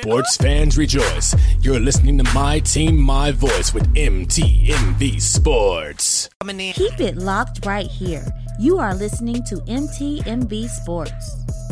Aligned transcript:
Sports 0.00 0.36
fans 0.36 0.76
rejoice. 0.76 1.34
You're 1.60 1.78
listening 1.78 2.18
to 2.18 2.24
My 2.34 2.58
Team, 2.58 3.00
My 3.00 3.30
Voice 3.30 3.72
with 3.72 3.86
MTMV 3.94 5.20
Sports. 5.20 6.28
Keep 6.74 7.00
it 7.00 7.16
locked 7.16 7.64
right 7.64 7.86
here. 7.86 8.26
You 8.58 8.78
are 8.78 8.94
listening 8.94 9.44
to 9.44 9.56
MTMV 9.56 10.68
Sports. 10.68 11.63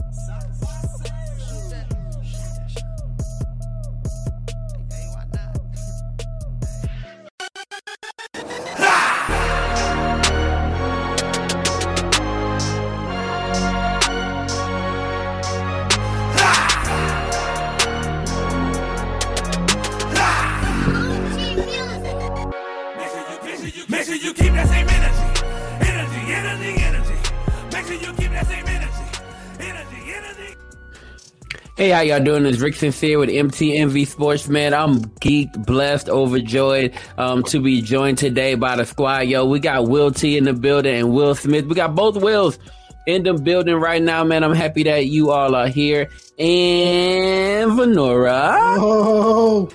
How 31.92 32.00
y'all 32.00 32.20
doing? 32.24 32.46
It's 32.46 32.58
Rick 32.58 32.74
Sincere 32.76 33.18
with 33.18 33.28
MTMV 33.28 34.06
Sports, 34.06 34.48
man. 34.48 34.72
I'm 34.74 35.00
geeked, 35.20 35.66
blessed, 35.66 36.08
overjoyed 36.08 36.92
um, 37.18 37.42
to 37.44 37.60
be 37.60 37.82
joined 37.82 38.18
today 38.18 38.54
by 38.54 38.76
the 38.76 38.84
squad. 38.86 39.20
Yo, 39.26 39.44
we 39.44 39.60
got 39.60 39.88
Will 39.88 40.10
T 40.10 40.36
in 40.36 40.44
the 40.44 40.52
building 40.52 40.94
and 40.94 41.12
Will 41.12 41.34
Smith. 41.34 41.66
We 41.66 41.74
got 41.74 41.94
both 41.94 42.16
Wills 42.16 42.58
in 43.06 43.22
the 43.24 43.34
building 43.34 43.74
right 43.76 44.00
now, 44.02 44.24
man. 44.24 44.42
I'm 44.44 44.54
happy 44.54 44.82
that 44.84 45.06
you 45.06 45.30
all 45.30 45.54
are 45.54 45.68
here. 45.68 46.08
And 46.38 47.72
Venora. 47.72 48.54
Oh, 48.78 49.68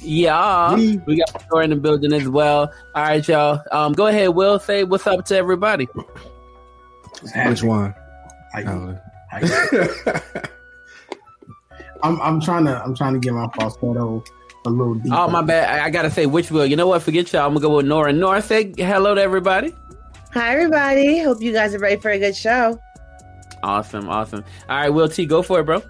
Yeah, 0.00 0.74
We- 0.74 1.00
we 1.06 1.16
got 1.16 1.30
Venora 1.48 1.64
in 1.64 1.70
the 1.70 1.76
building 1.76 2.12
as 2.12 2.28
well. 2.28 2.72
All 2.94 3.02
right, 3.02 3.26
y'all. 3.26 3.60
Um, 3.72 3.92
go 3.94 4.06
ahead, 4.06 4.28
Will. 4.30 4.58
Say 4.58 4.84
what's 4.84 5.06
up 5.06 5.24
to 5.26 5.36
everybody. 5.36 5.86
which 7.46 7.62
one? 7.62 7.94
I, 8.54 8.62
Oh. 8.64 8.98
I, 9.32 10.20
I'm 12.04 12.20
I'm 12.20 12.40
trying 12.40 12.66
to 12.66 12.82
I'm 12.84 12.94
trying 12.94 13.14
to 13.14 13.18
get 13.18 13.32
my 13.32 13.48
falsetto 13.56 14.22
a 14.66 14.70
little 14.70 14.94
deeper. 14.94 15.16
Oh, 15.16 15.28
my 15.28 15.42
bad. 15.42 15.80
I, 15.80 15.86
I 15.86 15.90
got 15.90 16.02
to 16.02 16.10
say 16.10 16.26
which 16.26 16.50
Will. 16.50 16.66
You 16.66 16.76
know 16.76 16.86
what? 16.86 17.02
Forget 17.02 17.32
y'all. 17.32 17.42
I'm 17.42 17.52
going 17.52 17.62
to 17.62 17.68
go 17.68 17.76
with 17.76 17.86
Nora. 17.86 18.12
Nora, 18.12 18.40
say 18.40 18.72
hello 18.76 19.14
to 19.14 19.20
everybody. 19.20 19.74
Hi, 20.32 20.52
everybody. 20.54 21.18
Hope 21.20 21.40
you 21.40 21.52
guys 21.52 21.74
are 21.74 21.78
ready 21.78 22.00
for 22.00 22.10
a 22.10 22.18
good 22.18 22.36
show. 22.36 22.78
Awesome, 23.62 24.08
awesome. 24.08 24.44
All 24.68 24.76
right, 24.76 24.90
Will 24.90 25.08
T, 25.08 25.24
go 25.24 25.42
for 25.42 25.60
it, 25.60 25.64
bro. 25.64 25.82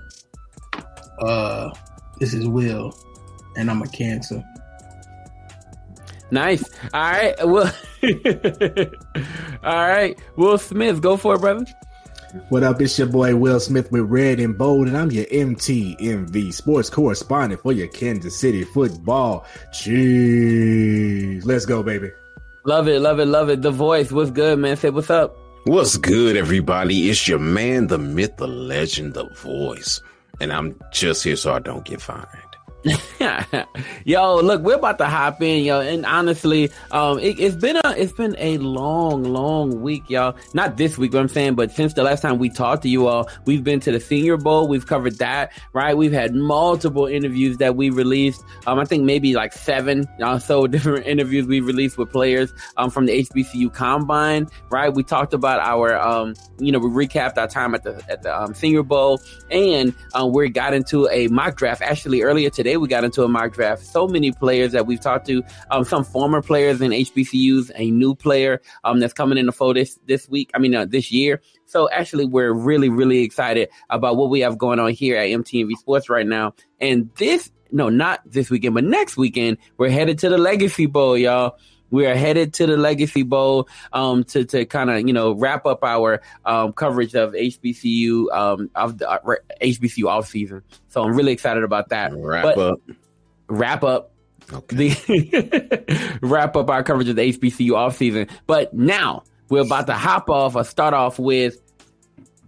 Uh, 1.19 1.73
this 2.21 2.33
is 2.33 2.47
Will, 2.47 2.97
and 3.57 3.69
I'm 3.71 3.83
a 3.83 3.89
Cancer. 3.89 4.45
Nice. 6.31 6.69
All 6.93 7.11
right, 7.11 7.35
Will. 7.41 7.71
All 9.65 9.89
right, 9.89 10.17
Will 10.37 10.59
Smith, 10.59 11.01
go 11.01 11.17
for 11.17 11.35
it, 11.35 11.41
brother. 11.41 11.67
What 12.49 12.65
up? 12.65 12.81
It's 12.81 12.99
your 12.99 13.07
boy 13.07 13.37
Will 13.37 13.61
Smith 13.61 13.93
with 13.93 14.11
Red 14.11 14.41
and 14.41 14.59
Bold, 14.59 14.89
and 14.89 14.97
I'm 14.97 15.13
your 15.13 15.25
MTMV 15.27 16.53
sports 16.53 16.91
correspondent 16.91 17.63
for 17.63 17.73
your 17.73 17.87
Kansas 17.87 18.37
City 18.37 18.65
football. 18.65 19.47
Jeez, 19.73 21.47
let's 21.47 21.65
go, 21.65 21.85
baby. 21.85 22.11
Love 22.65 22.89
it, 22.89 23.01
love 23.01 23.21
it, 23.21 23.27
love 23.27 23.51
it. 23.51 23.63
The 23.63 23.71
voice, 23.71 24.11
what's 24.11 24.33
good, 24.33 24.59
man? 24.59 24.77
Say 24.77 24.91
what's 24.91 25.11
up. 25.11 25.37
What's 25.67 25.97
good, 25.97 26.37
everybody? 26.37 27.09
It's 27.09 27.29
your 27.29 27.39
man, 27.39 27.87
the 27.87 27.99
myth, 27.99 28.37
the 28.37 28.49
legend, 28.49 29.15
the 29.15 29.29
voice. 29.29 30.01
And 30.41 30.53
I'm 30.53 30.75
just 30.91 31.23
here 31.23 31.37
so 31.37 31.55
I 31.55 31.61
don't 31.61 31.85
get 31.85 32.01
fined. 32.01 32.27
yo, 34.05 34.37
look, 34.37 34.61
we're 34.63 34.75
about 34.75 34.99
to 34.99 35.07
hop 35.07 35.41
in, 35.41 35.65
yo, 35.65 35.81
and 35.81 36.05
honestly, 36.05 36.71
um, 36.91 37.19
it, 37.19 37.39
it's 37.41 37.57
been 37.57 37.77
a 37.77 37.95
it's 37.97 38.13
been 38.13 38.37
a 38.39 38.59
long, 38.59 39.25
long 39.25 39.81
week, 39.81 40.11
y'all. 40.11 40.37
Not 40.53 40.77
this 40.77 40.99
week, 40.99 41.15
what 41.15 41.21
I'm 41.21 41.29
saying, 41.29 41.55
but 41.55 41.71
since 41.71 41.95
the 41.95 42.03
last 42.03 42.21
time 42.21 42.39
we 42.39 42.51
talked 42.51 42.83
to 42.83 42.89
you 42.89 43.07
all, 43.07 43.29
we've 43.47 43.65
been 43.65 43.81
to 43.81 43.93
the 43.93 44.01
Senior 44.01 44.37
Bowl, 44.37 44.69
we've 44.69 44.87
covered 44.87 45.19
that, 45.19 45.53
right? 45.73 45.97
We've 45.97 46.13
had 46.13 46.35
multiple 46.35 47.07
interviews 47.07 47.57
that 47.59 47.75
we 47.75 47.89
released. 47.89 48.45
Um, 48.67 48.79
I 48.79 48.85
think 48.85 49.05
maybe 49.05 49.33
like 49.35 49.55
seven 49.55 50.07
or 50.19 50.39
so 50.39 50.67
different 50.75 51.07
interviews 51.07 51.47
we 51.47 51.61
released 51.61 51.97
with 51.97 52.13
players 52.13 52.53
um 52.77 52.91
from 52.91 53.07
the 53.07 53.23
HBCU 53.23 53.73
Combine, 53.73 54.47
right? 54.71 54.93
We 54.93 55.05
talked 55.05 55.33
about 55.33 55.61
our 55.61 55.99
um, 55.99 56.35
you 56.59 56.71
know, 56.71 56.79
we 56.79 57.07
recapped 57.07 57.39
our 57.39 57.49
time 57.49 57.75
at 57.75 57.83
the 57.83 58.03
at 58.09 58.23
the 58.23 58.39
um, 58.39 58.55
Senior 58.55 58.83
Bowl, 58.83 59.21
and 59.51 59.95
um, 60.15 60.33
we 60.33 60.49
got 60.51 60.75
into 60.75 61.09
a 61.09 61.29
mock 61.29 61.57
draft. 61.57 61.83
Actually, 61.83 62.23
earlier 62.23 62.51
today, 62.51 62.74
we 62.77 62.89
got 62.89 63.05
into 63.05 63.23
a 63.23 63.29
mock 63.29 63.53
draft. 63.53 63.85
So 63.85 64.07
many 64.07 64.33
players 64.33 64.73
that 64.73 64.87
we've 64.87 65.01
talked 65.01 65.27
to, 65.27 65.43
um, 65.71 65.85
some 65.85 66.05
former 66.05 66.43
players 66.43 66.81
in 66.81 66.91
HBCUs, 66.91 67.71
a 67.75 67.91
new 67.91 68.15
player 68.15 68.61
um, 68.85 69.01
that's 69.01 69.13
coming 69.13 69.39
in 69.39 69.47
the 69.47 69.53
fold 69.53 69.77
this 69.77 69.99
this 70.07 70.29
week. 70.29 70.51
I 70.55 70.59
mean, 70.59 70.75
uh, 70.75 70.85
this 70.85 71.11
year. 71.11 71.41
So 71.67 71.89
actually, 71.91 72.27
we're 72.27 72.53
really, 72.53 72.89
really 72.89 73.21
excited 73.21 73.69
about 73.91 74.17
what 74.17 74.31
we 74.31 74.41
have 74.41 74.59
going 74.59 74.79
on 74.79 74.93
here 74.93 75.17
at 75.17 75.29
MTV 75.29 75.73
Sports 75.73 76.09
right 76.09 76.27
now. 76.27 76.55
And 76.81 77.11
this, 77.17 77.51
no, 77.71 77.89
not 77.89 78.21
this 78.25 78.51
weekend, 78.51 78.75
but 78.75 78.85
next 78.85 79.17
weekend, 79.17 79.59
we're 79.77 79.91
headed 79.91 80.19
to 80.21 80.29
the 80.29 80.39
Legacy 80.39 80.87
Bowl, 80.87 81.17
y'all. 81.17 81.57
We 81.95 82.07
are 82.07 82.17
headed 82.17 82.53
to 82.55 82.67
the 82.67 82.77
Legacy 82.77 83.23
Bowl 83.23 83.69
um, 83.93 84.25
to 84.25 84.45
to 84.47 84.65
kind 84.67 84.91
of 84.91 85.07
you 85.07 85.13
know 85.13 85.33
wrap 85.33 85.65
up 85.65 85.85
our 85.85 86.21
um, 86.45 86.73
coverage 86.73 87.15
of 87.15 87.33
HBCU 87.33 88.33
um, 88.33 88.69
of 88.75 88.99
the 88.99 89.09
uh, 89.09 89.19
HBCU 89.63 90.07
off 90.09 90.27
season. 90.27 90.63
So 90.89 91.05
I'm 91.05 91.15
really 91.15 91.31
excited 91.33 91.63
about 91.63 91.91
that. 91.91 92.13
Wrap 92.15 92.43
But- 92.43 92.59
up. 92.59 92.81
Wrap 93.49 93.85
up 93.85 94.11
Okay. 94.53 94.89
the 94.91 96.19
wrap 96.23 96.57
up 96.57 96.69
our 96.69 96.83
coverage 96.83 97.09
of 97.09 97.17
the 97.17 97.33
HBCU 97.33 97.75
off 97.77 97.97
season. 97.97 98.27
But 98.47 98.75
now 98.75 99.23
we're 99.49 99.63
about 99.63 99.87
to 99.87 99.95
hop 99.95 100.29
off 100.29 100.57
or 100.57 100.65
start 100.65 100.93
off 100.95 101.19
with 101.19 101.61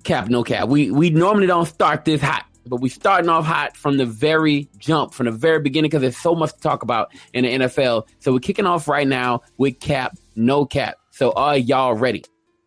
cap 0.03 0.29
no 0.29 0.43
cap. 0.43 0.69
We 0.69 0.91
we 0.91 1.11
normally 1.11 1.47
don't 1.47 1.67
start 1.67 2.05
this 2.05 2.21
hot, 2.21 2.45
but 2.69 2.81
we 2.81 2.89
starting 2.89 3.29
off 3.29 3.45
hot 3.45 3.77
from 3.77 3.97
the 3.97 4.07
very 4.07 4.69
jump, 4.79 5.15
from 5.15 5.27
the 5.27 5.33
very 5.33 5.61
beginning, 5.61 5.89
because 5.89 6.03
there's 6.03 6.17
so 6.17 6.35
much 6.35 6.53
to 6.53 6.61
talk 6.61 6.83
about 6.83 7.13
in 7.33 7.45
the 7.45 7.67
NFL. 7.67 8.09
So 8.19 8.33
we're 8.33 8.41
kicking 8.41 8.67
off 8.67 8.89
right 8.89 9.07
now 9.07 9.43
with 9.57 9.81
cap 9.81 10.17
no 10.37 10.67
cap. 10.67 10.99
So 11.11 11.33
are 11.33 11.57
y'all 11.57 11.95
ready? 11.95 12.25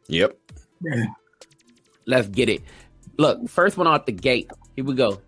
Yep. 0.08 0.38
Yeah. 0.82 1.06
Let's 2.06 2.28
get 2.28 2.50
it. 2.50 2.64
Look, 3.18 3.48
first 3.48 3.78
one 3.78 3.88
out 3.88 4.06
the 4.06 4.12
gate. 4.12 4.50
Here 4.76 4.84
we 4.84 4.96
go. 4.96 5.22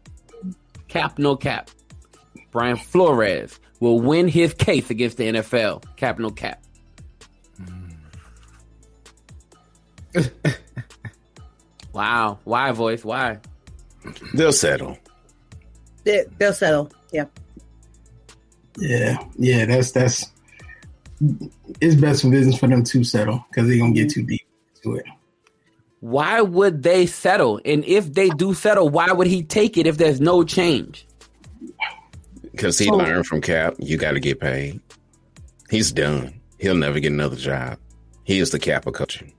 Cap, 0.87 1.19
no 1.19 1.35
cap. 1.35 1.69
Brian 2.51 2.77
Flores 2.77 3.59
will 3.79 3.99
win 3.99 4.27
his 4.27 4.53
case 4.53 4.89
against 4.89 5.17
the 5.17 5.25
NFL. 5.25 5.83
Cap, 5.95 6.19
no 6.19 6.31
cap. 6.31 6.63
Mm. 10.13 10.31
wow. 11.93 12.39
Why, 12.43 12.71
voice? 12.71 13.05
Why? 13.05 13.39
They'll 14.33 14.53
settle. 14.53 14.97
They, 16.03 16.25
they'll 16.37 16.53
settle. 16.53 16.91
Yeah. 17.11 17.25
Yeah, 18.77 19.17
yeah, 19.37 19.65
that's 19.65 19.91
that's 19.91 20.31
it's 21.81 21.95
best 21.95 22.21
for 22.23 22.29
business 22.31 22.57
for 22.57 22.67
them 22.67 22.83
to 22.85 23.03
settle 23.03 23.45
because 23.49 23.67
they're 23.67 23.77
gonna 23.77 23.93
get 23.93 24.09
too 24.09 24.23
deep 24.23 24.41
into 24.77 24.97
it. 24.97 25.05
Why 25.99 26.41
would 26.41 26.81
they 26.81 27.05
settle? 27.05 27.59
And 27.63 27.85
if 27.85 28.11
they 28.13 28.29
do 28.29 28.53
settle, 28.55 28.89
why 28.89 29.11
would 29.11 29.27
he 29.27 29.43
take 29.43 29.77
it 29.77 29.85
if 29.85 29.97
there's 29.97 30.19
no 30.19 30.43
change? 30.43 31.05
Because 32.51 32.79
he 32.79 32.85
So- 32.85 32.95
learned 32.95 33.27
from 33.27 33.41
Cap, 33.41 33.75
you 33.77 33.97
got 33.97 34.11
to 34.13 34.19
get 34.19 34.39
paid. 34.39 34.79
He's 35.69 35.91
done. 35.91 36.33
He'll 36.57 36.75
never 36.75 36.99
get 36.99 37.11
another 37.11 37.35
job. 37.35 37.77
He 38.23 38.39
is 38.39 38.49
the 38.51 38.59
cap 38.59 38.87
of 38.87 38.93
coaching. 38.93 39.33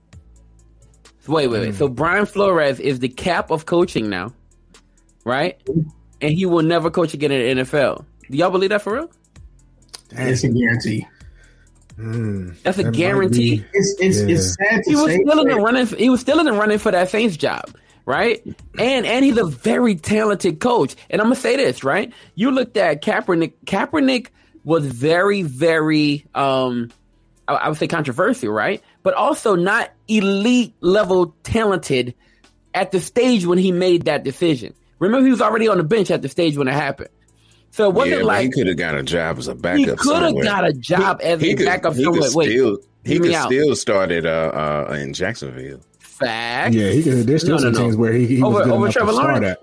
Wait, 1.26 1.48
wait, 1.48 1.60
wait. 1.60 1.74
So 1.74 1.88
Brian 1.88 2.26
Flores 2.26 2.78
is 2.80 2.98
the 3.00 3.08
cap 3.08 3.50
of 3.50 3.66
coaching 3.66 4.08
now, 4.10 4.32
right? 5.24 5.60
And 6.20 6.32
he 6.32 6.46
will 6.46 6.62
never 6.62 6.90
coach 6.90 7.14
again 7.14 7.32
in 7.32 7.56
the 7.58 7.64
NFL. 7.64 8.04
Do 8.30 8.36
y'all 8.36 8.50
believe 8.50 8.70
that 8.70 8.82
for 8.82 8.94
real? 8.94 9.10
That's 10.10 10.44
a 10.44 10.48
guarantee. 10.48 11.06
Mm, 11.98 12.60
That's 12.62 12.78
a 12.78 12.84
that 12.84 12.94
guarantee. 12.94 13.56
be- 13.58 13.64
It's 13.74 13.94
it's 14.00 14.20
Yeah. 14.20 14.28
it's 14.34 14.54
sad 14.54 14.82
to 14.84 14.90
He 14.90 14.96
was 14.96 15.06
say. 15.06 15.18
still 15.24 15.40
in 15.40 15.48
the 15.48 15.56
running. 15.56 15.86
He 15.86 16.08
was 16.10 16.20
still 16.20 16.38
in 16.40 16.46
the 16.46 16.52
running 16.52 16.78
for 16.78 16.90
that 16.90 17.10
Saints 17.10 17.36
job, 17.36 17.64
right? 18.06 18.42
And 18.78 19.04
and 19.06 19.24
he's 19.24 19.36
a 19.36 19.44
very 19.44 19.96
talented 19.96 20.58
coach. 20.60 20.96
And 21.10 21.20
I'm 21.20 21.26
gonna 21.26 21.36
say 21.36 21.56
this, 21.56 21.84
right? 21.84 22.12
You 22.34 22.50
looked 22.50 22.76
at 22.76 23.02
Kaepernick. 23.02 23.52
Kaepernick 23.66 24.28
was 24.64 24.86
very, 24.86 25.42
very, 25.42 26.24
um, 26.34 26.90
I, 27.48 27.54
I 27.54 27.68
would 27.68 27.76
say 27.78 27.88
controversial, 27.88 28.52
right? 28.52 28.80
But 29.02 29.14
also 29.14 29.54
not 29.54 29.90
elite 30.08 30.74
level 30.80 31.34
talented 31.42 32.14
at 32.72 32.90
the 32.92 33.00
stage 33.00 33.44
when 33.44 33.58
he 33.58 33.70
made 33.72 34.04
that 34.06 34.24
decision. 34.24 34.72
Remember, 35.02 35.24
he 35.26 35.30
was 35.32 35.40
already 35.42 35.68
on 35.68 35.78
the 35.78 35.84
bench 35.84 36.10
at 36.10 36.22
the 36.22 36.28
stage 36.28 36.56
when 36.56 36.68
it 36.68 36.74
happened. 36.74 37.10
So 37.70 37.88
it 37.88 37.94
wasn't 37.94 38.18
yeah, 38.20 38.26
like 38.26 38.44
he 38.44 38.50
could 38.50 38.66
have 38.68 38.76
got 38.76 38.94
a 38.94 39.02
job 39.02 39.38
as 39.38 39.48
a 39.48 39.54
backup. 39.54 39.78
he 39.78 39.86
could 39.86 40.22
have 40.22 40.42
got 40.42 40.66
a 40.66 40.72
job 40.72 41.20
as 41.22 41.40
He 41.40 41.52
a 41.52 41.56
could, 41.56 41.66
backup 41.66 41.94
he 41.94 42.04
somewhere. 42.04 42.22
could 42.28 42.34
Wait, 42.36 42.50
still 42.50 42.78
he 43.04 43.18
could 43.18 43.32
out. 43.32 43.46
still 43.46 43.74
started 43.74 44.26
uh, 44.26 44.86
uh, 44.90 44.94
in 44.94 45.12
Jacksonville. 45.12 45.80
fact. 45.98 46.74
Yeah, 46.74 46.90
he 46.90 47.02
could. 47.02 47.26
There's 47.26 47.42
still 47.42 47.56
No, 47.58 47.62
no, 47.64 47.72
some 47.72 47.72
no. 47.72 47.78
teams 47.80 47.96
where 47.96 48.12
he, 48.12 48.26
he 48.26 48.42
Over- 48.42 48.58
was 48.58 48.64
good 48.66 48.72
over 48.74 48.84
enough 48.84 48.92
Trevor 48.94 49.10
to 49.10 49.16
start 49.16 49.44
at. 49.44 49.58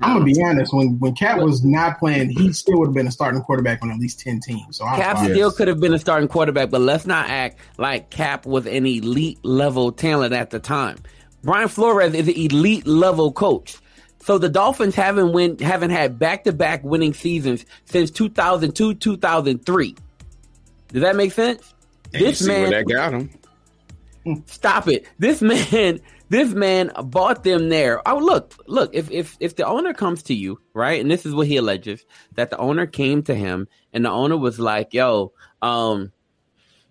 I'm 0.00 0.14
gonna 0.18 0.24
be 0.24 0.42
honest. 0.42 0.74
When 0.74 0.98
when 0.98 1.14
Cap 1.14 1.38
was 1.40 1.64
not 1.64 1.98
playing, 1.98 2.28
he 2.30 2.52
still 2.52 2.78
would 2.80 2.88
have 2.88 2.94
been 2.94 3.06
a 3.06 3.12
starting 3.12 3.40
quarterback 3.40 3.82
on 3.82 3.90
at 3.90 3.98
least 3.98 4.20
ten 4.20 4.40
teams. 4.40 4.76
So 4.76 4.84
Cap 4.84 5.16
fine. 5.16 5.30
still 5.30 5.50
could 5.52 5.68
have 5.68 5.80
been 5.80 5.94
a 5.94 5.98
starting 5.98 6.28
quarterback, 6.28 6.68
but 6.70 6.80
let's 6.82 7.06
not 7.06 7.28
act 7.30 7.58
like 7.78 8.10
Cap 8.10 8.44
was 8.44 8.66
an 8.66 8.86
elite 8.86 9.38
level 9.44 9.90
talent 9.92 10.34
at 10.34 10.50
the 10.50 10.58
time. 10.58 10.98
Brian 11.42 11.68
Flores 11.68 12.12
is 12.12 12.26
an 12.28 12.34
elite 12.34 12.86
level 12.86 13.32
coach. 13.32 13.76
So 14.24 14.38
the 14.38 14.48
Dolphins 14.48 14.94
haven't 14.94 15.32
win 15.34 15.58
haven't 15.58 15.90
had 15.90 16.18
back 16.18 16.44
to 16.44 16.52
back 16.54 16.82
winning 16.82 17.12
seasons 17.12 17.66
since 17.84 18.10
2002 18.10 18.94
2003. 18.94 19.96
Does 20.88 21.02
that 21.02 21.14
make 21.14 21.30
sense? 21.30 21.74
And 22.14 22.22
This 22.22 22.40
man 22.46 22.70
that 22.70 22.88
got 22.88 23.12
him. 23.12 23.30
Stop 24.46 24.88
it. 24.88 25.06
This 25.18 25.42
man, 25.42 26.00
this 26.30 26.54
man 26.54 26.90
bought 27.04 27.44
them 27.44 27.68
there. 27.68 28.00
Oh, 28.08 28.16
look, 28.16 28.54
look, 28.66 28.94
if 28.94 29.10
if 29.10 29.36
if 29.40 29.56
the 29.56 29.66
owner 29.66 29.92
comes 29.92 30.22
to 30.22 30.34
you, 30.34 30.58
right, 30.72 30.98
and 31.02 31.10
this 31.10 31.26
is 31.26 31.34
what 31.34 31.46
he 31.46 31.58
alleges, 31.58 32.06
that 32.36 32.48
the 32.48 32.56
owner 32.56 32.86
came 32.86 33.22
to 33.24 33.34
him 33.34 33.68
and 33.92 34.06
the 34.06 34.10
owner 34.10 34.38
was 34.38 34.58
like, 34.58 34.94
yo, 34.94 35.34
um, 35.60 36.12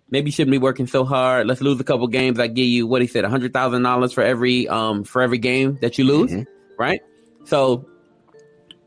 maybe 0.08 0.28
you 0.28 0.32
shouldn't 0.32 0.52
be 0.52 0.58
working 0.58 0.86
so 0.86 1.04
hard. 1.04 1.48
Let's 1.48 1.60
lose 1.60 1.80
a 1.80 1.84
couple 1.84 2.06
games. 2.06 2.38
I 2.38 2.46
give 2.46 2.66
you 2.66 2.86
what 2.86 3.02
he 3.02 3.08
said, 3.08 3.24
a 3.24 3.28
hundred 3.28 3.52
thousand 3.52 3.82
dollars 3.82 4.12
for 4.12 4.22
every 4.22 4.68
um 4.68 5.02
for 5.02 5.20
every 5.20 5.38
game 5.38 5.78
that 5.80 5.98
you 5.98 6.04
lose, 6.04 6.32
right? 6.78 7.00
So 7.44 7.88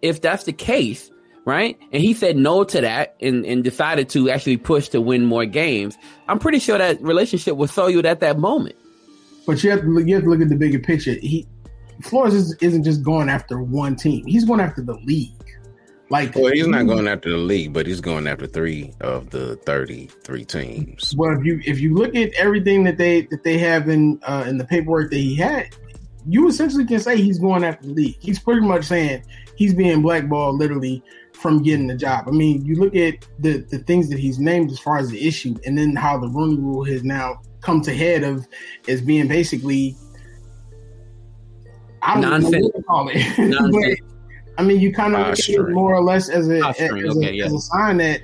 if 0.02 0.22
that's 0.22 0.44
the 0.44 0.54
case, 0.54 1.12
right? 1.46 1.78
And 1.92 2.04
he 2.04 2.14
said 2.14 2.36
no 2.36 2.64
to 2.66 2.82
that 2.82 3.16
and, 3.22 3.46
and 3.46 3.64
decided 3.64 4.10
to 4.10 4.30
actually 4.30 4.58
push 4.58 4.90
to 4.90 5.02
win 5.02 5.26
more 5.26 5.46
games. 5.46 5.98
I'm 6.28 6.40
pretty 6.40 6.60
sure 6.60 6.78
that 6.78 7.02
relationship 7.02 7.56
was 7.56 7.72
soiled 7.72 8.06
at 8.06 8.20
that 8.20 8.38
moment. 8.38 8.76
But 9.46 9.64
you 9.64 9.72
have 9.72 9.82
to 9.82 9.88
look, 9.88 10.06
you 10.06 10.16
have 10.16 10.26
to 10.26 10.30
look 10.30 10.42
at 10.42 10.50
the 10.50 10.58
bigger 10.58 10.80
picture. 10.80 11.14
He 11.14 11.48
Flores 12.04 12.34
is, 12.34 12.56
isn't 12.62 12.84
just 12.84 13.02
going 13.02 13.30
after 13.30 13.62
one 13.62 13.96
team. 13.96 14.26
He's 14.26 14.46
going 14.46 14.60
after 14.60 14.82
the 14.82 14.96
league. 15.06 15.32
Like, 16.10 16.36
Well, 16.36 16.52
he's 16.54 16.68
not 16.68 16.88
going 16.88 17.08
after 17.08 17.30
the 17.30 17.38
league, 17.38 17.74
but 17.74 17.86
he's 17.86 18.00
going 18.00 18.28
after 18.28 18.48
three 18.48 18.94
of 19.02 19.30
the 19.30 19.58
thirty-three 19.58 20.46
teams. 20.46 21.14
Well, 21.18 21.38
if 21.38 21.44
you 21.44 21.62
if 21.66 21.82
you 21.82 21.96
look 21.96 22.16
at 22.16 22.32
everything 22.36 22.86
that 22.86 22.98
they 22.98 23.22
that 23.24 23.44
they 23.44 23.58
have 23.58 23.90
in 23.90 24.20
uh, 24.24 24.46
in 24.48 24.58
the 24.58 24.64
paperwork 24.64 25.10
that 25.12 25.18
he 25.18 25.36
had, 25.36 25.76
you 26.28 26.48
essentially 26.48 26.86
can 26.86 27.00
say 27.00 27.22
he's 27.22 27.40
going 27.40 27.64
after 27.64 27.88
the 27.88 27.94
league. 27.94 28.18
He's 28.20 28.40
pretty 28.40 28.62
much 28.62 28.86
saying 28.86 29.24
he's 29.56 29.74
being 29.74 30.02
blackballed 30.02 30.58
literally 30.58 31.02
from 31.34 31.64
getting 31.64 31.88
the 31.88 31.96
job. 31.96 32.26
I 32.28 32.32
mean, 32.32 32.66
you 32.66 32.76
look 32.76 32.96
at 32.96 33.26
the 33.40 33.60
the 33.60 33.80
things 33.80 34.10
that 34.10 34.20
he's 34.20 34.38
named 34.38 34.72
as 34.72 34.80
far 34.80 34.98
as 34.98 35.10
the 35.10 35.26
issue, 35.26 35.56
and 35.66 35.78
then 35.78 35.96
how 35.96 36.18
the 36.18 36.28
Rooney 36.28 36.58
Rule 36.60 36.84
has 36.84 37.04
now 37.04 37.42
come 37.62 37.82
to 37.82 37.94
head 37.94 38.24
of 38.24 38.48
as 38.88 39.02
being 39.02 39.28
basically. 39.28 39.96
I 42.02 42.14
don't 42.14 42.22
know 42.22 42.30
Nonsense. 42.30 42.66
what 42.66 42.76
to 42.76 42.84
call 42.84 43.10
it. 43.12 44.02
But, 44.58 44.60
I 44.60 44.64
mean, 44.64 44.80
you 44.80 44.92
kind 44.92 45.14
of 45.14 45.20
look 45.20 45.28
ah, 45.28 45.32
at 45.32 45.50
it 45.50 45.70
more 45.70 45.94
or 45.94 46.04
less 46.04 46.30
as 46.30 46.50
a, 46.50 46.62
ah, 46.62 46.70
as 46.72 46.90
okay, 46.92 47.30
a, 47.30 47.32
yeah. 47.32 47.46
as 47.46 47.54
a 47.54 47.60
sign 47.60 47.98
that 47.98 48.22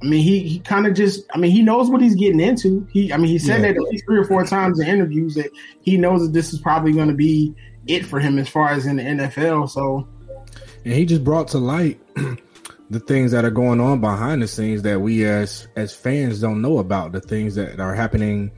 I 0.00 0.06
mean, 0.06 0.22
he 0.22 0.40
he 0.40 0.58
kind 0.60 0.86
of 0.86 0.94
just. 0.94 1.24
I 1.34 1.38
mean, 1.38 1.50
he 1.50 1.62
knows 1.62 1.90
what 1.90 2.00
he's 2.00 2.14
getting 2.14 2.40
into. 2.40 2.86
He, 2.92 3.12
I 3.12 3.16
mean, 3.16 3.26
he 3.26 3.38
said 3.38 3.62
Yeah. 3.62 3.72
that 3.72 3.76
at 3.76 3.82
least 3.82 4.04
three 4.06 4.18
or 4.18 4.24
four 4.24 4.44
times 4.44 4.78
in 4.78 4.86
interviews 4.86 5.34
that 5.34 5.50
he 5.80 5.96
knows 5.96 6.22
that 6.22 6.32
this 6.32 6.52
is 6.52 6.60
probably 6.60 6.92
going 6.92 7.08
to 7.08 7.14
be 7.14 7.54
it 7.88 8.06
for 8.06 8.20
him 8.20 8.38
as 8.38 8.48
far 8.48 8.70
as 8.70 8.86
in 8.86 8.96
the 8.96 9.02
NFL. 9.02 9.68
So, 9.70 10.06
and 10.84 10.94
he 10.94 11.04
just 11.04 11.24
brought 11.24 11.48
to 11.48 11.58
light 11.58 12.00
the 12.90 13.00
things 13.00 13.32
that 13.32 13.44
are 13.44 13.50
going 13.50 13.80
on 13.80 14.00
behind 14.00 14.42
the 14.42 14.48
scenes 14.48 14.82
that 14.82 15.00
we 15.00 15.24
as 15.24 15.66
as 15.76 15.94
fans 15.94 16.40
don't 16.40 16.62
know 16.62 16.78
about 16.78 17.12
the 17.12 17.20
things 17.20 17.54
that 17.56 17.80
are 17.80 17.94
happening 17.94 18.50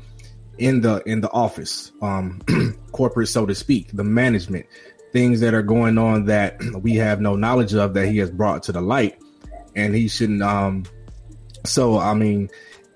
in 0.59 0.83
the 0.83 1.03
in 1.07 1.21
the 1.21 1.31
office 1.31 1.91
um 2.03 2.41
corporate 2.93 3.29
so 3.29 3.47
to 3.47 3.55
speak 3.55 3.89
the 3.93 4.05
management 4.05 4.67
things 5.13 5.41
that 5.41 5.55
are 5.55 5.63
going 5.63 5.99
on 5.99 6.27
that 6.27 6.57
we 6.83 6.95
have 6.95 7.21
no 7.21 7.35
knowledge 7.35 7.75
of 7.75 7.95
that 7.95 8.07
he 8.09 8.19
has 8.19 8.31
brought 8.31 8.63
to 8.63 8.73
the 8.73 8.81
light 8.81 9.19
and 9.75 9.95
he 9.95 10.07
shouldn't 10.07 10.43
um 10.43 10.85
so 11.65 11.99
i 11.99 12.15
mean 12.15 12.49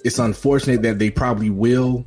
it's 0.05 0.19
unfortunate 0.19 0.83
that 0.83 0.99
they 0.99 1.11
probably 1.11 1.51
will 1.51 2.05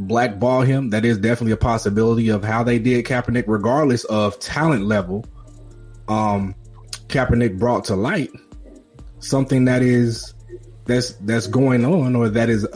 blackball 0.00 0.60
him 0.62 0.90
that 0.90 1.04
is 1.04 1.18
definitely 1.18 1.52
a 1.52 1.56
possibility 1.56 2.28
of 2.28 2.44
how 2.44 2.62
they 2.62 2.78
did 2.78 3.04
Kaepernick 3.04 3.44
regardless 3.48 4.04
of 4.04 4.38
talent 4.38 4.84
level 4.84 5.24
um 6.08 6.54
Kaepernick 7.08 7.58
brought 7.58 7.84
to 7.86 7.96
light 7.96 8.30
something 9.20 9.64
that 9.64 9.82
is 9.82 10.34
that's 10.88 11.12
that's 11.20 11.46
going 11.46 11.84
on 11.84 12.16
or 12.16 12.28
that 12.28 12.48
is 12.48 12.66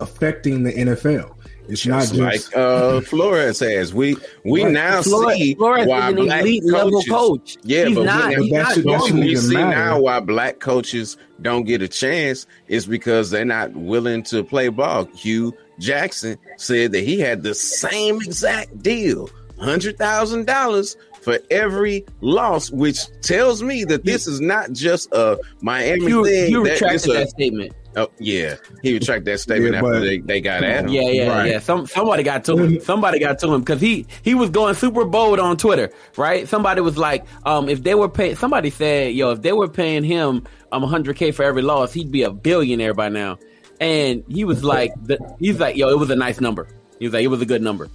affecting 0.00 0.62
the 0.62 0.72
NFL. 0.72 1.34
It's 1.72 1.80
Just 1.80 2.14
not 2.14 2.24
like 2.26 2.34
just 2.34 2.54
uh, 2.54 3.00
Flores 3.00 3.60
has. 3.60 3.94
We 3.94 4.16
we 4.44 4.62
Right. 4.64 4.72
now 4.72 5.00
Flores, 5.02 5.36
see 5.38 5.54
Flores 5.54 5.86
why 5.86 6.10
is 6.10 6.18
an 6.18 6.24
black 6.26 6.40
elite 6.42 6.64
level 6.64 6.90
coaches. 7.02 7.08
coach. 7.10 7.56
Yeah, 7.64 7.86
he's 7.86 7.94
but 7.94 8.00
we- 8.02 8.06
not. 8.06 8.22
but 8.34 8.38
He's 8.42 8.50
that 8.52 8.62
not 8.62 8.74
should- 8.74 8.84
that 8.84 9.02
shouldn't 9.04 9.20
we 9.24 9.36
see 9.36 9.54
matter. 9.54 9.68
now 9.70 10.00
why 10.00 10.20
black 10.20 10.60
coaches 10.60 11.16
don't 11.40 11.64
get 11.64 11.80
a 11.80 11.88
chance 11.88 12.46
is 12.68 12.84
because 12.84 13.30
they're 13.30 13.44
not 13.46 13.74
willing 13.74 14.22
to 14.24 14.44
play 14.44 14.68
ball. 14.68 15.06
Hue 15.16 15.54
Jackson 15.78 16.36
said 16.58 16.92
that 16.92 17.04
he 17.04 17.18
had 17.20 17.42
the 17.42 17.54
same 17.54 18.16
exact 18.20 18.82
deal, 18.82 19.30
hundred 19.58 19.96
thousand 19.96 20.46
dollars 20.46 20.94
for 21.22 21.38
every 21.50 22.04
loss, 22.20 22.70
which 22.70 22.98
tells 23.22 23.62
me 23.62 23.84
that 23.84 24.04
this 24.04 24.26
is 24.26 24.40
not 24.40 24.72
just 24.72 25.08
a 25.12 25.38
Miami 25.62 26.04
You, 26.06 26.24
thing. 26.24 26.50
you 26.50 26.64
retracted 26.64 27.10
a- 27.10 27.14
that 27.14 27.30
statement. 27.30 27.72
Oh, 27.96 28.08
yeah, 28.18 28.56
he 28.82 28.94
retracted 28.94 29.26
that 29.26 29.38
statement 29.38 29.74
Yeah, 29.74 29.78
after 29.80 30.00
they, 30.00 30.18
they 30.18 30.40
got 30.40 30.62
at 30.62 30.84
him. 30.84 30.88
Yeah, 30.90 31.02
yeah, 31.08 31.28
Right. 31.28 31.50
yeah. 31.50 31.58
Some 31.58 31.86
somebody 31.86 32.22
got 32.22 32.44
to 32.46 32.56
him. 32.56 32.80
Somebody 32.84 33.18
got 33.18 33.38
to 33.40 33.52
him 33.52 33.60
because 33.60 33.80
he 33.80 34.06
he 34.22 34.34
was 34.34 34.50
going 34.50 34.74
super 34.74 35.04
bold 35.04 35.38
on 35.38 35.56
Twitter, 35.56 35.90
right? 36.16 36.48
Somebody 36.48 36.80
was 36.80 36.96
like, 36.98 37.24
um, 37.44 37.68
if 37.68 37.82
they 37.82 37.94
were 37.94 38.08
paying, 38.08 38.36
somebody 38.36 38.70
said, 38.70 39.14
yo, 39.14 39.32
if 39.32 39.42
they 39.42 39.52
were 39.52 39.68
paying 39.68 40.04
him 40.04 40.44
um 40.72 40.82
100k 40.82 41.34
for 41.34 41.42
every 41.42 41.62
loss, 41.62 41.92
he'd 41.92 42.10
be 42.10 42.22
a 42.22 42.30
billionaire 42.30 42.94
by 42.94 43.08
now. 43.08 43.38
And 43.80 44.22
he 44.28 44.44
was 44.44 44.62
like, 44.62 44.92
the, 45.02 45.18
he's 45.38 45.58
like, 45.58 45.76
yo, 45.76 45.88
it 45.88 45.98
was 45.98 46.10
a 46.10 46.16
nice 46.16 46.40
number. 46.40 46.68
He 46.98 47.06
was 47.06 47.14
like, 47.14 47.24
it 47.24 47.28
was 47.28 47.42
a 47.42 47.46
good 47.46 47.62
number. 47.62 47.88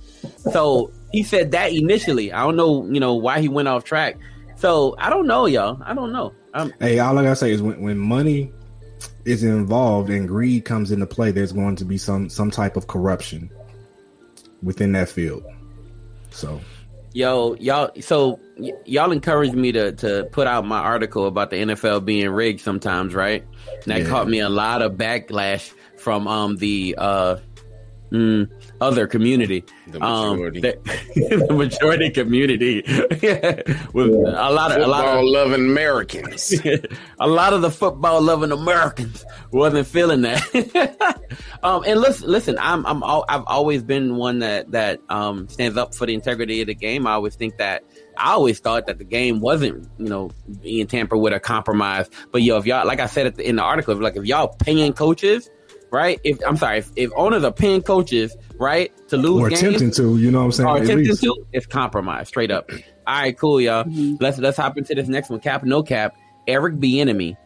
So 0.52 0.92
he 1.14 1.24
said 1.24 1.52
that 1.52 1.72
initially. 1.72 2.34
I 2.34 2.44
don't 2.44 2.58
know, 2.58 2.86
you 2.88 3.00
know, 3.00 3.14
why 3.16 3.40
he 3.40 3.48
went 3.48 3.70
off 3.70 3.86
track. 3.86 4.18
So 4.58 4.96
I 4.98 5.10
don't 5.10 5.28
know, 5.28 5.46
y'all. 5.46 5.82
I 5.86 5.94
don't 5.94 6.12
know. 6.12 6.34
Um, 6.54 6.74
hey, 6.80 7.00
all 7.00 7.18
I 7.18 7.24
gotta 7.24 7.36
say 7.36 7.52
is 7.52 7.62
when, 7.62 7.80
when 7.82 7.98
money 7.98 8.52
is 9.28 9.44
involved 9.44 10.10
and 10.10 10.28
greed 10.28 10.64
comes 10.66 10.92
into 10.92 11.06
play, 11.06 11.32
there's 11.32 11.52
going 11.52 11.76
to 11.76 11.86
be 11.86 11.98
some 11.98 12.30
some 12.30 12.50
type 12.50 12.78
of 12.78 12.88
corruption 12.88 13.50
within 14.64 14.94
that 14.94 15.10
field. 15.10 15.44
So 16.32 16.60
Yo, 17.14 17.56
y'all. 17.56 17.90
So 18.00 18.40
y- 18.58 18.74
y'all 18.86 19.12
encouraged 19.12 19.56
me 19.56 19.72
to 19.72 19.92
to 19.94 20.26
put 20.32 20.48
out 20.48 20.66
my 20.66 20.80
article 20.80 21.26
about 21.26 21.50
the 21.50 21.58
NFL 21.58 22.06
being 22.06 22.30
rigged 22.30 22.62
sometimes, 22.62 23.14
right? 23.16 23.44
And 23.84 23.92
that 23.92 24.02
Yeah. 24.02 24.08
caught 24.08 24.28
me 24.28 24.40
a 24.40 24.50
lot 24.50 24.82
of 24.82 24.94
backlash 24.94 25.72
from 25.98 26.28
um 26.28 26.58
the 26.58 26.96
uh 26.98 27.38
mm, 28.12 28.50
other 28.82 29.08
community, 29.08 29.64
The 29.88 30.04
um, 30.04 30.38
majority. 30.38 30.60
the, 30.62 31.46
the 31.48 31.54
majority 31.54 32.10
community, 32.10 32.84
with 33.94 34.12
a 34.12 34.50
lot 34.52 34.72
of 34.72 34.82
a 34.82 34.88
lot 34.88 35.06
of 35.18 35.24
loving 35.26 35.66
Americans. 35.70 36.54
a 37.20 37.28
lot 37.28 37.54
of 37.54 37.62
the 37.62 37.72
football 37.72 38.22
loving 38.22 38.52
Americans 38.52 39.26
wasn't 39.52 39.88
feeling 39.88 40.22
that. 40.22 41.22
um, 41.64 41.84
and 41.86 42.00
listen, 42.00 42.30
listen, 42.30 42.58
I'm 42.60 42.86
I'm 42.86 43.04
al- 43.04 43.26
I've 43.28 43.44
always 43.48 43.84
been 43.84 44.16
one 44.16 44.40
that 44.40 44.72
that 44.72 45.00
um, 45.10 45.48
stands 45.50 45.78
up 45.78 45.96
for 45.96 46.06
the 46.06 46.14
integrity 46.14 46.62
of 46.62 46.68
the 46.68 46.76
game. 46.76 47.08
I 47.08 47.14
always 47.14 47.36
think 47.36 47.58
that 47.58 47.84
I 48.18 48.32
always 48.32 48.60
thought 48.60 48.88
that 48.88 48.98
the 48.98 49.04
game 49.04 49.40
wasn't 49.40 49.88
you 49.98 50.10
know 50.10 50.32
being 50.62 50.88
tampered 50.88 51.20
with 51.20 51.34
or 51.34 51.40
compromised. 51.40 52.14
But 52.32 52.42
yo, 52.44 52.58
if 52.58 52.66
y'all 52.66 52.86
like 52.86 53.00
I 53.00 53.08
said 53.08 53.28
at 53.28 53.36
the, 53.36 53.48
in 53.48 53.56
the 53.58 53.64
article, 53.64 53.96
like 53.96 54.16
if 54.16 54.26
y'all 54.26 54.50
paying 54.60 54.94
coaches. 54.94 55.50
Right? 55.90 56.20
If 56.24 56.40
I'm 56.46 56.58
sorry, 56.58 56.80
if, 56.80 56.92
if 56.96 57.12
owners 57.16 57.44
are 57.44 57.52
paying 57.52 57.82
coaches, 57.82 58.36
right, 58.60 58.92
to 59.08 59.18
lose 59.18 59.42
or 59.42 59.50
games, 59.50 59.64
attempting 59.64 59.92
to, 59.92 60.18
you 60.18 60.32
know 60.32 60.40
what 60.40 60.46
I'm 60.46 60.52
saying? 60.52 60.70
or 60.70 60.78
attempting 60.78 61.08
least. 61.08 61.24
to, 61.24 61.46
it's 61.54 61.66
compromised, 61.66 62.28
straight 62.28 62.52
up. 62.52 62.70
All 62.72 62.80
right, 63.22 63.38
cool, 63.38 63.62
y'all. 63.62 63.86
Mm-hmm. 63.86 64.16
Let's 64.20 64.38
let's 64.38 64.58
hop 64.58 64.78
into 64.78 64.94
this 64.96 65.08
next 65.08 65.30
one. 65.30 65.40
Cap, 65.40 65.64
no 65.64 65.82
cap. 65.84 66.16
Eric 66.46 66.76
Bieniemy 66.76 67.38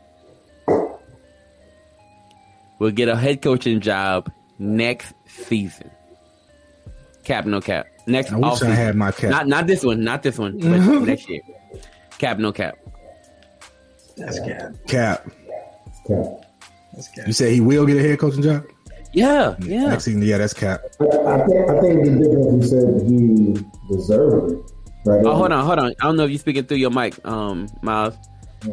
will 2.79 2.91
get 2.91 3.09
a 3.09 3.15
head 3.15 3.41
coaching 3.43 3.79
job 3.79 4.31
next 4.57 5.13
season. 5.27 5.91
Cap, 7.23 7.45
no 7.45 7.61
cap. 7.61 7.85
Next 8.07 8.31
I 8.31 8.37
wish 8.37 8.45
I 8.45 8.49
offseason. 8.49 8.75
had 8.75 8.95
my 8.95 9.11
cap. 9.11 9.29
Not 9.29 9.47
not 9.47 9.67
this 9.67 9.83
one, 9.83 10.03
not 10.03 10.23
this 10.23 10.39
one, 10.39 10.57
but 10.57 10.79
next 11.05 11.29
year. 11.29 11.41
Cap, 12.17 12.39
no 12.39 12.51
cap. 12.51 12.75
that's 14.17 14.39
cap. 14.39 14.73
cap. 14.87 15.31
Cap. 16.07 16.45
You 17.25 17.33
say 17.33 17.53
he 17.53 17.61
will 17.61 17.85
get 17.85 17.97
a 17.97 18.01
head 18.01 18.19
coaching 18.19 18.41
job 18.41 18.65
Yeah, 19.13 19.55
yeah. 19.59 19.87
next 19.87 20.05
season? 20.05 20.21
Yeah, 20.21 20.37
that's 20.37 20.53
cap. 20.53 20.81
I 20.99 21.05
think 21.45 21.69
I 21.69 21.79
think 21.81 22.05
the 22.05 22.11
difference 22.19 22.71
you 22.71 22.81
said 22.81 23.09
he 23.09 23.95
deserved 23.95 24.51
it. 24.53 24.71
Right? 25.05 25.25
Oh, 25.25 25.33
hold 25.35 25.51
on, 25.51 25.65
hold 25.65 25.79
on. 25.79 25.85
I 25.99 26.03
don't 26.03 26.15
know 26.17 26.25
if 26.25 26.29
you're 26.31 26.39
speaking 26.39 26.65
through 26.65 26.77
your 26.77 26.91
mic, 26.91 27.23
um, 27.25 27.67
Miles. 27.81 28.15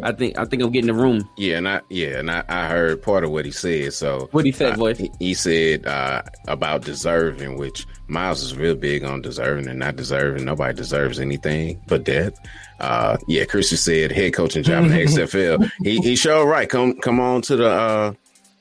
I 0.02 0.12
think 0.12 0.38
I 0.38 0.44
think 0.44 0.62
I'm 0.62 0.70
getting 0.70 0.88
the 0.88 0.94
room. 0.94 1.28
Yeah, 1.36 1.58
and 1.58 1.68
I 1.68 1.80
yeah, 1.88 2.18
and 2.18 2.30
I, 2.30 2.44
I 2.48 2.66
heard 2.66 3.02
part 3.02 3.24
of 3.24 3.30
what 3.30 3.44
he 3.44 3.50
said. 3.50 3.92
So 3.94 4.28
What 4.32 4.44
he 4.44 4.52
said, 4.52 4.74
uh, 4.74 4.76
voice? 4.76 4.98
He, 4.98 5.10
he 5.18 5.34
said 5.34 5.86
uh, 5.86 6.22
about 6.46 6.82
deserving, 6.82 7.56
which 7.56 7.86
Miles 8.06 8.42
is 8.42 8.56
real 8.56 8.74
big 8.74 9.04
on 9.04 9.22
deserving 9.22 9.66
and 9.68 9.78
not 9.78 9.96
deserving. 9.96 10.44
Nobody 10.44 10.74
deserves 10.76 11.18
anything 11.20 11.80
but 11.88 12.04
death. 12.04 12.34
Uh, 12.80 13.16
yeah, 13.28 13.44
Christian 13.44 13.78
said 13.78 14.12
head 14.12 14.34
coaching 14.34 14.62
job 14.62 14.84
in 14.84 14.90
the 14.90 14.96
XFL. 15.04 15.70
He 15.82 15.98
he 15.98 16.16
sure 16.16 16.46
right. 16.46 16.68
Come 16.68 16.94
come 16.98 17.18
on 17.20 17.42
to 17.42 17.56
the 17.56 17.68
uh 17.70 18.12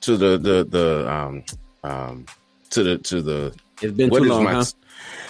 to 0.01 0.17
the 0.17 0.37
the 0.37 0.63
the 0.63 1.11
um 1.11 1.43
um 1.83 2.25
to 2.69 2.83
the 2.83 2.97
to 2.99 3.21
the 3.21 3.53
It's 3.81 3.93
been 3.93 4.09
what 4.09 4.19
too 4.19 4.25
is 4.25 4.29
long, 4.31 4.43
my- 4.45 4.53
huh? 4.53 4.65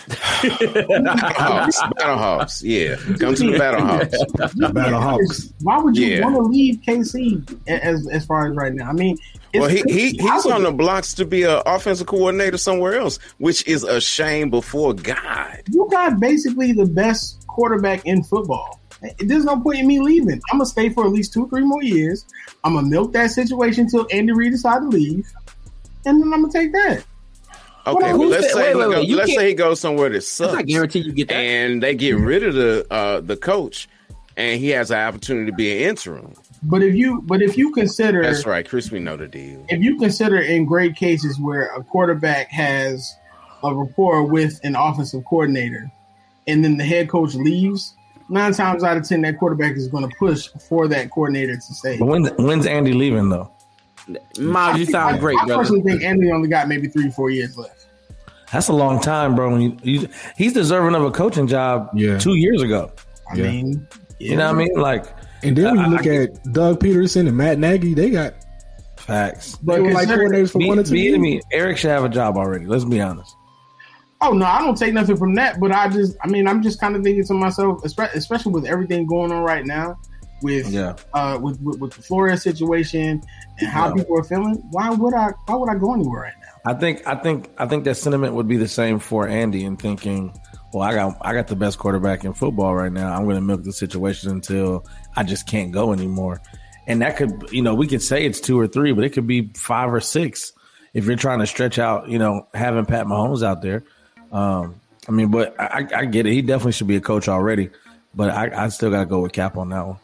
Battlehawks, 0.07 1.75
Battlehawks, 1.99 2.61
yeah. 2.63 2.95
Come 3.17 3.35
to 3.35 3.51
the 3.51 3.57
Battlehawks. 3.57 4.13
Battlehawks. 4.71 5.53
Why 5.61 5.77
would 5.79 5.97
you 5.97 6.07
Yeah. 6.07 6.23
want 6.23 6.35
to 6.35 6.41
leave 6.43 6.81
KC 6.85 7.59
as 7.67 8.07
as 8.07 8.25
far 8.25 8.49
as 8.49 8.55
right 8.55 8.73
now? 8.73 8.89
I 8.89 8.93
mean, 8.93 9.17
it's, 9.53 9.61
Well, 9.61 9.69
he, 9.69 9.83
he 9.87 10.09
he's 10.17 10.45
on 10.45 10.63
the 10.63 10.71
blocks 10.71 11.13
to 11.15 11.25
be 11.25 11.43
an 11.43 11.61
offensive 11.65 12.07
coordinator 12.07 12.57
somewhere 12.57 12.95
else, 12.99 13.19
which 13.37 13.65
is 13.67 13.83
a 13.83 13.99
shame 14.01 14.49
before 14.49 14.93
God. 14.93 15.61
you 15.69 15.87
got 15.91 16.19
basically 16.19 16.71
the 16.73 16.85
best 16.85 17.45
quarterback 17.47 18.05
in 18.05 18.23
football. 18.23 18.79
There's 19.19 19.45
no 19.45 19.59
point 19.59 19.79
in 19.79 19.87
me 19.87 19.99
leaving. 19.99 20.41
I'm 20.51 20.57
gonna 20.57 20.65
stay 20.65 20.89
for 20.89 21.05
at 21.05 21.11
least 21.11 21.31
two, 21.33 21.45
or 21.45 21.49
three 21.49 21.63
more 21.63 21.83
years. 21.83 22.25
I'm 22.63 22.73
gonna 22.73 22.87
milk 22.87 23.13
that 23.13 23.31
situation 23.31 23.83
until 23.85 24.07
Andy 24.11 24.33
Reid 24.33 24.53
decides 24.53 24.83
to 24.85 24.89
leave, 24.89 25.27
and 26.05 26.21
then 26.21 26.33
I'm 26.33 26.41
gonna 26.41 26.51
take 26.51 26.71
that. 26.73 27.03
Okay, 27.87 28.11
Who 28.11 28.17
but 28.17 28.27
let's 28.41 28.53
say 28.53 28.59
wait, 28.59 28.69
he 28.69 28.75
wait, 28.75 28.83
goes, 28.85 28.95
wait, 28.95 29.07
you 29.07 29.15
let's 29.15 29.35
say 29.35 29.47
he 29.47 29.53
goes 29.53 29.79
somewhere 29.79 30.09
that 30.09 30.21
sucks, 30.21 30.53
I 30.53 30.61
guarantee 30.63 30.99
you 30.99 31.11
get 31.13 31.29
that. 31.29 31.35
and 31.35 31.81
they 31.81 31.95
get 31.95 32.17
rid 32.17 32.43
of 32.43 32.53
the 32.53 32.85
uh, 32.91 33.21
the 33.21 33.37
coach, 33.37 33.87
and 34.35 34.59
he 34.59 34.69
has 34.69 34.91
an 34.91 34.99
opportunity 34.99 35.49
to 35.51 35.55
be 35.55 35.71
an 35.71 35.89
interim. 35.89 36.33
But 36.63 36.81
if 36.83 36.95
you, 36.95 37.21
but 37.21 37.41
if 37.41 37.55
you 37.57 37.71
consider, 37.71 38.23
That's 38.23 38.45
right, 38.45 38.67
Chris. 38.67 38.91
We 38.91 38.99
know 38.99 39.15
the 39.15 39.27
deal. 39.27 39.63
if 39.69 39.81
you 39.81 39.97
consider 39.99 40.37
in 40.37 40.65
great 40.65 40.95
cases 40.95 41.39
where 41.39 41.67
a 41.75 41.83
quarterback 41.83 42.49
has 42.49 43.15
a 43.63 43.73
rapport 43.73 44.23
with 44.23 44.59
an 44.63 44.75
offensive 44.75 45.23
coordinator, 45.29 45.89
and 46.47 46.63
then 46.65 46.77
the 46.77 46.83
head 46.83 47.09
coach 47.09 47.35
leaves, 47.35 47.93
nine 48.27 48.53
times 48.53 48.83
out 48.83 48.97
of 48.97 49.07
ten, 49.07 49.21
that 49.21 49.37
quarterback 49.37 49.75
is 49.77 49.87
going 49.87 50.09
to 50.09 50.15
push 50.17 50.49
for 50.67 50.87
that 50.87 51.11
coordinator 51.11 51.55
to 51.55 51.61
stay. 51.61 51.97
But 51.97 52.05
when's 52.07 52.29
when's 52.37 52.65
Andy 52.65 52.93
leaving 52.93 53.29
though? 53.29 53.51
Miles, 54.39 54.79
you 54.79 54.85
sound 54.85 55.15
I, 55.15 55.19
great, 55.19 55.37
I 55.41 55.45
brother. 55.45 55.61
personally 55.63 55.81
think 55.83 56.03
Andy 56.03 56.31
only 56.31 56.47
got 56.47 56.67
maybe 56.67 56.87
three, 56.87 57.09
four 57.11 57.29
years 57.29 57.57
left. 57.57 57.87
That's 58.53 58.69
a 58.69 58.73
long 58.73 59.01
time, 59.01 59.35
bro. 59.35 59.57
You, 59.57 59.77
you, 59.83 60.07
he's 60.37 60.53
deserving 60.53 60.95
of 60.95 61.03
a 61.03 61.11
coaching 61.11 61.47
job 61.47 61.89
Yeah. 61.93 62.17
two 62.17 62.35
years 62.35 62.61
ago. 62.61 62.91
I 63.31 63.35
Yeah. 63.35 63.43
mean, 63.51 63.87
You 64.19 64.35
know 64.37 64.45
what 64.47 64.55
I 64.55 64.57
mean? 64.57 64.73
Like 64.75 65.05
And 65.43 65.55
then 65.55 65.75
when 65.75 65.85
you 65.85 65.91
look 65.97 66.07
I 66.07 66.15
at 66.23 66.53
Doug 66.53 66.79
Pederson 66.79 67.27
and 67.27 67.35
Matt 67.37 67.59
Nagy, 67.59 67.93
they 67.93 68.09
got 68.09 68.33
facts. 68.95 69.57
But 69.61 69.75
they 69.75 69.81
were 69.81 69.91
like 69.91 70.07
consider- 70.07 70.29
coordinators 70.29 70.51
for 70.51 70.57
Me, 70.59 70.67
one 70.67 70.79
or 70.79 70.83
two 70.83 70.93
me, 70.93 71.01
years. 71.03 71.19
me, 71.19 71.41
Eric 71.51 71.77
should 71.77 71.91
have 71.91 72.03
a 72.05 72.09
job 72.09 72.37
already. 72.37 72.65
Let's 72.65 72.85
be 72.85 73.01
honest. 73.01 73.35
Oh 74.21 74.31
no, 74.31 74.45
I 74.45 74.59
don't 74.59 74.75
take 74.77 74.93
nothing 74.93 75.15
from 75.17 75.35
that. 75.35 75.59
But 75.59 75.71
I 75.71 75.89
just, 75.89 76.15
I 76.23 76.27
mean, 76.27 76.47
I'm 76.47 76.63
just 76.63 76.79
kind 76.79 76.95
of 76.95 77.03
thinking 77.03 77.23
to 77.25 77.33
myself, 77.35 77.83
especially 77.85 78.51
with 78.51 78.65
everything 78.65 79.05
going 79.05 79.31
on 79.31 79.43
right 79.43 79.65
now, 79.65 79.99
with 80.41 80.69
Yeah. 80.69 80.95
uh, 81.13 81.37
with, 81.41 81.59
with 81.61 81.79
with 81.79 81.93
the 81.93 82.01
Flores 82.01 82.43
situation 82.43 83.21
and 83.59 83.67
how 83.69 83.87
Yeah. 83.89 83.93
people 83.95 84.19
are 84.19 84.23
feeling. 84.23 84.55
Why 84.71 84.89
would 84.89 85.13
I? 85.13 85.31
Why 85.45 85.55
would 85.55 85.69
I 85.69 85.75
go 85.75 85.93
anywhere 85.93 86.21
right 86.23 86.33
now? 86.41 86.71
I 86.71 86.73
think 86.73 87.05
I 87.07 87.15
think 87.15 87.49
I 87.57 87.65
think 87.67 87.83
that 87.85 87.95
sentiment 87.95 88.33
would 88.33 88.47
be 88.47 88.57
the 88.57 88.67
same 88.67 88.99
for 88.99 89.27
Andy 89.27 89.63
in 89.63 89.77
thinking, 89.77 90.37
well, 90.73 90.83
I 90.83 90.93
got 90.93 91.17
I 91.21 91.33
got 91.33 91.47
the 91.47 91.55
best 91.55 91.79
quarterback 91.79 92.23
in 92.25 92.33
football 92.33 92.75
right 92.75 92.91
now. 92.91 93.13
I'm 93.13 93.23
going 93.23 93.35
to 93.35 93.41
milk 93.41 93.63
the 93.63 93.71
situation 93.73 94.29
until 94.31 94.85
I 95.15 95.23
just 95.23 95.47
can't 95.47 95.71
go 95.71 95.93
anymore. 95.93 96.41
And 96.87 97.01
that 97.01 97.17
could, 97.17 97.49
you 97.51 97.61
know, 97.61 97.73
we 97.75 97.85
could 97.87 98.01
say 98.01 98.25
it's 98.25 98.39
two 98.39 98.57
or 98.59 98.65
three, 98.67 98.93
but 98.93 99.03
it 99.03 99.09
could 99.09 99.27
be 99.27 99.51
five 99.55 99.93
or 99.93 99.99
six 99.99 100.53
if 100.93 101.05
you're 101.05 101.17
trying 101.17 101.39
to 101.39 101.45
stretch 101.47 101.79
out, 101.79 102.07
you 102.07 102.17
know, 102.17 102.47
having 102.53 102.85
Pat 102.85 103.05
Mahomes 103.07 103.43
out 103.43 103.61
there. 103.61 103.83
Um, 104.31 104.79
I 105.07 105.11
mean, 105.11 105.29
but 105.29 105.53
I, 105.59 105.85
I 105.95 106.05
get 106.05 106.25
it. 106.25 106.31
He 106.33 106.41
definitely 106.41 106.71
should 106.73 106.87
be 106.87 106.95
a 106.95 107.01
coach 107.01 107.27
already, 107.27 107.69
but 108.15 108.29
I, 108.29 108.65
I 108.65 108.67
still 108.69 108.89
got 108.89 108.99
to 109.01 109.05
go 109.05 109.19
with 109.19 109.33
Cap 109.33 109.57
on 109.57 109.69
that 109.69 109.85
one. 109.85 109.97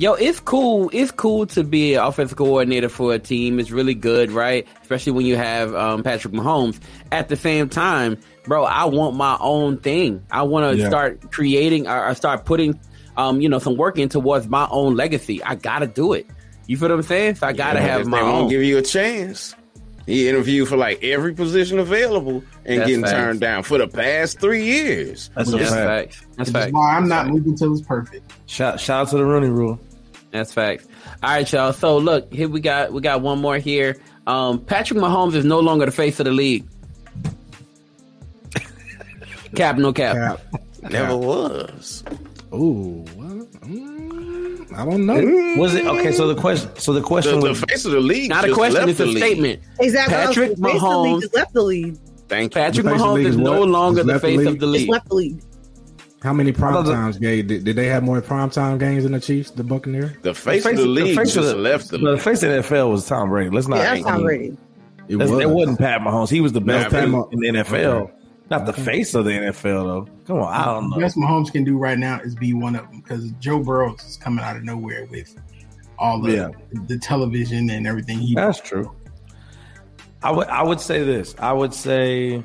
Yo, 0.00 0.12
it's 0.14 0.38
cool. 0.38 0.88
It's 0.92 1.10
cool 1.10 1.44
to 1.46 1.64
be 1.64 1.94
an 1.94 2.04
offensive 2.04 2.38
coordinator 2.38 2.88
for 2.88 3.12
a 3.14 3.18
team. 3.18 3.58
It's 3.58 3.72
really 3.72 3.94
good, 3.94 4.30
right? 4.30 4.64
Especially 4.80 5.10
when 5.10 5.26
you 5.26 5.34
have 5.36 5.74
um, 5.74 6.04
Patrick 6.04 6.32
Mahomes. 6.32 6.78
At 7.10 7.28
the 7.28 7.34
same 7.34 7.68
time, 7.68 8.16
bro, 8.44 8.62
I 8.62 8.84
want 8.84 9.16
my 9.16 9.36
own 9.40 9.78
thing. 9.78 10.24
I 10.30 10.42
want 10.42 10.70
to 10.72 10.80
Yeah. 10.80 10.88
start 10.88 11.32
creating 11.32 11.88
or, 11.88 12.10
or 12.10 12.14
start 12.14 12.44
putting, 12.44 12.78
um, 13.16 13.40
you 13.40 13.48
know, 13.48 13.58
some 13.58 13.76
work 13.76 13.98
in 13.98 14.08
towards 14.08 14.46
my 14.46 14.68
own 14.70 14.94
legacy. 14.94 15.42
I 15.42 15.56
gotta 15.56 15.88
do 15.88 16.12
it. 16.12 16.26
You 16.68 16.76
feel 16.76 16.90
what 16.90 16.94
I'm 16.94 17.02
saying? 17.02 17.34
So 17.34 17.48
I 17.48 17.52
gotta 17.52 17.80
Yeah, 17.80 17.86
have 17.86 18.00
if 18.02 18.06
my 18.06 18.18
they 18.18 18.22
won't 18.24 18.42
own. 18.44 18.48
give 18.50 18.62
you 18.62 18.78
a 18.78 18.82
chance. 18.82 19.52
He 20.06 20.26
interviewed 20.28 20.68
for 20.68 20.76
like 20.76 21.02
every 21.02 21.34
position 21.34 21.78
available 21.80 22.42
and 22.64 22.78
That's 22.80 22.88
getting 22.88 23.02
facts. 23.04 23.12
turned 23.14 23.40
down 23.40 23.62
for 23.64 23.76
the 23.78 23.88
past 23.88 24.40
three 24.40 24.64
years. 24.64 25.28
That's 25.34 25.52
a 25.52 25.56
That's 25.58 25.70
fact. 25.70 25.86
facts. 26.14 26.20
That's 26.20 26.36
Which 26.38 26.46
is 26.48 26.52
facts. 26.52 26.72
why 26.72 26.96
I'm 26.96 27.08
not 27.08 27.26
moving 27.26 27.56
till 27.56 27.72
it's 27.72 27.82
perfect. 27.82 28.32
Shout, 28.46 28.80
shout 28.80 29.02
out 29.02 29.08
to 29.10 29.16
the 29.18 29.26
Rooney 29.26 29.48
Rule. 29.48 29.78
That's 30.30 30.52
facts. 30.52 30.86
All 31.22 31.30
right, 31.30 31.50
y'all. 31.52 31.72
So 31.72 31.98
look, 31.98 32.32
here 32.32 32.48
we 32.48 32.60
got 32.60 32.92
we 32.92 33.00
got 33.00 33.22
one 33.22 33.40
more 33.40 33.58
here. 33.58 34.00
Um, 34.26 34.60
Patrick 34.60 34.98
Mahomes 35.00 35.34
is 35.34 35.44
no 35.44 35.60
longer 35.60 35.86
the 35.86 35.92
face 35.92 36.20
of 36.20 36.26
the 36.26 36.32
league. 36.32 36.66
cap, 39.54 39.76
no 39.78 39.92
cap. 39.92 40.14
Cap. 40.16 40.40
Never 40.90 41.16
was. 41.16 42.04
Ooh, 42.52 43.04
well, 43.16 43.46
mm, 43.64 44.72
I 44.74 44.84
don't 44.84 45.04
know. 45.06 45.60
Was 45.60 45.74
it 45.74 45.84
okay? 45.86 46.12
So 46.12 46.28
the 46.32 46.40
question, 46.40 46.70
so 46.76 46.92
the 46.92 47.00
The, 47.00 47.06
question 47.06 47.40
the 47.40 47.48
was, 47.50 47.60
face 47.64 47.84
of 47.84 47.92
the 47.92 48.00
league. 48.00 48.30
Not 48.30 48.48
a 48.48 48.52
question, 48.54 48.88
it's 48.88 49.00
a 49.00 49.06
league. 49.06 49.18
statement. 49.18 49.60
Exactly. 49.80 50.14
Patrick 50.14 50.48
Basically, 50.50 50.70
Mahomes- 50.80 51.20
just 51.22 51.34
left 51.34 51.52
the 51.52 51.62
lead. 51.62 51.98
Thank 52.28 52.54
you. 52.54 52.60
Patrick 52.60 52.84
The 52.84 52.90
face 52.92 53.00
of 53.00 53.06
the 53.08 53.14
Mahomes 53.14 53.20
is 53.20 53.26
is 53.28 53.36
no 53.38 53.62
longer 53.64 54.02
the 54.02 54.08
left 54.08 54.22
the 54.22 54.28
face 54.36 54.46
of 54.46 54.58
the 54.60 54.66
Just 54.66 54.78
league. 54.80 54.88
left 54.90 55.08
the 55.08 55.14
lead. 55.14 55.42
How 56.22 56.32
many 56.32 56.50
prime 56.52 56.72
thought 56.72 56.86
times 56.92 57.16
games 57.18 57.46
did, 57.48 57.64
did 57.64 57.76
they 57.76 57.86
have 57.86 58.02
more 58.02 58.20
prime 58.20 58.50
time 58.50 58.76
games 58.78 59.04
than 59.04 59.12
the 59.12 59.20
Chiefs, 59.20 59.50
the 59.52 59.62
Buccaneers? 59.62 60.10
The 60.22 60.34
face, 60.34 60.66
of 60.66 60.76
the 60.76 60.84
league 60.86 61.16
face 61.16 61.32
just 61.34 61.36
of 61.38 61.44
the, 61.44 61.62
left 61.62 61.90
the 61.90 61.98
the 61.98 62.18
face 62.18 62.42
of 62.42 62.50
the 62.50 62.56
NFL 62.76 62.90
was 62.90 63.06
Tom 63.06 63.28
Brady. 63.30 63.50
Let's 63.50 63.68
not. 63.68 63.76
Yeah, 63.78 63.94
that's 63.94 64.04
Tom 64.06 64.22
Brady. 64.22 64.56
It 65.08 65.16
That's- 65.16 65.40
It 65.40 65.48
wasn't 65.48 65.78
Pat 65.78 66.00
Mahomes. 66.00 66.28
He 66.28 66.40
was 66.40 66.52
the 66.52 66.60
best 66.60 66.90
Pat 66.90 67.08
player 67.08 67.24
in 67.32 67.38
the 67.40 67.48
NFL, 67.60 67.74
Okay. 68.02 68.12
not 68.50 68.66
the 68.66 68.72
face 68.72 69.14
of 69.14 69.24
the 69.26 69.30
NFL 69.30 69.62
though. 69.62 70.08
Come 70.26 70.38
on, 70.40 70.52
I 70.52 70.64
don't 70.64 70.90
The 70.90 70.96
know. 70.96 71.00
best 71.02 71.16
Mahomes 71.16 71.52
can 71.52 71.62
do 71.64 71.78
right 71.78 71.98
now 71.98 72.18
is 72.20 72.34
be 72.34 72.52
one 72.52 72.74
of 72.74 72.82
them 72.90 73.00
because 73.00 73.30
Joe 73.40 73.60
Burrows 73.60 74.02
is 74.04 74.16
coming 74.16 74.44
out 74.44 74.56
of 74.56 74.64
nowhere 74.64 75.06
with 75.10 75.34
all 76.00 76.20
the 76.20 76.34
Yeah. 76.34 76.48
the 76.88 76.98
television 76.98 77.70
and 77.70 77.86
everything. 77.86 78.18
He 78.18 78.34
That's 78.34 78.60
true. 78.60 78.90
I 80.22 80.32
would 80.32 80.48
I 80.48 80.62
would 80.64 80.80
say 80.80 81.04
this. 81.04 81.34
I 81.38 81.52
would 81.52 81.72
say 81.72 82.42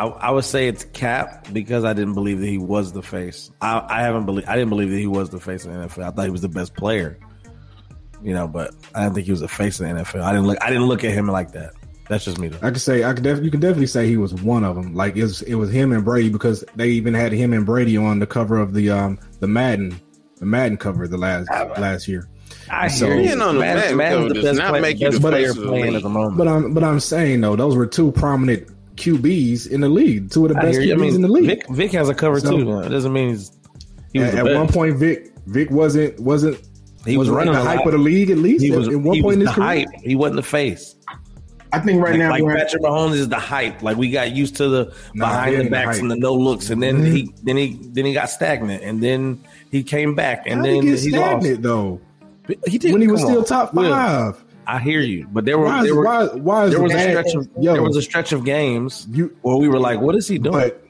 I, 0.00 0.06
I 0.06 0.30
would 0.30 0.44
say 0.44 0.66
it's 0.68 0.84
Cap 0.84 1.48
because 1.52 1.84
I 1.84 1.92
didn't 1.92 2.14
believe 2.14 2.40
that 2.40 2.46
he 2.46 2.58
was 2.58 2.92
the 2.92 3.02
face. 3.02 3.50
I, 3.60 3.84
I 3.88 4.00
haven't 4.02 4.24
believe 4.26 4.48
I 4.48 4.54
didn't 4.54 4.70
believe 4.70 4.90
that 4.90 4.98
he 4.98 5.06
was 5.06 5.30
the 5.30 5.40
face 5.40 5.64
of 5.64 5.72
the 5.72 5.78
NFL. 5.78 6.04
I 6.04 6.10
thought 6.10 6.24
he 6.24 6.30
was 6.30 6.40
the 6.42 6.48
best 6.48 6.74
player. 6.74 7.18
You 8.22 8.34
know, 8.34 8.46
but 8.48 8.74
I 8.94 9.02
didn't 9.02 9.14
think 9.14 9.26
he 9.26 9.32
was 9.32 9.40
the 9.40 9.48
face 9.48 9.80
of 9.80 9.88
the 9.88 9.94
NFL. 9.94 10.22
I 10.22 10.32
didn't 10.32 10.46
look 10.46 10.58
I 10.62 10.68
didn't 10.68 10.86
look 10.86 11.04
at 11.04 11.12
him 11.12 11.26
like 11.26 11.52
that. 11.52 11.72
That's 12.08 12.24
just 12.24 12.38
me 12.38 12.48
though. 12.48 12.58
I 12.66 12.70
could 12.70 12.80
say 12.80 13.04
I 13.04 13.12
could 13.14 13.22
def- 13.24 13.42
you 13.42 13.50
can 13.50 13.60
definitely 13.60 13.86
say 13.86 14.06
he 14.08 14.16
was 14.16 14.34
one 14.34 14.64
of 14.64 14.74
them. 14.76 14.94
Like 14.94 15.16
it 15.16 15.22
was, 15.22 15.42
it 15.42 15.54
was 15.54 15.70
him 15.70 15.92
and 15.92 16.04
Brady 16.04 16.28
because 16.28 16.64
they 16.76 16.88
even 16.88 17.14
had 17.14 17.32
him 17.32 17.52
and 17.52 17.64
Brady 17.66 17.96
on 17.96 18.18
the 18.18 18.26
cover 18.26 18.58
of 18.58 18.72
the 18.74 18.90
um 18.90 19.18
the 19.40 19.46
Madden 19.48 20.00
the 20.38 20.46
Madden 20.46 20.76
cover 20.76 21.06
the 21.08 21.18
last 21.18 21.48
last 21.78 22.08
year. 22.08 22.26
I 22.70 22.88
So- 22.88 23.06
hear 23.06 23.16
you. 23.16 23.22
Being 23.28 23.40
on 23.42 23.54
the 23.56 23.60
Madden- 23.60 23.96
Madden 23.96 23.96
Madden's 23.96 24.16
cover 24.22 24.28
the 24.28 24.34
does 24.34 24.44
best 24.44 24.58
not 24.58 24.70
play- 24.70 24.80
make 24.80 24.98
you 25.00 25.06
best 25.10 25.22
the 25.22 25.28
player 25.28 25.46
face 25.48 25.56
of 25.56 25.62
the 25.62 25.68
playing 25.68 25.94
at 25.94 26.02
the 26.02 26.08
moment. 26.08 26.36
But 26.38 26.48
I'm 26.48 26.74
but 26.74 26.84
I'm 26.84 27.00
saying 27.00 27.40
though 27.42 27.54
those 27.56 27.76
were 27.76 27.86
two 27.86 28.10
prominent 28.12 28.68
QBs 29.00 29.70
in 29.70 29.80
the 29.80 29.88
league, 29.88 30.30
two 30.30 30.46
of 30.46 30.52
the 30.52 30.58
I 30.58 30.62
best 30.62 30.78
hear. 30.80 30.94
QBs 30.96 30.98
I 30.98 31.00
mean, 31.00 31.14
in 31.16 31.22
the 31.22 31.28
league. 31.28 31.46
Vic, 31.46 31.68
Vic 31.70 31.92
has 31.92 32.08
a 32.08 32.14
cover 32.14 32.38
So- 32.40 32.50
too. 32.56 32.78
It 32.80 32.88
doesn't 32.90 33.12
mean 33.12 33.30
he's 33.30 33.50
he 34.12 34.18
was 34.20 34.28
at 34.28 34.32
the 34.34 34.38
at 34.40 34.44
best. 34.46 34.56
one 34.56 34.68
point, 34.68 34.96
Vic 34.96 35.32
Vic 35.46 35.70
wasn't 35.70 36.18
wasn't 36.20 36.58
He 37.06 37.16
was 37.16 37.28
wasn't 37.30 37.36
running 37.38 37.54
the 37.54 37.60
hype 37.68 37.78
lot. 37.78 37.86
of 37.88 37.92
the 37.92 37.98
league 37.98 38.30
at 38.30 38.38
least. 38.38 38.62
He 38.64 38.70
at, 38.72 38.78
was, 38.78 38.88
at 38.88 38.96
one 38.96 39.16
he 39.16 39.22
point 39.22 39.34
in 39.34 39.40
his 39.40 39.48
the 39.48 39.54
career. 39.54 39.66
hype. 39.66 39.88
He 40.02 40.14
wasn't 40.16 40.36
the 40.36 40.42
face. 40.42 40.94
I 41.72 41.78
think 41.78 42.02
right 42.02 42.10
like, 42.10 42.18
now 42.18 42.30
like 42.30 42.42
we're- 42.42 42.58
Patrick 42.58 42.82
Mahomes 42.82 43.14
is 43.14 43.28
the 43.28 43.38
hype. 43.38 43.80
Like 43.82 43.96
we 43.96 44.10
got 44.10 44.32
used 44.32 44.56
to 44.56 44.68
the 44.68 44.92
Nah, 45.14 45.28
behind 45.28 45.52
the 45.54 45.58
ain't 45.60 45.64
the 45.66 45.70
backs 45.70 45.98
and 46.00 46.10
the 46.10 46.16
no 46.16 46.34
looks, 46.34 46.68
and 46.70 46.82
then 46.82 47.02
Mhm. 47.04 47.12
he 47.12 47.32
then 47.44 47.56
he 47.56 47.78
then 47.92 48.04
he 48.06 48.12
got 48.12 48.28
stagnant, 48.28 48.82
and 48.82 49.00
then 49.02 49.38
he 49.70 49.82
came 49.84 50.14
back, 50.16 50.42
and 50.46 50.58
How 50.58 50.64
then 50.66 50.74
did 50.74 50.84
he 50.84 50.90
get 50.90 51.00
he 51.00 51.10
lost. 51.10 51.42
stagnant 51.42 51.62
though? 51.62 52.00
He 52.66 52.78
did 52.78 52.92
When 52.92 53.00
he 53.00 53.06
was 53.06 53.20
still 53.20 53.38
on. 53.38 53.44
top 53.44 53.72
Will, 53.72 53.88
five. 53.88 54.44
I 54.70 54.78
hear 54.78 55.00
you, 55.00 55.26
but 55.32 55.44
there 55.44 55.58
were 55.58 55.64
Why 55.64 55.80
is, 55.80 55.84
there 55.86 55.94
were 55.96 56.04
why, 56.04 56.26
why 56.26 56.64
is 56.66 56.70
there 56.70 56.78
the 56.78 56.84
was 56.84 56.94
a 56.94 57.00
stretch 57.00 57.34
of 57.34 57.48
yo, 57.60 57.72
there 57.72 57.82
was 57.82 57.96
a 57.96 58.02
stretch 58.02 58.32
of 58.32 58.44
games 58.44 59.06
you 59.10 59.36
where 59.42 59.56
we 59.56 59.68
were 59.68 59.80
like, 59.80 60.00
"What 60.00 60.14
is 60.14 60.28
he 60.28 60.38
doing?" 60.38 60.52
but 60.52 60.86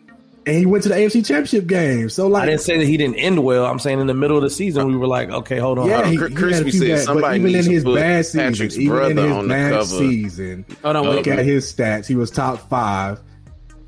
and 0.47 0.57
he 0.57 0.67
went 0.67 0.83
to 0.83 0.89
the 0.89 0.97
AFC 0.97 1.25
Championship 1.27 1.67
game. 1.67 2.09
So 2.11 2.35
I 2.35 2.45
didn't 2.45 2.61
say 2.61 2.77
that 2.77 2.85
he 2.85 2.97
didn't 2.97 3.17
end 3.17 3.43
well. 3.43 3.65
I'm 3.65 3.79
saying 3.79 4.01
in 4.01 4.07
the 4.07 4.15
middle 4.15 4.37
of 4.37 4.43
the 4.43 4.51
season, 4.51 4.87
we 4.89 4.97
were 4.97 5.07
like, 5.07 5.31
"Okay, 5.31 5.59
hold 5.59 5.79
on." 5.79 5.89
Yeah, 5.89 6.07
he, 6.07 6.17
Cr- 6.17 6.27
he 6.27 6.33
had 6.33 6.33
a 6.33 6.37
Crispy 6.37 6.71
few 6.73 6.81
said 6.81 6.89
bad, 6.97 7.05
somebody 7.05 7.39
even 7.39 7.47
in 7.47 7.53
needs 7.55 7.67
to 7.67 7.73
his 7.73 7.85
put 7.85 7.95
bad 7.97 8.27
season, 8.27 8.41
Patrick's 8.53 8.79
even 8.79 8.97
in 8.97 9.17
his 9.17 9.33
on 9.33 9.49
the 9.49 9.55
bad 9.55 9.73
cover. 9.73 9.85
season, 9.85 10.67
Hold 10.83 10.97
on, 10.97 11.05
look 11.07 11.27
at 11.27 11.39
his 11.45 11.73
stats. 11.73 12.07
He 12.07 12.17
was 12.17 12.31
top 12.31 12.69
five, 12.69 13.21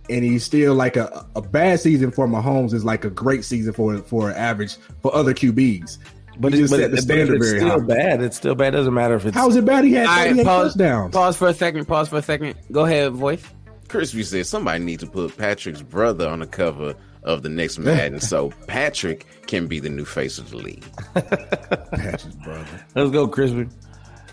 and 0.09 0.25
he's 0.25 0.43
still 0.45 0.75
like 0.75 0.97
a, 0.97 1.27
a 1.37 1.43
bad 1.43 1.81
season 1.81 2.11
for 2.11 2.27
Mahomes 2.27 2.73
is 2.73 2.85
like 2.85 3.05
a 3.05 3.11
great 3.11 3.45
season 3.45 3.73
for 3.73 3.99
for 3.99 4.31
average 4.33 4.77
for 5.03 5.15
other 5.15 5.35
QBs. 5.35 5.99
But, 6.39 6.55
it, 6.55 6.61
but, 6.63 6.69
set 6.71 6.77
the 6.79 6.85
it- 6.85 6.91
but 6.91 7.01
standard 7.03 7.37
it's 7.37 7.47
very 7.51 7.61
still 7.61 7.81
high. 7.81 7.87
bad. 7.87 8.23
It's 8.23 8.37
still 8.37 8.55
bad. 8.55 8.75
It 8.75 8.79
doesn't 8.79 8.95
matter 8.95 9.15
if 9.17 9.27
it's 9.27 9.37
How 9.37 9.49
is 9.49 9.57
it 9.57 9.65
bad? 9.65 9.85
He 9.85 9.93
had 9.93 10.07
All 10.07 10.15
right, 10.35 10.45
pause, 10.45 10.73
touchdowns. 10.75 11.13
pause 11.15 11.37
for 11.37 11.49
a 11.49 11.55
second. 11.55 11.85
Pause 11.87 12.09
for 12.09 12.17
a 12.19 12.23
second. 12.23 12.55
Go 12.71 12.85
ahead, 12.85 13.13
voice. 13.13 13.45
Crispy 13.89 14.23
said 14.23 14.47
somebody 14.47 14.83
needs 14.83 15.05
to 15.05 15.11
put 15.11 15.37
Patrick's 15.37 15.83
brother 15.83 16.27
on 16.29 16.39
the 16.39 16.47
cover 16.47 16.95
of 17.25 17.43
the 17.43 17.49
next 17.51 17.79
Madden 17.79 18.19
so 18.21 18.51
Patrick 18.67 19.27
can 19.47 19.67
be 19.67 19.79
the 19.79 19.91
new 19.91 20.05
face 20.07 20.39
of 20.39 20.51
the 20.51 20.57
league. 20.57 20.85
Patrick's 21.15 22.25
brother. 22.43 22.67
Let's 22.95 23.11
go, 23.11 23.29
Crispy. 23.29 23.69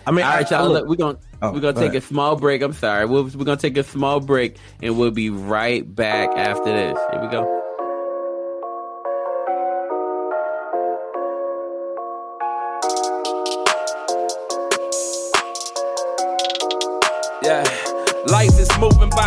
I 0.08 0.12
mean, 0.12 0.24
All 0.26 0.32
right, 0.32 0.52
I- 0.52 0.56
I 0.56 0.60
y'all. 0.62 0.70
look- 0.70 0.82
Look, 0.88 0.90
we're 0.90 0.96
gonna 0.96 1.18
Oh, 1.42 1.52
we're 1.54 1.60
gonna 1.60 1.74
take 1.74 1.90
ahead. 1.90 1.96
a 2.04 2.06
small 2.06 2.36
break. 2.36 2.62
I'm 2.62 2.74
sorry. 2.74 3.06
We'll, 3.06 3.24
we're 3.26 3.46
gonna 3.46 3.56
take 3.58 3.78
a 3.78 3.84
small 3.84 4.20
break, 4.20 4.58
and 4.82 4.98
we'll 4.98 5.12
be 5.12 5.30
right 5.30 5.84
back 5.96 6.30
after 6.36 6.66
this. 6.66 6.98
Here 7.12 7.22
we 7.22 7.28
go. 7.30 7.59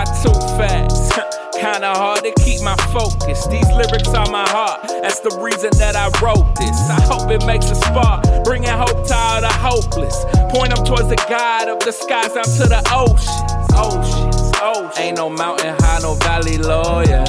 By 0.04 0.22
too 0.22 0.32
fast. 0.56 1.20
Kinda 1.52 1.94
hard 1.94 2.24
to 2.24 2.32
keep 2.42 2.60
my 2.62 2.76
focus. 2.92 3.46
These 3.46 3.68
lyrics 3.68 4.08
are 4.08 4.28
my 4.30 4.48
heart. 4.48 4.80
That's 5.02 5.20
the 5.20 5.38
reason 5.40 5.70
that 5.78 5.94
I 5.94 6.06
wrote 6.20 6.56
this. 6.56 6.76
I 6.90 7.00
hope 7.02 7.30
it 7.30 7.44
makes 7.46 7.70
a 7.70 7.76
spark, 7.76 8.24
bringing 8.44 8.70
hope 8.70 9.06
to 9.06 9.14
all 9.14 9.40
the 9.40 9.52
hopeless. 9.52 10.24
Point 10.50 10.74
them 10.74 10.84
towards 10.84 11.08
the 11.08 11.22
God 11.28 11.68
of 11.68 11.78
the 11.80 11.92
skies, 11.92 12.34
down 12.34 12.44
to 12.44 12.66
the 12.66 12.82
oceans. 12.90 13.70
Oceans, 13.76 14.52
oceans. 14.60 14.98
Ain't 14.98 15.16
no 15.18 15.30
mountain 15.30 15.74
high, 15.78 16.00
no 16.02 16.14
valley 16.14 16.58
low, 16.58 17.02
yeah. 17.02 17.24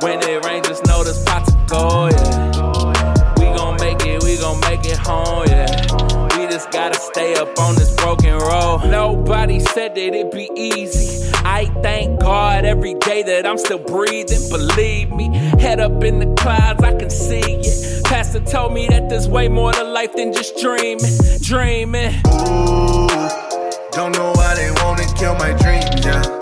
When 0.00 0.20
it 0.28 0.44
rains, 0.44 0.68
just 0.68 0.84
know 0.86 1.02
there's 1.04 1.22
pot 1.24 1.46
to 1.46 1.56
go, 1.68 2.08
yeah. 2.10 3.34
We 3.38 3.46
gon' 3.56 3.80
make 3.80 4.04
it, 4.04 4.22
we 4.22 4.36
gon' 4.36 4.60
make 4.60 4.84
it 4.84 4.98
home, 4.98 5.46
yeah. 5.48 5.70
We 6.36 6.46
just 6.52 6.70
gotta 6.70 6.98
stay 6.98 7.34
up 7.36 7.58
on 7.58 7.76
this 7.76 7.94
broken 7.96 8.36
road. 8.36 8.82
Nobody 8.90 9.60
said 9.60 9.94
that 9.94 10.14
it'd 10.14 10.32
be 10.32 10.50
easy. 10.54 11.21
I 11.44 11.66
thank 11.82 12.20
God 12.20 12.64
every 12.64 12.94
day 12.94 13.22
that 13.22 13.46
I'm 13.46 13.58
still 13.58 13.78
breathing. 13.78 14.48
Believe 14.50 15.10
me, 15.12 15.34
head 15.58 15.80
up 15.80 16.02
in 16.04 16.18
the 16.18 16.34
clouds, 16.40 16.82
I 16.82 16.94
can 16.96 17.10
see 17.10 17.40
it. 17.40 18.04
Pastor 18.04 18.40
told 18.40 18.72
me 18.72 18.86
that 18.88 19.08
there's 19.08 19.28
way 19.28 19.48
more 19.48 19.72
to 19.72 19.84
life 19.84 20.14
than 20.14 20.32
just 20.32 20.56
dreaming, 20.58 21.12
dreaming. 21.40 22.14
Ooh, 22.26 23.08
Don't 23.92 24.12
know 24.12 24.32
why 24.34 24.54
they 24.54 24.70
wanna 24.82 25.04
kill 25.14 25.34
my 25.36 25.52
dreams, 25.54 26.04
yeah. 26.04 26.41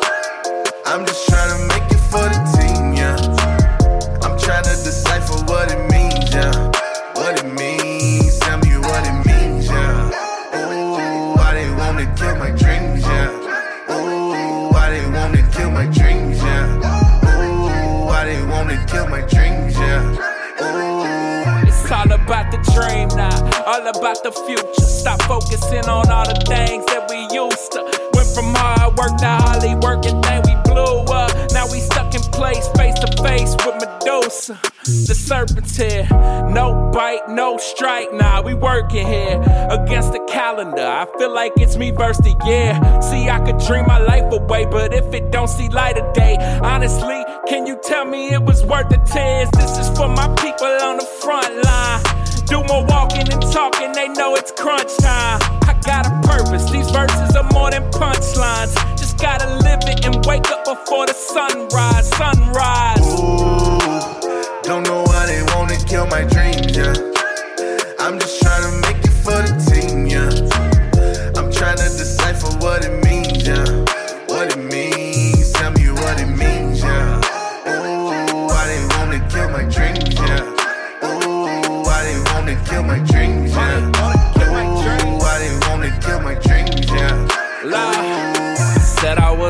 All 23.71 23.87
about 23.87 24.21
the 24.25 24.33
future. 24.33 24.83
Stop 24.83 25.23
focusing 25.23 25.87
on 25.89 26.11
all 26.11 26.27
the 26.27 26.39
things 26.49 26.85
that 26.87 27.07
we 27.09 27.19
used 27.31 27.71
to. 27.71 27.81
Went 28.15 28.29
from 28.35 28.53
hard 28.55 28.99
work 28.99 29.17
to 29.19 29.27
hardly 29.27 29.77
working, 29.77 30.21
then 30.23 30.43
we 30.43 30.55
blew 30.67 31.07
up. 31.15 31.31
Now 31.53 31.71
we 31.71 31.79
stuck 31.79 32.13
in 32.13 32.23
place, 32.35 32.67
face 32.75 32.99
to 32.99 33.09
face 33.23 33.55
with 33.65 33.77
Medusa. 33.79 34.59
The 34.85 35.15
serpent's 35.15 35.77
here, 35.77 36.07
no 36.51 36.91
bite, 36.93 37.29
no 37.29 37.59
strike. 37.59 38.13
Nah, 38.13 38.43
we 38.43 38.55
working 38.55 39.07
here 39.07 39.39
against 39.71 40.13
the 40.13 40.21
calendar. 40.29 40.87
I 40.87 41.07
feel 41.17 41.33
like 41.33 41.53
it's 41.57 41.77
me 41.77 41.93
versus 41.93 42.25
the 42.25 42.35
year. 42.47 42.75
See, 43.01 43.29
I 43.29 43.39
could 43.47 43.59
dream 43.67 43.87
my 43.87 43.99
life 43.99 44.33
away, 44.33 44.67
but 44.67 44.93
if 44.93 45.15
it 45.15 45.31
don't 45.31 45.49
see 45.49 45.69
light 45.69 45.97
of 45.97 46.13
day, 46.13 46.37
honestly, 46.61 47.23
can 47.47 47.67
you 47.69 47.79
tell 47.85 48.05
me 48.05 48.33
it 48.33 48.43
was 48.43 48.65
worth 48.65 48.89
the 48.89 48.99
tears? 49.15 49.49
This 49.53 49.79
is 49.79 49.97
for 49.97 50.09
my 50.09 50.27
people 50.43 50.67
on 50.67 50.97
the 50.97 51.07
front 51.23 51.55
line. 51.65 52.20
Do 52.51 52.63
more 52.65 52.85
walking 52.85 53.31
and 53.33 53.41
talking, 53.53 53.93
they 53.93 54.09
know 54.09 54.35
it's 54.35 54.51
crunch 54.51 54.97
time. 54.99 55.39
I 55.63 55.79
got 55.87 56.07
a 56.07 56.11
purpose, 56.27 56.69
these 56.71 56.91
verses 56.91 57.37
are 57.37 57.49
more 57.53 57.71
than 57.71 57.85
punchlines. 57.93 58.75
Just 58.99 59.19
gotta 59.19 59.47
live 59.63 59.79
it 59.85 60.05
and 60.05 60.25
wake 60.27 60.51
up 60.51 60.65
before 60.65 61.07
the 61.07 61.13
sunrise, 61.15 62.09
sunrise. 62.17 63.07
Ooh, 63.21 64.63
Don't 64.65 64.83
know 64.83 65.05
why 65.05 65.27
they 65.27 65.43
wanna 65.55 65.77
kill 65.87 66.07
my 66.09 66.25
dreams, 66.25 66.77
yeah. 66.77 66.95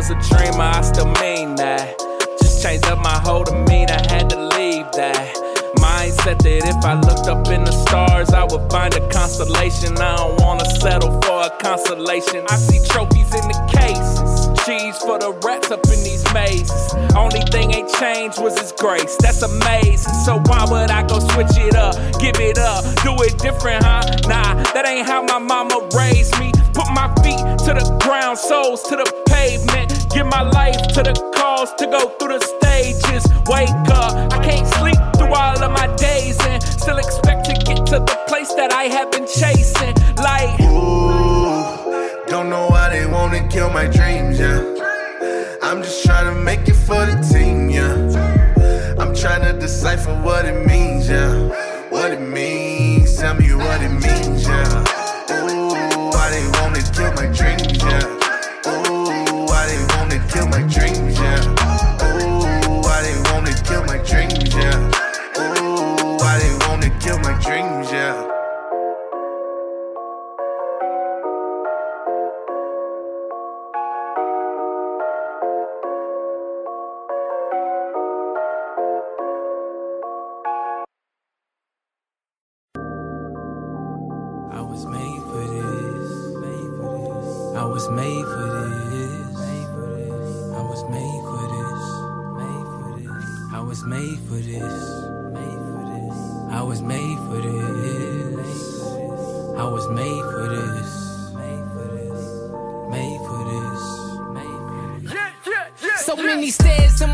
Was 0.01 0.09
a 0.09 0.35
dreamer, 0.35 0.65
I 0.65 0.81
still 0.81 1.13
mean 1.21 1.57
that. 1.57 1.99
Just 2.41 2.63
changed 2.63 2.87
up 2.87 3.01
my 3.01 3.21
whole 3.21 3.45
demeanor, 3.45 4.01
had 4.09 4.31
to 4.31 4.41
leave 4.57 4.87
that. 4.93 5.37
Mindset 5.77 6.41
that 6.41 6.65
if 6.65 6.83
I 6.87 6.95
looked 6.95 7.29
up 7.29 7.47
in 7.49 7.65
the 7.65 7.73
stars, 7.85 8.31
I 8.31 8.45
would 8.45 8.71
find 8.73 8.95
a 8.95 9.07
constellation. 9.11 9.99
I 9.99 10.17
don't 10.17 10.41
wanna 10.41 10.65
settle 10.81 11.21
for 11.21 11.43
a 11.45 11.51
consolation. 11.61 12.47
I 12.49 12.57
see 12.57 12.81
trophies 12.89 13.29
in 13.35 13.45
the 13.53 13.61
cases, 13.69 14.49
cheese 14.65 14.97
for 15.05 15.19
the 15.19 15.37
rats 15.45 15.71
up 15.71 15.85
in 15.93 16.01
these 16.03 16.25
mazes. 16.33 16.95
Only 17.15 17.43
thing 17.53 17.75
ain't 17.75 17.93
changed 18.01 18.41
was 18.41 18.59
his 18.59 18.73
grace. 18.73 19.17
That's 19.21 19.43
amazing. 19.43 20.15
So 20.25 20.41
why 20.49 20.65
would 20.65 20.91
I 20.91 21.07
go 21.07 21.19
switch 21.19 21.61
it 21.61 21.77
up, 21.77 21.95
give 22.19 22.41
it 22.41 22.57
up, 22.57 22.85
do 23.05 23.13
it 23.21 23.37
different, 23.37 23.85
huh? 23.85 24.01
Nah, 24.25 24.65
that 24.73 24.87
ain't 24.89 25.07
how 25.07 25.21
my 25.21 25.39
mama 25.39 25.77
raised 25.93 26.41
me. 26.41 26.53
Put 26.75 26.89
my 26.93 27.09
feet 27.23 27.41
to 27.67 27.75
the 27.75 27.87
ground, 28.05 28.39
soles 28.39 28.83
to 28.85 28.97
the 28.97 29.09
pavement. 29.27 30.07
Give 30.15 30.27
my 30.27 30.43
life 30.43 30.81
to 30.95 31.03
the 31.03 31.15
cause 31.35 31.73
to 31.75 31.87
go 31.87 32.09
through 32.19 32.39
the 32.39 32.45
stages. 32.59 33.25
Wake 33.47 33.71
up, 33.95 34.33
I 34.33 34.39
can't 34.45 34.67
sleep 34.79 34.99
through 35.17 35.35
all 35.35 35.63
of 35.63 35.73
my 35.73 35.89
days 35.97 36.39
and 36.47 36.63
still 36.63 36.99
expect 36.99 37.47
to 37.47 37.55
get 37.55 37.87
to 37.93 37.99
the 38.01 38.19
place 38.29 38.53
that 38.55 38.73
I 38.73 38.85
have 38.85 39.11
been 39.11 39.27
chasing. 39.27 39.95
Like, 40.17 40.61
Ooh, 40.61 42.27
don't 42.29 42.49
know 42.51 42.67
why 42.69 42.91
they 42.91 43.07
wanna 43.07 43.47
kill 43.49 43.71
my 43.71 43.87
dreams, 43.87 44.39
yeah. 44.39 44.61
I'm 45.63 45.83
just 45.83 46.05
trying 46.05 46.33
to 46.35 46.41
make 46.41 46.69
it 46.69 46.75
for 46.75 47.05
the 47.07 47.17
team, 47.33 47.71
yeah. 47.71 48.97
I'm 48.99 49.15
trying 49.15 49.43
to 49.43 49.53
decipher 49.59 50.15
what 50.23 50.45
it 50.45 50.67
means, 50.67 51.09
yeah. 51.09 51.35
What 51.91 52.13
it 52.13 52.21
means, 52.21 53.17
tell 53.19 53.35
me 53.35 53.53
what 53.55 53.81
it 53.83 53.91
means, 53.91 54.47
yeah. 54.47 54.85
Ooh, 55.33 55.60
they 56.41 56.61
wanna 56.61 56.83
kill 56.95 57.13
my 57.13 57.27
dreams, 57.27 57.77
yeah. 57.83 58.17
Ooh, 58.67 59.45
why 59.47 59.67
they 59.67 59.81
wanna 59.97 60.19
kill 60.33 60.47
my 60.49 60.63
dreams, 60.63 61.19
yeah. 61.19 61.45
Ooh, 62.03 62.81
why 62.81 63.03
they 63.03 63.17
wanna 63.31 63.53
kill 63.63 63.85
my 63.85 63.99
dreams, 63.99 64.55
yeah. 64.55 64.91
Ooh, 65.39 66.17
why 66.19 66.39
they 66.39 66.67
wanna 66.67 66.91
kill 67.01 67.19
my 67.19 67.35
dreams, 67.43 67.91
yeah. 67.93 68.30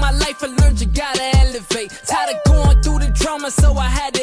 My 0.06 0.18
life, 0.18 0.42
I 0.42 0.46
learned 0.60 0.80
you 0.80 0.86
gotta 0.86 1.26
elevate. 1.38 1.90
Tired 2.06 2.36
of 2.36 2.38
going 2.44 2.80
through 2.82 3.00
the 3.00 3.10
drama, 3.10 3.50
so 3.50 3.74
I 3.74 3.88
had 3.88 4.15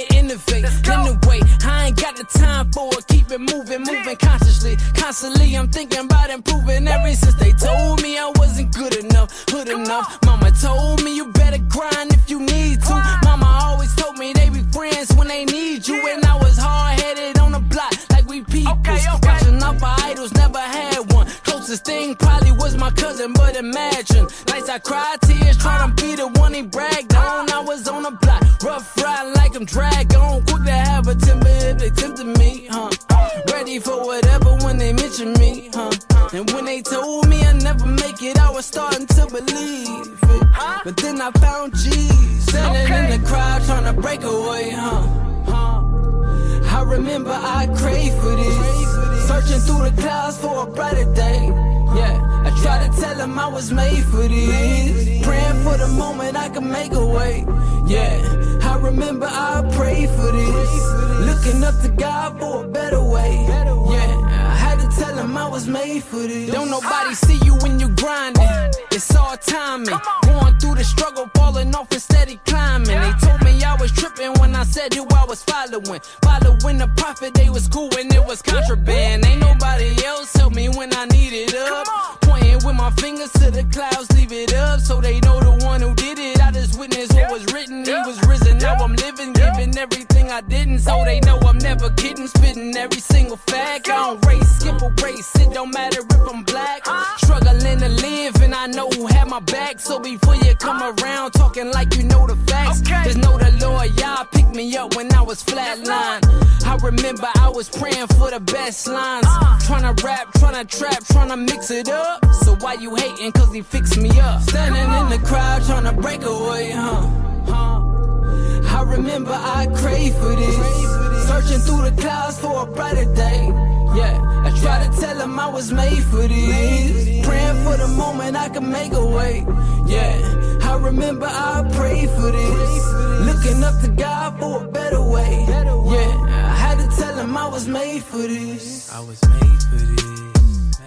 I 125.43 125.49
was 125.49 125.73
made 125.73 126.01
for 126.05 126.25
this. 126.25 127.25
Praying 127.27 127.63
for 127.65 127.75
the 127.75 127.89
moment 127.97 128.37
I 128.37 128.47
could 128.47 128.63
make 128.63 128.93
a 128.93 129.05
way. 129.05 129.45
Yeah, 129.85 130.15
I 130.63 130.77
remember 130.77 131.25
I 131.27 131.69
prayed 131.73 132.09
for 132.11 132.31
this. 132.31 132.83
Looking 133.27 133.61
up 133.61 133.75
to 133.81 133.89
God 133.89 134.39
for 134.39 134.63
a 134.63 134.67
better 134.69 135.01
way. 135.01 135.45
Yeah, 135.49 136.49
I 136.53 136.55
had 136.65 136.77
to 136.79 136.87
tell 136.95 137.15
him 137.15 137.35
I 137.35 137.47
was 137.49 137.67
made 137.67 138.03
for 138.03 138.19
this. 138.19 138.89
I 138.89 139.01
was 139.01 139.21
made 139.27 139.61
for 139.69 139.81
this. 139.91 140.79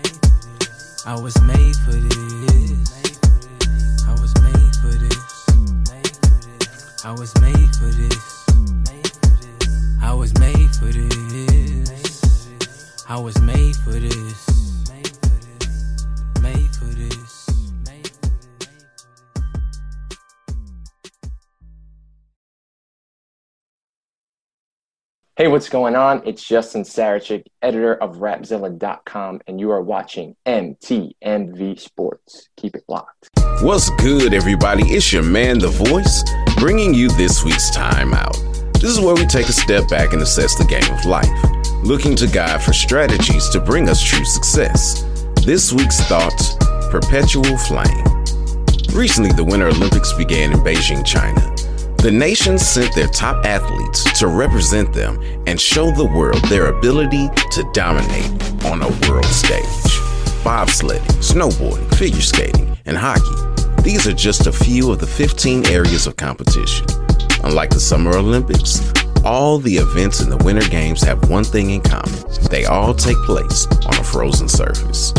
I 1.05 1.21
was 1.21 1.38
made 1.42 1.77
for 1.85 1.92
this. 1.92 2.26
What's 25.67 25.73
going 25.73 25.97
on? 25.97 26.23
It's 26.25 26.47
Justin 26.47 26.85
Sarachik, 26.85 27.47
editor 27.61 27.97
of 27.97 28.19
Rapzilla.com, 28.19 29.41
and 29.49 29.59
you 29.59 29.73
are 29.73 29.83
watching 29.83 30.37
MTMV 30.47 31.81
Sports. 31.81 32.49
Keep 32.57 32.77
it 32.77 32.85
locked. 32.87 33.31
What's 33.63 33.91
good, 33.97 34.33
everybody? 34.33 34.85
It's 34.85 35.13
your 35.13 35.25
man, 35.25 35.59
The 35.59 35.67
Voice, 35.67 36.23
bringing 36.59 36.95
you 36.95 37.09
this 37.17 37.43
week's 37.43 37.77
timeout. 37.77 38.37
This 38.75 38.93
is 38.93 39.01
where 39.01 39.17
we 39.17 39.27
take 39.27 39.49
a 39.49 39.53
step 39.53 39.89
back 39.89 40.13
and 40.13 40.23
assess 40.23 40.55
the 40.55 40.65
game 40.67 40.89
of 40.97 41.05
life, 41.05 41.83
looking 41.83 42.15
to 42.15 42.29
God 42.29 42.63
for 42.63 42.73
strategies 42.73 43.49
to 43.49 43.59
bring 43.59 43.89
us 43.89 44.01
true 44.01 44.25
success. 44.25 45.03
This 45.45 45.73
week's 45.73 46.01
thoughts 46.03 46.55
Perpetual 46.93 47.59
Flame. 47.59 48.05
Recently, 48.95 49.33
the 49.33 49.45
Winter 49.45 49.67
Olympics 49.67 50.13
began 50.13 50.53
in 50.53 50.61
Beijing, 50.61 51.05
China. 51.05 51.56
The 51.99 52.11
nations 52.13 52.67
sent 52.67 52.95
their 52.95 53.09
top 53.09 53.45
athletes 53.45 54.19
to 54.19 54.29
represent 54.29 54.93
them 54.93 55.21
and 55.47 55.61
show 55.61 55.91
the 55.91 56.05
world 56.05 56.43
their 56.45 56.67
ability 56.67 57.29
to 57.53 57.71
dominate 57.73 58.31
on 58.65 58.83
a 58.83 59.09
world 59.09 59.25
stage. 59.27 59.65
Bobsledding, 60.45 61.01
snowboarding, 61.21 61.93
figure 61.97 62.21
skating, 62.21 62.77
and 62.87 62.97
hockey. 62.97 63.83
These 63.83 64.07
are 64.07 64.15
just 64.15 64.47
a 64.47 64.53
few 64.53 64.93
of 64.93 65.01
the 65.01 65.07
15 65.07 65.67
areas 65.67 66.07
of 66.07 66.17
competition. 66.17 66.87
Unlike 67.43 67.71
the 67.71 67.81
Summer 67.81 68.17
Olympics, 68.17 68.93
all 69.25 69.59
the 69.59 69.77
events 69.77 70.21
in 70.21 70.31
the 70.31 70.37
Winter 70.39 70.69
Games 70.69 71.03
have 71.03 71.29
one 71.29 71.45
thing 71.45 71.71
in 71.71 71.81
common 71.81 72.07
they 72.49 72.65
all 72.65 72.95
take 72.95 73.17
place 73.19 73.67
on 73.87 73.95
a 73.99 74.05
frozen 74.05 74.49
surface. 74.49 75.13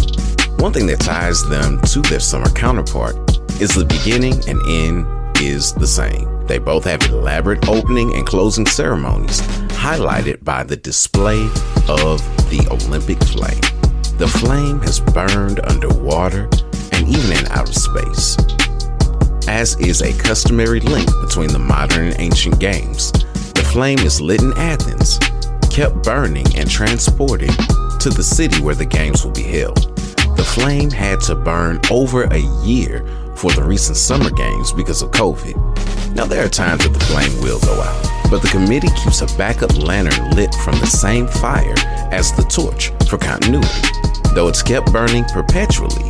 One 0.58 0.74
thing 0.74 0.88
that 0.88 1.00
ties 1.00 1.48
them 1.50 1.80
to 1.82 2.02
their 2.02 2.20
summer 2.20 2.50
counterpart 2.50 3.16
is 3.62 3.76
the 3.76 3.86
beginning 3.86 4.36
and 4.48 4.62
end 4.68 5.06
is 5.38 5.74
the 5.74 5.88
same. 5.88 6.37
They 6.48 6.60
both 6.60 6.86
have 6.86 7.04
elaborate 7.04 7.68
opening 7.68 8.14
and 8.16 8.26
closing 8.26 8.66
ceremonies, 8.66 9.42
highlighted 9.70 10.44
by 10.44 10.64
the 10.64 10.78
display 10.78 11.42
of 11.90 12.20
the 12.50 12.66
Olympic 12.72 13.22
flame. 13.26 13.60
The 14.18 14.28
flame 14.28 14.80
has 14.82 15.00
burned 15.00 15.60
underwater 15.66 16.50
and 16.94 17.08
even 17.08 17.38
in 17.38 17.46
outer 17.52 17.74
space. 17.74 18.38
As 19.48 19.76
is 19.80 20.02
a 20.02 20.18
customary 20.18 20.80
link 20.80 21.10
between 21.22 21.50
the 21.50 21.60
modern 21.60 22.08
and 22.08 22.20
ancient 22.20 22.60
games, 22.60 23.12
the 23.12 23.68
flame 23.72 24.00
is 24.00 24.22
lit 24.22 24.42
in 24.42 24.54
Athens, 24.54 25.20
kept 25.70 26.04
burning, 26.04 26.48
and 26.56 26.70
transported 26.70 27.52
to 28.00 28.10
the 28.10 28.24
city 28.24 28.62
where 28.62 28.76
the 28.76 28.86
games 28.86 29.24
will 29.24 29.32
be 29.32 29.44
held. 29.44 29.96
The 30.38 30.44
flame 30.44 30.92
had 30.92 31.20
to 31.22 31.36
burn 31.36 31.80
over 31.92 32.24
a 32.24 32.40
year 32.64 33.06
for 33.36 33.52
the 33.52 33.64
recent 33.64 33.98
summer 33.98 34.32
games 34.32 34.72
because 34.74 35.02
of 35.02 35.12
COVID. 35.12 35.56
Now, 36.16 36.26
there 36.26 36.46
are 36.46 36.50
times 36.50 36.84
that 36.84 36.94
the 36.94 37.06
flame 37.06 37.32
will 37.42 37.60
go 37.60 37.74
out, 37.82 38.30
but 38.30 38.42
the 38.42 38.48
committee 38.50 38.90
keeps 39.04 39.22
a 39.22 39.38
backup 39.38 39.78
lantern 39.78 40.32
lit 40.32 40.54
from 40.64 40.80
the 40.80 40.88
same 40.88 41.28
fire 41.28 41.76
as 42.12 42.32
the 42.34 42.44
torch 42.44 42.90
for 43.10 43.18
continuity, 43.18 43.68
though 44.34 44.48
it's 44.48 44.64
kept 44.64 44.92
burning 44.92 45.26
perpetually, 45.26 46.10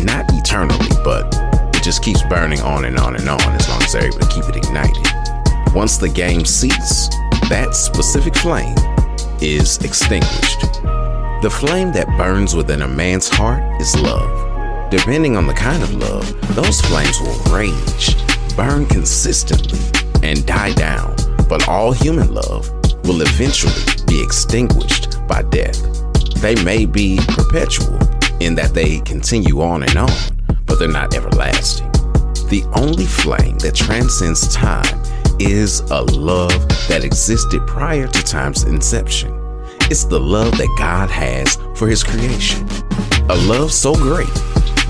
not 0.00 0.24
eternally, 0.32 0.88
but 1.04 1.34
it 1.76 1.82
just 1.82 2.02
keeps 2.02 2.22
burning 2.22 2.60
on 2.60 2.84
and 2.84 2.98
on 2.98 3.16
and 3.16 3.28
on 3.28 3.40
as 3.40 3.68
long 3.68 3.82
as 3.82 3.92
they're 3.92 4.06
able 4.06 4.18
to 4.18 4.28
keep 4.28 4.44
it 4.48 4.56
ignited. 4.56 5.06
Once 5.74 5.96
the 5.96 6.08
game 6.08 6.44
ceases, 6.44 7.08
that 7.48 7.74
specific 7.74 8.34
flame 8.36 8.76
is 9.40 9.78
extinguished. 9.78 10.60
The 11.42 11.50
flame 11.50 11.92
that 11.92 12.06
burns 12.16 12.54
within 12.54 12.82
a 12.82 12.88
man's 12.88 13.28
heart 13.28 13.62
is 13.80 13.98
love. 13.98 14.90
Depending 14.90 15.36
on 15.36 15.46
the 15.46 15.54
kind 15.54 15.82
of 15.82 15.92
love, 15.94 16.54
those 16.54 16.80
flames 16.82 17.18
will 17.20 17.36
rage, 17.52 18.14
burn 18.56 18.86
consistently, 18.86 19.78
and 20.22 20.44
die 20.46 20.72
down. 20.74 21.14
But 21.48 21.68
all 21.68 21.92
human 21.92 22.32
love 22.32 22.70
will 23.04 23.22
eventually 23.22 23.82
be 24.06 24.22
extinguished 24.22 25.26
by 25.26 25.42
death. 25.42 25.80
They 26.40 26.54
may 26.64 26.86
be 26.86 27.18
perpetual 27.28 27.98
in 28.40 28.54
that 28.56 28.72
they 28.74 29.00
continue 29.00 29.60
on 29.62 29.82
and 29.82 29.96
on, 29.96 30.10
but 30.66 30.78
they're 30.78 30.88
not 30.88 31.14
everlasting. 31.14 31.90
The 32.48 32.64
only 32.74 33.06
flame 33.06 33.58
that 33.58 33.74
transcends 33.74 34.52
time 34.52 35.02
is 35.38 35.80
a 35.90 36.02
love 36.02 36.68
that 36.88 37.04
existed 37.04 37.66
prior 37.66 38.06
to 38.06 38.22
time's 38.22 38.64
inception. 38.64 39.32
It's 39.90 40.04
the 40.04 40.20
love 40.20 40.56
that 40.58 40.74
God 40.78 41.10
has 41.10 41.56
for 41.76 41.88
his 41.88 42.02
creation. 42.04 42.66
A 43.28 43.36
love 43.46 43.72
so 43.72 43.94
great 43.94 44.28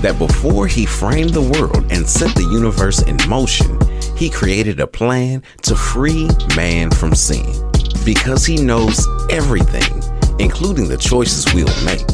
that 0.03 0.19
before 0.19 0.67
he 0.67 0.85
framed 0.85 1.31
the 1.31 1.41
world 1.41 1.85
and 1.89 2.07
set 2.07 2.35
the 2.35 2.43
universe 2.51 3.01
in 3.03 3.17
motion, 3.27 3.79
he 4.17 4.29
created 4.29 4.79
a 4.81 4.85
plan 4.85 5.41
to 5.61 5.75
free 5.75 6.27
man 6.57 6.91
from 6.91 7.15
sin. 7.15 7.45
Because 8.03 8.45
he 8.45 8.57
knows 8.57 9.07
everything, 9.29 10.03
including 10.39 10.89
the 10.89 10.97
choices 10.97 11.51
we'll 11.53 11.85
make, 11.85 12.05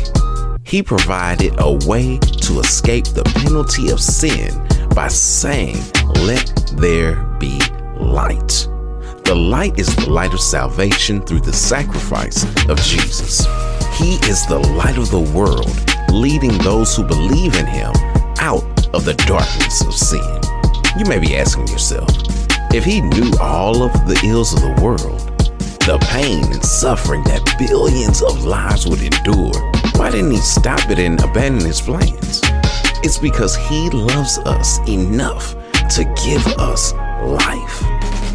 he 0.64 0.84
provided 0.84 1.56
a 1.58 1.74
way 1.88 2.20
to 2.20 2.60
escape 2.60 3.06
the 3.06 3.24
penalty 3.44 3.90
of 3.90 4.00
sin 4.00 4.54
by 4.94 5.08
saying, 5.08 5.78
Let 6.22 6.54
there 6.78 7.16
be 7.40 7.60
light. 8.00 8.68
The 9.26 9.36
light 9.36 9.78
is 9.80 9.96
the 9.96 10.10
light 10.10 10.34
of 10.34 10.40
salvation 10.40 11.22
through 11.22 11.42
the 11.42 11.54
sacrifice 11.54 12.44
of 12.68 12.82
Jesus. 12.82 13.46
He 13.98 14.16
is 14.30 14.46
the 14.48 14.60
light 14.76 14.98
of 14.98 15.12
the 15.12 15.32
world, 15.36 15.70
leading 16.12 16.58
those 16.60 16.96
who 16.96 17.04
believe 17.04 17.56
in 17.56 17.66
him 17.66 17.92
out 18.40 18.64
of 18.94 19.06
the 19.06 19.14
darkness 19.28 19.82
of 19.86 19.94
sin. 19.94 20.42
You 20.98 21.06
may 21.06 21.20
be 21.20 21.36
asking 21.38 21.68
yourself, 21.68 22.10
if 22.74 22.84
he 22.84 23.02
knew 23.02 23.32
all 23.40 23.84
of 23.84 23.94
the 24.08 24.20
ills 24.26 24.54
of 24.54 24.62
the 24.62 24.82
world, 24.82 25.20
the 25.82 25.98
pain 26.12 26.44
and 26.52 26.64
suffering 26.64 27.24
that 27.24 27.56
billions 27.58 28.22
of 28.22 28.46
lives 28.46 28.88
would 28.88 29.02
endure, 29.02 29.54
why 29.96 30.12
didn't 30.12 30.32
he 30.32 30.38
stop 30.38 30.90
it 30.90 31.00
and 31.00 31.20
abandon 31.22 31.66
his 31.66 31.82
plans? 31.82 32.42
It's 33.04 33.18
because 33.18 33.56
he 33.56 33.90
loves 33.90 34.38
us 34.40 34.80
enough 34.88 35.56
to 35.96 36.04
give 36.26 36.46
us 36.58 36.94
life. 37.24 37.89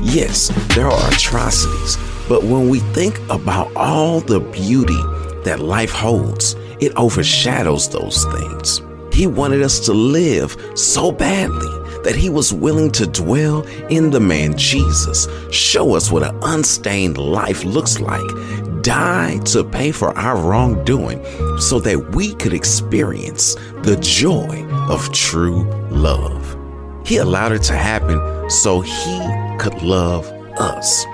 Yes, 0.04 0.48
there 0.74 0.86
are 0.86 1.10
atrocities, 1.10 1.96
but 2.28 2.44
when 2.44 2.68
we 2.68 2.80
think 2.80 3.18
about 3.30 3.74
all 3.74 4.20
the 4.20 4.38
beauty 4.38 5.00
that 5.44 5.60
life 5.60 5.90
holds, 5.90 6.54
it 6.78 6.92
overshadows 6.94 7.88
those 7.88 8.24
things. 8.26 8.82
He 9.12 9.26
wanted 9.26 9.62
us 9.62 9.80
to 9.86 9.94
live 9.94 10.56
so 10.74 11.10
badly 11.10 11.66
that 12.02 12.14
he 12.14 12.28
was 12.28 12.52
willing 12.52 12.92
to 12.92 13.06
dwell 13.06 13.62
in 13.88 14.10
the 14.10 14.20
man 14.20 14.56
Jesus, 14.58 15.26
show 15.50 15.94
us 15.94 16.12
what 16.12 16.22
an 16.22 16.38
unstained 16.42 17.16
life 17.16 17.64
looks 17.64 17.98
like, 17.98 18.82
die 18.82 19.38
to 19.46 19.64
pay 19.64 19.90
for 19.90 20.16
our 20.18 20.36
wrongdoing 20.36 21.24
so 21.58 21.80
that 21.80 22.14
we 22.14 22.34
could 22.34 22.52
experience 22.52 23.54
the 23.82 23.96
joy 24.02 24.66
of 24.90 25.10
true 25.12 25.64
love. 25.90 26.58
He 27.06 27.16
allowed 27.16 27.52
it 27.52 27.62
to 27.64 27.74
happen 27.74 28.50
so 28.50 28.82
he 28.82 29.43
could 29.58 29.82
love 29.82 30.26
us. 30.58 31.06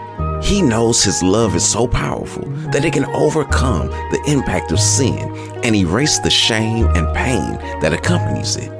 He 0.43 0.63
knows 0.63 1.05
his 1.05 1.23
love 1.23 1.55
is 1.55 1.67
so 1.67 1.87
powerful 1.87 2.45
that 2.73 2.85
it 2.85 2.93
can 2.93 3.05
overcome 3.07 3.89
the 3.89 4.23
impact 4.27 4.73
of 4.73 4.81
sin 4.81 5.19
and 5.63 5.77
erase 5.77 6.19
the 6.19 6.31
shame 6.31 6.87
and 6.97 7.15
pain 7.15 7.57
that 7.81 7.93
accompanies 7.93 8.57
it. 8.57 8.71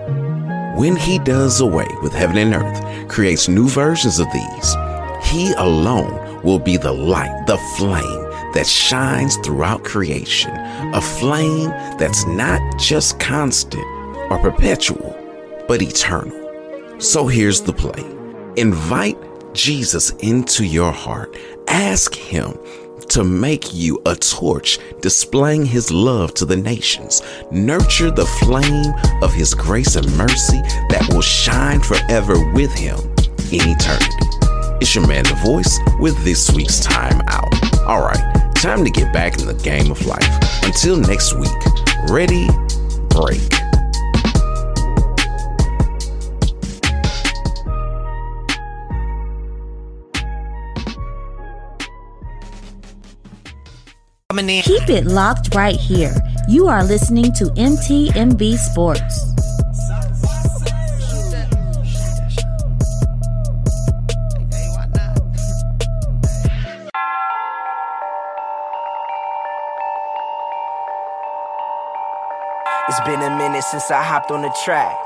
When 0.77 0.97
he 0.97 1.19
does 1.19 1.61
away 1.61 1.89
with 2.03 2.13
heaven 2.13 2.39
and 2.39 2.55
earth, 2.55 3.09
creates 3.09 3.49
new 3.49 3.69
versions 3.69 4.19
of 4.19 4.27
these, 4.33 4.77
he 5.23 5.53
alone 5.55 6.43
will 6.43 6.59
be 6.59 6.77
the 6.77 6.93
light, 6.93 7.45
the 7.47 7.59
flame 7.77 8.53
that 8.55 8.67
shines 8.67 9.37
throughout 9.39 9.85
creation, 9.85 10.53
a 10.95 11.01
flame 11.01 11.71
that's 11.99 12.27
not 12.27 12.61
just 12.79 13.21
constant 13.21 13.85
or 14.31 14.39
perpetual, 14.39 15.17
but 15.69 15.83
eternal. 15.83 16.37
So 17.01 17.27
here's 17.27 17.61
the 17.61 17.73
play 17.73 18.05
invite 18.57 19.19
Jesus 19.53 20.11
into 20.21 20.65
your 20.65 20.93
heart. 20.93 21.37
Ask 21.69 22.15
Him 22.15 22.59
to 23.09 23.25
make 23.25 23.75
you 23.75 24.01
a 24.07 24.15
torch 24.15 24.79
displaying 25.01 25.67
His 25.67 25.91
love 25.91 26.33
to 26.35 26.45
the 26.45 26.57
nations. 26.57 27.23
Nurture 27.51 28.11
the 28.11 28.27
flame 28.27 28.93
of 29.23 29.33
His 29.33 29.55
grace 29.55 29.97
and 29.97 30.07
mercy 30.17 30.61
that 30.91 31.07
will 31.11 31.23
shine 31.23 31.81
forever 31.81 32.53
with 32.53 32.73
Him 32.73 32.99
in 33.51 33.69
eternity. 33.69 34.27
It's 34.81 34.95
your 34.95 35.07
man, 35.07 35.25
The 35.25 35.39
Voice, 35.45 35.79
with 35.99 36.23
this 36.25 36.51
week's 36.53 36.81
Time 36.81 37.21
Out. 37.29 37.53
All 37.87 38.01
right, 38.01 38.55
time 38.55 38.85
to 38.85 38.91
get 38.91 39.13
back 39.13 39.39
in 39.39 39.47
the 39.47 39.55
game 39.55 39.91
of 39.91 40.07
life. 40.07 40.65
Until 40.65 40.97
next 40.97 41.35
week, 41.35 41.51
ready, 42.09 42.49
break. 43.11 43.60
Keep 54.31 54.89
it 54.91 55.07
locked 55.07 55.57
right 55.57 55.75
here. 55.75 56.15
You 56.49 56.69
are 56.69 56.85
listening 56.85 57.33
to 57.33 57.47
MTMV 57.47 58.57
Sports. 58.59 59.27
It's 72.89 73.01
been 73.01 73.23
a 73.23 73.37
minute 73.37 73.65
since 73.65 73.91
I 73.91 74.01
hopped 74.01 74.31
on 74.31 74.43
the 74.43 74.57
track. 74.65 74.97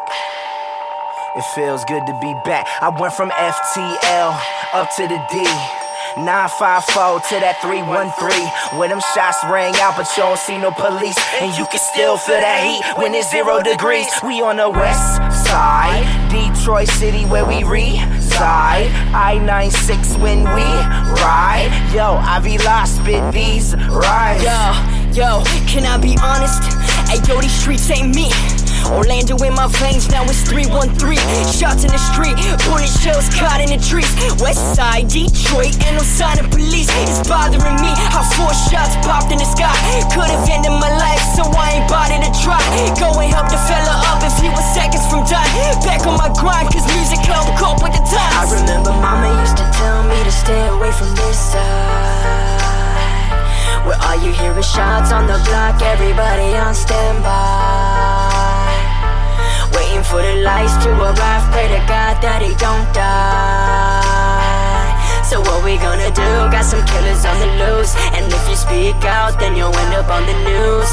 It 1.36 1.44
feels 1.54 1.82
good 1.86 2.04
to 2.06 2.18
be 2.20 2.34
back. 2.44 2.66
I 2.82 2.90
went 3.00 3.14
from 3.14 3.30
FTL 3.30 4.38
up 4.74 4.94
to 4.96 5.08
the 5.08 5.26
D. 5.32 5.83
954 6.16 7.20
to 7.28 7.34
that 7.42 7.58
313. 7.58 8.78
When 8.78 8.90
them 8.90 9.02
shots 9.14 9.42
rang 9.50 9.74
out, 9.82 9.96
but 9.96 10.06
you 10.16 10.22
don't 10.22 10.38
see 10.38 10.58
no 10.58 10.70
police. 10.70 11.18
And 11.42 11.50
you 11.58 11.66
can 11.66 11.80
still 11.80 12.16
feel 12.16 12.38
that 12.38 12.62
heat 12.62 12.82
when 13.02 13.14
it's 13.14 13.30
zero 13.30 13.62
degrees. 13.62 14.06
We 14.22 14.40
on 14.40 14.56
the 14.56 14.70
west 14.70 15.18
side, 15.46 16.06
Detroit 16.30 16.88
City 16.88 17.24
where 17.26 17.44
we 17.44 17.64
reside. 17.64 18.86
I 19.10 19.38
96 19.38 20.16
when 20.18 20.46
we 20.54 20.66
ride. 21.18 21.70
Yo, 21.94 22.14
I 22.22 22.40
be 22.40 22.58
lost, 22.58 23.02
spit 23.02 23.22
these 23.32 23.74
rhymes. 23.90 24.42
Yo, 24.42 24.62
yo, 25.12 25.42
can 25.66 25.84
I 25.84 25.98
be 25.98 26.16
honest? 26.22 26.62
Hey, 27.10 27.18
yo, 27.26 27.40
these 27.40 27.52
streets 27.52 27.90
ain't 27.90 28.14
me. 28.14 28.30
Orlando 28.92 29.36
in 29.44 29.54
my 29.54 29.68
veins, 29.80 30.08
now 30.10 30.24
it's 30.24 30.42
313. 30.44 31.16
Shots 31.48 31.84
in 31.84 31.90
the 31.90 32.02
street, 32.12 32.36
bullet 32.68 32.90
shells 32.90 33.28
caught 33.32 33.60
in 33.60 33.70
the 33.72 33.80
trees. 33.80 34.08
West 34.42 34.60
side, 34.76 35.08
Detroit, 35.08 35.74
and 35.86 35.96
no 35.96 36.04
sign 36.04 36.38
of 36.38 36.50
police. 36.50 36.90
It's 37.04 37.26
bothering 37.28 37.78
me 37.80 37.92
how 38.12 38.24
four 38.36 38.52
shots 38.68 38.96
popped 39.06 39.32
in 39.32 39.38
the 39.38 39.48
sky. 39.48 39.72
Could 40.12 40.28
have 40.28 40.48
ended 40.48 40.74
my 40.76 40.92
life, 40.96 41.22
so 41.34 41.46
I 41.48 41.80
ain't 41.80 41.88
bothered 41.88 42.22
to 42.22 42.32
try. 42.42 42.60
Go 43.00 43.08
and 43.20 43.30
help 43.32 43.48
the 43.48 43.60
fella 43.64 43.94
up 44.10 44.22
if 44.22 44.36
he 44.42 44.48
was 44.50 44.66
seconds 44.74 45.06
from 45.08 45.24
dying. 45.24 45.78
Back 45.82 46.06
on 46.06 46.18
my 46.18 46.30
grind, 46.36 46.68
cause 46.72 46.86
music 46.92 47.24
helped 47.24 47.56
cope 47.58 47.82
with 47.82 47.94
the 47.94 48.04
times. 48.04 48.52
I 48.52 48.60
remember 48.60 48.92
mama 49.00 49.32
used 49.40 49.56
to 49.58 49.66
tell 49.72 50.04
me 50.04 50.18
to 50.22 50.32
stay 50.32 50.62
away 50.68 50.92
from 50.92 51.14
this 51.14 51.38
side. 51.38 52.64
Where 53.86 54.00
all 54.00 54.16
you 54.24 54.32
hear 54.32 54.56
is 54.58 54.64
shots 54.64 55.12
on 55.12 55.26
the 55.26 55.38
block, 55.44 55.82
everybody 55.82 56.56
on 56.56 56.74
standby. 56.74 58.33
Waiting 59.74 60.04
for 60.04 60.22
the 60.22 60.42
lights 60.42 60.76
to 60.84 60.90
arrive, 60.90 61.44
pray 61.52 61.68
to 61.68 61.80
God 61.86 62.22
that 62.22 62.40
he 62.42 62.54
don't 62.56 62.86
die. 62.94 64.14
So 65.24 65.40
what 65.40 65.64
we 65.64 65.76
gonna 65.76 66.10
do? 66.14 66.30
Got 66.54 66.64
some 66.64 66.84
killers 66.86 67.24
on 67.24 67.36
the 67.40 67.50
loose, 67.58 67.96
and 68.14 68.30
if 68.32 68.48
you 68.48 68.56
speak 68.56 69.04
out, 69.04 69.40
then 69.40 69.56
you'll 69.56 69.74
end 69.74 69.94
up 69.94 70.08
on 70.08 70.24
the 70.26 70.36
news. 70.44 70.90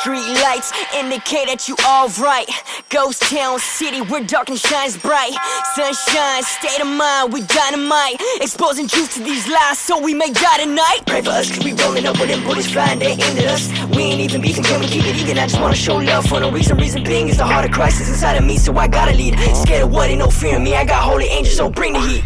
Street 0.00 0.32
lights 0.40 0.72
indicate 0.96 1.52
that 1.52 1.68
you 1.68 1.76
alright. 1.84 2.48
Ghost 2.88 3.20
town 3.28 3.58
city 3.58 4.00
where 4.00 4.24
darkness 4.24 4.64
shines 4.64 4.96
bright. 4.96 5.36
Sunshine, 5.76 6.40
state 6.40 6.80
of 6.80 6.88
mind, 6.88 7.34
we 7.34 7.44
dynamite. 7.44 8.16
Exposing 8.40 8.88
truth 8.88 9.12
to 9.12 9.20
these 9.20 9.46
lies 9.46 9.78
so 9.78 10.00
we 10.00 10.14
may 10.14 10.32
die 10.32 10.64
tonight. 10.64 11.04
Pray 11.04 11.20
for 11.20 11.36
us, 11.36 11.52
cause 11.52 11.62
we 11.62 11.74
rolling 11.84 12.06
up 12.06 12.18
with 12.18 12.30
them 12.32 12.42
bullets 12.44 12.72
flying, 12.72 12.98
they 12.98 13.12
at 13.12 13.44
us. 13.44 13.68
We 13.92 14.08
ain't 14.08 14.22
even 14.24 14.40
beefing, 14.40 14.64
can 14.64 14.80
we 14.80 14.86
keep 14.86 15.04
it 15.04 15.16
even? 15.20 15.36
I 15.36 15.46
just 15.46 15.60
wanna 15.60 15.76
show 15.76 15.96
love 15.96 16.24
for 16.24 16.40
no 16.40 16.50
reason. 16.50 16.78
Reason 16.78 17.04
being 17.04 17.28
is 17.28 17.36
the 17.36 17.44
heart 17.44 17.66
of 17.66 17.70
Christ 17.70 18.00
is 18.00 18.08
inside 18.08 18.36
of 18.36 18.44
me, 18.44 18.56
so 18.56 18.74
I 18.78 18.88
gotta 18.88 19.12
lead. 19.12 19.38
Scared 19.54 19.82
of 19.82 19.92
what, 19.92 20.08
ain't 20.08 20.20
no 20.20 20.30
fear 20.30 20.56
in 20.56 20.64
me. 20.64 20.76
I 20.76 20.86
got 20.86 21.04
holy 21.04 21.26
angels, 21.26 21.56
so 21.56 21.68
bring 21.68 21.92
the 21.92 22.00
heat. 22.00 22.24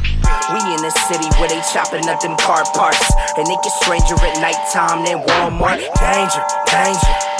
We 0.52 0.60
in 0.62 0.78
the 0.78 0.94
city 1.10 1.26
where 1.40 1.48
they 1.48 1.60
chopping 1.72 2.08
up 2.08 2.20
them 2.20 2.36
car 2.36 2.62
parts. 2.70 3.10
And 3.36 3.48
it 3.48 3.58
gets 3.64 3.74
stranger 3.82 4.14
at 4.14 4.38
nighttime 4.38 5.04
than 5.04 5.26
Walmart. 5.26 5.82
Danger, 5.98 6.44
danger. 6.70 7.33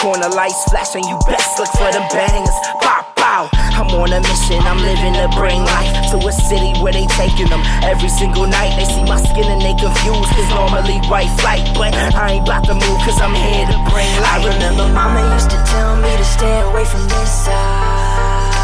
Corner 0.00 0.32
lights 0.32 0.64
flashing, 0.72 1.04
you 1.04 1.18
best 1.28 1.58
look 1.58 1.68
for 1.76 1.92
them 1.92 2.08
bangers. 2.08 2.56
Pop 2.80 3.12
out. 3.20 3.52
I'm 3.76 3.92
on 4.00 4.08
a 4.08 4.20
mission, 4.24 4.56
I'm 4.64 4.80
living 4.80 5.12
to 5.12 5.28
bring 5.36 5.60
life 5.60 5.92
to 6.08 6.16
a 6.16 6.32
city 6.32 6.72
where 6.80 6.92
they 6.92 7.04
taking 7.20 7.52
them 7.52 7.60
every 7.84 8.08
single 8.08 8.46
night. 8.48 8.80
They 8.80 8.88
see 8.88 9.04
my 9.04 9.20
skin 9.20 9.44
and 9.44 9.60
they 9.60 9.76
confused, 9.76 10.32
cause 10.32 10.48
normally 10.56 11.04
white 11.12 11.28
flight. 11.44 11.68
But 11.76 11.92
I 12.16 12.40
ain't 12.40 12.48
about 12.48 12.64
to 12.72 12.74
move, 12.80 12.98
cause 13.04 13.20
I'm 13.20 13.36
here 13.36 13.68
to 13.68 13.76
bring 13.92 14.08
life. 14.24 14.40
I 14.40 14.48
remember 14.48 14.88
mama 14.88 15.20
used 15.36 15.52
to 15.52 15.60
tell 15.68 16.00
me 16.00 16.08
to 16.16 16.24
stay 16.24 16.60
away 16.64 16.88
from 16.88 17.04
this 17.04 17.28
side. 17.44 18.56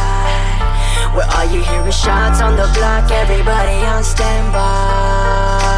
Where 1.13 1.29
all 1.37 1.45
you 1.53 1.61
hear 1.61 1.85
is 1.85 2.01
shots 2.01 2.41
on 2.41 2.57
the 2.57 2.65
block, 2.81 3.13
everybody 3.13 3.77
on 3.93 4.03
standby. 4.03 5.76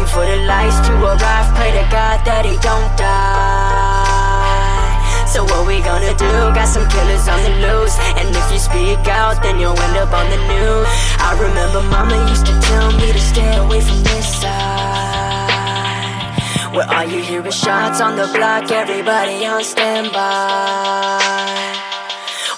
Waiting 0.00 0.16
for 0.16 0.24
the 0.24 0.40
lights 0.48 0.80
to 0.88 0.96
arrive, 0.96 1.52
pray 1.60 1.76
to 1.76 1.84
God 1.92 2.24
that 2.24 2.48
he 2.48 2.56
don't 2.64 2.88
die. 2.96 4.96
So 5.28 5.44
what 5.44 5.68
we 5.68 5.84
gonna 5.84 6.16
do? 6.16 6.32
Got 6.56 6.72
some 6.72 6.88
killers 6.88 7.28
on 7.28 7.36
the 7.44 7.52
loose, 7.60 8.00
and 8.16 8.32
if 8.32 8.48
you 8.48 8.56
speak 8.56 9.04
out, 9.12 9.42
then 9.42 9.60
you'll 9.60 9.76
end 9.76 10.00
up 10.00 10.08
on 10.16 10.24
the 10.32 10.40
news. 10.48 10.88
I 11.20 11.36
remember 11.36 11.84
mama 11.92 12.16
used 12.32 12.46
to 12.46 12.56
tell 12.64 12.88
me 12.96 13.12
to 13.12 13.20
stay 13.20 13.58
away 13.60 13.84
from 13.84 14.00
this 14.08 14.40
side. 14.40 16.32
Where 16.72 16.88
all 16.88 17.04
you 17.04 17.20
hear 17.20 17.46
is 17.46 17.54
shots 17.54 18.00
on 18.00 18.16
the 18.16 18.24
block, 18.32 18.72
everybody 18.72 19.44
on 19.44 19.62
standby. 19.62 21.20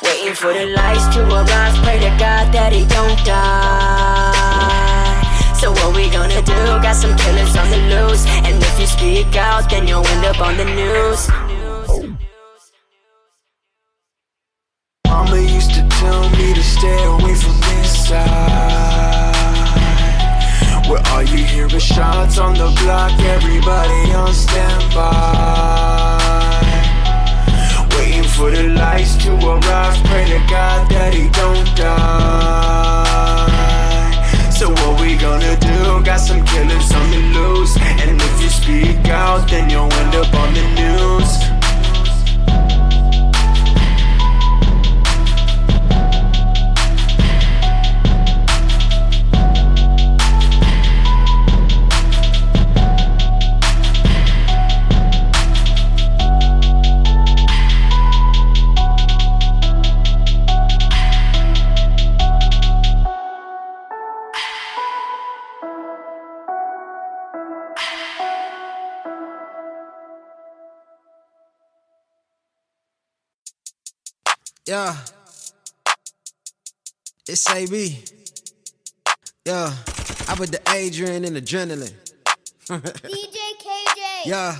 Waiting 0.00 0.38
for 0.38 0.54
the 0.54 0.66
lights 0.78 1.10
to 1.16 1.26
arrive. 1.26 1.74
Pray 1.82 1.98
to 2.06 2.14
God 2.22 2.54
that 2.54 2.72
he 2.72 2.86
don't 2.86 3.18
die. 3.26 4.41
So 5.62 5.70
what 5.70 5.94
we 5.94 6.10
gonna 6.10 6.42
do? 6.42 6.60
Got 6.82 6.96
some 6.96 7.16
killers 7.16 7.54
on 7.56 7.70
the 7.70 7.76
loose, 7.76 8.26
and 8.26 8.60
if 8.60 8.80
you 8.80 8.86
speak 8.88 9.36
out, 9.36 9.70
then 9.70 9.86
you'll 9.86 10.04
end 10.04 10.24
up 10.26 10.40
on 10.40 10.56
the 10.56 10.64
news. 10.64 11.28
Mama 15.06 15.38
used 15.38 15.72
to 15.74 15.86
tell 16.00 16.28
me 16.30 16.52
to 16.52 16.62
stay 16.64 17.04
away 17.04 17.36
from 17.36 17.60
this 17.60 18.08
side. 18.08 19.30
Where 20.88 21.02
all 21.12 21.22
you 21.22 21.44
hear 21.44 21.66
is 21.66 21.80
shots 21.84 22.38
on 22.38 22.54
the 22.54 22.66
block, 22.82 23.12
everybody 23.20 24.12
on 24.14 24.34
standby. 24.34 24.98
Waiting 27.96 28.28
for 28.34 28.50
the 28.50 28.64
lights 28.64 29.14
to 29.22 29.30
arrive, 29.36 29.96
pray 30.06 30.24
to 30.24 30.40
God 30.50 30.90
that 30.90 31.14
he 31.14 31.28
don't 31.28 31.76
die. 31.76 33.51
So 34.62 34.70
what 34.70 35.00
we 35.00 35.16
gonna 35.16 35.56
do? 35.58 36.04
Got 36.04 36.20
some 36.20 36.44
killers 36.46 36.92
on 36.92 37.10
the 37.10 37.18
loose, 37.34 37.76
and 37.80 38.22
if 38.22 38.40
you 38.40 38.48
speak 38.48 39.08
out, 39.08 39.50
then 39.50 39.68
you'll 39.68 39.92
end 39.92 40.14
up 40.14 40.32
on 40.34 40.54
the 40.54 40.62
news. 40.76 41.61
Yeah. 74.72 74.96
It's 77.28 77.46
AB. 77.50 78.02
Yeah. 79.44 79.70
I 80.26 80.34
put 80.34 80.50
the 80.50 80.62
Adrian 80.70 81.26
and 81.26 81.36
adrenaline. 81.36 81.92
DJ 82.64 83.38
KJ. 83.60 84.24
Yeah. 84.24 84.56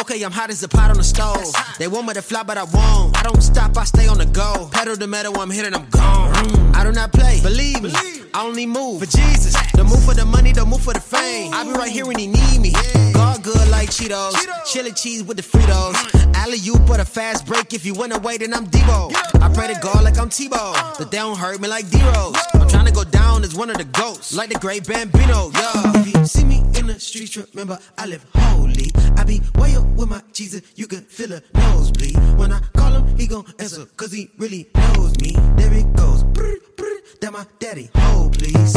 Okay, 0.00 0.22
I'm 0.22 0.32
hot 0.32 0.48
as 0.48 0.62
a 0.62 0.68
pot 0.68 0.90
on 0.90 0.96
the 0.96 1.04
stove. 1.04 1.52
They 1.78 1.86
want 1.86 2.06
me 2.06 2.14
to 2.14 2.22
fly, 2.22 2.44
but 2.44 2.56
I 2.56 2.64
won't. 2.64 3.14
I 3.18 3.22
don't 3.22 3.42
stop, 3.42 3.76
I 3.76 3.84
stay 3.84 4.08
on 4.08 4.16
the 4.16 4.24
go. 4.24 4.70
Pedal 4.72 4.96
the 4.96 5.06
metal, 5.06 5.38
I'm 5.38 5.50
hitting, 5.50 5.74
I'm 5.74 5.86
gone. 5.90 6.32
Mm. 6.32 6.59
I 6.80 6.84
do 6.84 6.92
not 6.92 7.12
play, 7.12 7.38
believe 7.42 7.82
me. 7.82 7.92
I 8.32 8.46
only 8.46 8.64
move 8.64 9.00
for 9.00 9.06
Jesus. 9.06 9.54
Don't 9.72 9.90
move 9.90 10.02
for 10.02 10.14
the 10.14 10.24
money, 10.24 10.54
don't 10.54 10.70
move 10.70 10.80
for 10.80 10.94
the 10.94 11.00
fame. 11.00 11.52
I 11.52 11.62
be 11.64 11.72
right 11.72 11.92
here 11.92 12.06
when 12.06 12.18
he 12.18 12.26
need 12.26 12.58
me. 12.58 12.72
God 13.12 13.42
good 13.42 13.68
like 13.68 13.90
Cheetos. 13.90 14.34
Chili 14.64 14.92
cheese 14.92 15.22
with 15.22 15.36
the 15.36 15.42
Fritos. 15.42 15.92
Mm. 15.92 16.34
Alley 16.36 16.56
you 16.56 16.78
but 16.88 16.98
a 16.98 17.04
fast 17.04 17.44
break. 17.44 17.74
If 17.74 17.84
you 17.84 17.92
went 17.92 18.16
away, 18.16 18.38
then 18.38 18.54
I'm 18.54 18.66
Debo. 18.66 19.12
I 19.42 19.52
pray 19.52 19.66
to 19.66 19.78
God 19.82 20.04
like 20.04 20.18
I'm 20.18 20.30
Tebow. 20.30 20.72
Uh. 20.74 20.94
But 20.96 21.10
they 21.10 21.18
don't 21.18 21.36
hurt 21.36 21.60
me 21.60 21.68
like 21.68 21.90
D-Rose. 21.90 22.36
I'm 22.54 22.66
trying 22.66 22.86
to 22.86 22.92
go 22.92 23.04
down 23.04 23.44
as 23.44 23.54
one 23.54 23.68
of 23.68 23.76
the 23.76 23.84
ghosts. 23.84 24.34
Like 24.34 24.48
the 24.48 24.58
great 24.58 24.86
Bambino, 24.86 25.50
yeah. 25.52 26.00
If 26.00 26.16
you 26.16 26.24
see 26.24 26.44
me 26.44 26.60
in 26.78 26.86
the 26.86 26.98
streets, 26.98 27.36
remember 27.36 27.78
I 27.98 28.06
live 28.06 28.24
holy. 28.34 28.90
I 29.18 29.24
be 29.24 29.42
way 29.56 29.76
up 29.76 29.84
with 29.84 30.08
my 30.08 30.22
Jesus, 30.32 30.62
you 30.76 30.86
can 30.86 31.02
feel 31.02 31.34
a 31.34 31.42
nosebleed. 31.52 32.16
When 32.38 32.52
I 32.52 32.60
call 32.74 32.92
him, 32.94 33.18
he 33.18 33.26
gon' 33.26 33.44
answer, 33.58 33.84
cause 33.98 34.12
he 34.12 34.30
really 34.38 34.70
knows 34.74 35.18
me. 35.20 35.32
There 35.56 35.74
it 35.74 35.94
goes. 35.94 36.09
Brr, 36.40 36.56
brr, 36.74 36.96
that 37.20 37.32
my 37.34 37.44
daddy. 37.58 37.90
Hold, 37.96 38.38
please. 38.38 38.74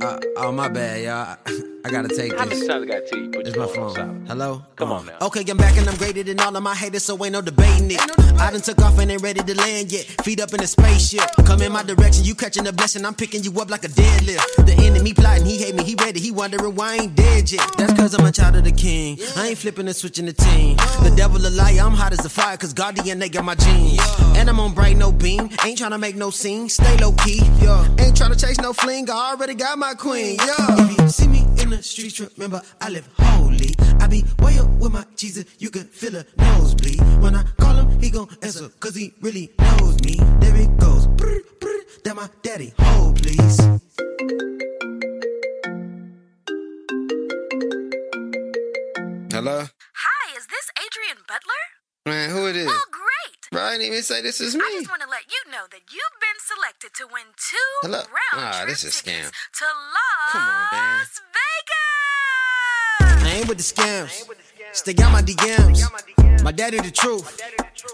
Uh, 0.00 0.20
oh, 0.38 0.52
my 0.52 0.68
bad, 0.68 1.02
y'all. 1.04 1.64
I 1.84 1.90
gotta 1.90 2.08
take 2.08 2.30
this. 2.30 2.40
How 2.40 2.46
many 2.46 2.66
times 2.66 2.82
I 2.82 2.86
gotta 2.86 3.06
tell 3.06 3.18
you 3.18 3.30
put 3.30 3.46
It's 3.46 3.56
your 3.56 3.66
my 3.66 3.72
phone 3.72 3.84
on 3.84 3.94
phone. 3.94 4.26
Hello? 4.26 4.62
Come 4.76 4.90
on 4.90 5.04
now. 5.04 5.18
Okay, 5.20 5.44
I'm 5.46 5.58
back 5.58 5.76
and 5.76 5.86
I'm 5.86 5.96
greater 5.96 6.22
than 6.22 6.40
all 6.40 6.56
of 6.56 6.62
my 6.62 6.74
haters, 6.74 7.04
so 7.04 7.22
ain't 7.22 7.34
no 7.34 7.42
debating 7.42 7.90
it. 7.90 8.00
I 8.40 8.50
done 8.50 8.62
took 8.62 8.80
off 8.80 8.98
and 8.98 9.10
ain't 9.10 9.22
ready 9.22 9.42
to 9.42 9.54
land 9.54 9.92
yet. 9.92 10.04
Feet 10.24 10.40
up 10.40 10.54
in 10.54 10.62
a 10.62 10.66
spaceship. 10.66 11.28
Come 11.44 11.60
in 11.60 11.72
my 11.72 11.82
direction, 11.82 12.24
you 12.24 12.34
catching 12.34 12.64
the 12.64 12.72
blessing, 12.72 13.04
I'm 13.04 13.14
picking 13.14 13.42
you 13.44 13.52
up 13.60 13.70
like 13.70 13.84
a 13.84 13.88
deadlift. 13.88 14.64
The 14.64 14.74
enemy 14.82 15.12
plotting, 15.12 15.44
he 15.44 15.58
hate 15.58 15.74
me, 15.74 15.84
he 15.84 15.94
ready, 15.96 16.20
he 16.20 16.30
wondering 16.30 16.74
why 16.74 16.94
I 16.94 16.96
ain't 17.02 17.14
dead 17.16 17.52
yet. 17.52 17.68
That's 17.76 17.92
cause 17.92 18.14
I'm 18.14 18.24
a 18.24 18.32
child 18.32 18.56
of 18.56 18.64
the 18.64 18.72
king. 18.72 19.18
I 19.36 19.48
ain't 19.48 19.58
flipping 19.58 19.86
and 19.86 19.94
switching 19.94 20.24
the 20.24 20.32
team. 20.32 20.76
The 21.02 21.12
devil 21.14 21.46
a 21.46 21.50
liar, 21.50 21.80
I'm 21.82 21.92
hot 21.92 22.14
as 22.14 22.24
a 22.24 22.30
fire, 22.30 22.56
cause 22.56 22.72
God 22.72 22.96
DNA 22.96 23.30
got 23.30 23.44
my 23.44 23.56
genes. 23.56 24.00
And 24.36 24.48
I'm 24.48 24.58
on 24.58 24.72
bright 24.72 24.96
no 24.96 25.12
beam, 25.12 25.50
ain't 25.62 25.76
trying 25.76 25.90
to 25.90 25.98
make 25.98 26.16
no 26.16 26.30
scene, 26.30 26.70
stay 26.70 26.96
low 26.96 27.12
key. 27.12 27.42
Yeah. 27.60 27.86
Ain't 27.98 28.16
trying 28.16 28.32
to 28.32 28.38
chase 28.38 28.58
no 28.58 28.72
fling, 28.72 29.10
I 29.10 29.32
already 29.32 29.54
got 29.54 29.78
my 29.78 29.92
queen. 29.92 30.36
Yeah. 30.36 30.54
If 30.78 30.98
you 30.98 31.08
see 31.10 31.28
me 31.28 31.40
in 31.60 31.70
the 31.70 31.73
streets, 31.82 32.20
remember 32.36 32.62
I 32.80 32.88
live 32.90 33.08
holy. 33.18 33.70
I 34.00 34.06
be 34.06 34.24
way 34.40 34.58
up 34.58 34.68
with 34.70 34.92
my 34.92 35.04
Jesus, 35.16 35.44
you 35.58 35.70
can 35.70 35.84
feel 35.84 36.16
a 36.16 36.24
nosebleed. 36.36 37.00
When 37.22 37.34
I 37.34 37.42
call 37.58 37.74
him, 37.76 38.00
he 38.00 38.10
gon' 38.10 38.28
answer, 38.42 38.68
cause 38.80 38.94
he 38.94 39.14
really 39.20 39.50
knows 39.58 40.00
me. 40.02 40.16
There 40.40 40.56
it 40.56 40.76
goes. 40.78 41.06
Brr, 41.06 41.40
brr, 41.60 41.78
that 42.04 42.14
my 42.16 42.28
daddy. 42.42 42.72
Hold, 42.78 43.20
please. 43.22 43.60
Hello? 49.32 49.66
Hi, 49.66 50.24
is 50.36 50.46
this 50.46 50.66
Adrian 50.78 51.18
Butler? 51.26 51.62
Man, 52.06 52.30
who 52.30 52.46
it 52.48 52.56
is? 52.56 52.68
Oh, 52.70 52.84
great. 52.90 53.40
Bro, 53.50 53.62
I 53.62 53.72
didn't 53.72 53.86
even 53.86 54.02
say 54.02 54.20
this 54.22 54.40
is 54.40 54.54
me. 54.54 54.62
I 54.64 54.70
just 54.78 54.90
want 54.90 55.02
to 55.02 55.08
let 55.08 55.24
you 55.30 55.50
know 55.50 55.64
that 55.70 55.80
you've 55.90 56.18
been 56.20 56.38
selected 56.38 56.90
to 56.98 57.06
win 57.06 57.26
two 57.36 57.70
Hello? 57.82 57.98
round 57.98 58.34
Ah, 58.44 58.62
trip 58.62 58.68
this 58.68 58.84
is 58.84 58.94
scam. 58.94 59.26
tickets 59.26 59.32
to 59.58 59.64
Las 59.64 60.32
Come 60.32 60.42
on, 60.42 60.66
man. 60.72 60.98
Vegas. 60.98 61.20
I 63.00 63.38
ain't 63.38 63.48
with 63.48 63.58
the 63.58 63.64
scams. 63.64 64.28
Stay 64.72 64.94
out 65.02 65.12
my 65.12 65.22
DMs. 65.22 66.42
My 66.42 66.52
daddy 66.52 66.78
the 66.78 66.90
truth. 66.90 67.40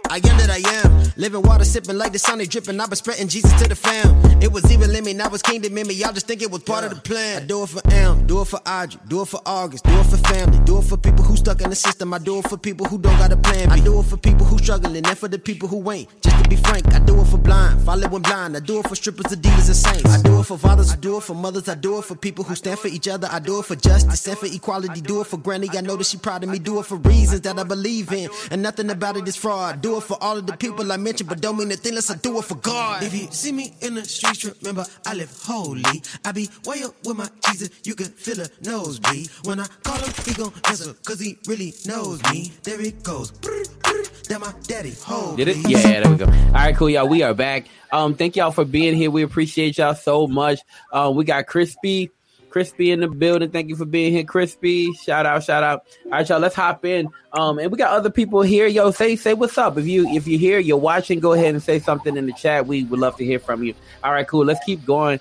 I 0.09 0.16
am 0.16 0.22
that 0.22 0.50
I 0.50 0.59
am. 0.83 1.12
Living 1.16 1.42
water, 1.42 1.64
sipping 1.64 1.98
like 1.98 2.12
the 2.12 2.18
sun, 2.18 2.38
they 2.38 2.46
dripping. 2.46 2.81
I 2.81 2.87
been 2.87 2.96
spreading 2.96 3.29
Jesus 3.29 3.53
to 3.61 3.68
the 3.68 3.74
fam. 3.74 4.42
It 4.42 4.53
was 4.53 4.70
even 4.72 4.92
limit, 4.92 5.16
now 5.16 5.29
it's 5.29 5.42
kingdom 5.42 5.76
in 5.76 5.87
me. 5.87 5.94
Y'all 5.94 6.12
just 6.12 6.26
think 6.26 6.42
it 6.42 6.50
was 6.50 6.62
part 6.62 6.85
of 6.85 6.94
the 6.94 7.00
plan. 7.00 7.42
I 7.42 7.46
do 7.46 7.62
it 7.62 7.68
for 7.68 7.81
Am, 7.92 8.26
do 8.26 8.40
it 8.40 8.46
for 8.46 8.61
Audrey, 8.66 9.00
do 9.09 9.22
it 9.22 9.26
for 9.26 9.40
August, 9.44 9.85
do 9.85 9.98
it 9.98 10.07
for 10.07 10.16
family, 10.16 10.59
do 10.64 10.79
it 10.79 10.83
for 10.85 10.96
people 10.96 11.24
who 11.24 11.37
stuck 11.37 11.61
in 11.61 11.70
the 11.70 11.76
system. 11.76 12.14
I 12.14 12.18
do 12.18 12.38
it 12.38 12.48
for 12.48 12.57
people 12.57 12.87
who 12.87 12.98
don't 12.98 13.18
got 13.18 13.33
a 13.33 13.37
plan. 13.37 13.70
I 13.70 13.81
do 13.81 13.98
it 14.00 14.05
for 14.05 14.16
people 14.16 14.46
who 14.46 14.59
struggling 14.59 15.05
and 15.05 15.18
for 15.18 15.29
the 15.29 15.38
people 15.38 15.68
who 15.68 15.90
ain't. 15.90 16.09
Just 16.22 16.42
to 16.42 16.48
be 16.48 16.57
frank, 16.57 16.92
I 16.94 17.00
do 17.00 17.20
it 17.20 17.26
for 17.26 17.38
blind, 17.38 17.83
following 17.83 18.22
blind. 18.22 18.57
I 18.57 18.61
do 18.61 18.79
it 18.81 18.88
for 18.88 18.94
strippers, 18.94 19.26
Adidas, 19.26 19.66
and 19.66 19.76
saints. 19.76 20.14
I 20.14 20.22
do 20.22 20.40
it 20.40 20.44
for 20.44 20.57
fathers, 20.57 20.92
I 20.92 20.96
do 20.96 21.18
it 21.18 21.22
for 21.22 21.35
mothers. 21.35 21.68
I 21.68 21.74
do 21.74 21.98
it 21.98 22.05
for 22.05 22.14
people 22.14 22.44
who 22.44 22.55
stand 22.55 22.79
for 22.79 22.88
each 22.88 23.09
other. 23.09 23.29
I 23.31 23.40
do 23.40 23.59
it 23.59 23.64
for 23.64 23.76
justice 23.76 24.26
and 24.26 24.38
for 24.38 24.46
equality. 24.46 25.00
Do 25.00 25.20
it 25.20 25.26
for 25.26 25.37
Granny. 25.37 25.68
I 25.72 25.81
know 25.81 25.96
that 25.96 26.07
she 26.07 26.16
proud 26.16 26.44
of 26.44 26.50
me. 26.50 26.59
Do 26.59 26.81
it 26.81 26.87
for 26.87 26.96
reasons 26.96 27.42
that 27.42 27.59
I 27.59 27.64
believe 27.64 28.12
in, 28.12 28.31
and 28.50 28.62
nothing 28.62 28.90
about 28.90 29.16
it 29.16 29.26
is 29.29 29.37
fraud. 29.37 29.80
Do 29.81 29.97
it 29.97 30.03
for 30.03 30.19
all 30.23 30.37
of 30.37 30.47
the 30.47 30.57
people 30.57 30.93
I 30.93 30.97
mentioned, 30.97 31.29
but 31.29 31.40
don't 31.40 31.57
mean 31.57 31.71
a 31.73 31.77
thing 31.77 31.93
unless 31.93 32.11
I 32.11 32.16
do 32.16 32.38
it 32.38 32.45
for 32.45 32.57
God. 32.57 33.03
If 33.03 33.14
you 33.14 33.29
see 33.31 33.53
me 33.53 33.73
in 33.81 33.95
the 33.95 34.05
streets, 34.05 34.45
remember 34.45 34.85
I 35.07 35.14
live 35.14 35.35
holy. 35.43 35.83
I 36.25 36.33
be 36.33 36.49
way 36.66 36.83
up 36.83 36.95
with 37.05 37.16
my 37.16 37.29
Jesus. 37.47 37.71
You 37.85 37.95
can 37.95 38.07
feel 38.07 38.40
a 38.40 38.49
nosebleed. 38.62 39.29
When 39.45 39.61
I 39.61 39.66
call 39.83 39.97
him, 39.99 40.12
he 40.25 40.35
gon' 40.35 40.53
answer, 40.66 40.93
cause 41.05 41.21
he 41.21 41.38
really 41.47 41.73
knows 41.87 42.23
me. 42.31 42.53
There 42.62 42.81
it 42.81 43.03
goes. 43.03 43.31
Brr, 43.31 43.64
brr, 43.83 44.03
that 44.29 44.40
my 44.40 44.53
daddy. 44.66 44.95
Hold. 45.05 45.37
Did 45.38 45.49
it? 45.49 45.57
Yeah, 45.69 46.01
there 46.01 46.11
we 46.11 46.16
go. 46.16 46.27
All 46.27 46.53
right, 46.53 46.77
cool, 46.77 46.90
y'all. 46.90 47.09
We 47.09 47.23
are 47.23 47.35
back. 47.35 47.66
Um, 47.93 48.14
thank 48.14 48.37
y'all 48.37 48.51
for 48.51 48.64
being 48.64 48.95
here. 48.95 49.11
We 49.11 49.23
appreciate 49.23 49.79
y'all 49.79 49.95
so 49.95 50.27
much. 50.27 50.61
Um, 50.93 51.16
we 51.16 51.25
got 51.25 51.47
Crispy, 51.47 52.11
Crispy 52.51 52.91
in 52.91 53.01
the 53.01 53.09
building. 53.09 53.51
Thank 53.51 53.69
you 53.69 53.77
for 53.77 53.85
being 53.85 54.13
here, 54.13 54.25
Crispy. 54.25 54.93
Shout 54.95 55.25
out, 55.25 55.45
shout 55.45 55.63
out. 55.63 55.87
All 56.07 56.13
right, 56.13 56.29
y'all. 56.29 56.41
Let's 56.41 56.55
hop 56.55 56.85
in. 56.85 57.09
Um, 57.33 57.59
and 57.59 57.71
we 57.71 57.79
got 57.79 57.93
other 57.93 58.11
people 58.11 58.43
here. 58.43 58.67
Yo, 58.67 58.91
say 58.91 59.17
say 59.17 59.35
what's 59.35 59.57
up. 59.57 59.79
If 59.79 59.87
you 59.87 60.07
if 60.09 60.27
you're 60.27 60.41
here, 60.41 60.59
you're 60.59 60.77
watching, 60.77 61.21
go 61.21 61.33
ahead 61.33 61.55
and 61.55 61.63
say 61.63 61.79
something 61.79 62.17
in 62.17 62.27
the 62.27 62.33
chat. 62.33 62.67
We 62.67 62.85
would 62.85 63.01
love 63.01 63.17
to 63.17 63.25
hear 63.25 63.39
from 63.39 63.62
you. 63.62 63.74
All 64.03 64.12
right, 64.12 64.27
cool. 64.27 64.45
Let's 64.45 64.64
keep 64.64 64.85
going. 64.85 65.20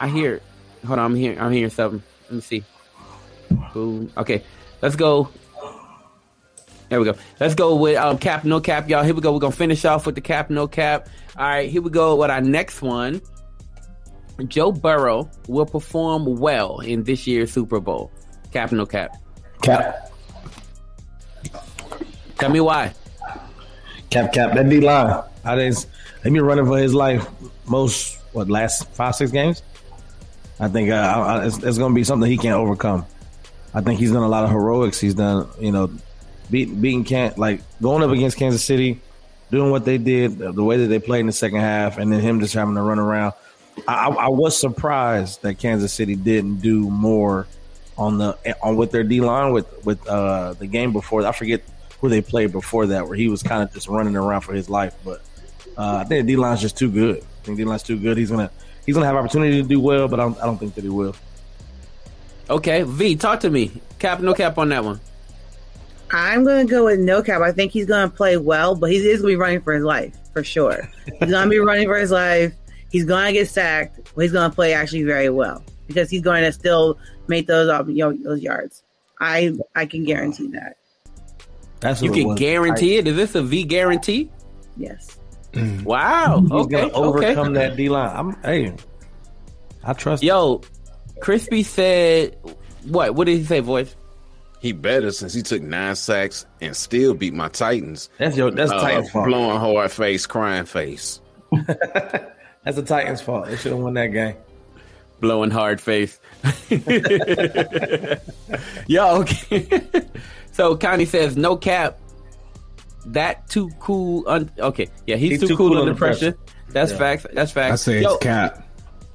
I 0.00 0.08
hear. 0.08 0.40
Hold 0.86 0.98
on, 0.98 1.12
I'm 1.12 1.16
here. 1.16 1.36
I'm 1.38 1.52
hearing 1.52 1.70
something. 1.70 2.02
Let 2.24 2.32
me 2.32 2.40
see. 2.40 2.64
Boom. 3.74 4.10
Okay, 4.16 4.42
let's 4.82 4.96
go. 4.96 5.28
There 6.88 6.98
we 6.98 7.04
go. 7.04 7.14
Let's 7.38 7.54
go 7.54 7.76
with 7.76 7.96
um, 7.96 8.16
cap, 8.16 8.44
no 8.44 8.60
cap, 8.60 8.88
y'all. 8.88 9.04
Here 9.04 9.14
we 9.14 9.20
go. 9.20 9.32
We're 9.32 9.40
gonna 9.40 9.52
finish 9.52 9.84
off 9.84 10.06
with 10.06 10.14
the 10.14 10.22
cap, 10.22 10.48
no 10.48 10.66
cap. 10.66 11.08
All 11.36 11.46
right, 11.46 11.70
here 11.70 11.82
we 11.82 11.90
go 11.90 12.16
with 12.16 12.30
our 12.30 12.40
next 12.40 12.80
one. 12.80 13.20
Joe 14.46 14.70
Burrow 14.70 15.28
will 15.48 15.66
perform 15.66 16.38
well 16.38 16.78
in 16.80 17.02
this 17.02 17.26
year's 17.26 17.52
Super 17.52 17.80
Bowl. 17.80 18.10
Cap, 18.52 18.70
no 18.72 18.86
cap. 18.86 19.16
Cap. 19.62 20.12
Tell 22.38 22.50
me 22.50 22.60
why. 22.60 22.94
Cap, 24.10 24.32
cap. 24.32 24.54
That 24.54 24.68
D 24.68 24.80
line. 24.80 25.22
I 25.44 25.56
didn't. 25.56 25.86
He 26.22 26.30
been 26.30 26.42
running 26.42 26.66
for 26.66 26.78
his 26.78 26.94
life 26.94 27.26
most 27.66 28.18
what 28.32 28.48
last 28.48 28.88
five 28.90 29.14
six 29.14 29.30
games. 29.30 29.62
I 30.60 30.68
think 30.68 30.90
uh, 30.90 30.94
I, 30.94 31.46
it's, 31.46 31.56
it's 31.58 31.78
going 31.78 31.92
to 31.92 31.94
be 31.94 32.04
something 32.04 32.30
he 32.30 32.36
can't 32.38 32.56
overcome. 32.56 33.06
I 33.74 33.80
think 33.80 33.98
he's 33.98 34.12
done 34.12 34.22
a 34.22 34.28
lot 34.28 34.44
of 34.44 34.50
heroics. 34.50 35.00
He's 35.00 35.14
done 35.14 35.48
you 35.60 35.72
know 35.72 35.90
beat, 36.50 36.80
beating 36.80 37.04
can 37.04 37.34
like 37.36 37.60
going 37.82 38.02
up 38.02 38.10
against 38.10 38.36
Kansas 38.36 38.64
City. 38.64 39.00
doing 39.50 39.70
what 39.70 39.84
they 39.84 39.98
did, 39.98 40.38
the 40.38 40.62
way 40.62 40.76
that 40.76 40.86
they 40.86 40.98
played 40.98 41.20
in 41.20 41.26
the 41.26 41.32
second 41.32 41.60
half, 41.60 41.98
and 41.98 42.12
then 42.12 42.20
him 42.20 42.40
just 42.40 42.54
having 42.54 42.74
to 42.74 42.82
run 42.82 42.98
around. 42.98 43.34
I, 43.86 44.08
I 44.08 44.14
I 44.14 44.28
was 44.28 44.58
surprised 44.58 45.42
that 45.42 45.58
Kansas 45.58 45.92
City 45.92 46.16
didn't 46.16 46.56
do 46.56 46.88
more 46.90 47.46
on 47.96 48.18
the 48.18 48.36
on 48.62 48.76
with 48.76 48.90
their 48.90 49.04
D 49.04 49.20
line 49.20 49.52
with 49.52 49.84
with 49.84 50.06
uh, 50.06 50.54
the 50.54 50.66
game 50.66 50.92
before. 50.92 51.26
I 51.26 51.32
forget 51.32 51.62
who 52.00 52.08
they 52.08 52.20
played 52.20 52.52
before 52.52 52.86
that, 52.86 53.06
where 53.06 53.16
he 53.16 53.28
was 53.28 53.42
kind 53.42 53.62
of 53.62 53.72
just 53.72 53.88
running 53.88 54.16
around 54.16 54.42
for 54.42 54.54
his 54.54 54.70
life. 54.70 54.94
But 55.04 55.22
uh, 55.76 55.96
I 55.96 56.04
think 56.04 56.26
D 56.26 56.36
line's 56.36 56.60
just 56.60 56.76
too 56.78 56.90
good. 56.90 57.18
I 57.18 57.44
think 57.44 57.58
D 57.58 57.64
line's 57.64 57.82
too 57.82 57.98
good. 57.98 58.16
He's 58.16 58.30
gonna 58.30 58.50
he's 58.86 58.94
gonna 58.94 59.06
have 59.06 59.16
opportunity 59.16 59.60
to 59.62 59.68
do 59.68 59.80
well, 59.80 60.08
but 60.08 60.20
I 60.20 60.24
don't, 60.24 60.38
I 60.40 60.46
don't 60.46 60.58
think 60.58 60.74
that 60.74 60.84
he 60.84 60.90
will. 60.90 61.14
Okay, 62.50 62.82
V, 62.82 63.16
talk 63.16 63.40
to 63.40 63.50
me. 63.50 63.80
Cap, 63.98 64.20
no 64.20 64.32
cap 64.32 64.56
on 64.56 64.70
that 64.70 64.84
one. 64.84 65.00
I'm 66.10 66.44
going 66.44 66.66
to 66.66 66.70
go 66.70 66.86
with 66.86 66.98
no 66.98 67.22
cap. 67.22 67.42
I 67.42 67.52
think 67.52 67.72
he's 67.72 67.84
going 67.84 68.08
to 68.08 68.16
play 68.16 68.38
well, 68.38 68.74
but 68.74 68.90
he 68.90 68.96
is 68.96 69.20
going 69.20 69.32
to 69.32 69.36
be 69.36 69.36
running 69.36 69.60
for 69.60 69.74
his 69.74 69.84
life 69.84 70.16
for 70.32 70.42
sure. 70.42 70.88
He's 71.04 71.30
going 71.30 71.44
to 71.44 71.50
be 71.50 71.58
running 71.58 71.86
for 71.86 71.98
his 71.98 72.10
life. 72.10 72.54
He's 72.90 73.04
going 73.04 73.26
to 73.26 73.32
get 73.32 73.48
sacked, 73.48 74.12
but 74.14 74.22
he's 74.22 74.32
going 74.32 74.50
to 74.50 74.54
play 74.54 74.72
actually 74.72 75.02
very 75.04 75.28
well 75.30 75.62
because 75.86 76.08
he's 76.10 76.22
going 76.22 76.42
to 76.44 76.52
still 76.52 76.98
make 77.26 77.46
those 77.46 77.68
um, 77.68 77.88
you 77.90 77.96
know, 77.98 78.12
those 78.22 78.40
yards. 78.40 78.82
I 79.20 79.52
I 79.74 79.86
can 79.86 80.04
guarantee 80.04 80.48
that. 80.48 80.76
That's 81.80 82.02
You 82.02 82.10
what 82.10 82.18
it 82.18 82.20
can 82.22 82.28
was. 82.30 82.38
guarantee 82.38 82.96
it. 82.96 83.06
Is 83.08 83.16
this 83.16 83.34
a 83.34 83.42
V 83.42 83.64
guarantee? 83.64 84.30
Yes. 84.76 85.18
Wow. 85.82 86.40
He's 86.40 86.50
okay. 86.52 86.80
gonna 86.82 86.92
overcome 86.92 87.48
okay. 87.48 87.68
that 87.68 87.76
D 87.76 87.88
line. 87.88 88.16
I'm 88.16 88.42
hey, 88.42 88.74
I 89.82 89.92
trust. 89.92 90.22
Yo, 90.22 90.60
Crispy 91.20 91.62
said 91.62 92.36
what? 92.84 93.14
What 93.14 93.26
did 93.26 93.38
he 93.38 93.44
say, 93.44 93.60
voice? 93.60 93.94
He 94.60 94.72
better 94.72 95.10
since 95.12 95.32
he 95.34 95.42
took 95.42 95.62
nine 95.62 95.94
sacks 95.96 96.44
and 96.60 96.76
still 96.76 97.14
beat 97.14 97.32
my 97.34 97.48
Titans. 97.48 98.08
That's 98.18 98.36
your 98.36 98.50
that's 98.50 98.70
Uh, 98.70 98.80
Titans 98.80 99.10
fault. 99.10 99.26
Blowing 99.26 99.58
hard 99.58 99.90
face, 99.90 100.26
crying 100.26 100.64
face. 100.64 101.20
That's 102.64 102.76
the 102.76 102.82
Titans' 102.82 103.20
fault. 103.20 103.46
They 103.46 103.56
should 103.56 103.72
have 103.72 103.80
won 103.80 103.94
that 103.94 104.08
game. 104.08 104.34
Blowing 105.20 105.50
hard 105.50 105.80
face. 105.80 106.18
Yo, 108.86 109.20
okay. 109.20 109.80
so 110.52 110.76
Connie 110.76 111.04
says 111.04 111.36
no 111.36 111.56
cap. 111.56 111.98
That 113.06 113.48
too 113.48 113.70
cool. 113.80 114.24
Un- 114.28 114.50
okay, 114.58 114.88
yeah, 115.06 115.16
he's, 115.16 115.40
too, 115.40 115.56
cool, 115.56 115.78
under 115.78 115.94
pressure. 115.94 116.36
That's 116.70 116.92
Yeah. 116.92 116.98
facts. 116.98 117.26
That's 117.32 117.50
facts. 117.52 117.72
I 117.72 117.76
say 117.76 118.02
Yo, 118.02 118.14
it's 118.14 118.22
cap 118.22 118.64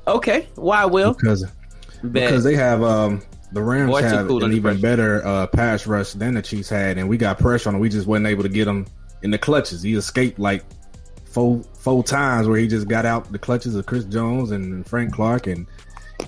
Okay, 0.08 0.48
why 0.56 0.86
Will? 0.86 1.14
because 1.14 1.44
Bet. 2.04 2.14
because 2.30 2.44
they 2.44 2.56
have 2.56 2.82
um 2.84 3.22
the 3.52 3.62
Rams 3.62 3.92
Boy, 3.92 4.02
have 4.02 4.28
cool 4.28 4.44
an 4.44 4.52
even 4.52 4.64
pressure. 4.64 4.82
better 4.82 5.26
uh, 5.26 5.48
pass 5.48 5.86
rush 5.86 6.14
than 6.14 6.34
the 6.34 6.42
Chiefs 6.42 6.70
had, 6.70 6.98
and 6.98 7.08
we 7.08 7.18
got 7.18 7.38
pressure 7.40 7.70
on 7.70 7.76
him. 7.76 7.82
We 7.82 7.88
just 7.90 8.08
wasn't 8.08 8.26
able 8.28 8.42
to 8.44 8.50
get 8.50 8.68
him 8.68 8.88
in 9.22 9.30
the 9.32 9.38
clutches. 9.38 9.84
He 9.84 9.94
escaped 9.94 10.40
like 10.40 10.64
four 11.34 11.64
four 11.80 12.04
times 12.04 12.48
where 12.48 12.58
he 12.60 12.68
just 12.68 12.88
got 12.88 13.06
out 13.06 13.32
the 13.32 13.40
clutches 13.40 13.76
of 13.76 13.86
Chris 13.86 14.06
Jones 14.06 14.52
and 14.52 14.86
Frank 14.86 15.14
Clark 15.14 15.48
and 15.48 15.66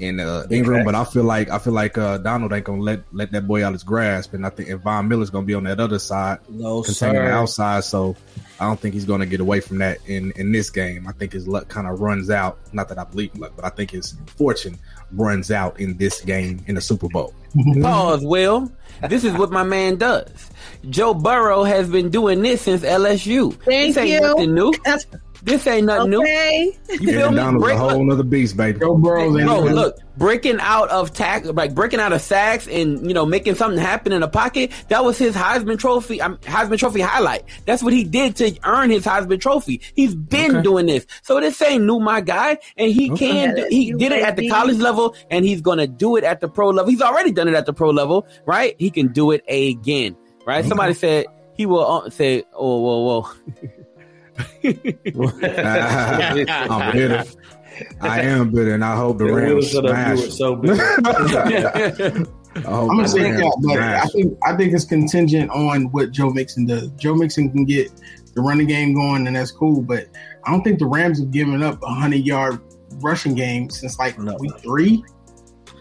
and 0.01 0.19
uh, 0.19 0.45
Ingram. 0.49 0.83
But 0.83 0.95
I 0.95 1.05
feel 1.05 1.23
like 1.23 1.49
I 1.49 1.59
feel 1.59 1.73
like 1.73 1.97
uh, 1.97 2.17
Donald 2.17 2.51
ain't 2.51 2.65
gonna 2.65 2.81
let 2.81 3.03
let 3.13 3.31
that 3.31 3.47
boy 3.47 3.63
out 3.63 3.73
his 3.73 3.83
grasp, 3.83 4.33
and 4.33 4.45
I 4.45 4.49
think 4.49 4.69
if 4.69 4.81
Von 4.81 5.07
Miller's 5.07 5.29
gonna 5.29 5.45
be 5.45 5.53
on 5.53 5.63
that 5.65 5.79
other 5.79 5.99
side, 5.99 6.39
No, 6.49 6.81
containing 6.81 7.23
the 7.23 7.31
outside. 7.31 7.83
So 7.83 8.15
I 8.59 8.65
don't 8.65 8.79
think 8.79 8.93
he's 8.93 9.05
gonna 9.05 9.25
get 9.27 9.39
away 9.39 9.59
from 9.59 9.77
that 9.77 9.99
in 10.07 10.31
in 10.31 10.51
this 10.51 10.69
game. 10.69 11.07
I 11.07 11.11
think 11.11 11.33
his 11.33 11.47
luck 11.47 11.67
kind 11.67 11.87
of 11.87 12.01
runs 12.01 12.29
out. 12.29 12.57
Not 12.73 12.89
that 12.89 12.97
I 12.97 13.03
believe 13.03 13.33
in 13.35 13.41
luck, 13.41 13.53
but 13.55 13.63
I 13.63 13.69
think 13.69 13.91
his 13.91 14.15
fortune 14.37 14.77
runs 15.11 15.51
out 15.51 15.79
in 15.79 15.97
this 15.97 16.21
game 16.21 16.63
in 16.67 16.75
the 16.75 16.81
Super 16.81 17.07
Bowl. 17.07 17.33
Pause, 17.81 18.25
Will. 18.25 18.71
This 19.09 19.23
is 19.23 19.33
what 19.33 19.51
my 19.51 19.63
man 19.63 19.97
does. 19.97 20.49
Joe 20.89 21.13
Burrow 21.13 21.63
has 21.63 21.89
been 21.89 22.09
doing 22.09 22.41
this 22.41 22.61
since 22.61 22.81
LSU. 22.81 23.53
Thank 23.63 23.95
this 23.95 23.97
ain't 23.97 24.09
you. 24.09 24.19
nothing 24.21 24.53
new. 24.53 24.73
This 25.45 25.67
ain't 25.67 25.85
nothing 25.85 26.13
Okay. 26.15 26.75
new. 26.89 26.93
You 26.99 27.13
feel 27.13 27.27
And 27.27 27.35
me? 27.35 27.41
Donald's 27.41 27.63
Break- 27.65 27.75
a 27.77 27.79
whole 27.79 28.11
other 28.11 28.23
beast, 28.23 28.57
baby. 28.57 28.79
Joe 28.79 28.95
Burrow's 28.95 29.37
ain't 29.37 29.45
Bro, 29.47 29.59
look, 29.61 29.95
breaking 30.17 30.57
out 30.59 30.89
of 30.89 31.13
tack, 31.13 31.45
like 31.45 31.75
breaking 31.75 31.99
out 31.99 32.13
of 32.13 32.21
sacks 32.21 32.67
and 32.67 33.05
you 33.07 33.13
know 33.13 33.27
making 33.27 33.53
something 33.53 33.79
happen 33.79 34.11
in 34.11 34.21
the 34.21 34.27
pocket. 34.27 34.71
That 34.89 35.05
was 35.05 35.19
his 35.19 35.35
Heisman 35.35 35.77
Trophy, 35.77 36.19
um, 36.19 36.37
Heisman 36.37 36.79
Trophy 36.79 37.01
highlight. 37.01 37.43
That's 37.67 37.83
what 37.83 37.93
he 37.93 38.03
did 38.03 38.35
to 38.37 38.57
earn 38.65 38.89
his 38.89 39.05
Heisman 39.05 39.39
Trophy. 39.39 39.81
He's 39.93 40.15
been 40.15 40.51
Okay. 40.51 40.63
doing 40.63 40.87
this, 40.87 41.05
so 41.21 41.39
this 41.39 41.61
ain't 41.61 41.83
new, 41.83 41.99
my 41.99 42.21
guy. 42.21 42.57
And 42.75 42.91
he 42.91 43.11
Okay. 43.11 43.27
can, 43.27 43.55
do, 43.55 43.67
he 43.69 43.91
did 43.93 44.13
it 44.13 44.23
at 44.23 44.37
the 44.37 44.49
college 44.49 44.77
level, 44.77 45.15
and 45.29 45.45
he's 45.45 45.61
gonna 45.61 45.85
do 45.85 46.15
it 46.15 46.23
at 46.23 46.41
the 46.41 46.47
pro 46.47 46.69
level. 46.71 46.89
He's 46.89 47.01
already 47.03 47.31
done 47.31 47.47
it 47.47 47.53
at 47.53 47.67
the 47.67 47.73
pro 47.73 47.91
level, 47.91 48.25
right? 48.47 48.75
He 48.79 48.89
can 48.89 49.09
do 49.09 49.29
it 49.29 49.43
again, 49.47 50.15
right? 50.47 50.65
Somebody 50.65 50.95
said 50.95 51.27
he 51.55 51.67
will 51.67 51.85
uh, 51.85 52.09
say, 52.09 52.43
"Oh, 52.51 52.79
whoa, 52.81 52.99
whoa." 53.03 53.27
I'm 54.37 54.45
bitter. 56.91 57.23
I 58.01 58.21
am 58.21 58.51
bitter, 58.51 58.73
and 58.73 58.83
I 58.83 58.95
hope 58.95 59.17
the 59.17 59.25
Rams 59.25 59.71
smash. 59.71 60.29
so 60.29 60.53
I 62.55 62.61
hope 62.61 62.89
I'm 62.89 62.97
gonna 62.97 63.03
the 63.03 63.09
say 63.09 63.31
Rams 63.31 63.41
that, 63.41 63.57
but 63.63 63.79
I 63.79 64.05
think 64.05 64.37
I 64.43 64.55
think 64.55 64.73
it's 64.73 64.85
contingent 64.85 65.51
on 65.51 65.91
what 65.91 66.11
Joe 66.11 66.29
Mixon 66.29 66.65
does. 66.65 66.89
Joe 66.91 67.15
Mixon 67.15 67.51
can 67.51 67.65
get 67.65 67.91
the 68.33 68.41
running 68.41 68.67
game 68.67 68.93
going, 68.93 69.27
and 69.27 69.35
that's 69.35 69.51
cool. 69.51 69.81
But 69.81 70.07
I 70.45 70.51
don't 70.51 70.63
think 70.63 70.79
the 70.79 70.85
Rams 70.85 71.19
have 71.19 71.31
given 71.31 71.63
up 71.63 71.81
a 71.83 71.93
hundred 71.93 72.25
yard 72.25 72.61
rushing 73.01 73.35
game 73.35 73.69
since 73.69 73.99
like 73.99 74.17
week 74.17 74.57
three. 74.61 75.03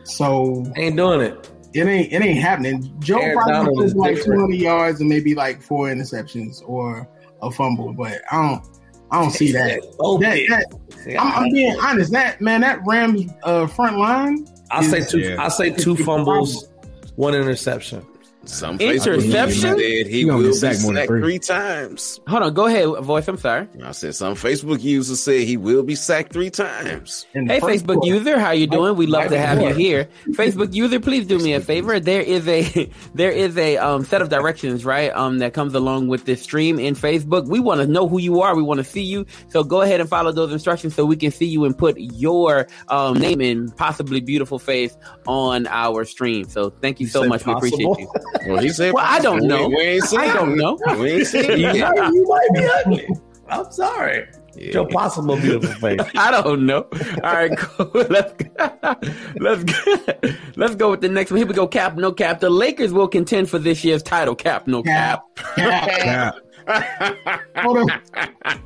So 0.05 0.65
ain't 0.77 0.97
doing 0.97 1.21
it. 1.21 1.51
It 1.75 1.87
ain't 1.87 2.13
it 2.13 2.23
ain't 2.23 2.41
happening. 2.41 2.95
Joe 3.01 3.19
Aaron 3.19 3.37
probably 3.37 3.53
Donald 3.53 3.85
is 3.85 3.97
like 3.97 4.23
200 4.23 4.55
yards 4.55 5.01
and 5.01 5.09
maybe 5.09 5.35
like 5.35 5.63
four 5.63 5.89
interceptions 5.89 6.63
or 6.69 7.09
a 7.43 7.51
fumble, 7.51 7.93
but 7.93 8.21
I 8.31 8.41
don't 8.49 8.65
I 9.11 9.21
don't 9.21 9.31
see 9.31 9.53
that. 9.53 9.81
That- 10.21 10.39
that- 10.49 11.21
I'm, 11.21 11.45
I'm 11.45 11.51
being 11.53 11.77
honest. 11.81 12.13
That 12.13 12.41
man, 12.41 12.63
that 12.63 12.81
Rams 12.87 13.31
uh, 13.43 13.67
front 13.67 13.99
line. 13.99 14.47
I 14.71 14.83
say 14.83 14.99
is- 14.99 15.11
two. 15.11 15.37
I 15.39 15.49
say 15.49 15.71
two 15.71 15.97
fumbles, 15.97 16.69
one 17.17 17.35
interception. 17.35 18.05
Some 18.47 18.79
Interception? 18.79 19.23
Facebook 19.23 19.61
said 19.61 20.07
he 20.07 20.13
He 20.13 20.25
gonna 20.25 20.39
will 20.39 20.45
be 20.49 20.53
sacked 20.53 20.77
sacked 20.77 20.85
more 20.85 20.95
than 20.95 21.07
three. 21.07 21.21
three 21.21 21.39
times. 21.39 22.21
Hold 22.29 22.43
on, 22.43 22.55
go 22.55 22.67
ahead, 22.67 23.05
voice. 23.05 23.27
I'm 23.29 23.39
sorry. 23.39 23.69
I 23.83 23.93
said 23.93 24.15
some 24.15 24.35
Facebook 24.35 24.83
user 24.83 25.17
said 25.17 25.43
he 25.43 25.57
will 25.57 25.83
be 25.83 25.95
sacked 25.95 26.33
three 26.33 26.51
times. 26.51 27.27
Hey, 27.33 27.61
Facebook 27.61 28.05
user, 28.07 28.39
how 28.39 28.51
you 28.53 28.67
doing? 28.67 28.97
We 28.97 29.07
love 29.07 29.31
to 29.31 29.39
have 29.39 29.61
you 29.61 29.75
here. 29.75 30.09
Facebook 30.31 30.75
user, 30.75 31.01
please 31.01 31.27
do 31.27 31.39
me 31.39 31.55
a 31.55 31.61
favor. 31.61 31.99
There 32.01 32.21
is 32.23 32.47
a 32.49 32.91
there 33.15 33.31
is 33.31 33.57
a 33.57 33.77
um, 33.79 34.05
set 34.05 34.23
of 34.23 34.29
directions, 34.29 34.85
right? 34.85 35.11
Um, 35.15 35.39
that 35.39 35.55
comes 35.55 35.75
along 35.75 36.09
with 36.09 36.25
this 36.25 36.43
stream 36.43 36.79
in 36.79 36.95
Facebook. 36.95 37.49
We 37.49 37.61
want 37.61 37.81
to 37.81 37.87
know 37.87 38.09
who 38.09 38.19
you 38.19 38.41
are. 38.43 38.55
We 38.55 38.63
want 38.63 38.79
to 38.79 38.85
see 38.85 39.03
you. 39.03 39.27
So 39.49 39.65
go 39.65 39.83
ahead 39.83 40.01
and 40.01 40.09
follow 40.09 40.33
those 40.33 40.53
instructions 40.53 40.95
so 40.95 41.05
we 41.05 41.17
can 41.17 41.31
see 41.31 41.47
you 41.47 41.65
and 41.65 41.77
put 41.77 41.97
your 41.99 42.67
um, 42.89 43.19
name 43.19 43.41
and 43.41 43.75
possibly 43.77 44.21
beautiful 44.21 44.59
face 44.59 44.97
on 45.27 45.67
our 45.69 46.05
stream. 46.05 46.49
So 46.49 46.71
thank 46.71 47.01
you 47.01 47.07
so 47.07 47.23
said 47.23 47.29
much. 47.29 47.47
We 47.47 47.53
appreciate 47.53 47.81
you. 47.99 48.13
Well, 48.47 48.59
he 48.63 48.69
said 48.71 48.93
Well, 48.95 49.05
I 49.07 49.19
don't 49.21 49.41
possible. 49.41 49.49
know. 49.49 49.69
We- 49.69 49.77
we 49.77 49.83
ain't 49.83 50.05
seen 50.05 50.21
I 50.21 50.33
don't 50.33 50.53
it. 50.53 50.57
know. 50.57 50.79
We 50.99 51.11
ain't 51.13 51.27
seen 51.27 51.45
it 51.51 51.59
You 51.59 51.73
yet. 51.73 51.95
might, 51.97 52.13
you 52.13 52.25
might 52.29 52.49
be 52.55 52.65
ugly. 52.67 53.09
I'm 53.49 53.71
sorry. 53.73 54.27
Your 54.57 54.87
possible 54.89 55.37
beautiful 55.37 55.75
face. 55.81 56.01
I 56.17 56.31
don't 56.31 56.65
know. 56.65 56.87
All 57.25 57.33
right, 57.35 57.57
cool. 57.59 57.91
Let's 58.09 58.33
go. 58.35 58.95
let's 59.41 59.65
go. 59.65 60.17
let's 60.57 60.75
go 60.77 60.91
with 60.93 61.01
the 61.01 61.09
next 61.09 61.33
one. 61.33 61.39
Here 61.39 61.47
we 61.47 61.55
go. 61.55 61.67
Cap, 61.67 61.97
no 61.97 62.13
cap. 62.13 62.39
The 62.39 62.51
Lakers 62.51 62.93
will 62.93 63.09
contend 63.09 63.51
for 63.51 63.59
this 63.59 63.83
year's 63.85 64.03
title. 64.03 64.37
Cap, 64.37 64.69
no 64.69 64.83
cap. 64.85 65.25
Cap. 65.57 66.37
Put 66.67 66.77
a, 66.77 68.01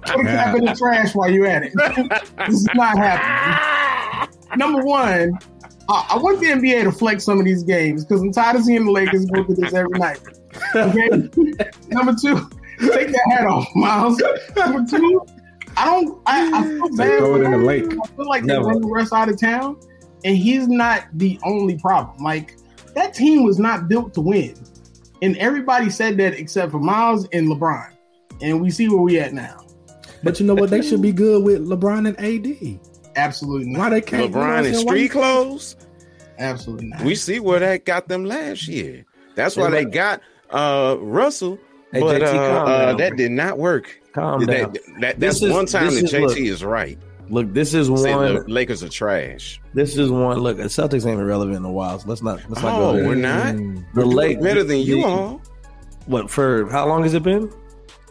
put 0.06 0.20
a 0.20 0.24
cap 0.24 0.56
in 0.56 0.64
the 0.66 0.74
trash 0.78 1.14
while 1.14 1.30
you're 1.30 1.46
at 1.46 1.62
it. 1.64 1.72
this 2.46 2.54
is 2.60 2.68
not 2.74 2.96
happening. 2.98 4.34
Number 4.56 4.82
one, 4.84 5.32
uh, 5.88 6.04
I 6.08 6.18
want 6.18 6.40
the 6.40 6.46
NBA 6.46 6.84
to 6.84 6.92
flex 6.92 7.24
some 7.24 7.38
of 7.38 7.44
these 7.44 7.62
games 7.62 8.04
because 8.04 8.20
I'm 8.20 8.32
tired 8.32 8.56
of 8.56 8.64
seeing 8.64 8.84
the 8.84 8.90
Lakers 8.92 9.24
go 9.26 9.42
through 9.44 9.56
this 9.56 9.72
every 9.72 9.98
night. 9.98 10.20
Okay. 10.74 11.08
Number 11.88 12.14
two, 12.20 12.48
take 12.80 13.08
that 13.08 13.26
hat 13.30 13.46
off, 13.46 13.66
Miles. 13.74 14.22
Number 14.56 14.84
two, 14.88 15.24
I 15.76 15.84
don't. 15.86 16.20
I, 16.26 16.50
I 16.52 16.62
feel 16.62 16.96
bad. 16.96 17.18
throw 17.18 17.34
it 17.36 17.38
for 17.38 17.44
in 17.44 17.50
the 17.52 17.56
him. 17.58 17.64
lake. 17.64 17.84
I 17.86 18.06
feel 18.08 18.28
like 18.28 18.44
Never. 18.44 18.64
they 18.64 18.68
run 18.68 18.80
the 18.82 18.88
rest 18.88 19.12
out 19.12 19.28
of 19.28 19.40
town, 19.40 19.78
and 20.24 20.36
he's 20.36 20.68
not 20.68 21.06
the 21.14 21.38
only 21.44 21.78
problem. 21.78 22.22
Like 22.22 22.56
that 22.94 23.14
team 23.14 23.44
was 23.44 23.58
not 23.58 23.88
built 23.88 24.12
to 24.14 24.20
win, 24.20 24.54
and 25.22 25.36
everybody 25.38 25.88
said 25.88 26.16
that 26.18 26.34
except 26.34 26.72
for 26.72 26.80
Miles 26.80 27.26
and 27.32 27.48
LeBron, 27.48 27.92
and 28.42 28.60
we 28.60 28.70
see 28.70 28.88
where 28.88 29.00
we 29.00 29.18
at 29.20 29.32
now. 29.32 29.64
But 30.22 30.40
you 30.40 30.46
know 30.46 30.54
what? 30.54 30.68
They 30.70 30.82
should 30.82 31.00
be 31.00 31.12
good 31.12 31.44
with 31.44 31.66
LeBron 31.66 32.08
and 32.08 32.18
AD. 32.18 32.80
Absolutely 33.18 33.68
not. 33.70 33.78
Why 33.80 33.90
they 33.90 34.00
can't? 34.00 34.32
LeBron 34.32 34.66
in 34.66 34.74
street 34.74 35.08
clothes. 35.10 35.76
Absolutely 36.38 36.86
not. 36.88 37.02
We 37.02 37.14
see 37.14 37.40
where 37.40 37.58
that 37.60 37.84
got 37.84 38.08
them 38.08 38.24
last 38.24 38.68
year. 38.68 39.04
That's 39.34 39.56
why 39.56 39.70
they 39.70 39.84
got 39.84 40.20
uh 40.50 40.96
Russell, 41.00 41.58
Hey, 41.92 42.00
but 42.00 42.20
JT, 42.22 42.34
uh, 42.34 42.36
uh, 42.64 42.86
down. 42.86 42.96
that 42.98 43.16
did 43.16 43.32
not 43.32 43.58
work. 43.58 44.00
Calm 44.12 44.44
That- 44.46 44.56
down. 44.56 44.72
that- 45.00 45.18
This 45.20 45.40
that's 45.40 45.42
is- 45.42 45.52
one 45.52 45.66
time 45.66 45.86
this 45.86 45.96
that 45.96 46.04
is- 46.04 46.10
JT 46.12 46.20
look. 46.28 46.38
is 46.38 46.64
right. 46.64 46.98
Look, 47.30 47.52
this 47.52 47.74
is 47.74 47.88
Say 47.88 48.14
one. 48.14 48.34
the 48.36 48.44
Lakers 48.46 48.82
are 48.82 48.88
trash. 48.88 49.60
This 49.74 49.98
is 49.98 50.10
one. 50.10 50.38
Look, 50.38 50.56
the 50.56 50.62
Celtics 50.64 51.04
ain't 51.06 51.20
irrelevant 51.20 51.58
in 51.58 51.64
a 51.64 51.70
while. 51.70 51.98
So 51.98 52.08
let's 52.08 52.22
not. 52.22 52.40
Let's 52.48 52.62
not 52.62 52.74
Oh, 52.80 52.92
go 52.92 52.96
there. 52.98 53.06
we're 53.08 53.14
not. 53.16 53.54
The 53.56 53.82
We're 53.94 54.04
doing 54.04 54.42
better 54.42 54.64
than 54.64 54.78
you 54.78 55.04
all. 55.04 55.42
What 56.06 56.30
for? 56.30 56.66
How 56.70 56.86
long 56.88 57.02
has 57.02 57.12
it 57.12 57.22
been? 57.22 57.50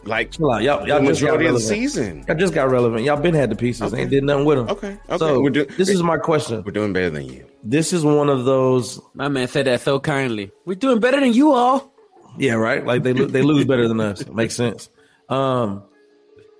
Like 0.04 0.32
Chill 0.32 0.50
out. 0.50 0.62
Y'all, 0.62 0.86
y'all 0.86 1.00
the 1.00 1.06
just 1.08 1.20
got 1.20 1.32
majority 1.38 1.46
of 1.46 1.54
the 1.54 1.58
relevant. 1.60 1.68
season. 1.68 2.24
Y'all 2.28 2.36
just 2.36 2.54
got 2.54 2.70
relevant. 2.70 3.04
Y'all 3.04 3.20
been 3.20 3.34
had 3.34 3.50
the 3.50 3.56
pieces. 3.56 3.92
Ain't 3.94 4.10
did 4.10 4.24
nothing 4.24 4.44
with 4.44 4.58
them. 4.58 4.68
Okay. 4.68 4.98
Okay. 5.08 5.18
So 5.18 5.40
We're 5.40 5.50
do- 5.50 5.64
this 5.66 5.88
is 5.88 6.02
my 6.02 6.16
question. 6.16 6.62
We're 6.64 6.72
doing 6.72 6.92
better 6.92 7.10
than 7.10 7.26
you. 7.26 7.44
This 7.64 7.92
is 7.92 8.04
one 8.04 8.28
of 8.28 8.44
those. 8.44 9.00
My 9.14 9.28
man 9.28 9.48
said 9.48 9.66
that 9.66 9.80
so 9.80 9.98
kindly. 10.00 10.50
We're 10.64 10.74
doing 10.74 11.00
better 11.00 11.20
than 11.20 11.32
you 11.32 11.52
all. 11.52 11.92
Yeah, 12.38 12.54
right. 12.54 12.84
Like 12.86 13.02
they 13.02 13.12
they 13.12 13.42
lose 13.42 13.64
better 13.64 13.88
than 13.88 14.00
us. 14.00 14.26
Makes 14.28 14.54
sense. 14.54 14.90
Um, 15.28 15.82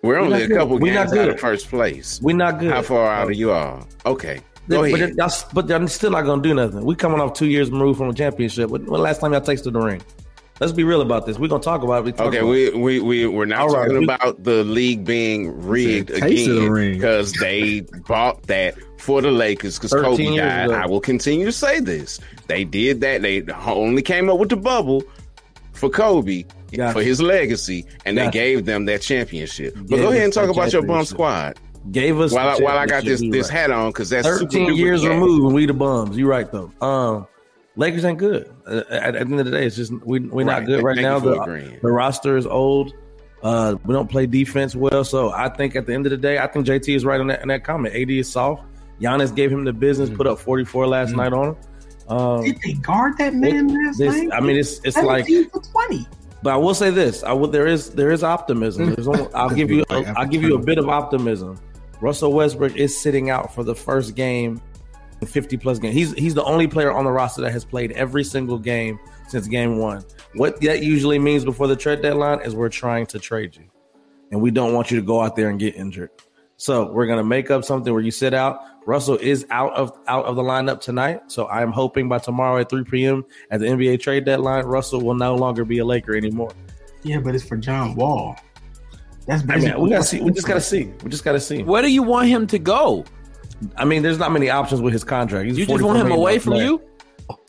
We're 0.03 0.18
only 0.18 0.41
not 0.41 0.51
a 0.51 0.55
couple 0.55 0.78
We're 0.78 0.93
games 0.95 1.12
not 1.12 1.18
out 1.18 1.24
good. 1.24 1.28
of 1.34 1.41
first 1.41 1.68
place. 1.68 2.20
We're 2.22 2.36
not 2.36 2.59
good. 2.59 2.70
How 2.72 2.82
far 2.82 3.07
out 3.07 3.28
are 3.28 3.32
you 3.32 3.53
all? 3.53 3.86
Okay. 4.05 4.41
Go 4.68 4.82
but, 4.82 5.01
ahead. 5.01 5.14
y'all, 5.16 5.30
but 5.55 5.66
they're 5.66 5.86
still 5.86 6.11
not 6.11 6.22
gonna 6.26 6.43
do 6.43 6.53
nothing. 6.53 6.84
We 6.84 6.95
coming 6.95 7.20
off 7.20 7.32
two 7.32 7.47
years 7.47 7.70
removed 7.70 7.97
from 7.99 8.11
a 8.11 8.14
championship. 8.14 8.68
When, 8.68 8.84
when 8.84 9.01
last 9.01 9.20
time 9.20 9.32
y'all 9.32 9.41
tasted 9.41 9.72
the 9.72 9.80
ring? 9.80 10.03
Let's 10.61 10.73
be 10.73 10.83
real 10.85 11.01
about 11.03 11.25
this. 11.25 11.39
We're 11.39 11.49
gonna 11.49 11.63
talk 11.63 11.83
about 11.83 12.07
it. 12.07 12.19
Okay, 12.19 12.39
about 12.39 12.49
we 12.49 12.71
we 12.71 13.01
we 13.01 13.27
we're 13.27 13.45
not 13.45 13.61
All 13.61 13.69
right, 13.69 13.83
talking 13.85 13.99
we- 13.99 14.05
about 14.05 14.43
the 14.43 14.65
league 14.65 15.05
being 15.05 15.67
rigged 15.67 16.11
Said, 16.11 16.23
"Taste 16.23 16.49
of 16.49 16.57
the 16.57 16.73
again 16.73 16.93
because 16.95 17.33
they 17.35 17.81
bought 18.09 18.43
that 18.45 18.75
for 18.99 19.23
the 19.23 19.31
Lakers 19.31 19.79
because 19.79 19.93
Kobe 19.93 20.37
died. 20.37 20.71
I 20.71 20.87
will 20.87 21.01
continue 21.01 21.47
to 21.47 21.53
say 21.53 21.79
this: 21.81 22.19
they 22.49 22.65
did 22.65 23.01
that. 23.03 23.23
They 23.23 23.45
only 23.67 24.03
came 24.03 24.29
up 24.29 24.39
with 24.39 24.49
the 24.49 24.57
bubble 24.57 25.05
for 25.73 25.89
Kobe 25.89 26.45
Gotcha. 26.73 26.93
for 26.93 27.03
his 27.03 27.23
legacy, 27.23 27.87
and 28.05 28.17
Gotcha. 28.17 28.27
they 28.27 28.33
gave 28.33 28.65
them 28.67 28.85
that 28.87 29.01
championship. 29.01 29.75
But 29.77 29.87
Gave 29.89 29.99
go 30.01 30.09
ahead 30.11 30.23
and 30.25 30.33
talk 30.33 30.51
about 30.51 30.73
your 30.73 30.83
bum 30.83 31.05
squad 31.05 31.57
Gave 31.93 32.19
us 32.21 32.33
while 32.33 32.49
I, 32.49 32.57
while 32.57 32.77
I 32.77 32.87
got 32.87 33.05
this 33.05 33.21
this 33.31 33.49
right. 33.49 33.59
hat 33.61 33.71
on 33.71 33.91
because 33.91 34.11
that's 34.11 34.27
Thirteen 34.27 34.75
years 34.75 35.07
removed, 35.07 35.45
and 35.45 35.55
we 35.55 35.65
the 35.67 35.73
bums. 35.73 36.19
You 36.19 36.27
right 36.27 36.51
though. 36.51 36.71
Um, 36.81 37.27
Lakers 37.79 38.05
ain't 38.05 38.18
good. 38.18 38.53
Uh, 38.66 38.83
At, 38.91 38.91
at 38.91 39.12
the 39.14 39.20
end 39.20 39.39
of 39.41 39.47
the 39.47 39.53
day, 39.53 39.64
it's 39.64 39.76
just 39.76 39.93
we 40.05 40.18
we're 40.20 40.45
Right. 40.45 40.59
not 40.61 40.66
good 40.66 40.83
right 40.83 40.97
Thank 40.97 41.07
now. 41.07 41.18
The, 41.20 41.79
the 41.81 41.91
roster 41.91 42.37
is 42.37 42.47
old. 42.47 42.93
Uh, 43.43 43.76
we 43.87 43.95
don't 43.95 44.11
play 44.11 44.26
defense 44.26 44.74
well, 44.74 45.05
so 45.05 45.31
I 45.31 45.49
think 45.49 45.76
at 45.76 45.87
the 45.87 45.95
end 45.95 46.05
of 46.07 46.11
the 46.11 46.16
day, 46.16 46.39
I 46.39 46.49
think 46.49 46.66
JT 46.66 46.95
is 46.95 47.05
right 47.05 47.20
on 47.20 47.29
that 47.29 47.41
in 47.41 47.49
that 47.49 47.62
comment. 47.64 47.95
AD 47.95 48.11
is 48.11 48.31
soft. 48.31 48.64
Giannis 49.01 49.33
gave 49.35 49.53
him 49.53 49.64
the 49.64 49.72
business, 49.72 50.11
put 50.11 50.26
up 50.26 50.41
44 50.41 50.89
last 50.89 51.14
night 51.14 51.33
on 51.33 51.51
him. 51.51 51.57
Um, 52.09 52.43
Did 52.43 52.59
they 52.64 52.72
guard 52.72 53.16
that 53.18 53.35
man 53.35 53.68
last 53.68 53.99
this- 53.99 54.12
night? 54.16 54.31
I 54.33 54.41
mean, 54.41 54.57
it's 54.57 54.81
it's 54.83 54.97
like 54.97 55.26
20. 55.26 56.09
but 56.43 56.53
I 56.53 56.57
will 56.57 56.74
say 56.74 56.91
this: 56.91 57.22
I 57.22 57.33
will. 57.33 57.47
There 57.47 57.68
is 57.68 57.91
there 57.91 58.11
is 58.11 58.24
optimism. 58.24 58.93
There's 58.95 59.07
only, 59.07 59.33
I'll 59.35 59.51
give 59.51 59.70
you. 59.70 59.85
Right, 59.89 60.05
I'll 60.16 60.26
give 60.26 60.43
you 60.43 60.57
a 60.57 60.59
bit 60.59 60.79
of 60.79 60.89
optimism. 60.89 61.61
Russell 62.01 62.33
Westbrook 62.33 62.74
is 62.76 62.99
sitting 63.01 63.31
out 63.31 63.55
for 63.55 63.62
the 63.62 63.74
first 63.74 64.16
game 64.16 64.53
in 64.55 64.61
50 65.27 65.57
plus 65.57 65.79
games. 65.79 65.95
He's 65.95 66.12
he's 66.12 66.35
the 66.35 66.45
only 66.45 66.66
player 66.66 66.93
on 66.93 67.05
the 67.05 67.11
roster 67.11 67.43
that 67.43 67.53
has 67.53 67.64
played 67.64 67.93
every 67.93 68.25
single 68.25 68.59
game 68.59 68.99
since 69.29 69.47
game 69.47 69.79
one. 69.79 70.05
What 70.35 70.61
that 70.61 70.83
usually 70.83 71.19
means 71.19 71.45
before 71.45 71.66
the 71.66 71.77
trade 71.77 72.03
deadline 72.03 72.41
is 72.43 72.55
we're 72.55 72.69
trying 72.69 73.07
to 73.07 73.19
trade 73.19 73.57
you, 73.57 73.64
and 74.31 74.41
we 74.41 74.51
don't 74.51 74.73
want 74.73 74.91
you 74.91 74.99
to 74.99 75.05
go 75.05 75.21
out 75.21 75.37
there 75.37 75.51
and 75.51 75.59
get 75.59 75.75
injured. 75.75 76.11
So 76.57 76.91
we're 76.91 77.07
gonna 77.07 77.25
make 77.25 77.51
up 77.51 77.64
something 77.64 77.93
where 77.93 78.03
you 78.03 78.11
sit 78.11 78.35
out. 78.35 78.61
Russell 78.87 79.16
is 79.16 79.47
out 79.51 79.73
of 79.75 79.93
out 80.09 80.25
of 80.25 80.37
the 80.37 80.43
lineup 80.43 80.81
tonight. 80.81 81.21
So 81.31 81.47
I'm 81.49 81.73
hoping 81.73 82.09
by 82.09 82.19
tomorrow 82.19 82.59
at 82.61 82.71
3 82.71 82.85
p.m. 82.85 83.25
at 83.51 83.61
the 83.61 83.66
NBA 83.66 84.01
trade 84.01 84.25
deadline, 84.25 84.64
Russell 84.64 85.03
will 85.03 85.14
no 85.14 85.35
longer 85.35 85.64
be 85.64 85.79
a 85.79 85.85
Laker 85.85 86.16
anymore. 86.16 86.53
Yeah, 87.03 87.21
but 87.21 87.35
it's 87.35 87.45
for 87.45 87.57
John 87.57 87.95
Wall. 87.95 88.37
That's 89.27 89.45
I 89.49 89.57
mean, 89.59 89.79
we 89.79 89.91
gotta 89.91 90.05
see. 90.05 90.21
We 90.21 90.33
just 90.33 90.47
gotta 90.47 90.61
see. 90.61 90.85
We 91.05 91.11
just 91.11 91.23
gotta 91.23 91.39
see. 91.39 91.62
Where 91.62 91.83
do 91.83 91.93
you 91.93 92.03
want 92.03 92.29
him 92.29 92.47
to 92.47 92.59
go? 92.59 93.05
I 93.77 93.85
mean, 93.85 94.03
there's 94.03 94.19
not 94.19 94.33
many 94.33 94.51
options 94.51 94.81
with 94.81 94.93
his 94.93 95.05
contract. 95.05 95.47
He's 95.47 95.59
You 95.59 95.67
just 95.67 95.83
want 95.83 95.99
him 95.99 96.13
away 96.13 96.39
from 96.39 96.55
you? 96.55 96.81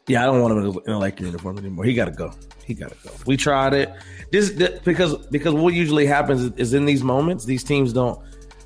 Yeah, 0.07 0.23
I 0.23 0.25
don't 0.25 0.41
want 0.41 0.53
him 0.57 0.81
in 0.85 0.93
a, 0.93 0.97
Laker 0.97 1.25
uniform 1.25 1.59
anymore. 1.59 1.85
He 1.85 1.93
got 1.93 2.05
to 2.05 2.11
go. 2.11 2.33
He 2.65 2.73
got 2.73 2.89
to 2.89 2.97
go. 3.07 3.13
We 3.27 3.37
tried 3.37 3.73
it. 3.73 3.93
This, 4.31 4.51
this 4.51 4.79
because 4.79 5.15
because 5.27 5.53
what 5.53 5.73
usually 5.73 6.05
happens 6.05 6.51
is, 6.57 6.73
in 6.73 6.85
these 6.85 7.03
moments, 7.03 7.45
these 7.45 7.63
teams 7.63 7.93
don't. 7.93 8.19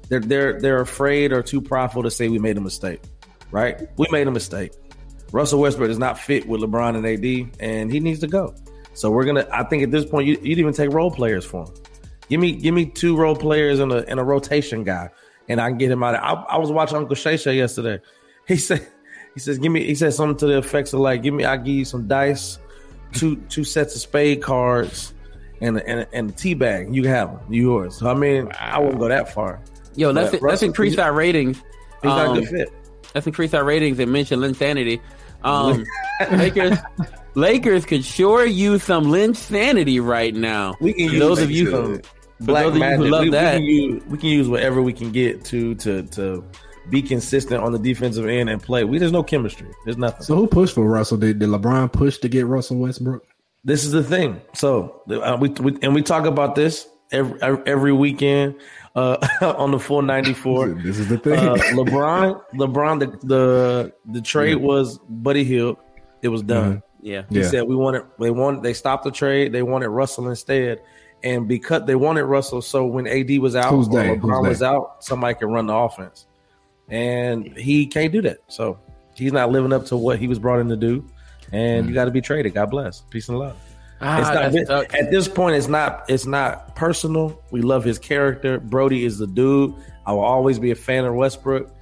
They're 0.07 0.21
they're 0.21 0.59
they're 0.59 0.81
afraid 0.81 1.33
or 1.33 1.41
too 1.41 1.61
prideful 1.61 2.03
to 2.03 2.11
say 2.11 2.29
we 2.29 2.39
made 2.39 2.57
a 2.57 2.61
mistake. 2.61 3.01
Right? 3.51 3.81
We 3.97 4.07
made 4.09 4.27
a 4.27 4.31
mistake. 4.31 4.71
Russell 5.33 5.59
Westbrook 5.59 5.89
is 5.89 5.99
not 5.99 6.17
fit 6.17 6.47
with 6.47 6.61
LeBron 6.61 6.95
and 6.95 7.05
AD, 7.05 7.57
and 7.59 7.91
he 7.91 7.99
needs 7.99 8.19
to 8.19 8.27
go. 8.27 8.55
So 8.93 9.11
we're 9.11 9.25
gonna. 9.25 9.47
I 9.51 9.63
think 9.63 9.83
at 9.83 9.91
this 9.91 10.05
point, 10.05 10.27
you, 10.27 10.37
you'd 10.41 10.59
even 10.59 10.73
take 10.73 10.91
role 10.91 11.11
players 11.11 11.43
for 11.43 11.65
him. 11.65 11.73
Give 12.29 12.39
me 12.39 12.53
give 12.53 12.73
me 12.73 12.85
two 12.85 13.17
role 13.17 13.35
players 13.35 13.79
and 13.79 13.91
a 13.91 14.07
and 14.07 14.19
a 14.19 14.23
rotation 14.23 14.83
guy, 14.83 15.09
and 15.49 15.59
I 15.61 15.69
can 15.69 15.77
get 15.77 15.91
him 15.91 16.03
out. 16.03 16.15
Of, 16.15 16.21
I, 16.23 16.55
I 16.55 16.57
was 16.57 16.71
watching 16.71 16.97
Uncle 16.97 17.15
Shay 17.15 17.37
Shay 17.37 17.55
yesterday. 17.57 17.99
He 18.47 18.57
said 18.57 18.87
he 19.33 19.39
says 19.39 19.57
give 19.57 19.71
me 19.71 19.85
he 19.85 19.95
said 19.95 20.13
something 20.13 20.37
to 20.37 20.47
the 20.47 20.57
effects 20.57 20.93
of 20.93 20.99
like 20.99 21.23
give 21.23 21.33
me 21.33 21.45
I 21.45 21.57
give 21.57 21.67
you 21.75 21.85
some 21.85 22.07
dice, 22.07 22.59
two 23.13 23.37
two 23.49 23.63
sets 23.63 23.95
of 23.95 24.01
spade 24.01 24.41
cards, 24.41 25.13
and 25.61 25.77
a- 25.77 25.87
and 25.87 25.99
a- 26.01 26.13
and 26.15 26.29
a 26.29 26.33
tea 26.33 26.53
bag. 26.53 26.93
You 26.93 27.01
can 27.03 27.11
have 27.11 27.29
them. 27.31 27.53
You 27.53 27.61
yours. 27.63 27.95
So 27.97 28.07
I 28.09 28.13
mean, 28.13 28.51
I 28.59 28.79
wouldn't 28.79 28.99
go 28.99 29.07
that 29.07 29.33
far. 29.33 29.61
Yo, 29.95 30.11
let's 30.11 30.31
But 30.31 30.41
let's 30.41 30.43
Russell- 30.43 30.67
increase 30.69 30.97
our 30.97 31.13
ratings. 31.13 31.57
He's 32.01 32.09
not 32.09 32.25
a 32.25 32.29
Um, 32.31 32.39
good 32.39 32.49
fit. 32.49 32.69
Let's 33.15 33.27
increase 33.27 33.53
our 33.53 33.63
ratings 33.63 33.99
and 33.99 34.11
mention 34.11 34.39
Linsanity. 34.39 34.99
Um, 35.43 35.85
Lakers, 36.31 36.77
Lakers 37.35 37.85
could 37.85 38.03
sure 38.03 38.45
use 38.45 38.83
some 38.83 39.05
Linsanity 39.05 40.03
right 40.03 40.33
now. 40.33 40.75
We 40.81 40.93
can 40.93 41.05
use 41.11 41.19
those 41.19 41.39
of 41.41 41.51
you, 41.51 42.01
black 42.45 42.63
those 42.63 42.69
of 42.71 42.75
you 42.75 42.79
magic. 42.81 42.97
who 42.99 43.09
love 43.09 43.23
we, 43.23 43.29
that, 43.31 43.53
we 43.55 43.59
can, 43.59 43.65
use, 43.65 44.03
we 44.05 44.17
can 44.17 44.29
use 44.29 44.47
whatever 44.49 44.81
we 44.81 44.93
can 44.93 45.11
get 45.11 45.43
to 45.45 45.75
to 45.75 46.03
to 46.03 46.43
be 46.89 47.01
consistent 47.01 47.63
on 47.63 47.71
the 47.71 47.79
defensive 47.79 48.25
end 48.27 48.49
and 48.49 48.61
play. 48.61 48.83
We 48.83 48.97
there's 48.97 49.11
no 49.11 49.23
chemistry. 49.23 49.67
There's 49.85 49.97
nothing. 49.97 50.23
So 50.23 50.35
who 50.35 50.47
pushed 50.47 50.75
for 50.75 50.85
Russell? 50.85 51.17
Did, 51.17 51.39
did 51.39 51.49
LeBron 51.49 51.91
push 51.93 52.17
to 52.19 52.29
get 52.29 52.45
Russell 52.45 52.77
Westbrook? 52.77 53.25
This 53.63 53.85
is 53.85 53.91
the 53.93 54.03
thing. 54.03 54.41
So 54.53 55.01
uh, 55.09 55.37
we, 55.39 55.49
we 55.49 55.77
and 55.81 55.95
we 55.95 56.01
talk 56.01 56.25
about 56.25 56.55
this 56.55 56.87
every 57.11 57.39
every 57.65 57.93
weekend 57.93 58.55
uh, 58.95 59.15
on 59.57 59.71
the 59.71 59.79
494. 59.79 60.67
This 60.83 60.99
is 60.99 61.07
the 61.07 61.17
thing. 61.17 61.39
Uh, 61.39 61.53
LeBron, 61.73 62.41
LeBron, 62.55 62.99
the 62.99 63.25
the 63.27 63.93
the 64.11 64.21
trade 64.21 64.55
was 64.55 64.99
Buddy 65.09 65.43
Hield. 65.45 65.77
It 66.21 66.27
was 66.27 66.41
done. 66.43 66.77
Mhm. 66.77 66.83
Yeah. 67.01 67.23
he 67.29 67.39
Yeah. 67.39 67.47
said 67.47 67.63
we 67.63 67.75
wanted. 67.75 68.03
They 68.19 68.31
wanted. 68.31 68.63
They 68.63 68.73
stopped 68.73 69.05
the 69.05 69.11
trade. 69.11 69.53
They 69.53 69.63
wanted 69.63 69.87
Russell 69.89 70.27
instead. 70.29 70.81
And 71.23 71.47
because 71.47 71.85
they 71.85 71.95
wanted 71.95 72.23
Russell, 72.25 72.61
so 72.61 72.85
when 72.85 73.07
AD 73.07 73.39
was 73.39 73.55
out 73.55 73.69
Who's 73.69 73.87
or? 73.87 73.91
LeBron 73.93 74.39
Who's 74.39 74.49
was 74.49 74.63
out, 74.63 75.03
somebody 75.03 75.35
could 75.35 75.49
run 75.49 75.67
the 75.67 75.73
offense. 75.73 76.27
And 76.89 77.57
he 77.57 77.87
can't 77.87 78.11
do 78.11 78.21
that. 78.23 78.39
So 78.49 78.77
he's 79.15 79.31
not 79.31 79.51
living 79.51 79.71
up 79.71 79.85
to 79.87 79.97
what 79.97 80.19
he 80.19 80.27
was 80.27 80.37
brought 80.37 80.59
in 80.59 80.67
to 80.69 80.75
do. 80.75 81.05
And 81.51 81.87
you 81.87 81.93
got 81.93 82.05
to 82.05 82.11
be 82.11 82.19
traded. 82.19 82.53
God 82.53 82.71
bless. 82.71 83.01
Peace 83.01 83.29
and 83.29 83.39
love. 83.39 83.55
Ah, 84.01 84.19
it's 84.19 84.67
not, 84.67 84.91
that 84.91 84.95
at 84.95 85.11
this 85.11 85.29
point, 85.29 85.55
it's 85.55 85.67
not. 85.67 86.03
It's 86.09 86.25
not 86.25 86.75
personal. 86.75 87.41
We 87.51 87.61
love 87.61 87.85
his 87.85 87.99
character. 87.99 88.59
Brody 88.59 89.05
is 89.05 89.17
the 89.17 89.27
dude. 89.27 89.73
I 90.05 90.11
will 90.11 90.21
always 90.21 90.59
be 90.59 90.71
a 90.71 90.75
fan 90.75 91.05
of 91.05 91.13
Westbrook. 91.13 91.73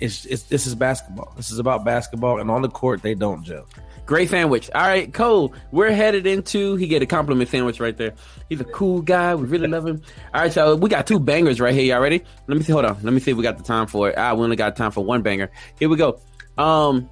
It's, 0.00 0.26
it's 0.26 0.42
this 0.42 0.66
is 0.66 0.74
basketball. 0.74 1.32
This 1.36 1.50
is 1.50 1.58
about 1.58 1.84
basketball, 1.84 2.40
and 2.40 2.50
on 2.50 2.60
the 2.60 2.68
court 2.68 3.00
they 3.00 3.14
don't 3.14 3.42
gel. 3.42 3.66
Great 4.04 4.28
sandwich. 4.30 4.68
All 4.74 4.82
right, 4.82 5.12
Cole. 5.12 5.54
We're 5.70 5.92
headed 5.92 6.26
into. 6.26 6.76
He 6.76 6.86
get 6.88 7.02
a 7.02 7.06
compliment 7.06 7.48
sandwich 7.50 7.78
right 7.80 7.96
there. 7.96 8.14
He's 8.48 8.60
a 8.60 8.64
cool 8.64 9.00
guy. 9.00 9.34
We 9.34 9.46
really 9.46 9.68
love 9.68 9.86
him. 9.86 10.02
All 10.34 10.40
right, 10.42 10.52
so 10.52 10.74
we 10.76 10.88
got 10.90 11.06
two 11.06 11.20
bangers 11.20 11.60
right 11.60 11.72
here. 11.72 11.84
Y'all 11.84 12.00
ready? 12.02 12.22
Let 12.48 12.58
me 12.58 12.64
see. 12.64 12.72
Hold 12.72 12.84
on. 12.84 12.98
Let 13.02 13.12
me 13.12 13.20
see 13.20 13.30
if 13.30 13.36
we 13.36 13.42
got 13.42 13.58
the 13.58 13.64
time 13.64 13.86
for 13.86 14.08
it. 14.10 14.16
Ah, 14.18 14.34
we 14.34 14.42
only 14.42 14.56
got 14.56 14.76
time 14.76 14.90
for 14.90 15.04
one 15.04 15.22
banger. 15.22 15.50
Here 15.78 15.88
we 15.88 15.96
go. 15.96 16.20
Um, 16.58 17.08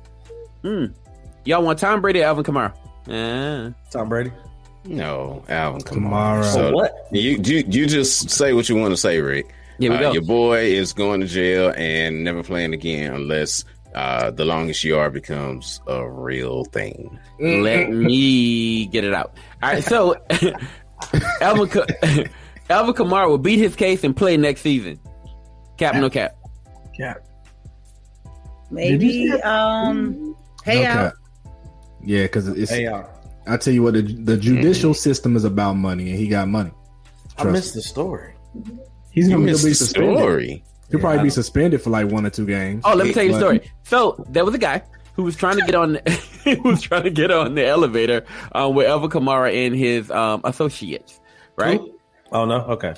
hmm. 0.63 0.87
Y'all 1.45 1.63
want 1.63 1.79
Tom 1.79 2.01
Brady 2.03 2.23
or 2.23 2.27
Alvin 2.27 2.45
Kamara? 2.45 2.75
Uh, 3.09 3.73
Tom 3.91 4.09
Brady. 4.09 4.33
No, 4.85 5.45
Alvin 5.49 5.81
Kamara. 5.83 6.43
Kamara. 6.43 6.53
So 6.53 6.73
What? 6.73 6.93
You, 7.13 7.41
you 7.43 7.65
you 7.69 7.87
just 7.87 8.31
say 8.31 8.53
what 8.53 8.69
you 8.69 8.77
want 8.77 8.93
to 8.93 8.97
say, 8.97 9.21
Rick. 9.21 9.55
Here 9.79 9.91
we 9.91 9.97
Uh, 9.97 10.01
go. 10.01 10.13
Your 10.13 10.23
boy 10.23 10.65
is 10.65 10.93
going 10.93 11.21
to 11.21 11.27
jail 11.27 11.73
and 11.77 12.25
never 12.25 12.43
playing 12.43 12.75
again 12.75 13.15
unless 13.15 13.65
uh, 13.95 14.31
the 14.31 14.45
longest 14.45 14.85
you 14.85 14.97
are 14.97 15.11
becomes 15.11 15.81
a 15.87 16.09
real 16.09 16.65
thing. 16.67 17.19
Let 17.41 17.91
me 17.91 18.87
get 18.87 19.05
it 19.05 19.15
out. 19.15 19.37
All 19.63 19.73
right, 19.73 19.85
so 19.85 20.15
Alvin, 21.41 21.69
Ka- 21.69 21.87
Alvin 22.71 22.95
Kamara 22.95 23.29
will 23.29 23.39
beat 23.39 23.59
his 23.59 23.75
case 23.77 24.05
and 24.05 24.17
play 24.17 24.37
next 24.37 24.61
season. 24.63 24.99
Cap, 25.79 25.95
no 25.97 26.11
cap. 26.11 26.37
Cap. 26.97 27.27
Maybe 28.71 29.31
um 29.43 30.37
hey 30.65 30.83
No 30.85 30.89
out. 30.89 30.95
cap. 30.95 31.13
Yeah, 32.05 32.23
because 32.23 32.49
it's. 32.49 32.71
Hey, 32.71 32.85
y'all. 32.85 33.09
I 33.47 33.57
tell 33.57 33.75
you 33.75 33.83
what, 33.83 33.95
the, 33.95 34.03
the 34.03 34.37
judicial 34.37 34.95
system 34.95 35.35
is 35.35 35.45
about 35.45 35.75
money, 35.75 36.11
and 36.11 36.19
he 36.19 36.29
got 36.29 36.47
money. 36.49 36.71
I 37.37 37.43
Trust 37.43 37.53
missed 37.53 37.75
the 37.75 37.83
story. 37.83 38.35
He's 39.11 39.29
gonna 39.29 39.45
be 39.45 39.53
the 39.53 39.59
suspended. 39.75 40.19
story. 40.19 40.65
He'll 40.91 41.01
probably 41.01 41.23
be 41.23 41.31
suspended 41.31 41.83
for 41.83 41.91
like 41.91 42.09
one 42.09 42.27
or 42.27 42.31
two 42.31 42.47
games. 42.47 42.83
Oh, 42.85 42.95
let 42.95 43.07
me 43.07 43.13
tell 43.13 43.23
you 43.23 43.31
the 43.33 43.39
But- 43.39 43.41
story. 43.41 43.73
So 43.85 44.25
there 44.29 44.45
was 44.45 44.55
a 44.55 44.59
guy 44.59 44.83
who 45.15 45.23
was 45.23 45.37
trying 45.37 45.57
to 45.59 45.65
get 45.67 45.75
on. 45.75 45.99
who 46.45 46.63
was 46.63 46.81
trying 46.83 47.05
to 47.05 47.11
get 47.11 47.31
on 47.31 47.55
the 47.55 47.67
elevator 47.67 48.25
um, 48.53 48.75
with 48.75 48.87
Elva 48.87 49.09
Kamara 49.09 49.67
and 49.67 49.77
his 49.77 50.11
um, 50.11 50.41
associates, 50.45 51.21
right? 51.57 51.81
Oh 52.33 52.45
no. 52.45 52.61
Okay. 52.63 52.95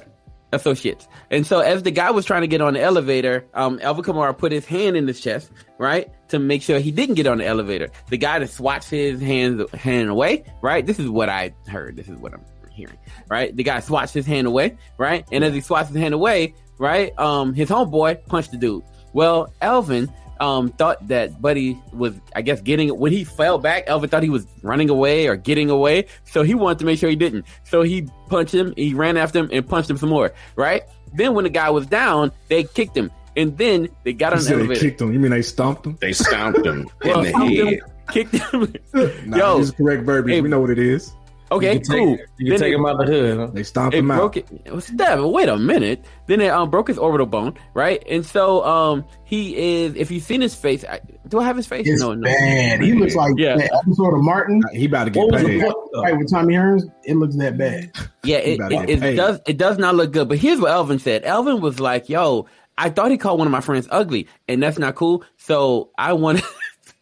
Associates. 0.54 1.08
And 1.30 1.46
so 1.46 1.60
as 1.60 1.82
the 1.82 1.90
guy 1.90 2.10
was 2.10 2.26
trying 2.26 2.42
to 2.42 2.46
get 2.46 2.60
on 2.60 2.74
the 2.74 2.80
elevator, 2.82 3.46
um, 3.54 3.80
Alvin 3.82 4.04
Kamara 4.04 4.36
put 4.36 4.52
his 4.52 4.66
hand 4.66 4.98
in 4.98 5.08
his 5.08 5.18
chest, 5.18 5.50
right, 5.78 6.10
to 6.28 6.38
make 6.38 6.60
sure 6.60 6.78
he 6.78 6.90
didn't 6.90 7.14
get 7.14 7.26
on 7.26 7.38
the 7.38 7.46
elevator. 7.46 7.88
The 8.10 8.18
guy 8.18 8.38
that 8.38 8.50
swats 8.50 8.90
his 8.90 9.18
hand 9.20 9.64
hand 9.70 10.10
away, 10.10 10.44
right? 10.60 10.84
This 10.84 10.98
is 10.98 11.08
what 11.08 11.30
I 11.30 11.54
heard. 11.68 11.96
This 11.96 12.06
is 12.06 12.18
what 12.18 12.34
I'm 12.34 12.44
hearing, 12.70 12.98
right? 13.30 13.56
The 13.56 13.62
guy 13.62 13.80
swats 13.80 14.12
his 14.12 14.26
hand 14.26 14.46
away, 14.46 14.76
right? 14.98 15.24
And 15.32 15.42
as 15.42 15.54
he 15.54 15.62
swats 15.62 15.88
his 15.88 15.96
hand 15.96 16.12
away, 16.12 16.54
right, 16.82 17.16
um, 17.18 17.54
his 17.54 17.68
homeboy 17.68 18.26
punched 18.26 18.50
the 18.50 18.56
dude. 18.58 18.82
Well, 19.12 19.52
Elvin 19.60 20.12
um 20.40 20.70
thought 20.70 21.06
that 21.06 21.40
Buddy 21.40 21.78
was, 21.92 22.14
I 22.34 22.42
guess, 22.42 22.60
getting 22.60 22.88
when 22.98 23.12
he 23.12 23.22
fell 23.24 23.58
back. 23.58 23.84
Elvin 23.86 24.10
thought 24.10 24.22
he 24.24 24.30
was 24.30 24.46
running 24.62 24.90
away 24.90 25.28
or 25.28 25.36
getting 25.36 25.70
away, 25.70 26.06
so 26.24 26.42
he 26.42 26.54
wanted 26.54 26.80
to 26.80 26.84
make 26.84 26.98
sure 26.98 27.08
he 27.08 27.16
didn't. 27.16 27.44
So 27.64 27.82
he 27.82 28.08
punched 28.28 28.52
him. 28.54 28.74
He 28.76 28.92
ran 28.94 29.16
after 29.16 29.38
him 29.38 29.50
and 29.52 29.66
punched 29.68 29.88
him 29.88 29.96
some 29.98 30.08
more, 30.08 30.32
right? 30.56 30.82
Then 31.14 31.34
when 31.34 31.44
the 31.44 31.50
guy 31.50 31.70
was 31.70 31.86
down, 31.86 32.32
they 32.48 32.64
kicked 32.64 32.96
him, 32.96 33.10
and 33.36 33.56
then 33.58 33.88
they 34.02 34.14
got 34.14 34.32
You 34.32 34.38
on 34.38 34.38
the 34.38 34.44
said 34.48 34.68
they 34.68 34.74
kicked 34.80 35.00
him. 35.00 35.12
You 35.12 35.20
mean 35.20 35.30
they 35.30 35.42
stomped 35.42 35.86
him? 35.86 35.96
They 36.00 36.12
stomped 36.14 36.64
him 36.66 36.88
Well, 37.04 37.18
in 37.24 37.24
the 37.24 37.30
stomped 37.30 37.52
him, 37.54 37.66
head. 37.68 37.80
kicked 38.10 38.34
him. 38.34 38.74
Nah, 39.26 39.36
Yo, 39.36 39.58
this 39.58 39.68
is 39.68 39.74
correct 39.74 40.02
verbiage. 40.04 40.42
we 40.42 40.48
know 40.48 40.60
what 40.60 40.70
it 40.70 40.78
is. 40.78 41.12
Okay, 41.52 41.74
You 41.74 41.80
can 41.80 41.88
take- 41.90 41.98
cool. 41.98 42.10
you 42.10 42.16
can 42.18 42.48
Then 42.48 42.58
take 42.58 42.72
it- 42.72 42.74
him 42.76 42.86
out 42.86 43.00
of 43.00 43.06
the 43.06 43.12
hood. 43.12 43.38
Huh? 43.38 43.46
They 43.52 43.62
stomped 43.62 43.94
it 43.94 43.98
him 43.98 44.08
broke 44.08 44.36
out. 44.36 44.44
it. 44.66 44.82
Steph, 44.82 45.20
wait 45.20 45.48
a 45.48 45.56
minute. 45.56 46.04
Then 46.26 46.40
it 46.40 46.48
um, 46.50 46.70
broke 46.70 46.88
his 46.88 46.98
orbital 46.98 47.26
bone, 47.26 47.56
right? 47.74 48.02
And 48.08 48.24
so 48.26 48.64
um, 48.64 49.04
he 49.24 49.56
is. 49.84 49.94
If 49.94 50.10
you've 50.10 50.22
seen 50.24 50.40
his 50.40 50.54
face, 50.54 50.84
I, 50.84 51.00
do 51.28 51.38
I 51.40 51.44
have 51.44 51.56
his 51.56 51.66
face? 51.66 51.86
It's 51.88 52.00
no, 52.00 52.14
no. 52.14 52.22
bad. 52.22 52.82
He 52.82 52.92
looks 52.94 53.14
like 53.14 53.34
Yeah. 53.36 53.56
that 53.56 53.72
episode 53.84 54.14
of 54.14 54.22
Martin. 54.22 54.60
He 54.72 54.86
about 54.86 55.04
to 55.04 55.10
get 55.10 55.20
What 55.20 55.32
was 55.32 55.42
the 55.42 55.60
point? 55.60 55.74
Right, 56.04 56.16
with 56.18 56.30
Tommy 56.30 56.54
Hearns, 56.54 56.82
it 57.04 57.16
looks 57.16 57.36
that 57.36 57.56
bad. 57.58 57.90
Yeah, 58.24 58.38
it, 58.38 58.60
it, 58.88 59.02
it 59.02 59.16
does. 59.16 59.40
It 59.46 59.58
does 59.58 59.78
not 59.78 59.94
look 59.94 60.12
good. 60.12 60.28
But 60.28 60.38
here's 60.38 60.60
what 60.60 60.70
Elvin 60.70 60.98
said. 60.98 61.24
Elvin 61.24 61.60
was 61.60 61.80
like, 61.80 62.08
"Yo, 62.08 62.46
I 62.78 62.88
thought 62.90 63.10
he 63.10 63.18
called 63.18 63.38
one 63.38 63.46
of 63.48 63.52
my 63.52 63.60
friends 63.60 63.88
ugly, 63.90 64.28
and 64.48 64.62
that's 64.62 64.78
not 64.78 64.94
cool. 64.94 65.24
So 65.36 65.90
I 65.98 66.12
want." 66.14 66.40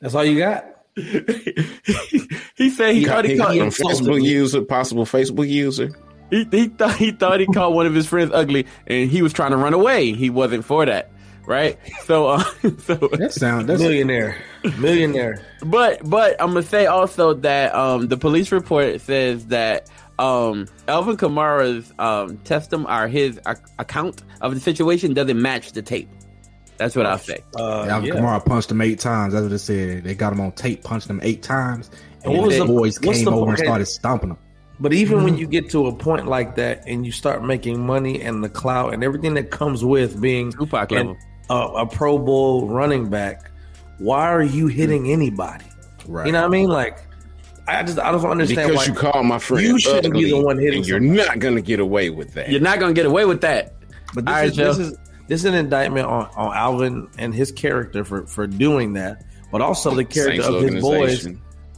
That's 0.00 0.14
all 0.14 0.24
you 0.24 0.38
got. 0.38 0.64
he 2.56 2.70
said 2.70 2.94
he, 2.94 3.04
thought 3.04 3.24
he, 3.24 3.32
He- 3.32 3.38
called 3.38 3.52
he 3.54 3.60
a 3.60 3.66
Facebook 3.66 4.22
user, 4.22 4.62
possible 4.62 5.04
Facebook 5.04 5.48
user. 5.48 5.90
He, 6.30 6.44
he 6.50 6.68
thought 6.68 6.94
he 6.96 7.10
thought 7.10 7.40
he 7.40 7.46
called 7.46 7.74
one 7.74 7.86
of 7.86 7.94
his 7.94 8.06
friends 8.06 8.30
ugly, 8.32 8.66
and 8.86 9.10
he 9.10 9.20
was 9.22 9.32
trying 9.32 9.50
to 9.50 9.56
run 9.56 9.74
away. 9.74 10.12
He 10.12 10.30
wasn't 10.30 10.64
for 10.64 10.86
that, 10.86 11.10
right? 11.44 11.76
So, 12.04 12.28
uh, 12.28 12.44
so 12.78 12.94
That 12.94 13.32
sound 13.32 13.68
that's 13.68 13.80
Millionaire, 13.82 14.36
millionaire. 14.78 15.44
But 15.64 16.08
but 16.08 16.40
I'm 16.40 16.48
gonna 16.48 16.62
say 16.62 16.86
also 16.86 17.34
that 17.34 17.74
um, 17.74 18.06
the 18.06 18.16
police 18.16 18.52
report 18.52 19.00
says 19.00 19.46
that 19.46 19.90
um, 20.20 20.68
Elvin 20.86 21.16
Kamara's 21.16 21.92
um, 21.98 22.36
testim 22.44 22.84
or 22.88 23.08
his 23.08 23.40
ac- 23.48 23.60
account 23.80 24.22
of 24.40 24.54
the 24.54 24.60
situation 24.60 25.14
doesn't 25.14 25.40
match 25.42 25.72
the 25.72 25.82
tape. 25.82 26.08
That's 26.80 26.96
what 26.96 27.04
I'll 27.04 27.18
say. 27.18 27.44
Uh, 27.58 27.84
Alvin 27.84 28.08
yeah. 28.08 28.14
Kamara 28.14 28.42
punched 28.44 28.70
him 28.70 28.80
eight 28.80 28.98
times. 28.98 29.34
That's 29.34 29.42
what 29.42 29.52
it 29.52 29.58
said. 29.58 30.02
They 30.02 30.14
got 30.14 30.32
him 30.32 30.40
on 30.40 30.52
tape, 30.52 30.82
punched 30.82 31.08
him 31.10 31.20
eight 31.22 31.42
times, 31.42 31.90
and 32.24 32.32
What 32.32 32.46
was 32.46 32.56
the 32.56 32.64
the- 32.64 32.72
boys 32.72 32.98
what's 33.02 33.18
came 33.18 33.26
the- 33.26 33.32
over 33.32 33.50
and 33.50 33.58
started 33.58 33.84
stomping 33.84 34.30
him. 34.30 34.38
But 34.80 34.94
even 34.94 35.22
when 35.24 35.36
you 35.36 35.46
get 35.46 35.68
to 35.72 35.88
a 35.88 35.94
point 35.94 36.26
like 36.26 36.54
that 36.56 36.84
and 36.86 37.04
you 37.04 37.12
start 37.12 37.44
making 37.44 37.84
money 37.84 38.22
and 38.22 38.42
the 38.42 38.48
clout 38.48 38.94
and 38.94 39.04
everything 39.04 39.34
that 39.34 39.50
comes 39.50 39.84
with 39.84 40.18
being 40.22 40.52
Tupac 40.52 40.90
an- 40.92 41.18
a, 41.50 41.54
a 41.54 41.86
Pro 41.86 42.16
Bowl 42.18 42.66
running 42.66 43.10
back, 43.10 43.50
why 43.98 44.26
are 44.28 44.42
you 44.42 44.68
hitting 44.68 45.12
anybody? 45.12 45.66
Right. 46.08 46.24
You 46.26 46.32
know 46.32 46.40
what 46.40 46.46
I 46.46 46.50
mean? 46.50 46.68
Like, 46.70 46.96
I 47.68 47.82
just 47.82 47.98
I 47.98 48.10
don't 48.10 48.24
understand 48.24 48.70
Because 48.70 48.88
why 48.88 48.94
you 48.94 48.98
call 48.98 49.22
my 49.22 49.38
friend 49.38 49.62
you 49.66 49.78
shouldn't 49.78 50.14
be 50.14 50.30
the 50.30 50.40
one 50.40 50.58
hitting. 50.58 50.78
and 50.78 50.88
You're 50.88 50.98
somebody. 50.98 51.28
not 51.28 51.38
gonna 51.40 51.60
get 51.60 51.78
away 51.78 52.08
with 52.08 52.32
that. 52.32 52.50
You're 52.50 52.62
not 52.62 52.80
gonna 52.80 52.94
get 52.94 53.04
away 53.04 53.26
with 53.26 53.42
that. 53.42 53.74
But 54.14 54.24
this, 54.24 54.32
All 54.34 54.40
right, 54.40 54.48
is, 54.50 54.56
this 54.56 54.78
is 54.78 54.96
this 55.30 55.42
is 55.42 55.44
an 55.44 55.54
indictment 55.54 56.08
on, 56.08 56.28
on 56.34 56.56
Alvin 56.56 57.08
and 57.16 57.32
his 57.32 57.52
character 57.52 58.04
for 58.04 58.26
for 58.26 58.48
doing 58.48 58.94
that, 58.94 59.24
but 59.52 59.60
also 59.60 59.94
the 59.94 60.04
character 60.04 60.42
Saints 60.42 60.56
of 60.56 60.72
his 60.74 60.82
boys, 60.82 61.26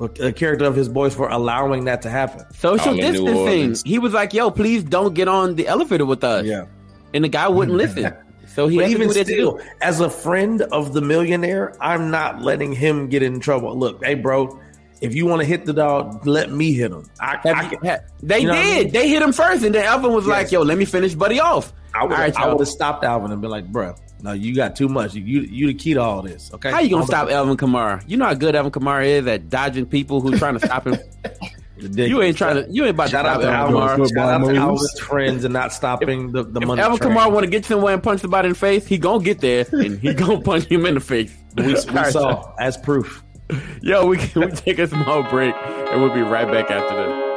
uh, 0.01 0.07
the 0.15 0.33
character 0.33 0.65
of 0.65 0.75
his 0.75 0.89
boys 0.89 1.15
for 1.15 1.29
allowing 1.29 1.85
that 1.85 2.01
to 2.03 2.09
happen. 2.11 2.47
Social 2.55 2.89
All 2.89 2.97
distancing. 2.97 3.77
He 3.85 3.99
was 3.99 4.15
like, 4.15 4.33
"Yo, 4.33 4.51
please 4.51 4.83
don't 4.83 5.13
get 5.13 5.29
on 5.29 5.55
the 5.57 5.69
elevator 5.69 6.07
with 6.07 6.25
us." 6.25 6.47
Yeah. 6.47 6.65
and 7.13 7.23
the 7.23 7.29
guy 7.29 7.47
wouldn't 7.47 7.77
listen. 7.85 8.15
So 8.47 8.69
he 8.69 8.79
But 8.79 8.87
to 8.87 8.91
even 8.91 9.09
do 9.11 9.25
still, 9.25 9.59
too. 9.59 9.65
as 9.83 10.01
a 10.01 10.09
friend 10.09 10.63
of 10.73 10.95
the 10.95 11.03
millionaire, 11.03 11.75
I'm 11.79 12.11
not 12.11 12.41
letting 12.41 12.73
him 12.73 13.09
get 13.09 13.23
in 13.23 13.39
trouble. 13.39 13.79
Look, 13.79 14.03
hey, 14.03 14.15
bro, 14.15 14.59
if 15.03 15.15
you 15.15 15.27
want 15.27 15.41
to 15.41 15.47
hit 15.47 15.67
the 15.67 15.73
dog, 15.73 16.27
let 16.27 16.51
me 16.51 16.73
hit 16.73 16.91
him. 16.93 17.05
I, 17.21 17.37
Have 17.43 17.57
I 17.57 17.63
you- 17.63 17.69
can- 17.79 17.87
ha- 17.89 17.99
they 18.23 18.39
you 18.41 18.47
know 18.47 18.53
what 18.55 18.61
I 18.61 18.65
did. 18.65 18.85
mean? 18.85 18.93
They 18.93 19.09
hit 19.09 19.21
him 19.23 19.33
first, 19.33 19.65
and 19.65 19.75
then 19.75 19.85
Elvin 19.85 20.13
was 20.13 20.27
like, 20.27 20.51
"Yo, 20.53 20.63
let 20.63 20.79
me 20.79 20.85
finish 20.85 21.15
Buddy 21.15 21.41
off." 21.41 21.73
I 21.95 22.05
would 22.05 22.13
All 22.13 22.19
right, 22.19 22.35
I 22.39 22.49
have 22.49 22.69
stopped 22.69 23.05
Alvin 23.05 23.33
and 23.33 23.43
been 23.43 23.51
like, 23.51 23.67
bro, 23.71 23.95
no, 24.23 24.33
you 24.33 24.55
got 24.55 24.77
too 24.77 24.89
much. 24.89 25.15
You 25.15 25.23
you, 25.23 25.41
you 25.43 25.67
the 25.67 25.75
key 25.75 25.93
to 25.95 26.01
all 26.01 26.23
this. 26.23 26.51
Okay, 26.55 26.71
How 26.71 26.81
you 26.81 26.89
gonna 26.89 27.03
I'm- 27.03 27.07
stop 27.09 27.29
Elvin 27.31 27.57
Kamara? 27.59 28.03
You 28.07 28.17
know 28.17 28.25
how 28.25 28.35
good 28.35 28.55
Elvin 28.55 28.73
Kamara 28.73 29.05
is 29.07 29.27
at 29.27 29.51
dodging 29.51 29.85
people 29.87 30.21
who 30.23 30.39
trying 30.39 30.59
to 30.59 30.65
stop 30.67 30.87
him. 30.87 30.97
you 31.77 32.23
ain't 32.23 32.37
trying 32.39 32.65
to. 32.65 32.71
You 32.73 32.85
ain't 32.85 32.91
about 32.95 33.11
Shout 33.11 33.25
to 33.25 33.31
out 33.31 33.41
stop 33.43 33.55
Elvin 33.71 33.77
Alvin, 33.83 34.07
Kamara. 34.07 34.15
shout 34.15 34.29
out 34.43 34.49
to. 34.49 34.57
Alvin's 34.57 35.01
friends 35.01 35.45
and 35.45 35.53
not 35.53 35.73
stopping 35.73 36.33
the, 36.33 36.45
the 36.45 36.61
If 36.61 36.67
money. 36.69 36.81
Elvin 36.81 36.99
train. 36.99 37.13
Kamara 37.13 37.33
want 37.33 37.45
to 37.45 37.51
get 37.51 37.65
somewhere 37.67 37.93
and 37.95 38.03
punch 38.03 38.21
somebody 38.21 38.47
in 38.47 38.53
the 38.55 38.59
face, 38.59 38.87
he 38.87 38.97
gonna 38.99 39.23
get 39.23 39.41
there 39.41 39.67
and 39.73 39.99
he 39.99 40.15
gonna 40.15 40.41
punch 40.41 40.65
him 40.67 40.87
in 40.87 40.95
the 40.95 41.01
face. 41.01 41.35
we, 41.57 41.65
we 41.75 41.77
saw 41.77 42.55
as 42.59 42.77
proof. 42.79 43.23
Yo, 43.83 44.07
we 44.07 44.19
we 44.37 44.47
take 44.49 44.79
a 44.79 44.87
small 44.87 45.23
break 45.23 45.55
and 45.55 46.01
we'll 46.03 46.15
be 46.15 46.23
right 46.23 46.47
back 46.51 46.71
after 46.71 46.97
this. 46.97 47.33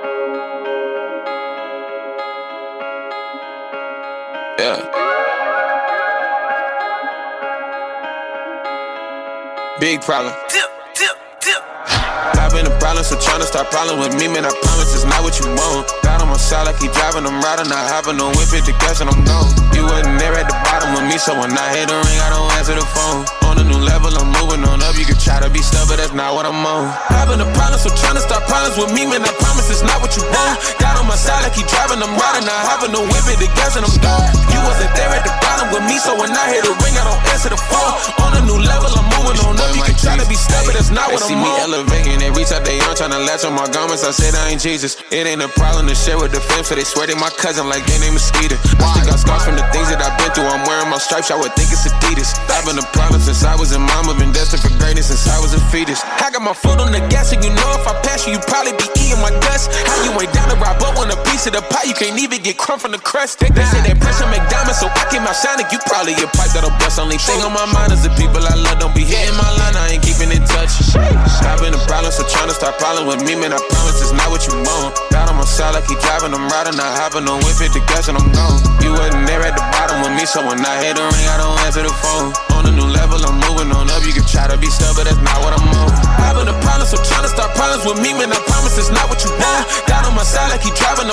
Yeah. 4.60 4.92
Big 9.80 10.02
problem. 10.02 10.34
A 12.96 13.04
problem, 13.04 13.20
so 13.20 13.28
tryna 13.28 13.44
start 13.44 13.68
problem 13.76 14.00
with 14.00 14.16
me, 14.16 14.32
man. 14.32 14.48
I 14.48 14.56
promise 14.64 14.96
it's 14.96 15.04
not 15.04 15.20
what 15.20 15.36
you 15.36 15.52
want. 15.52 15.84
Got 16.00 16.24
on 16.24 16.32
my 16.32 16.40
side, 16.40 16.64
like 16.64 16.80
he 16.80 16.88
driving, 16.96 17.28
I'm 17.28 17.44
riding, 17.44 17.68
not 17.68 17.92
having 17.92 18.16
no 18.16 18.32
whip 18.32 18.56
it, 18.56 18.64
the 18.64 18.72
gas, 18.80 19.04
and 19.04 19.12
I'm 19.12 19.20
gone. 19.28 19.52
You 19.76 19.84
wasn't 19.84 20.16
there 20.16 20.32
at 20.32 20.48
the 20.48 20.56
bottom 20.64 20.96
with 20.96 21.04
me, 21.04 21.20
so 21.20 21.36
when 21.36 21.52
I 21.52 21.76
hit 21.76 21.92
the 21.92 21.98
ring, 22.00 22.20
I 22.24 22.32
don't 22.32 22.48
answer 22.56 22.72
the 22.72 22.88
phone. 22.96 23.28
On 23.52 23.60
a 23.60 23.68
new 23.68 23.84
level, 23.84 24.16
I'm 24.16 24.32
moving 24.40 24.64
on 24.64 24.80
up. 24.80 24.96
You 24.96 25.04
can 25.04 25.20
try 25.20 25.44
to 25.44 25.52
be 25.52 25.60
stubborn, 25.60 26.00
that's 26.00 26.16
not 26.16 26.40
what 26.40 26.48
I'm 26.48 26.56
on. 26.64 26.88
I've 27.12 27.28
a 27.28 27.44
problem, 27.52 27.84
so 27.84 27.92
tryna 28.00 28.24
start 28.24 28.48
problems 28.48 28.80
with 28.80 28.96
me, 28.96 29.04
man. 29.12 29.28
I 29.28 29.34
promise 29.44 29.68
it's 29.68 29.84
not 29.84 30.00
what 30.00 30.16
you 30.16 30.24
want. 30.32 30.56
Got 30.80 30.96
on 30.96 31.04
my 31.04 31.20
side, 31.20 31.44
like 31.44 31.52
he 31.52 31.68
driving, 31.68 32.00
I'm 32.00 32.16
riding, 32.16 32.48
not 32.48 32.64
having 32.64 32.96
no 32.96 33.04
whip 33.04 33.28
it, 33.28 33.44
the 33.44 33.52
gas, 33.60 33.76
and 33.76 33.84
I'm 33.84 33.92
gone. 34.00 34.24
You 34.56 34.64
wasn't 34.64 34.96
there 34.96 35.12
at 35.12 35.28
the 35.28 35.36
bottom 35.44 35.68
with 35.76 35.84
me, 35.84 36.00
so 36.00 36.16
when 36.16 36.32
I 36.32 36.48
hit 36.48 36.64
the 36.64 36.72
ring, 36.80 36.96
I 36.96 37.04
don't 37.04 37.20
answer 37.36 37.52
the 37.52 37.60
phone. 37.60 37.92
On 38.24 38.32
a 38.40 38.42
new 38.48 38.56
level, 38.56 38.88
I'm 38.88 39.04
moving 39.20 39.36
on 39.44 39.60
up. 39.60 39.76
You 39.76 39.84
can 39.84 40.00
try 40.00 40.16
to 40.16 40.24
be 40.32 40.40
stubborn, 40.40 40.80
that's 40.80 40.96
not 40.96 41.12
what 41.12 41.20
I'm 41.28 41.36
on. 41.36 41.36
see 41.36 41.40
me 41.44 41.52
elevating, 41.60 42.24
they 42.24 42.32
reach 42.32 42.56
out 42.56 42.64
they 42.64 42.80
trying 42.94 43.10
to 43.18 43.24
latch 43.26 43.42
on 43.42 43.58
my 43.58 43.66
garments. 43.74 44.06
I 44.06 44.14
said 44.14 44.38
I 44.38 44.54
ain't 44.54 44.62
Jesus. 44.62 45.02
It 45.10 45.26
ain't 45.26 45.42
a 45.42 45.50
problem 45.58 45.90
to 45.90 45.96
share 45.98 46.22
with 46.22 46.30
the 46.30 46.38
fam, 46.38 46.62
so 46.62 46.78
they 46.78 46.86
swear 46.86 47.10
they 47.10 47.18
my 47.18 47.34
cousin 47.42 47.66
like 47.66 47.82
their 47.90 47.98
name 47.98 48.14
Skeeter. 48.22 48.62
I 48.78 48.86
still 48.94 49.10
got 49.10 49.18
scars 49.18 49.44
from 49.48 49.58
the 49.58 49.66
things 49.74 49.90
that 49.90 49.98
I've 49.98 50.14
been 50.22 50.30
through. 50.38 50.46
I'm 50.46 50.62
wearing 50.70 50.94
my 50.94 51.02
stripes, 51.02 51.34
I 51.34 51.38
would 51.40 51.56
think 51.58 51.74
it's 51.74 51.90
Adidas. 51.90 52.38
I've 52.54 52.68
been 52.70 52.78
a 52.78 52.86
problem 52.94 53.18
since 53.26 53.42
I 53.42 53.58
was 53.58 53.74
a 53.74 53.82
mama, 53.82 54.14
been 54.22 54.30
destined 54.30 54.62
for 54.62 54.74
greatness 54.78 55.10
since 55.10 55.26
I 55.26 55.42
was 55.42 55.58
a 55.58 55.62
fetus. 55.74 56.06
I 56.22 56.30
got 56.30 56.46
my 56.46 56.54
foot 56.54 56.78
on 56.78 56.92
the 56.92 57.02
gas, 57.10 57.34
and 57.34 57.42
you 57.42 57.50
know 57.50 57.70
if 57.74 57.88
I 57.90 57.98
pass 58.06 58.30
you, 58.30 58.38
you 58.38 58.42
probably 58.46 58.78
be 58.78 58.86
eating 59.02 59.18
my 59.18 59.34
guts. 59.42 59.66
How 59.72 59.98
you 60.06 60.12
ain't 60.22 60.30
down 60.36 60.54
to 60.54 60.58
rob 60.62 60.78
up 60.86 61.00
on 61.02 61.10
a 61.10 61.18
piece 61.32 61.48
of 61.50 61.58
the 61.58 61.64
pie, 61.74 61.90
you 61.90 61.96
can't 61.96 62.20
even 62.22 62.44
get 62.46 62.60
crumb 62.62 62.78
from 62.78 62.92
the 62.92 63.02
crust. 63.02 63.40
They, 63.40 63.50
they 63.50 63.66
say 63.66 63.82
that 63.82 63.98
pressure 63.98 64.28
make 64.30 64.44
diamonds, 64.52 64.78
so 64.78 64.92
I 64.92 65.04
came 65.08 65.26
out 65.26 65.36
shining. 65.40 65.66
You 65.72 65.80
probably 65.88 66.14
a 66.20 66.28
pipe 66.36 66.52
that'll 66.52 66.76
bust. 66.78 67.00
Only 67.00 67.18
thing 67.18 67.40
on 67.42 67.56
my 67.56 67.66
mind 67.72 67.96
is 67.96 68.04
the 68.04 68.12
people 68.20 68.44
I 68.44 68.56
love 68.56 68.78
don't 68.84 68.94
be 68.94 69.08
hitting 69.08 69.36
my 69.40 69.50
line, 69.58 69.76
I 69.80 69.96
ain't 69.96 70.04
keeping 70.04 70.30
in 70.30 70.44
touch. 70.44 70.76
I've 70.96 71.64
been 71.64 71.74
a 71.74 71.84
problem, 71.88 72.12
so 72.12 72.28
tryna 72.28 72.54
problem 72.80 73.08
with 73.08 73.22
me, 73.24 73.36
man. 73.36 73.54
I 73.54 73.60
promise 73.72 74.02
it's 74.02 74.12
not 74.12 74.30
what 74.32 74.44
you 74.48 74.56
want. 74.56 74.96
Got 75.12 75.30
on 75.30 75.38
my 75.38 75.48
side 75.48 75.74
like 75.76 75.88
he 75.88 75.96
driving, 76.04 76.34
I'm 76.34 76.48
riding, 76.48 76.76
not 76.76 76.92
having 77.00 77.26
no 77.26 77.38
whip 77.42 77.60
it, 77.62 77.72
the 77.74 77.82
gas, 77.88 78.08
and 78.08 78.18
I'm 78.18 78.28
gone. 78.32 78.60
You 78.84 78.92
wasn't 78.94 79.28
there 79.28 79.42
at 79.42 79.56
the 79.56 79.66
bottom 79.74 80.04
with 80.04 80.14
me, 80.14 80.26
so 80.26 80.46
when 80.46 80.60
I 80.62 80.76
hit 80.84 80.96
the 80.96 81.06
ring, 81.06 81.28
I 81.30 81.38
don't 81.40 81.58
answer 81.66 81.84
the 81.84 81.94
phone. 81.94 82.34
On 82.56 82.64
a 82.66 82.72
new 82.72 82.88
level, 82.88 83.20
I'm 83.24 83.40
moving 83.42 83.65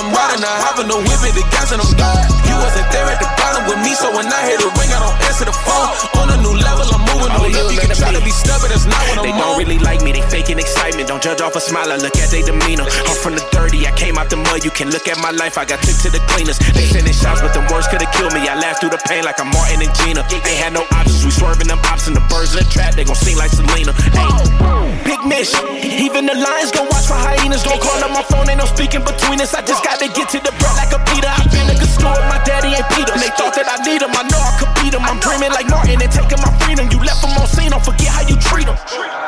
I'm 0.03 0.11
riding, 0.11 0.43
not 0.43 0.59
having 0.67 0.91
no 0.91 0.99
whip 0.99 1.23
it, 1.23 1.31
the 1.31 1.47
gas, 1.47 1.71
and 1.71 1.79
I'm 1.79 1.87
gone. 1.95 2.27
You 2.43 2.59
wasn't 2.59 2.91
there 2.91 3.07
at 3.07 3.23
the 3.23 3.29
bottom 3.39 3.63
with 3.71 3.79
me, 3.79 3.95
so 3.95 4.11
when 4.11 4.27
I 4.27 4.51
hit 4.51 4.59
the 4.59 4.67
ring, 4.75 4.91
I 4.91 4.99
don't 4.99 5.15
answer 5.23 5.47
the 5.47 5.55
phone. 5.55 5.95
On 6.19 6.27
a 6.27 6.35
new 6.43 6.51
level, 6.59 6.83
I'm 6.91 7.07
moving 7.07 7.31
on 7.31 7.39
up. 7.39 7.71
You 7.71 7.79
can 7.79 7.95
try 7.95 8.11
to 8.11 8.19
be 8.19 8.35
stubborn, 8.35 8.67
that's 8.67 8.83
not 8.83 8.99
what 9.07 9.23
I'm 9.23 9.31
They 9.31 9.31
don't 9.31 9.55
really 9.55 9.79
like 9.79 10.03
me, 10.03 10.11
they 10.11 10.25
faking 10.27 10.59
excitement. 10.59 11.07
Don't 11.07 11.23
judge 11.23 11.39
off 11.39 11.55
a 11.55 11.63
smile, 11.63 11.87
I 11.87 11.95
look 12.03 12.19
at 12.19 12.35
their 12.35 12.43
demeanor. 12.43 12.83
I'm 12.83 13.15
from 13.23 13.39
the 13.39 13.45
dirty, 13.55 13.87
I 13.87 13.95
came 13.95 14.19
out 14.19 14.27
the 14.27 14.35
mud. 14.35 14.67
You 14.67 14.75
can 14.75 14.91
look 14.91 15.07
at 15.07 15.15
my 15.23 15.31
life, 15.31 15.55
I 15.55 15.63
got 15.63 15.79
took 15.79 15.95
to 16.03 16.11
the 16.11 16.19
cleaners. 16.35 16.59
They 16.75 16.83
sending 16.83 17.15
shots, 17.15 17.39
but 17.39 17.55
the 17.55 17.63
words 17.71 17.87
could've 17.87 18.11
killed 18.11 18.35
me. 18.35 18.43
I 18.43 18.59
laughed 18.59 18.83
through 18.83 18.91
the 18.91 19.03
pain 19.07 19.23
like 19.23 19.39
I'm 19.39 19.55
Martin 19.55 19.79
and 19.79 19.93
Gina. 20.03 20.27
They 20.27 20.59
had 20.59 20.75
no 20.75 20.83
options, 20.91 21.23
we 21.23 21.31
swerving 21.31 21.71
them 21.71 21.79
ops 21.87 22.11
and 22.11 22.15
the 22.15 22.25
birds 22.27 22.51
in 22.51 22.59
the 22.59 22.67
trap. 22.67 22.99
They 22.99 23.07
gon' 23.07 23.15
sing 23.15 23.39
like 23.39 23.55
Selena. 23.55 23.95
Hey, 24.11 24.27
miss. 25.25 25.51
Even 25.83 26.25
the 26.25 26.35
lions 26.35 26.71
gon' 26.71 26.87
watch 26.91 27.07
for 27.07 27.17
hyenas. 27.17 27.63
Don't 27.63 27.79
call 27.79 27.99
up 28.03 28.11
my 28.11 28.23
phone, 28.23 28.49
ain't 28.49 28.59
no 28.59 28.67
speaking 28.67 29.03
between 29.03 29.39
us. 29.41 29.53
I 29.53 29.61
just 29.63 29.83
gotta 29.83 30.07
get 30.11 30.29
to 30.35 30.39
the 30.39 30.53
bread 30.59 30.75
like 30.75 30.93
a 30.93 30.99
Peter. 31.11 31.29
I 31.29 31.43
been 31.51 31.67
a 31.71 31.75
good 31.75 31.91
steward, 31.91 32.23
my 32.27 32.39
daddy 32.43 32.75
ain't 32.75 32.87
Peter. 32.93 33.15
They 33.15 33.31
thought 33.35 33.55
that 33.55 33.67
I 33.67 33.77
need 33.83 34.01
him, 34.03 34.11
I 34.13 34.23
know 34.27 34.41
I 34.41 34.53
could 34.59 34.71
beat 34.79 34.93
them. 34.93 35.03
I'm 35.03 35.19
dreaming 35.19 35.51
like 35.51 35.67
Martin 35.67 35.99
and 35.99 36.11
taking 36.11 36.39
my 36.43 36.51
freedom. 36.63 36.87
You 36.91 36.99
left 37.01 37.23
them 37.23 37.35
on 37.39 37.47
scene, 37.47 37.71
don't 37.71 37.83
forget 37.83 38.11
how 38.11 38.23
you 38.27 38.35
treat 38.39 38.67
them. 38.67 38.77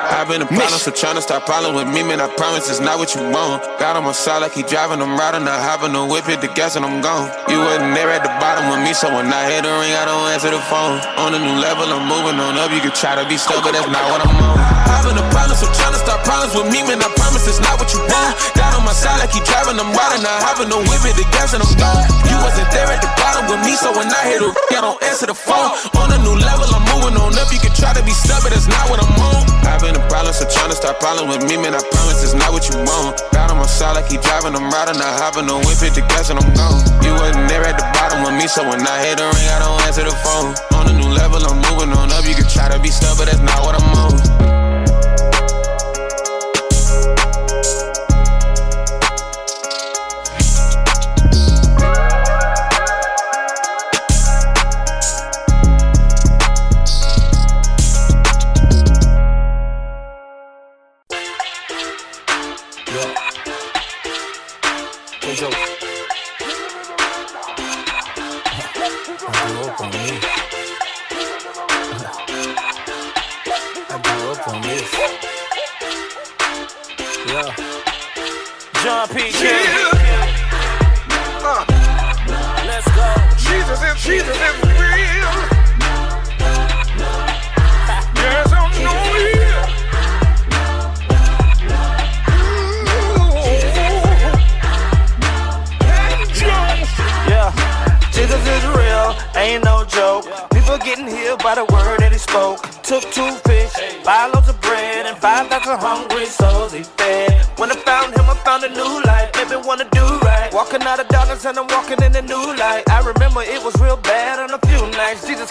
I've 0.06 0.30
been 0.30 0.42
a 0.42 0.46
problem, 0.46 0.78
so 0.78 0.94
tryna 0.94 1.22
stop 1.22 1.50
problem 1.50 1.74
with 1.74 1.90
me, 1.90 2.06
man. 2.06 2.22
I 2.22 2.30
promise 2.38 2.70
it's 2.70 2.80
not 2.80 3.02
what 3.02 3.16
you 3.18 3.26
want. 3.34 3.66
Got 3.82 3.98
on 3.98 4.06
my 4.06 4.14
side 4.14 4.40
like 4.40 4.54
he 4.54 4.62
driving, 4.62 5.02
I'm 5.02 5.18
riding, 5.18 5.48
I 5.50 5.58
hopping 5.58 5.94
the 5.98 6.06
whip, 6.06 6.30
hit 6.30 6.42
the 6.42 6.52
gas, 6.54 6.78
and 6.78 6.86
I'm 6.86 7.02
gone. 7.02 7.26
You 7.50 7.58
wasn't 7.58 7.98
there 7.98 8.14
at 8.14 8.22
the 8.22 8.30
bottom 8.38 8.70
with 8.70 8.86
me, 8.86 8.94
so 8.94 9.10
when 9.10 9.34
I 9.34 9.50
hit 9.50 9.66
the 9.66 9.74
ring, 9.82 9.98
I 9.98 10.06
don't 10.06 10.30
answer 10.30 10.54
the 10.54 10.62
phone. 10.70 11.02
On 11.18 11.34
a 11.34 11.40
new 11.42 11.58
level, 11.58 11.90
I'm 11.90 12.06
moving 12.06 12.38
on 12.38 12.54
up. 12.62 12.70
You 12.70 12.86
can 12.86 12.94
try 12.94 13.18
to 13.18 13.26
be 13.26 13.38
stuck, 13.38 13.66
but 13.66 13.74
that's 13.74 13.90
not 13.90 14.06
what 14.14 14.22
I'm 14.22 14.36
on. 14.38 14.56
I've 14.86 15.04
been 15.10 15.18
a 15.18 15.26
problem, 15.34 15.58
so 15.58 15.66
tryna 15.86 16.02
start 16.02 16.26
problems 16.26 16.54
with 16.58 16.68
me, 16.74 16.82
man. 16.82 16.98
I 16.98 17.10
promise 17.14 17.46
it's 17.46 17.62
not 17.62 17.78
what 17.78 17.94
you 17.94 18.02
want. 18.02 18.34
Got 18.58 18.74
on 18.74 18.82
my 18.82 18.96
side 18.98 19.22
like 19.22 19.30
he 19.30 19.42
driving, 19.46 19.78
I'm 19.78 19.94
riding, 19.94 20.26
I 20.26 20.34
hopping 20.42 20.74
the 20.74 20.82
whip, 20.82 21.06
the 21.14 21.26
gas, 21.30 21.54
and 21.54 21.62
I'm 21.62 21.70
gone. 21.78 22.10
You 22.26 22.38
wasn't 22.42 22.70
there 22.74 22.90
at 22.90 23.06
the 23.06 23.10
bottom 23.22 23.46
with 23.54 23.62
me, 23.62 23.78
so 23.78 23.94
when 23.94 24.10
I 24.10 24.22
hit 24.26 24.42
ring, 24.42 24.58
I 24.74 24.82
don't 24.82 24.98
answer 25.06 25.30
the 25.30 25.38
phone. 25.38 25.78
On 26.02 26.10
a 26.10 26.18
new 26.26 26.34
level, 26.34 26.66
I'm 26.74 26.82
moving 26.90 27.14
on 27.22 27.38
up. 27.38 27.54
You 27.54 27.62
can 27.62 27.74
try 27.78 27.94
to 27.94 28.02
be 28.02 28.14
but 28.42 28.50
that's 28.50 28.66
not 28.66 28.90
what 28.90 28.98
I'm 28.98 29.14
on. 29.14 29.46
I've 29.70 29.82
been 29.82 29.94
a 29.94 30.02
problem, 30.10 30.34
so 30.34 30.50
trying 30.50 30.74
to 30.74 30.78
start 30.78 30.98
problem 30.98 31.30
with 31.30 31.46
me, 31.46 31.54
man. 31.62 31.78
I 31.78 31.82
promise 31.94 32.26
it's 32.26 32.34
not 32.34 32.50
what 32.50 32.66
you 32.66 32.82
want. 32.82 33.22
Got 33.30 33.54
on 33.54 33.62
my 33.62 33.70
side 33.70 33.94
like 33.94 34.10
he 34.10 34.18
driving, 34.18 34.58
I'm 34.58 34.74
riding, 34.74 34.98
I 34.98 35.10
hopping 35.22 35.46
the 35.46 35.58
whip, 35.62 35.78
the 35.78 36.02
gas, 36.10 36.34
and 36.34 36.42
I'm 36.42 36.50
gone. 36.58 36.82
You 37.06 37.14
wasn't 37.14 37.46
there 37.46 37.62
at 37.62 37.78
the 37.78 37.86
bottom 37.94 38.26
with 38.26 38.42
me, 38.42 38.50
so 38.50 38.66
when 38.66 38.82
I 38.82 38.98
hit 39.06 39.22
the 39.22 39.30
ring, 39.30 39.50
I 39.54 39.62
don't 39.62 39.78
answer 39.86 40.02
the 40.02 40.16
phone. 40.26 40.58
On 40.82 40.90
a 40.90 40.94
new 40.98 41.14
level, 41.14 41.46
I'm 41.46 41.62
moving 41.70 41.94
on 41.94 42.10
up. 42.10 42.26
You 42.26 42.34
can 42.34 42.50
try 42.50 42.74
to 42.74 42.82
be 42.82 42.90
but 42.90 43.30
that's 43.30 43.44
not 43.46 43.62
what 43.62 43.78
I'm 43.78 43.86
on. 43.94 44.55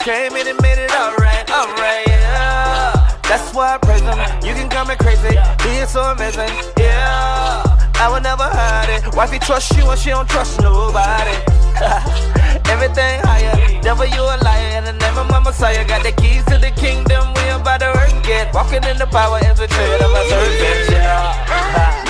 Came 0.05 0.37
in 0.37 0.47
and 0.47 0.61
made 0.61 0.77
it 0.77 0.93
alright, 0.93 1.49
alright, 1.51 2.07
yeah. 2.07 2.93
That's 3.23 3.55
why 3.55 3.75
I 3.75 3.79
praise 3.79 4.03
him. 4.03 4.21
You 4.45 4.53
can 4.53 4.69
call 4.69 4.85
me 4.85 4.97
crazy, 4.97 5.33
he 5.65 5.79
is 5.79 5.89
so 5.89 6.03
amazing, 6.03 6.53
yeah. 6.77 7.65
I 7.95 8.13
will 8.13 8.21
never 8.21 8.43
hide 8.45 8.91
it. 8.91 9.17
Wifey 9.17 9.39
trust 9.39 9.75
you 9.79 9.89
and 9.89 9.99
she 9.99 10.11
don't 10.11 10.29
trust 10.29 10.61
nobody. 10.61 11.33
Everything 12.69 13.17
higher, 13.25 13.81
devil 13.81 14.05
you 14.05 14.21
a 14.21 14.37
liar. 14.45 14.77
In 14.77 14.85
the 14.85 14.93
name 14.93 15.17
of 15.17 15.31
my 15.31 15.41
Messiah, 15.41 15.89
got 15.89 16.03
the 16.03 16.13
keys 16.13 16.45
to 16.53 16.59
the 16.59 16.71
kingdom. 16.77 17.33
We 17.37 17.49
about 17.49 17.81
to 17.81 17.89
work 17.97 18.29
it. 18.29 18.53
Walking 18.53 18.85
in 18.85 18.99
the 18.99 19.07
power, 19.07 19.39
infiltrate 19.39 20.03
of 20.03 20.13
a 20.13 20.29
serpent. 20.29 20.91
Yeah. 20.91 22.04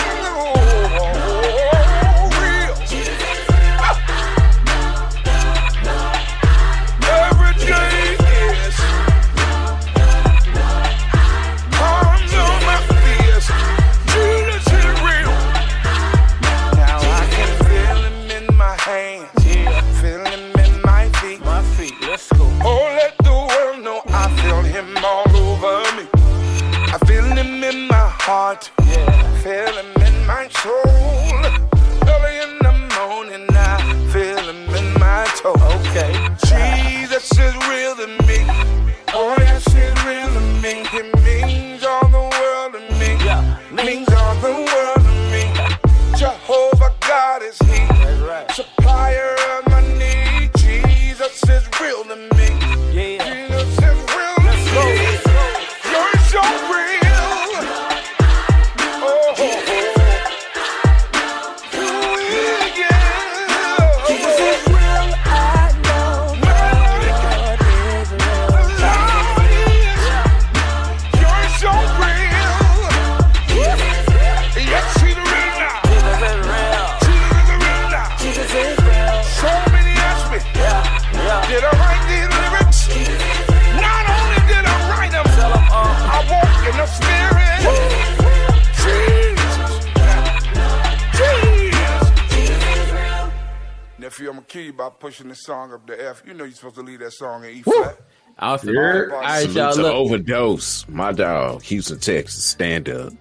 Pushing 95.79 95.87
the 95.87 95.95
up 95.95 95.99
to 95.99 96.09
F. 96.11 96.22
You 96.27 96.35
know 96.35 96.45
you're 96.45 96.55
supposed 96.55 96.77
to 96.77 96.83
leave 96.83 97.01
that 97.01 97.12
song 97.12 97.45
in 97.45 97.51
E 97.51 97.62
flat. 97.62 97.97
Awesome. 98.39 98.75
Yeah. 98.75 98.83
All 99.12 99.20
right, 99.20 99.43
Salute 99.43 99.55
y'all. 99.57 99.75
to 99.75 99.83
Look, 99.83 99.95
overdose. 99.95 100.89
My 100.89 101.12
dog, 101.12 101.62
Houston, 101.62 102.01
Texas. 102.01 102.45
Stand 102.45 102.89
up. 102.89 103.12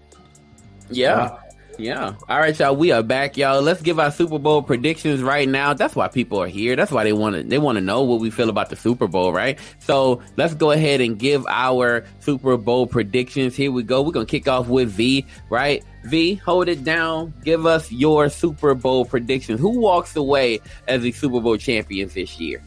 Yeah. 0.90 1.38
Yeah. 1.78 2.14
All 2.30 2.40
right, 2.40 2.58
y'all. 2.58 2.76
We 2.76 2.92
are 2.92 3.02
back, 3.02 3.36
y'all. 3.36 3.62
Let's 3.62 3.82
give 3.82 4.00
our 4.00 4.12
Super 4.12 4.38
Bowl 4.38 4.62
predictions 4.62 5.24
right 5.24 5.48
now. 5.48 5.74
That's 5.74 5.96
why 5.96 6.08
people 6.08 6.42
are 6.42 6.48
here. 6.48 6.76
That's 6.76 6.92
why 6.92 7.04
they 7.04 7.14
want 7.14 7.36
to 7.36 7.44
they 7.44 7.58
want 7.58 7.78
to 7.78 7.82
know 7.82 8.04
what 8.04 8.20
we 8.20 8.30
feel 8.30 8.50
about 8.50 8.70
the 8.70 8.76
Super 8.76 9.08
Bowl, 9.08 9.34
right? 9.34 9.58
So 9.80 10.22
let's 10.38 10.54
go 10.54 10.72
ahead 10.72 11.02
and 11.02 11.18
give 11.18 11.46
our 11.48 12.06
Super 12.20 12.58
Bowl 12.58 12.86
predictions. 12.86 13.56
Here 13.56 13.72
we 13.72 13.84
go. 13.84 14.02
We're 14.02 14.12
gonna 14.12 14.26
kick 14.26 14.48
off 14.48 14.68
with 14.68 14.90
V, 14.90 15.26
right? 15.50 15.84
V, 16.06 16.36
hold 16.36 16.70
it 16.70 16.84
down. 16.84 17.34
Give 17.44 17.66
us 17.66 17.92
your 17.92 18.30
Super 18.30 18.76
Bowl 18.76 19.06
predictions. 19.06 19.60
Who 19.60 19.80
walks 19.80 20.16
away 20.16 20.60
as 20.88 21.02
the 21.02 21.12
Super 21.12 21.42
Bowl 21.42 21.58
champions 21.58 22.14
this 22.14 22.40
year? 22.40 22.64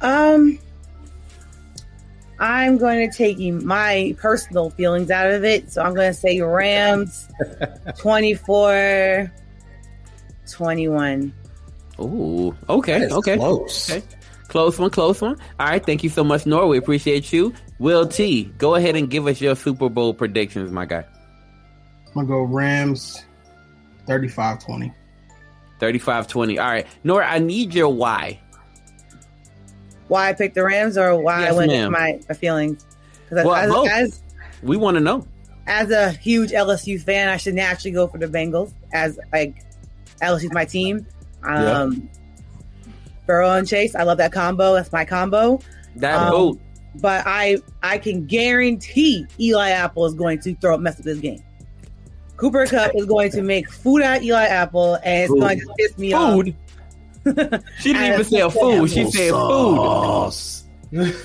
Um, 0.00 0.58
I'm 2.38 2.76
going 2.76 3.08
to 3.08 3.16
take 3.16 3.38
my 3.62 4.14
personal 4.18 4.70
feelings 4.70 5.10
out 5.10 5.30
of 5.30 5.44
it. 5.44 5.72
So 5.72 5.82
I'm 5.82 5.94
going 5.94 6.12
to 6.12 6.18
say 6.18 6.40
Rams 6.40 7.28
24 7.98 9.32
21. 10.50 11.32
Ooh, 11.98 12.54
okay, 12.68 13.08
okay, 13.10 13.36
close. 13.36 13.90
okay, 13.90 14.06
close 14.48 14.78
one, 14.78 14.90
close 14.90 15.20
one. 15.20 15.36
All 15.58 15.66
right, 15.66 15.84
thank 15.84 16.04
you 16.04 16.10
so 16.10 16.22
much, 16.22 16.44
Nora. 16.44 16.66
We 16.66 16.76
appreciate 16.76 17.32
you. 17.32 17.54
Will 17.78 18.06
T, 18.06 18.44
go 18.58 18.74
ahead 18.74 18.96
and 18.96 19.08
give 19.08 19.26
us 19.26 19.40
your 19.40 19.56
Super 19.56 19.88
Bowl 19.88 20.12
predictions, 20.12 20.70
my 20.70 20.84
guy. 20.84 21.04
I'm 22.08 22.14
gonna 22.14 22.28
go 22.28 22.42
Rams 22.42 23.24
35-20. 24.06 24.92
35-20. 25.80 26.58
All 26.62 26.70
right, 26.70 26.86
Nora, 27.02 27.26
I 27.26 27.38
need 27.38 27.74
your 27.74 27.88
why. 27.88 28.40
Why 30.08 30.28
I 30.28 30.32
picked 30.32 30.54
the 30.54 30.64
Rams 30.64 30.96
or 30.96 31.16
why 31.16 31.40
Yes, 31.42 31.52
I 31.52 31.56
went 31.56 31.70
ma'am. 31.72 31.84
with 31.92 31.98
my, 32.00 32.20
my 32.28 32.34
feelings. 32.34 32.84
Well, 33.30 33.54
as, 33.54 33.70
both. 33.70 33.88
as 33.90 34.22
We 34.62 34.76
want 34.76 34.96
to 34.96 35.00
know. 35.00 35.26
as 35.66 35.90
a 35.90 36.10
huge 36.12 36.50
LSU 36.52 37.00
fan, 37.00 37.28
I 37.28 37.36
should 37.36 37.54
naturally 37.54 37.92
go 37.92 38.06
for 38.06 38.18
the 38.18 38.26
Bengals. 38.28 38.72
As 38.92 39.18
like 39.32 39.64
LSU's 40.22 40.52
my 40.52 40.64
team. 40.64 41.06
Um, 41.42 42.08
Burrow 43.26 43.50
and 43.52 43.66
Chase, 43.66 43.94
I 43.94 44.02
love 44.04 44.18
that 44.18 44.32
combo. 44.32 44.74
That's 44.74 44.92
my 44.92 45.04
combo. 45.04 45.60
That 45.96 46.32
Um. 46.32 46.60
But 47.00 47.24
I 47.26 47.58
I 47.82 47.98
can 47.98 48.24
guarantee 48.26 49.26
Eli 49.38 49.70
Apple 49.70 50.06
is 50.06 50.14
going 50.14 50.40
to 50.40 50.54
throw 50.56 50.78
mess 50.78 50.98
up 50.98 51.04
this 51.04 51.18
game. 51.18 51.42
Cooper 52.36 52.66
Kupp 52.66 52.92
is 52.94 53.04
going 53.06 53.30
to 53.32 53.42
make 53.42 53.70
food 53.70 54.02
out 54.02 54.18
of 54.18 54.22
Eli 54.22 54.44
Apple, 54.46 54.94
and 55.04 55.22
it's 55.24 55.30
Food. 55.30 55.40
going 55.40 55.58
to 55.60 55.74
piss 55.78 55.98
me 55.98 56.12
Food? 56.12 56.48
off. 56.50 56.54
She 57.80 57.92
didn't 57.92 58.12
even 58.12 58.24
say 58.24 58.40
a 58.40 58.50
food. 58.50 58.90
She 58.90 59.10
said 59.10 59.32
food. 59.32 60.32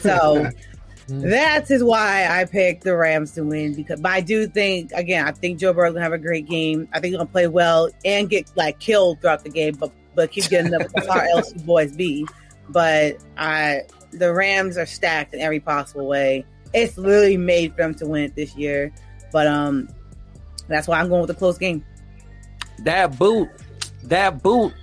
So 0.01 0.49
that's 1.07 1.71
why 1.83 2.27
I 2.29 2.45
picked 2.45 2.83
the 2.83 2.95
Rams 2.95 3.31
to 3.33 3.43
win 3.43 3.73
because 3.75 3.99
but 3.99 4.11
I 4.11 4.21
do 4.21 4.47
think 4.47 4.91
again 4.93 5.27
I 5.27 5.31
think 5.31 5.59
Joe 5.59 5.73
Burrow's 5.73 5.93
gonna 5.93 6.03
have 6.03 6.13
a 6.13 6.17
great 6.17 6.47
game. 6.47 6.87
I 6.91 6.99
think 6.99 7.11
he's 7.11 7.17
gonna 7.17 7.29
play 7.29 7.47
well 7.47 7.89
and 8.03 8.29
get 8.29 8.51
like 8.55 8.79
killed 8.79 9.21
throughout 9.21 9.43
the 9.43 9.49
game, 9.49 9.75
but 9.75 9.91
but 10.15 10.31
keep 10.31 10.49
getting 10.49 10.73
up 10.73 10.81
as 10.95 11.07
our 11.07 11.21
LSU 11.35 11.65
boys 11.65 11.95
be. 11.95 12.25
But 12.69 13.17
I 13.37 13.81
the 14.11 14.33
Rams 14.33 14.77
are 14.77 14.85
stacked 14.85 15.33
in 15.33 15.39
every 15.41 15.59
possible 15.59 16.07
way. 16.07 16.45
It's 16.73 16.97
literally 16.97 17.37
made 17.37 17.71
for 17.71 17.77
them 17.77 17.93
to 17.95 18.07
win 18.07 18.23
it 18.23 18.35
this 18.35 18.55
year. 18.55 18.91
But 19.31 19.47
um 19.47 19.87
that's 20.67 20.87
why 20.87 20.99
I'm 20.99 21.09
going 21.09 21.21
with 21.21 21.29
the 21.29 21.35
close 21.35 21.57
game. 21.57 21.85
That 22.79 23.17
boot. 23.19 23.49
That 24.03 24.41
boot. 24.41 24.73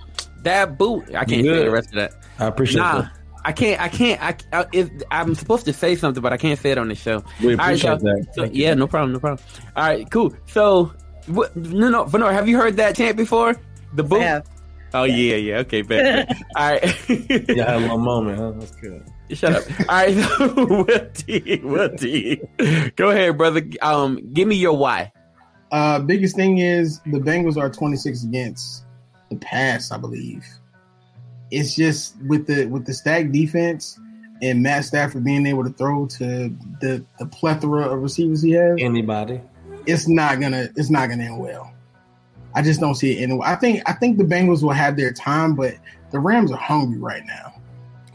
That 0.43 0.77
boot. 0.77 1.13
I 1.15 1.25
can't 1.25 1.45
say 1.45 1.63
the 1.63 1.71
rest 1.71 1.89
of 1.89 1.95
that. 1.95 2.13
I 2.39 2.47
appreciate 2.47 2.81
nah, 2.81 3.01
that. 3.01 3.11
I 3.43 3.51
can't. 3.51 3.81
I 3.81 3.87
can't. 3.89 4.21
I, 4.21 4.35
I, 4.53 4.65
it, 4.73 5.03
I'm 5.11 5.35
supposed 5.35 5.65
to 5.65 5.73
say 5.73 5.95
something, 5.95 6.21
but 6.21 6.33
I 6.33 6.37
can't 6.37 6.59
say 6.59 6.71
it 6.71 6.77
on 6.77 6.87
the 6.87 6.95
show. 6.95 7.23
We 7.41 7.53
appreciate 7.53 7.83
y'all. 7.83 7.97
that. 7.97 8.27
So, 8.33 8.41
Thank 8.43 8.55
you. 8.55 8.63
yeah, 8.63 8.73
no 8.73 8.87
problem. 8.87 9.13
No 9.13 9.19
problem. 9.19 9.45
All 9.75 9.83
right, 9.83 10.09
cool. 10.11 10.33
So, 10.47 10.93
what, 11.27 11.55
no, 11.55 11.89
no, 11.89 12.03
Venor, 12.05 12.31
have 12.31 12.47
you 12.47 12.57
heard 12.57 12.77
that 12.77 12.95
chant 12.95 13.17
before? 13.17 13.55
The 13.93 14.03
boot. 14.03 14.43
Oh 14.93 15.03
yeah, 15.03 15.35
yeah. 15.35 15.57
Okay, 15.59 15.81
bet. 15.83 16.29
All 16.55 16.71
right. 16.71 17.09
You 17.09 17.61
had 17.61 17.75
a 17.75 17.79
little 17.79 17.97
moment, 17.97 18.39
huh? 18.39 18.51
That's 18.51 18.75
good. 18.75 19.05
Shut 19.31 19.53
up. 19.53 19.63
All 19.81 19.95
right, 19.95 20.15
so, 20.17 20.65
Will 20.65 21.09
T, 21.13 21.61
Will 21.63 21.89
T. 21.95 22.41
Go 22.95 23.11
ahead, 23.11 23.37
brother. 23.37 23.61
Um, 23.81 24.33
give 24.33 24.47
me 24.47 24.55
your 24.55 24.75
why. 24.75 25.11
Uh, 25.71 25.99
biggest 25.99 26.35
thing 26.35 26.57
is 26.57 26.99
the 27.01 27.19
Bengals 27.19 27.55
are 27.55 27.69
26 27.69 28.23
against 28.23 28.85
the 29.29 29.35
pass, 29.37 29.91
I 29.91 29.97
believe. 29.97 30.45
It's 31.51 31.75
just 31.75 32.15
with 32.27 32.47
the 32.47 32.65
with 32.67 32.85
the 32.85 32.93
stack 32.93 33.31
defense 33.31 33.99
and 34.41 34.63
Matt 34.63 34.85
Stafford 34.85 35.23
being 35.23 35.45
able 35.45 35.63
to 35.63 35.71
throw 35.71 36.05
to 36.07 36.55
the 36.81 37.03
the 37.17 37.25
plethora 37.25 37.87
of 37.87 38.01
receivers 38.01 38.41
he 38.41 38.51
has. 38.51 38.77
Anybody? 38.79 39.41
It's 39.85 40.07
not 40.07 40.39
gonna 40.39 40.69
it's 40.75 40.89
not 40.89 41.09
gonna 41.09 41.23
end 41.23 41.39
well. 41.39 41.73
I 42.55 42.61
just 42.61 42.79
don't 42.79 42.95
see 42.95 43.17
it 43.17 43.21
ending. 43.21 43.37
well. 43.39 43.47
I 43.47 43.55
think 43.55 43.81
I 43.87 43.93
think 43.93 44.17
the 44.17 44.23
Bengals 44.23 44.63
will 44.63 44.71
have 44.71 44.95
their 44.97 45.11
time, 45.11 45.55
but 45.55 45.75
the 46.11 46.19
Rams 46.19 46.51
are 46.51 46.57
hungry 46.57 46.99
right 46.99 47.25
now. 47.25 47.53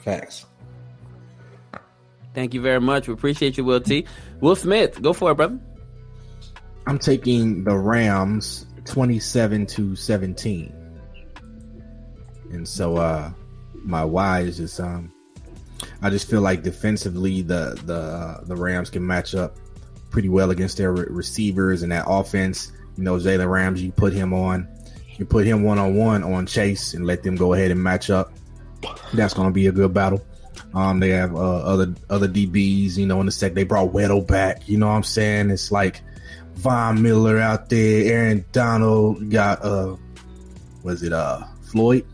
Facts. 0.01 0.47
Thank 2.35 2.53
you 2.53 2.61
very 2.61 2.81
much. 2.81 3.07
We 3.07 3.15
appreciate 3.15 3.57
you, 3.57 3.65
Will 3.65 3.81
T. 3.81 4.07
Will 4.41 4.57
Smith, 4.57 5.01
go 5.01 5.13
for 5.13 5.31
it, 5.31 5.37
brother. 5.37 5.59
I'm 6.87 6.99
taking 6.99 7.65
the 7.65 7.77
Rams 7.77 8.67
27 8.85 9.67
to 9.67 9.97
17. 9.97 10.84
And 12.51 12.67
so 12.67 12.97
uh 12.97 13.31
my 13.75 14.05
why 14.05 14.41
is 14.41 14.57
just 14.57 14.81
um 14.81 15.13
I 16.03 16.11
just 16.11 16.29
feel 16.29 16.41
like 16.41 16.63
defensively 16.63 17.43
the 17.43 17.81
the 17.85 17.95
uh, 17.95 18.45
the 18.45 18.57
Rams 18.57 18.91
can 18.91 19.07
match 19.07 19.35
up 19.35 19.57
pretty 20.11 20.29
well 20.29 20.51
against 20.51 20.77
their 20.79 20.93
re- 20.93 21.07
receivers 21.09 21.83
and 21.83 21.93
that 21.93 22.05
offense. 22.07 22.73
You 22.97 23.05
know, 23.05 23.17
Jalen 23.17 23.51
Ramsey, 23.51 23.87
you 23.87 23.93
put 23.93 24.13
him 24.13 24.33
on, 24.33 24.69
you 25.17 25.25
put 25.25 25.47
him 25.47 25.63
one 25.63 25.79
on 25.79 25.97
one 25.97 26.23
on 26.23 26.47
Chase 26.47 26.95
and 26.95 27.05
let 27.05 27.23
them 27.23 27.37
go 27.37 27.53
ahead 27.55 27.71
and 27.71 27.83
match 27.83 28.11
up. 28.11 28.33
That's 29.13 29.35
going 29.35 29.49
to 29.49 29.53
be 29.53 29.67
a 29.67 29.73
good 29.73 29.93
battle. 29.93 30.25
Um, 30.75 31.01
they 31.01 31.11
have 31.11 31.35
uh, 31.35 31.57
other 31.63 31.95
other 32.11 32.29
DBs, 32.29 32.97
you 32.97 33.07
know, 33.07 33.21
in 33.21 33.27
the 33.27 33.33
sec. 33.33 33.55
They 33.55 33.65
brought 33.65 33.93
Weddle 33.93 34.27
back. 34.27 34.69
You 34.69 34.79
know 34.79 34.87
what 34.87 34.95
I'm 34.95 35.03
saying? 35.03 35.51
It's 35.51 35.73
like 35.73 36.03
Von 36.55 37.03
Miller 37.03 37.39
out 37.39 37.69
there, 37.69 38.13
Aaron 38.13 38.45
Donald 38.53 39.31
got 39.31 39.65
uh, 39.65 39.97
was 40.83 41.03
it 41.03 41.13
uh 41.13 41.43
Floyd? 41.63 42.07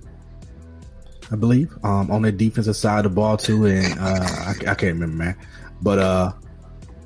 I 1.32 1.36
believe 1.36 1.72
um 1.84 2.10
on 2.10 2.22
the 2.22 2.32
defensive 2.32 2.76
side 2.76 3.04
of 3.06 3.12
the 3.12 3.14
ball 3.16 3.36
too, 3.36 3.66
and 3.66 3.98
uh, 3.98 4.26
I, 4.28 4.50
I 4.50 4.74
can't 4.74 4.94
remember 4.94 5.16
man, 5.16 5.36
but 5.82 5.98
uh, 5.98 6.32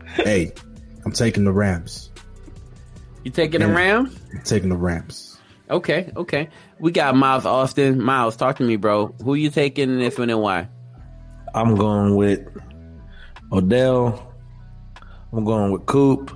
hey, 0.06 0.52
I'm 1.04 1.12
taking 1.12 1.44
the 1.44 1.52
Rams. 1.52 2.10
You 3.22 3.30
taking 3.30 3.60
the 3.60 3.68
Yeah. 3.68 3.74
Rams? 3.74 4.18
I'm 4.34 4.42
taking 4.42 4.68
the 4.68 4.76
Rams. 4.76 5.38
Okay, 5.70 6.12
okay. 6.16 6.48
We 6.78 6.92
got 6.92 7.16
Miles 7.16 7.46
Austin. 7.46 8.02
Miles, 8.02 8.36
talk 8.36 8.56
to 8.56 8.62
me, 8.62 8.76
bro. 8.76 9.14
Who 9.24 9.34
you 9.34 9.48
taking 9.50 9.88
in 9.90 9.98
this 9.98 10.18
one 10.18 10.28
and 10.28 10.40
why? 10.40 10.68
I'm 11.54 11.74
going 11.74 12.16
with 12.16 12.46
Odell. 13.52 14.34
I'm 15.32 15.44
going 15.44 15.72
with 15.72 15.86
Coop. 15.86 16.30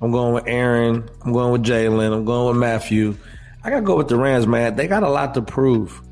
I'm 0.00 0.10
going 0.10 0.34
with 0.34 0.44
Aaron. 0.46 1.08
I'm 1.24 1.32
going 1.32 1.52
with 1.52 1.62
Jalen. 1.62 2.12
I'm 2.12 2.24
going 2.24 2.48
with 2.48 2.56
Matthew. 2.56 3.16
I 3.62 3.70
gotta 3.70 3.82
go 3.82 3.96
with 3.96 4.08
the 4.08 4.16
Rams, 4.16 4.46
man. 4.46 4.74
They 4.74 4.88
got 4.88 5.04
a 5.04 5.08
lot 5.08 5.34
to 5.34 5.42
prove. 5.42 6.02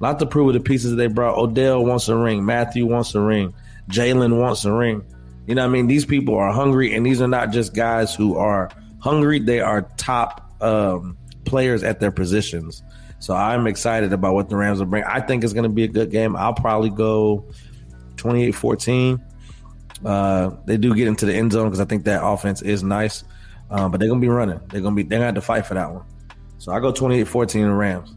Lot 0.00 0.18
to 0.20 0.26
prove 0.26 0.46
with 0.46 0.54
the 0.54 0.60
pieces 0.60 0.96
they 0.96 1.08
brought. 1.08 1.36
Odell 1.36 1.84
wants 1.84 2.08
a 2.08 2.16
ring. 2.16 2.44
Matthew 2.44 2.86
wants 2.86 3.14
a 3.14 3.20
ring. 3.20 3.52
Jalen 3.90 4.38
wants 4.38 4.64
a 4.64 4.72
ring. 4.72 5.04
You 5.46 5.54
know 5.54 5.62
what 5.62 5.70
I 5.70 5.72
mean? 5.72 5.86
These 5.86 6.04
people 6.04 6.36
are 6.36 6.52
hungry, 6.52 6.94
and 6.94 7.04
these 7.04 7.20
are 7.20 7.28
not 7.28 7.50
just 7.50 7.74
guys 7.74 8.14
who 8.14 8.36
are 8.36 8.70
hungry. 9.00 9.40
They 9.40 9.60
are 9.60 9.82
top 9.96 10.52
um, 10.60 11.16
players 11.44 11.82
at 11.82 12.00
their 12.00 12.12
positions. 12.12 12.82
So 13.20 13.34
I'm 13.34 13.66
excited 13.66 14.12
about 14.12 14.34
what 14.34 14.48
the 14.48 14.56
Rams 14.56 14.78
will 14.78 14.86
bring. 14.86 15.04
I 15.04 15.20
think 15.20 15.42
it's 15.42 15.52
going 15.52 15.64
to 15.64 15.68
be 15.68 15.84
a 15.84 15.88
good 15.88 16.10
game. 16.10 16.36
I'll 16.36 16.54
probably 16.54 16.90
go 16.90 17.46
28 18.16 18.52
14. 18.52 19.24
Uh, 20.04 20.50
they 20.64 20.76
do 20.76 20.94
get 20.94 21.08
into 21.08 21.26
the 21.26 21.34
end 21.34 21.52
zone 21.52 21.64
because 21.64 21.80
I 21.80 21.84
think 21.84 22.04
that 22.04 22.24
offense 22.24 22.62
is 22.62 22.84
nice, 22.84 23.24
uh, 23.70 23.88
but 23.88 23.98
they're 23.98 24.08
going 24.08 24.20
to 24.20 24.24
be 24.24 24.28
running. 24.28 24.60
They're 24.68 24.80
going 24.80 24.94
to 24.94 25.02
be, 25.02 25.08
they're 25.08 25.18
going 25.18 25.22
to 25.22 25.26
have 25.26 25.34
to 25.34 25.40
fight 25.40 25.66
for 25.66 25.74
that 25.74 25.90
one. 25.92 26.04
So 26.58 26.72
I 26.72 26.80
go 26.80 26.92
28 26.92 27.24
14 27.24 27.64
in 27.64 27.72
Rams. 27.72 28.14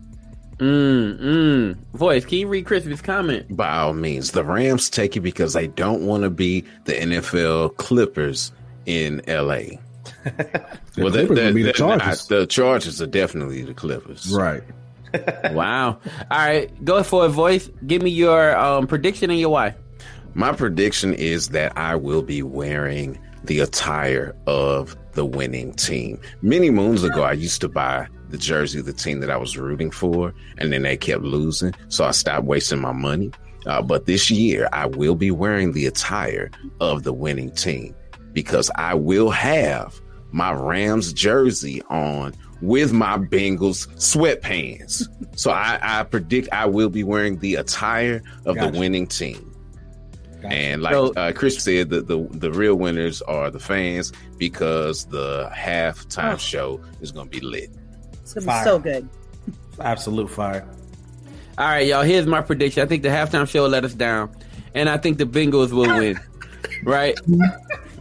Mm, 0.61 1.19
mm. 1.19 1.77
Voice, 1.95 2.23
can 2.23 2.37
you 2.37 2.47
read 2.47 2.67
Crispy's 2.67 3.01
comment? 3.01 3.57
By 3.57 3.77
all 3.79 3.93
means, 3.93 4.31
the 4.31 4.43
Rams 4.43 4.91
take 4.91 5.17
it 5.17 5.21
because 5.21 5.53
they 5.53 5.65
don't 5.65 6.05
want 6.05 6.21
to 6.21 6.29
be 6.29 6.63
the 6.85 6.93
NFL 6.93 7.77
Clippers 7.77 8.51
in 8.85 9.23
LA. 9.27 9.41
well, 10.23 11.09
The 11.09 11.25
Clippers 11.25 11.29
would 11.29 11.55
be 11.55 11.63
the 11.63 11.73
Chargers. 11.73 12.27
the 12.27 12.45
Chargers 12.45 13.01
are 13.01 13.07
definitely 13.07 13.63
the 13.63 13.73
Clippers. 13.73 14.31
Right. 14.31 14.61
wow. 15.51 15.97
All 16.29 16.37
right, 16.37 16.85
go 16.85 17.01
for 17.01 17.25
it, 17.25 17.29
voice. 17.29 17.67
Give 17.87 18.03
me 18.03 18.11
your 18.11 18.55
um, 18.55 18.85
prediction 18.85 19.31
and 19.31 19.39
your 19.39 19.49
why. 19.49 19.73
My 20.35 20.53
prediction 20.53 21.15
is 21.15 21.49
that 21.49 21.75
I 21.75 21.95
will 21.95 22.21
be 22.21 22.43
wearing 22.43 23.19
the 23.43 23.61
attire 23.61 24.35
of 24.45 24.95
the 25.13 25.25
winning 25.25 25.73
team. 25.73 26.21
Many 26.43 26.69
moons 26.69 27.03
ago, 27.03 27.23
I 27.23 27.33
used 27.33 27.61
to 27.61 27.67
buy 27.67 28.07
the 28.31 28.37
jersey 28.37 28.79
of 28.79 28.85
the 28.85 28.93
team 28.93 29.19
that 29.19 29.29
I 29.29 29.37
was 29.37 29.57
rooting 29.57 29.91
for, 29.91 30.33
and 30.57 30.71
then 30.73 30.81
they 30.83 30.97
kept 30.97 31.23
losing. 31.23 31.73
So 31.89 32.03
I 32.05 32.11
stopped 32.11 32.45
wasting 32.45 32.79
my 32.79 32.91
money. 32.93 33.31
Uh, 33.65 33.81
but 33.81 34.05
this 34.07 34.31
year, 34.31 34.67
I 34.73 34.87
will 34.87 35.15
be 35.15 35.29
wearing 35.31 35.73
the 35.73 35.85
attire 35.85 36.49
of 36.79 37.03
the 37.03 37.13
winning 37.13 37.51
team 37.51 37.93
because 38.33 38.71
I 38.75 38.95
will 38.95 39.29
have 39.29 39.99
my 40.31 40.51
Rams 40.53 41.13
jersey 41.13 41.81
on 41.89 42.33
with 42.61 42.93
my 42.93 43.17
Bengals 43.17 43.87
sweatpants. 43.97 45.07
so 45.37 45.51
I, 45.51 45.79
I 45.81 46.03
predict 46.03 46.49
I 46.51 46.65
will 46.65 46.89
be 46.89 47.03
wearing 47.03 47.37
the 47.39 47.55
attire 47.55 48.23
of 48.45 48.55
Gotcha. 48.55 48.71
the 48.71 48.79
winning 48.79 49.07
team. 49.07 49.47
And 50.43 50.81
like 50.81 50.93
So- 50.93 51.13
uh, 51.13 51.31
Chris 51.33 51.61
said, 51.63 51.89
the, 51.89 52.01
the 52.01 52.17
the 52.31 52.51
real 52.51 52.75
winners 52.75 53.21
are 53.23 53.51
the 53.51 53.59
fans 53.59 54.11
because 54.37 55.05
the 55.05 55.49
halftime 55.53 56.33
Oh. 56.33 56.37
show 56.37 56.81
is 57.01 57.11
going 57.11 57.29
to 57.29 57.39
be 57.39 57.45
lit. 57.45 57.69
It's 58.35 58.45
gonna 58.45 58.45
Fire. 58.45 58.63
be 58.63 58.69
so 58.69 58.79
good. 58.79 59.09
Absolute 59.79 60.29
fire. 60.29 60.67
All 61.57 61.65
right, 61.67 61.85
y'all. 61.85 62.03
Here's 62.03 62.25
my 62.25 62.41
prediction. 62.41 62.81
I 62.83 62.85
think 62.85 63.03
the 63.03 63.09
halftime 63.09 63.47
show 63.47 63.63
will 63.63 63.69
let 63.69 63.83
us 63.85 63.93
down, 63.93 64.35
and 64.73 64.89
I 64.89 64.97
think 64.97 65.17
the 65.17 65.25
Bengals 65.25 65.71
will 65.71 65.87
win. 65.97 66.19
right? 66.83 67.17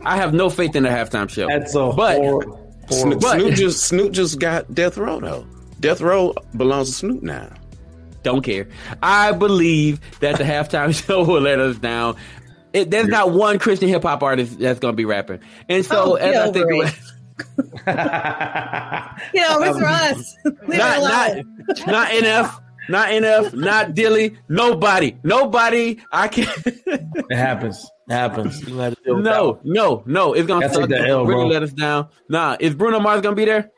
I 0.05 0.17
have 0.17 0.33
no 0.33 0.49
faith 0.51 0.75
in 0.77 0.83
the 0.85 0.89
halftime 0.89 1.29
show. 1.29 1.47
That's 1.49 1.75
a 1.75 1.91
but 1.95 2.17
hor- 2.19 2.59
Snoop, 2.91 3.21
But- 3.21 3.39
Snoop 3.41 3.55
just 3.55 3.85
Snoop 3.85 4.13
just 4.13 4.39
got 4.39 4.73
Death 4.75 4.97
Row 4.99 5.21
though. 5.21 5.47
Death 5.81 6.01
Row 6.01 6.35
belongs 6.57 6.89
to 6.91 6.95
Snoop 6.95 7.23
now. 7.23 7.49
don't 8.23 8.43
care. 8.43 8.69
I 9.03 9.33
believe 9.33 9.99
that 10.21 10.37
the 10.39 10.45
halftime 10.45 10.95
show 11.07 11.25
will 11.25 11.41
let 11.41 11.59
us 11.59 11.77
down. 11.79 12.17
It, 12.73 12.91
there's 12.91 13.09
not 13.09 13.33
one 13.33 13.59
Christian 13.59 13.89
hip 13.89 14.03
hop 14.03 14.23
artist 14.23 14.59
that's 14.61 14.79
going 14.79 14.93
to 14.93 14.97
be 14.97 15.05
rapping, 15.07 15.41
and 15.69 15.85
so 15.85 16.13
Oh, 16.13 16.15
as 16.15 16.37
I 16.37 16.53
think, 16.53 16.67
over 16.71 16.85
it. 16.85 16.95
You 19.35 19.41
know, 19.43 19.63
it's 19.63 19.79
for 19.79 19.87
um, 19.87 19.93
us. 19.93 20.37
Leave 20.67 20.79
not 20.79 21.01
not 21.03 21.31
alone. 21.31 21.65
not 21.87 22.09
NF, 22.09 22.61
not 22.89 23.09
NF, 23.11 23.55
not 23.55 23.95
Dilly, 23.95 24.39
nobody, 24.49 25.17
nobody. 25.23 25.99
I 26.13 26.29
can't. 26.29 26.49
It 26.67 27.37
happens. 27.37 27.87
It 28.09 28.13
happens. 28.13 28.67
You 28.67 28.77
had 28.79 28.97
to 28.97 29.03
deal 29.05 29.17
with 29.17 29.25
that 29.25 29.31
No, 29.31 29.61
no, 29.65 30.03
no. 30.07 30.33
It's 30.33 30.47
gonna 30.47 30.67
take 30.69 30.75
suck. 30.75 30.89
that 30.89 31.09
L, 31.09 31.27
really 31.27 31.47
let 31.49 31.63
us 31.63 31.73
down. 31.73 32.09
Nah, 32.29 32.57
is 32.59 32.75
Bruno 32.75 32.99
Mars 33.01 33.21
gonna 33.21 33.37
be 33.37 33.45
there? 33.45 33.71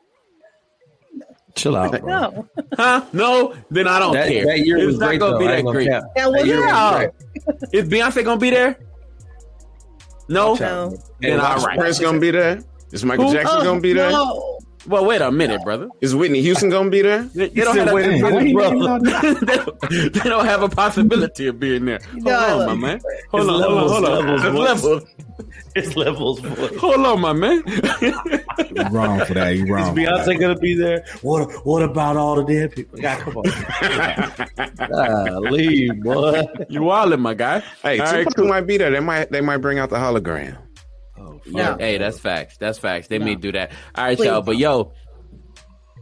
Chill 1.55 1.75
out, 1.75 1.91
bro. 2.01 2.07
No. 2.09 2.47
Huh? 2.75 3.05
No, 3.13 3.53
then 3.69 3.87
I 3.87 3.99
don't 3.99 4.13
That- 4.13 4.27
care. 4.27 4.45
that 4.45 4.59
year 4.65 4.77
it's 4.77 4.85
was 4.87 4.97
not 4.99 5.07
great, 5.07 5.19
gonna 5.19 5.33
though. 5.33 5.39
be 5.39 5.47
that 5.47 5.63
great. 5.65 5.87
cap. 5.87 6.03
That 6.15 6.31
was 6.31 6.45
year 6.47 6.65
was 6.65 6.95
great. 6.95 7.73
Is 7.73 7.89
Beyonce 7.89 8.23
gonna 8.25 8.39
be 8.39 8.49
there? 8.49 8.79
No. 10.29 10.55
No. 10.55 10.89
Then 11.21 11.31
Hey, 11.33 11.37
all 11.37 11.57
right. 11.57 11.77
Prince 11.77 11.99
gonna 11.99 12.19
be 12.19 12.31
there? 12.31 12.63
Is 12.93 13.03
Michael 13.03 13.27
Who? 13.27 13.33
Jackson 13.33 13.57
Oh, 13.59 13.63
gonna 13.63 13.81
be 13.81 13.91
there? 13.93 14.11
no. 14.11 14.59
Well, 14.85 15.05
wait 15.05 15.21
a 15.21 15.31
minute, 15.31 15.63
brother. 15.63 15.87
Is 16.01 16.13
Whitney 16.13 16.41
Houston 16.41 16.69
gonna 16.69 16.89
be 16.89 17.01
there? 17.01 17.23
They, 17.23 17.47
they 17.47 17.61
don't 17.63 17.77
have 17.77 17.93
wait 17.93 18.05
a 18.05 18.09
that 18.21 18.21
possibility. 18.21 19.45
they, 19.45 19.55
don't, 19.55 20.13
they 20.13 20.29
don't 20.29 20.45
have 20.45 20.61
a 20.61 20.67
possibility 20.69 21.47
of 21.47 21.57
being 21.59 21.85
there. 21.85 21.99
Hold 22.11 22.23
No. 22.25 22.59
on, 22.59 22.65
my 22.67 22.87
man. 22.87 23.01
Hold 23.31 23.43
It's 23.43 23.51
on, 23.51 23.59
levels, 23.61 23.91
hold 23.91 24.05
on, 24.05 24.11
hold 24.27 24.45
on. 24.45 24.55
levels, 24.55 24.63
It's 24.65 24.83
levels. 24.83 25.03
It's 25.75 25.95
levels, 25.95 26.39
boy. 26.41 26.77
Hold 26.77 27.03
on, 27.03 27.19
my 27.21 27.33
man. 27.33 27.63
You're 27.65 28.89
wrong 28.91 29.25
for 29.25 29.33
that. 29.33 29.55
You 29.55 29.63
Is 29.63 29.69
wrong. 29.71 29.95
for 29.95 30.01
that. 30.01 30.27
Beyonce 30.27 30.39
gonna 30.39 30.55
be 30.59 30.75
there? 30.75 31.03
What 31.23 31.51
What 31.65 31.81
about 31.81 32.15
all 32.17 32.35
the 32.35 32.43
dead 32.43 32.73
people? 32.75 32.99
God, 32.99 33.19
come 33.21 33.37
on. 33.37 33.43
leave, 35.51 36.03
boy. 36.03 36.43
you 36.69 36.81
wildin', 36.81 37.19
my 37.21 37.33
guy. 37.33 37.63
Hey, 37.81 37.99
All 37.99 38.05
right, 38.05 38.19
Tupac 38.19 38.35
cool. 38.35 38.47
might 38.47 38.67
be 38.67 38.77
there. 38.77 38.91
They 38.91 38.99
might 38.99 39.31
they 39.31 39.41
might 39.41 39.57
bring 39.57 39.79
out 39.79 39.89
the 39.89 39.95
hologram. 39.97 40.57
No. 41.45 41.77
Hey, 41.77 41.97
that's 41.97 42.19
facts. 42.19 42.57
That's 42.57 42.77
facts. 42.77 43.07
They 43.07 43.19
may 43.19 43.35
do 43.35 43.51
that. 43.51 43.71
All 43.95 44.05
right, 44.05 44.17
Please 44.17 44.27
y'all. 44.27 44.41
But 44.41 44.57
yo, 44.57 44.93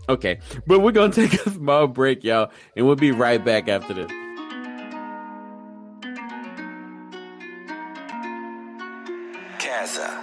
okay. 0.08 0.40
But 0.68 0.80
we're 0.80 0.92
gonna 0.92 1.14
take 1.14 1.34
a 1.34 1.50
small 1.50 1.88
break, 1.88 2.24
y'all, 2.24 2.52
and 2.76 2.86
we'll 2.86 2.96
be 2.96 3.12
right 3.12 3.44
back 3.44 3.68
after 3.68 3.94
this. 3.94 4.12
Kaza. 9.60 10.21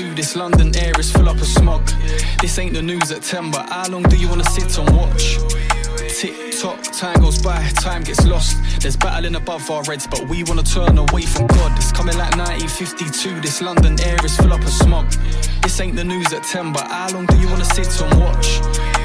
1952. 0.00 0.14
This 0.14 0.36
London 0.36 0.76
air 0.76 0.92
is 0.98 1.10
full 1.12 1.28
up 1.28 1.36
of 1.36 1.46
smog. 1.46 1.86
This 2.40 2.58
ain't 2.58 2.74
the 2.74 2.82
news 2.82 3.10
at 3.10 3.22
10, 3.22 3.50
but 3.50 3.68
how 3.68 3.88
long 3.90 4.02
do 4.04 4.16
you 4.16 4.28
wanna 4.28 4.44
sit 4.44 4.78
and 4.78 4.88
watch? 4.96 5.38
Tick 6.08 6.34
tock, 6.60 6.82
time 6.92 7.20
goes 7.20 7.40
by, 7.40 7.68
time 7.80 8.02
gets 8.02 8.26
lost. 8.26 8.56
There's 8.80 8.96
battling 8.96 9.36
above 9.36 9.70
our 9.70 9.84
heads, 9.84 10.06
but 10.06 10.28
we 10.28 10.42
wanna 10.44 10.62
turn 10.62 10.98
away 10.98 11.22
from 11.22 11.46
God. 11.48 11.72
It's 11.76 11.92
coming 11.92 12.16
like 12.16 12.36
1952. 12.36 13.40
This 13.40 13.60
London 13.60 14.00
air 14.00 14.18
is 14.24 14.36
full 14.36 14.52
up 14.52 14.62
of 14.62 14.70
smog. 14.70 15.10
This 15.62 15.80
ain't 15.80 15.96
the 15.96 16.04
news 16.04 16.32
at 16.32 16.44
10, 16.44 16.72
but 16.72 16.86
how 16.86 17.10
long 17.12 17.26
do 17.26 17.36
you 17.38 17.48
wanna 17.48 17.64
sit 17.64 17.88
and 18.00 18.20
watch? 18.20 18.99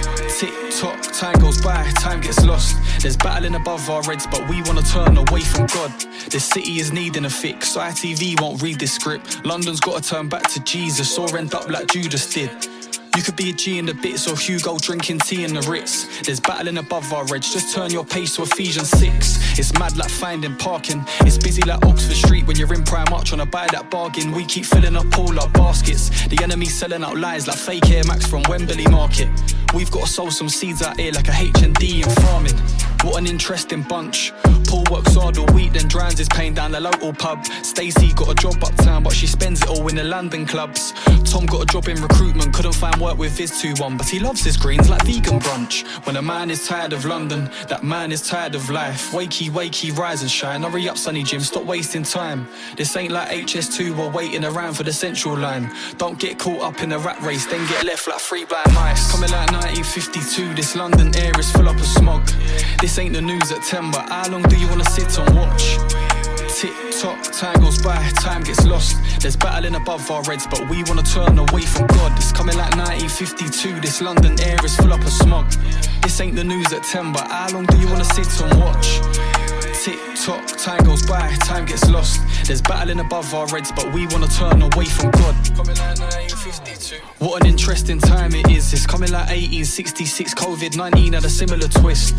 Tock, 0.80 1.01
time 1.13 1.39
goes 1.39 1.61
by, 1.61 1.89
time 1.99 2.19
gets 2.19 2.43
lost. 2.43 2.76
There's 3.01 3.15
battling 3.15 3.55
above 3.55 3.89
our 3.89 4.03
heads, 4.03 4.28
but 4.28 4.45
we 4.49 4.61
wanna 4.63 4.82
turn 4.82 5.15
away 5.15 5.39
from 5.39 5.67
God. 5.67 5.89
The 6.30 6.39
city 6.39 6.80
is 6.80 6.91
needing 6.91 7.23
a 7.23 7.30
fix. 7.30 7.78
ITV 7.78 8.41
won't 8.41 8.61
read 8.61 8.80
this 8.80 8.93
script. 8.93 9.45
London's 9.45 9.80
gotta 9.80 10.01
turn 10.01 10.28
back 10.28 10.49
to 10.51 10.59
Jesus 10.65 11.17
or 11.17 11.38
end 11.38 11.53
up 11.53 11.69
like 11.69 11.88
Judas 11.88 12.34
did. 12.34 12.74
You 13.16 13.24
could 13.24 13.38
be 13.38 13.49
a 13.49 13.53
G 13.53 13.80
in 13.80 13.86
the 13.86 13.93
bits 13.93 14.30
or 14.30 14.36
Hugo 14.36 14.78
drinking 14.78 15.20
tea 15.20 15.45
in 15.45 15.53
the 15.53 15.61
Ritz. 15.61 16.22
There's 16.22 16.41
battling 16.41 16.78
above 16.78 17.13
our 17.13 17.24
edge, 17.34 17.53
just 17.53 17.74
turn 17.74 17.89
your 17.89 18.03
pace 18.03 18.36
to 18.36 18.43
Ephesians 18.43 18.89
6. 18.89 19.57
It's 19.57 19.74
mad 19.80 19.95
like 19.95 20.09
finding 20.09 20.55
parking. 20.57 21.01
It's 21.22 21.38
busy 21.38 21.61
like 21.61 21.86
Oxford 21.86 22.16
Street 22.16 22.45
when 22.45 22.57
you're 22.57 22.74
in 22.74 22.84
Primark 22.84 23.24
trying 23.24 23.39
to 23.39 23.45
buy 23.45 23.68
that 23.72 23.89
bargain. 23.89 24.34
We 24.34 24.43
keep 24.43 24.66
filling 24.66 24.97
up 24.97 25.18
all 25.18 25.39
our 25.39 25.49
baskets. 25.51 26.09
The 26.28 26.43
enemy's 26.43 26.74
selling 26.74 27.05
out 27.05 27.16
lies 27.16 27.47
like 27.47 27.57
fake 27.57 27.89
Air 27.89 28.03
Max 28.03 28.26
from 28.28 28.43
Wembley 28.49 28.86
Market. 28.88 29.30
We've 29.74 29.91
got 29.91 30.07
to 30.07 30.11
sow 30.11 30.30
some 30.30 30.49
seeds 30.49 30.82
out 30.82 30.99
here 30.99 31.13
like 31.13 31.30
a 31.30 31.34
H&D 31.34 32.01
in 32.01 32.09
farming. 32.09 32.57
What 33.03 33.18
an 33.18 33.28
interesting 33.28 33.84
bunch. 33.84 34.34
Paul 34.68 34.84
works 34.89 35.13
hard 35.13 35.38
all 35.38 35.45
week, 35.53 35.74
then 35.74 35.88
drowns 35.88 36.18
his 36.18 36.28
pain 36.30 36.53
down 36.53 36.72
the 36.72 36.80
local 36.80 37.13
pub. 37.13 37.45
Stacey 37.61 38.11
got 38.13 38.30
a 38.30 38.36
job 38.36 38.55
uptown, 38.63 39.03
but 39.03 39.13
she 39.13 39.28
spends 39.28 39.61
it 39.61 39.70
all 39.70 39.88
in 39.88 39.95
the 39.95 40.03
London 40.03 40.45
clubs. 40.45 40.91
Tom 41.24 41.45
got 41.45 41.63
a 41.63 41.66
job 41.66 41.88
in 41.88 42.01
recruitment, 42.01 42.53
couldn't 42.53 42.74
find 42.74 42.99
work 43.06 43.18
with 43.20 43.38
his 43.38 43.51
2-1, 43.51 43.99
but 43.99 44.10
he 44.10 44.18
loves 44.18 44.43
his 44.43 44.58
greens 44.58 44.89
like 44.89 45.03
vegan 45.06 45.39
brunch. 45.39 45.86
When 46.08 46.16
a 46.16 46.22
man 46.24 46.49
is 46.49 46.68
tired 46.68 46.91
of 46.91 47.06
London, 47.06 47.51
that 47.70 47.84
man 47.84 48.12
is 48.12 48.28
tired 48.28 48.56
of 48.56 48.72
life. 48.72 49.12
Wakey, 49.12 49.51
wakey, 49.51 49.95
rise 49.95 50.24
and 50.24 50.32
shine. 50.32 50.64
Hurry 50.64 50.89
up, 50.89 50.97
Sunny 50.97 51.22
Jim, 51.22 51.41
stop 51.41 51.66
wasting 51.66 52.01
time. 52.01 52.47
This 52.76 52.95
ain't 52.97 53.12
like 53.12 53.30
HS2 53.30 53.95
or 53.99 54.10
waiting 54.10 54.43
around 54.43 54.74
for 54.74 54.82
the 54.82 54.91
central 54.91 55.38
line. 55.38 55.72
Don't 55.97 56.18
get 56.18 56.39
caught 56.39 56.62
up 56.62 56.82
in 56.82 56.89
the 56.89 56.97
rat 56.97 57.22
race, 57.22 57.45
then 57.45 57.68
get 57.68 57.86
left 57.86 58.08
like 58.08 58.20
three 58.20 58.45
blind 58.45 58.74
mice. 58.74 59.12
Coming 59.12 59.30
like 59.30 59.51
1952, 59.51 60.56
this 60.56 60.76
London 60.76 61.16
air 61.16 61.32
is 61.39 61.51
full 61.51 61.70
up 61.70 61.76
of 61.76 61.86
smog. 61.86 62.26
This 62.82 62.97
ain't 62.97 63.14
the 63.14 63.22
news 63.22 63.51
at 63.51 63.62
10, 63.62 63.91
but 63.91 64.10
how 64.10 64.32
long 64.32 64.41
do 64.43 64.58
you 64.58 64.68
wanna 64.68 64.86
sit 64.86 65.16
and 65.20 65.36
watch? 65.36 66.24
Tick 66.66 66.99
tock, 66.99 67.22
time 67.32 67.61
goes 67.61 67.80
by, 67.84 67.95
time 68.24 68.41
gets 68.41 68.66
lost. 68.66 68.97
There's 69.22 69.36
battling 69.36 69.76
above 69.76 70.09
our 70.09 70.24
heads, 70.24 70.47
but 70.47 70.68
we 70.68 70.84
wanna 70.86 71.03
turn 71.03 71.38
away 71.38 71.61
from 71.61 71.86
God. 71.86 72.18
It's 72.18 72.32
coming 72.32 72.57
like 72.57 72.76
1952, 72.76 73.82
this 73.82 74.01
London 74.01 74.36
air 74.41 74.57
is 74.66 74.76
full 74.76 74.91
up 74.91 75.01
of 75.01 75.09
smog. 75.09 75.45
This 76.01 76.20
ain't 76.22 76.36
the 76.36 76.43
news 76.43 76.74
at 76.74 76.82
10, 76.82 77.13
but 77.13 77.30
how 77.30 77.49
long 77.53 77.68
do 77.68 77.78
you 77.78 77.88
wanna 77.88 78.03
sit 78.03 78.26
and 78.41 78.59
watch? 78.59 78.99
Tick 79.84 79.99
tock, 80.16 80.43
time 80.57 80.84
goes 80.86 81.05
by, 81.05 81.32
time 81.41 81.66
gets 81.66 81.88
lost. 81.88 82.20
There's 82.47 82.63
battling 82.63 82.99
above 82.99 83.32
our 83.36 83.47
heads, 83.47 83.72
but 83.72 83.93
we 83.93 84.07
wanna 84.07 84.28
turn 84.28 84.59
away 84.63 84.86
from 84.86 85.11
God. 85.11 85.36
Coming 85.55 85.78
like 85.78 85.99
1952. 85.99 86.95
What 87.20 87.43
an 87.43 87.47
interesting 87.47 87.99
time 87.99 88.34
it 88.34 88.49
is. 88.49 88.74
It's 88.74 88.88
coming 88.88 89.11
like 89.11 89.30
1866. 89.30 90.34
COVID 90.34 90.76
19 90.76 91.13
had 91.13 91.26
a 91.26 91.30
similar 91.30 91.68
twist. 91.68 92.16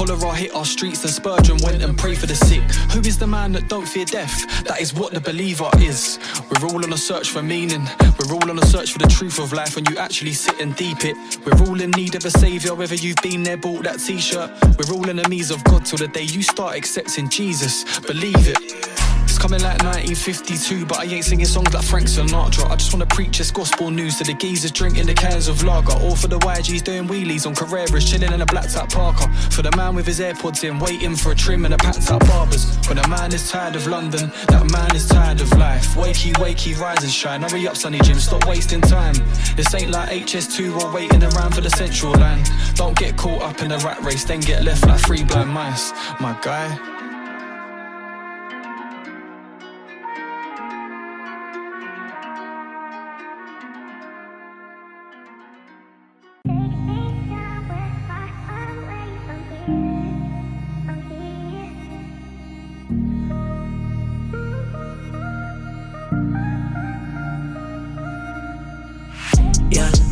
Cholera 0.00 0.34
hit 0.34 0.54
our 0.54 0.64
streets 0.64 1.04
and 1.04 1.12
Spurgeon 1.12 1.58
went 1.62 1.82
and 1.82 1.96
prayed 1.98 2.16
for 2.16 2.24
the 2.24 2.34
sick. 2.34 2.62
Who 2.92 3.00
is 3.00 3.18
the 3.18 3.26
man 3.26 3.52
that 3.52 3.68
don't 3.68 3.86
fear 3.86 4.06
death? 4.06 4.64
That 4.64 4.80
is 4.80 4.94
what 4.94 5.12
the 5.12 5.20
believer 5.20 5.68
is. 5.76 6.18
We're 6.48 6.68
all 6.68 6.82
on 6.82 6.90
a 6.94 6.96
search 6.96 7.28
for 7.28 7.42
meaning. 7.42 7.86
We're 8.18 8.34
all 8.34 8.50
on 8.50 8.58
a 8.58 8.64
search 8.64 8.94
for 8.94 8.98
the 8.98 9.08
truth 9.08 9.38
of 9.38 9.52
life 9.52 9.76
when 9.76 9.84
you 9.90 9.98
actually 9.98 10.32
sit 10.32 10.58
and 10.58 10.74
deep 10.74 11.04
it. 11.04 11.16
We're 11.44 11.68
all 11.68 11.78
in 11.78 11.90
need 11.90 12.14
of 12.14 12.24
a 12.24 12.30
savior, 12.30 12.74
whether 12.74 12.94
you've 12.94 13.20
been 13.22 13.42
there, 13.42 13.58
bought 13.58 13.82
that 13.82 13.98
t 13.98 14.18
shirt. 14.18 14.50
We're 14.78 14.94
all 14.94 15.06
enemies 15.10 15.50
of 15.50 15.62
God 15.64 15.84
till 15.84 15.98
the 15.98 16.08
day 16.08 16.22
you 16.22 16.42
start 16.42 16.76
accepting 16.76 17.28
Jesus. 17.28 18.00
Believe 18.00 18.48
it. 18.48 18.99
Coming 19.40 19.62
like 19.62 19.82
1952, 19.82 20.84
but 20.84 20.98
I 20.98 21.04
ain't 21.04 21.24
singing 21.24 21.46
songs 21.46 21.72
like 21.72 21.82
Frank 21.82 22.06
Sinatra. 22.08 22.70
I 22.70 22.76
just 22.76 22.92
wanna 22.92 23.06
preach 23.06 23.38
this 23.38 23.50
gospel 23.50 23.90
news 23.90 24.18
to 24.18 24.24
the 24.24 24.34
geezers 24.34 24.70
drinking 24.70 25.06
the 25.06 25.14
cans 25.14 25.48
of 25.48 25.64
lager, 25.64 25.98
or 26.04 26.14
for 26.14 26.28
the 26.28 26.38
YGs 26.40 26.84
doing 26.84 27.08
wheelies 27.08 27.46
on 27.46 27.54
Carreras, 27.54 28.06
chilling 28.06 28.34
in 28.34 28.42
a 28.42 28.44
black 28.44 28.70
top 28.70 28.90
Parker. 28.90 29.32
For 29.50 29.62
the 29.62 29.74
man 29.78 29.94
with 29.94 30.06
his 30.06 30.20
AirPods 30.20 30.62
in, 30.62 30.78
waiting 30.78 31.16
for 31.16 31.32
a 31.32 31.34
trim 31.34 31.64
and 31.64 31.72
a 31.72 31.78
packed 31.78 32.10
up 32.10 32.20
barbers. 32.26 32.66
When 32.86 32.98
a 32.98 33.08
man 33.08 33.32
is 33.32 33.50
tired 33.50 33.76
of 33.76 33.86
London, 33.86 34.30
that 34.48 34.70
man 34.70 34.94
is 34.94 35.08
tired 35.08 35.40
of 35.40 35.50
life. 35.56 35.94
Wakey, 35.94 36.34
wakey, 36.34 36.78
rise 36.78 37.02
and 37.02 37.10
shine. 37.10 37.40
Hurry 37.40 37.66
up, 37.66 37.78
Sunny 37.78 37.98
Jim, 38.00 38.18
stop 38.18 38.46
wasting 38.46 38.82
time. 38.82 39.14
This 39.56 39.74
ain't 39.74 39.90
like 39.90 40.10
HS2 40.10 40.84
or 40.84 40.92
waiting 40.92 41.24
around 41.24 41.54
for 41.54 41.62
the 41.62 41.70
central 41.70 42.12
line. 42.12 42.44
Don't 42.74 42.94
get 42.94 43.16
caught 43.16 43.40
up 43.40 43.62
in 43.62 43.70
the 43.70 43.78
rat 43.78 44.02
race, 44.02 44.24
then 44.24 44.40
get 44.40 44.64
left 44.64 44.86
like 44.86 45.00
three 45.00 45.24
blind 45.24 45.48
mice. 45.48 45.92
My 46.20 46.38
guy. 46.42 46.99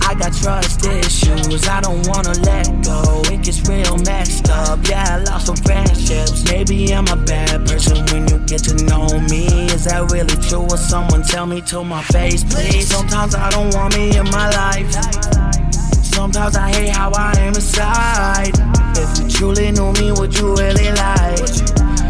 I 0.09 0.15
got 0.15 0.33
trust 0.33 0.87
issues, 0.87 1.69
I 1.69 1.83
don't 1.83 2.07
wanna 2.09 2.33
let 2.41 2.67
go. 2.83 3.21
It 3.31 3.43
gets 3.43 3.61
real 3.69 3.99
messed 3.99 4.49
up. 4.49 4.79
Yeah, 4.89 5.05
I 5.07 5.19
lost 5.19 5.47
some 5.47 5.57
friendships. 5.57 6.45
Maybe 6.51 6.95
I'm 6.95 7.07
a 7.09 7.17
bad 7.17 7.67
person 7.69 8.07
when 8.07 8.27
you 8.27 8.39
get 8.47 8.65
to 8.65 8.75
know 8.85 9.07
me. 9.29 9.67
Is 9.69 9.85
that 9.85 10.11
really 10.11 10.37
true? 10.49 10.65
Or 10.65 10.79
someone 10.79 11.23
tell 11.25 11.45
me 11.45 11.61
to 11.73 11.85
my 11.85 12.03
face, 12.05 12.43
please? 12.43 12.89
Sometimes 12.89 13.35
I 13.35 13.51
don't 13.51 13.75
want 13.75 13.97
me 13.99 14.17
in 14.17 14.25
my 14.31 14.49
life. 14.49 14.91
Sometimes 16.03 16.57
I 16.57 16.71
hate 16.73 16.89
how 16.97 17.13
I 17.13 17.33
am 17.41 17.55
inside. 17.55 18.55
If 18.97 19.19
you 19.19 19.29
truly 19.29 19.71
knew 19.73 19.93
me, 19.93 20.13
would 20.13 20.35
you 20.39 20.57
really 20.57 20.91
like 20.91 21.53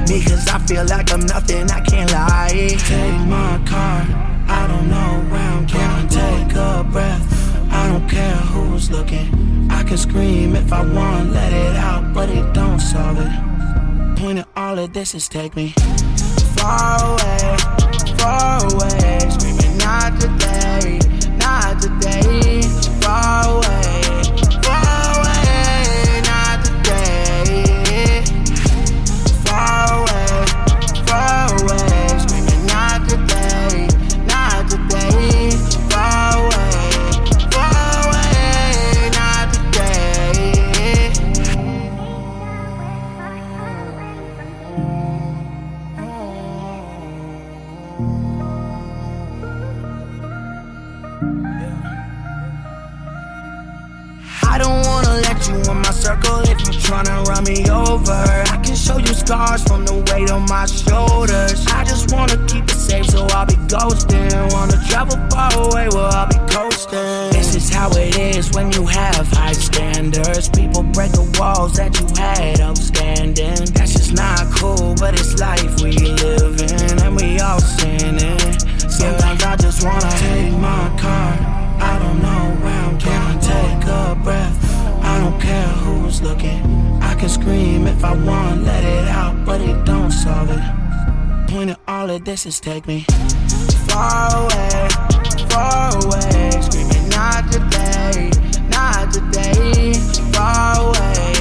me? 0.08 0.22
Cause 0.22 0.46
I 0.46 0.58
feel 0.68 0.86
like 0.86 1.12
I'm 1.12 1.26
nothing, 1.26 1.68
I 1.68 1.80
can't 1.80 2.12
lie. 2.12 2.76
Take 2.78 3.20
my 3.26 3.60
car, 3.66 4.06
I 4.46 4.66
don't 4.68 4.88
know 4.88 5.26
where 5.30 5.40
I'm 5.40 5.66
going. 5.66 6.08
Take 6.08 6.56
a 6.56 6.84
breath, 6.84 7.27
I 7.88 7.92
don't 7.92 8.06
care 8.10 8.36
who's 8.36 8.90
looking. 8.90 9.66
I 9.70 9.82
can 9.82 9.96
scream 9.96 10.54
if 10.54 10.70
I 10.74 10.82
want, 10.82 11.32
let 11.32 11.54
it 11.54 11.74
out, 11.74 12.12
but 12.12 12.28
it 12.28 12.52
don't 12.52 12.78
solve 12.78 13.16
it. 13.18 14.18
Point 14.18 14.40
of 14.40 14.46
all 14.54 14.78
of 14.78 14.92
this 14.92 15.14
is 15.14 15.26
take 15.26 15.56
me 15.56 15.72
far 16.58 17.02
away, 17.02 17.56
far 18.18 18.60
away. 18.74 19.18
Screaming 19.30 19.78
not 19.78 20.20
today, 20.20 20.98
not 21.38 21.80
today. 21.80 22.47
Show 58.88 58.96
you 58.96 59.12
scars 59.12 59.62
from 59.64 59.84
the 59.84 59.96
weight 60.08 60.30
on 60.30 60.46
my 60.48 60.64
shoulders. 60.64 61.66
I 61.68 61.84
just 61.84 62.10
wanna 62.10 62.38
keep 62.46 62.64
it 62.64 62.80
safe, 62.88 63.06
so 63.06 63.26
I'll 63.36 63.44
be 63.44 63.56
ghosting. 63.68 64.32
Wanna 64.52 64.80
travel 64.88 65.18
far 65.28 65.52
away, 65.66 65.88
well, 65.92 66.10
I'll 66.18 66.26
be 66.26 66.40
coasting. 66.48 67.28
This 67.36 67.54
is 67.54 67.68
how 67.68 67.90
it 67.90 68.16
is 68.16 68.50
when 68.52 68.72
you 68.72 68.86
have 68.86 69.26
high 69.28 69.52
standards. 69.52 70.48
People 70.48 70.82
break 70.96 71.12
the 71.12 71.26
walls 71.38 71.74
that 71.74 71.92
you 72.00 72.06
had 72.16 72.60
up 72.60 72.78
standing. 72.78 73.60
That's 73.76 73.92
just 73.92 74.14
not 74.14 74.40
cool, 74.56 74.94
but 74.94 75.12
it's 75.20 75.38
life 75.38 75.74
we 75.82 75.92
live 76.24 76.56
in, 76.58 76.98
and 77.04 77.14
we 77.14 77.38
all 77.40 77.60
sinning. 77.60 78.40
Sometimes 78.88 79.42
I 79.44 79.56
just 79.56 79.84
wanna 79.84 80.10
take 80.16 80.52
my 80.52 80.84
car. 81.04 81.30
I 81.90 81.98
don't 82.02 82.20
know 82.26 82.44
where 82.62 82.80
I'm 82.86 82.96
going. 82.96 83.38
Take 83.52 83.84
a 84.00 84.16
breath. 84.24 84.58
I 85.04 85.18
don't 85.20 85.38
care 85.40 85.72
who's 85.84 86.22
looking. 86.22 86.77
Can 87.18 87.28
scream 87.28 87.88
if 87.88 88.04
I 88.04 88.12
want, 88.12 88.62
let 88.62 88.84
it 88.84 89.08
out, 89.08 89.44
but 89.44 89.60
it 89.60 89.84
don't 89.84 90.12
solve 90.12 90.50
it. 90.50 91.50
Point 91.50 91.70
of 91.70 91.78
all 91.88 92.08
of 92.10 92.24
this 92.24 92.46
is 92.46 92.60
take 92.60 92.86
me 92.86 93.04
far 93.88 94.44
away, 94.44 94.88
far 95.50 95.96
away. 96.04 96.50
Screaming 96.62 97.08
not 97.08 97.50
today, 97.50 98.30
not 98.68 99.12
today. 99.12 99.94
Far 100.32 100.90
away, 100.90 101.37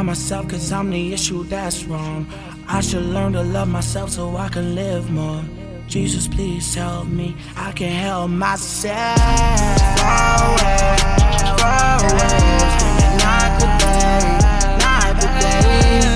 It 0.00 0.04
myself, 0.04 0.48
cause 0.48 0.72
I'm 0.72 0.88
the 0.88 1.12
issue 1.12 1.44
that's 1.44 1.84
wrong. 1.84 2.26
I 2.66 2.80
should 2.80 3.02
learn 3.02 3.34
to 3.34 3.42
love 3.42 3.68
myself 3.68 4.08
so 4.10 4.34
I 4.36 4.48
can 4.48 4.74
live 4.74 5.10
more. 5.10 5.42
Jesus, 5.88 6.26
please 6.26 6.74
help 6.74 7.06
me. 7.08 7.36
I 7.54 7.72
can 7.72 7.90
help 7.90 8.30
myself. 8.30 9.18
Far 9.98 10.52
away, 10.52 10.96
far 11.58 11.98
away. 12.00 12.38
Not 13.24 13.60
today, 13.60 14.38
not 14.78 15.20
today. 15.20 16.00
Far 16.00 16.09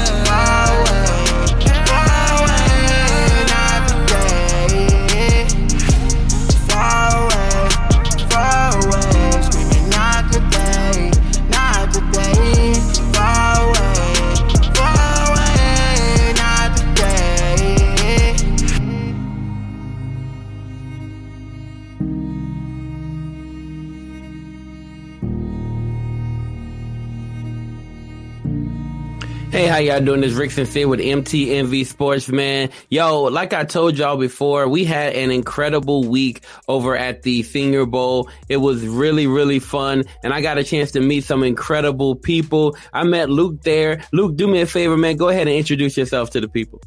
how 29.75 29.81
y'all 29.81 30.01
doing? 30.01 30.20
This 30.20 30.31
is 30.31 30.39
Rick 30.39 30.53
Sincere 30.53 30.87
with 30.87 31.01
MTMV 31.01 31.85
Sports, 31.85 32.29
man. 32.29 32.70
Yo, 32.91 33.25
like 33.25 33.53
I 33.53 33.64
told 33.64 33.99
y'all 33.99 34.16
before, 34.16 34.68
we 34.68 34.85
had 34.85 35.14
an 35.14 35.33
incredible 35.33 36.05
week 36.05 36.45
over 36.68 36.97
at 36.97 37.25
the 37.25 37.43
Senior 37.43 37.85
Bowl. 37.85 38.31
It 38.49 38.59
was 38.59 38.87
really, 38.87 39.27
really 39.27 39.59
fun, 39.59 40.05
and 40.22 40.33
I 40.33 40.43
got 40.43 40.59
a 40.59 40.62
chance 40.62 40.93
to 40.93 41.01
meet 41.01 41.25
some 41.25 41.43
incredible 41.43 42.14
people. 42.14 42.77
I 42.93 43.03
met 43.03 43.31
Luke 43.31 43.62
there. 43.62 44.05
Luke, 44.12 44.37
do 44.37 44.47
me 44.47 44.61
a 44.61 44.66
favor, 44.66 44.97
man. 44.97 45.16
Go 45.16 45.29
ahead 45.29 45.49
and 45.49 45.57
introduce 45.57 45.97
yourself 45.97 46.31
to 46.31 46.41
the 46.41 46.47
people. 46.47 46.81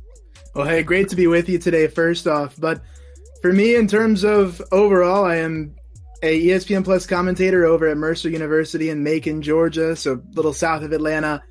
Well, 0.56 0.66
hey, 0.66 0.82
great 0.82 1.10
to 1.10 1.18
be 1.18 1.28
with 1.28 1.50
you 1.50 1.60
today, 1.60 1.88
first 1.88 2.26
off. 2.26 2.56
But 2.58 2.80
for 3.42 3.52
me, 3.52 3.76
in 3.76 3.90
terms 3.90 4.24
of 4.24 4.62
overall, 4.72 5.26
I 5.26 5.36
am 5.40 5.76
a 6.24 6.42
ESPN 6.42 6.86
Plus 6.86 7.06
commentator 7.06 7.66
over 7.66 7.90
at 7.90 7.98
Mercer 7.98 8.30
University 8.30 8.90
in 8.90 9.04
Macon, 9.04 9.42
Georgia, 9.42 9.94
so 9.98 10.14
a 10.14 10.36
little 10.36 10.54
south 10.54 10.84
of 10.84 10.94
Atlanta. 10.94 11.44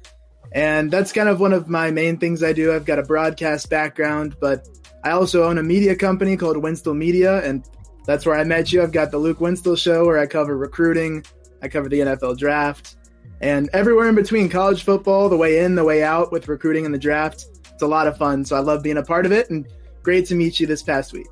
And 0.57 0.90
that's 0.90 1.12
kind 1.12 1.28
of 1.28 1.38
one 1.38 1.52
of 1.52 1.68
my 1.68 1.90
main 1.90 2.16
things 2.16 2.42
I 2.42 2.54
do. 2.54 2.74
I've 2.74 2.86
got 2.86 2.98
a 2.98 3.02
broadcast 3.02 3.68
background, 3.68 4.36
but 4.40 4.66
I 5.04 5.11
also 5.11 5.44
own 5.44 5.59
a 5.59 5.62
media 5.62 5.94
company 5.94 6.34
called 6.34 6.57
Winston 6.57 6.98
Media, 6.98 7.44
and 7.44 7.62
that's 8.07 8.24
where 8.24 8.38
I 8.38 8.42
met 8.42 8.72
you. 8.72 8.82
I've 8.82 8.90
got 8.90 9.11
the 9.11 9.18
Luke 9.18 9.38
Winston 9.38 9.76
Show 9.76 10.07
where 10.07 10.18
I 10.18 10.24
cover 10.24 10.57
recruiting, 10.57 11.26
I 11.61 11.68
cover 11.68 11.90
the 11.90 12.00
NFL 12.00 12.38
draft, 12.38 12.96
and 13.42 13.68
everywhere 13.74 14.09
in 14.09 14.14
between 14.14 14.48
college 14.48 14.82
football, 14.82 15.28
the 15.28 15.36
way 15.36 15.62
in, 15.62 15.74
the 15.74 15.84
way 15.84 16.02
out 16.02 16.32
with 16.32 16.48
recruiting 16.48 16.86
and 16.86 16.94
the 16.94 16.98
draft. 16.98 17.44
It's 17.74 17.82
a 17.82 17.86
lot 17.86 18.07
of 18.07 18.16
fun. 18.16 18.42
So 18.42 18.57
I 18.57 18.61
love 18.61 18.82
being 18.82 18.96
a 18.96 19.02
part 19.02 19.26
of 19.26 19.32
it, 19.32 19.50
and 19.50 19.68
great 20.02 20.24
to 20.28 20.34
meet 20.34 20.59
you 20.59 20.66
this 20.66 20.82
past 20.82 21.12
week. 21.12 21.28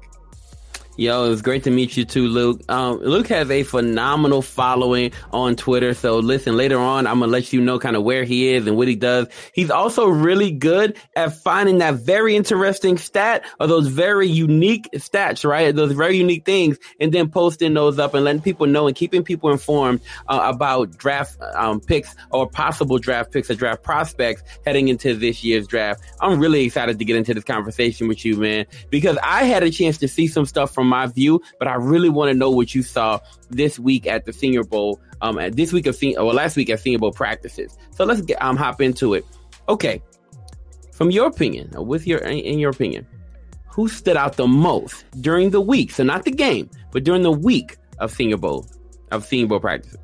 Yo, 0.97 1.24
it 1.24 1.28
was 1.28 1.42
great 1.42 1.64
to 1.64 1.72
meet 1.72 1.97
you 1.97 2.05
too, 2.05 2.28
Luke. 2.28 2.61
Um, 2.68 3.01
Luke 3.01 3.26
has 3.26 3.51
a 3.51 3.64
phenomenal 3.64 4.42
following 4.42 5.11
on 5.32 5.57
Twitter. 5.57 5.92
So 5.92 6.18
listen, 6.18 6.57
later 6.57 6.78
on, 6.78 7.09
I'm 7.09 7.18
gonna 7.18 7.32
let 7.32 7.53
you 7.53 7.61
know 7.61 7.80
kind 7.80 7.97
of 7.97 8.05
where 8.05 8.22
he 8.22 8.55
is 8.55 8.68
and 8.68 8.76
what 8.76 8.86
he 8.86 8.95
does. 8.95 9.26
He's 9.53 9.72
also 9.72 10.07
really 10.07 10.53
good 10.53 10.97
at 11.16 11.36
finding 11.36 11.78
that 11.78 11.95
very 11.95 12.36
interesting 12.36 12.97
stat 12.97 13.45
or 13.58 13.66
those 13.66 13.88
very 13.88 14.29
unique 14.29 14.88
stats, 14.95 15.45
right? 15.45 15.75
Those 15.75 15.91
very 15.91 16.16
unique 16.16 16.45
things, 16.45 16.79
and 17.00 17.12
then 17.12 17.29
posting 17.29 17.75
those 17.75 17.99
up 17.99 18.14
and 18.14 18.25
letting 18.25 18.42
people 18.42 18.68
know 18.68 18.87
and 18.87 18.95
keeping 18.95 19.25
people 19.25 19.50
informed 19.50 20.00
uh, 20.29 20.53
about 20.54 20.96
draft 20.96 21.37
um, 21.54 21.80
picks 21.80 22.14
or 22.30 22.49
possible 22.49 22.99
draft 22.99 23.33
picks 23.33 23.50
or 23.50 23.57
draft 23.57 23.83
prospects 23.83 24.45
heading 24.64 24.87
into 24.87 25.16
this 25.16 25.42
year's 25.42 25.66
draft. 25.66 26.04
I'm 26.21 26.38
really 26.38 26.62
excited 26.62 27.00
to 27.00 27.04
get 27.04 27.16
into 27.16 27.34
this 27.34 27.42
conversation 27.42 28.07
with 28.07 28.25
you, 28.25 28.37
man, 28.37 28.66
because 28.91 29.18
I 29.25 29.42
had 29.42 29.64
a 29.64 29.72
chance 29.72 29.99
to 29.99 30.07
see 30.07 30.29
some 30.29 30.46
stuff 30.46 30.72
from 30.72 30.84
my 30.85 31.07
view, 31.07 31.41
but 31.59 31.69
I 31.69 31.75
really 31.75 32.09
want 32.09 32.31
to 32.31 32.35
know 32.37 32.51
what 32.51 32.75
you 32.75 32.83
saw 32.83 33.21
this 33.51 33.79
week 33.79 34.07
at 34.07 34.25
the 34.25 34.33
Senior 34.33 34.65
Bowl. 34.65 35.01
Um, 35.23 35.39
at 35.39 35.57
this 35.57 35.73
week 35.73 35.87
of 35.87 35.95
Senior, 35.95 36.21
or 36.21 36.35
last 36.35 36.57
week 36.57 36.69
at 36.69 36.81
Senior 36.81 36.99
Bowl 36.99 37.13
practices. 37.13 37.79
So 37.93 38.05
let's 38.05 38.21
get 38.21 38.43
um 38.43 38.57
hop 38.57 38.83
into 38.83 39.15
it. 39.15 39.25
Okay, 39.69 40.03
from 40.93 41.11
your 41.11 41.29
opinion, 41.29 41.75
or 41.75 41.85
with 41.85 42.07
your 42.07 42.19
in 42.19 42.59
your 42.59 42.71
opinion, 42.71 43.07
who 43.69 43.89
stood 43.89 44.17
out 44.17 44.37
the 44.37 44.47
most 44.47 45.05
during 45.21 45.51
the 45.51 45.61
week? 45.61 45.93
So 45.93 46.05
not 46.05 46.25
the 46.25 46.31
game, 46.31 46.69
but 46.93 47.05
during 47.05 47.23
the 47.23 47.33
week 47.33 47.79
of 47.99 48.11
Senior 48.11 48.37
Bowl 48.37 48.67
of 49.11 49.25
Senior 49.25 49.47
Bowl 49.47 49.61
practices. 49.61 49.99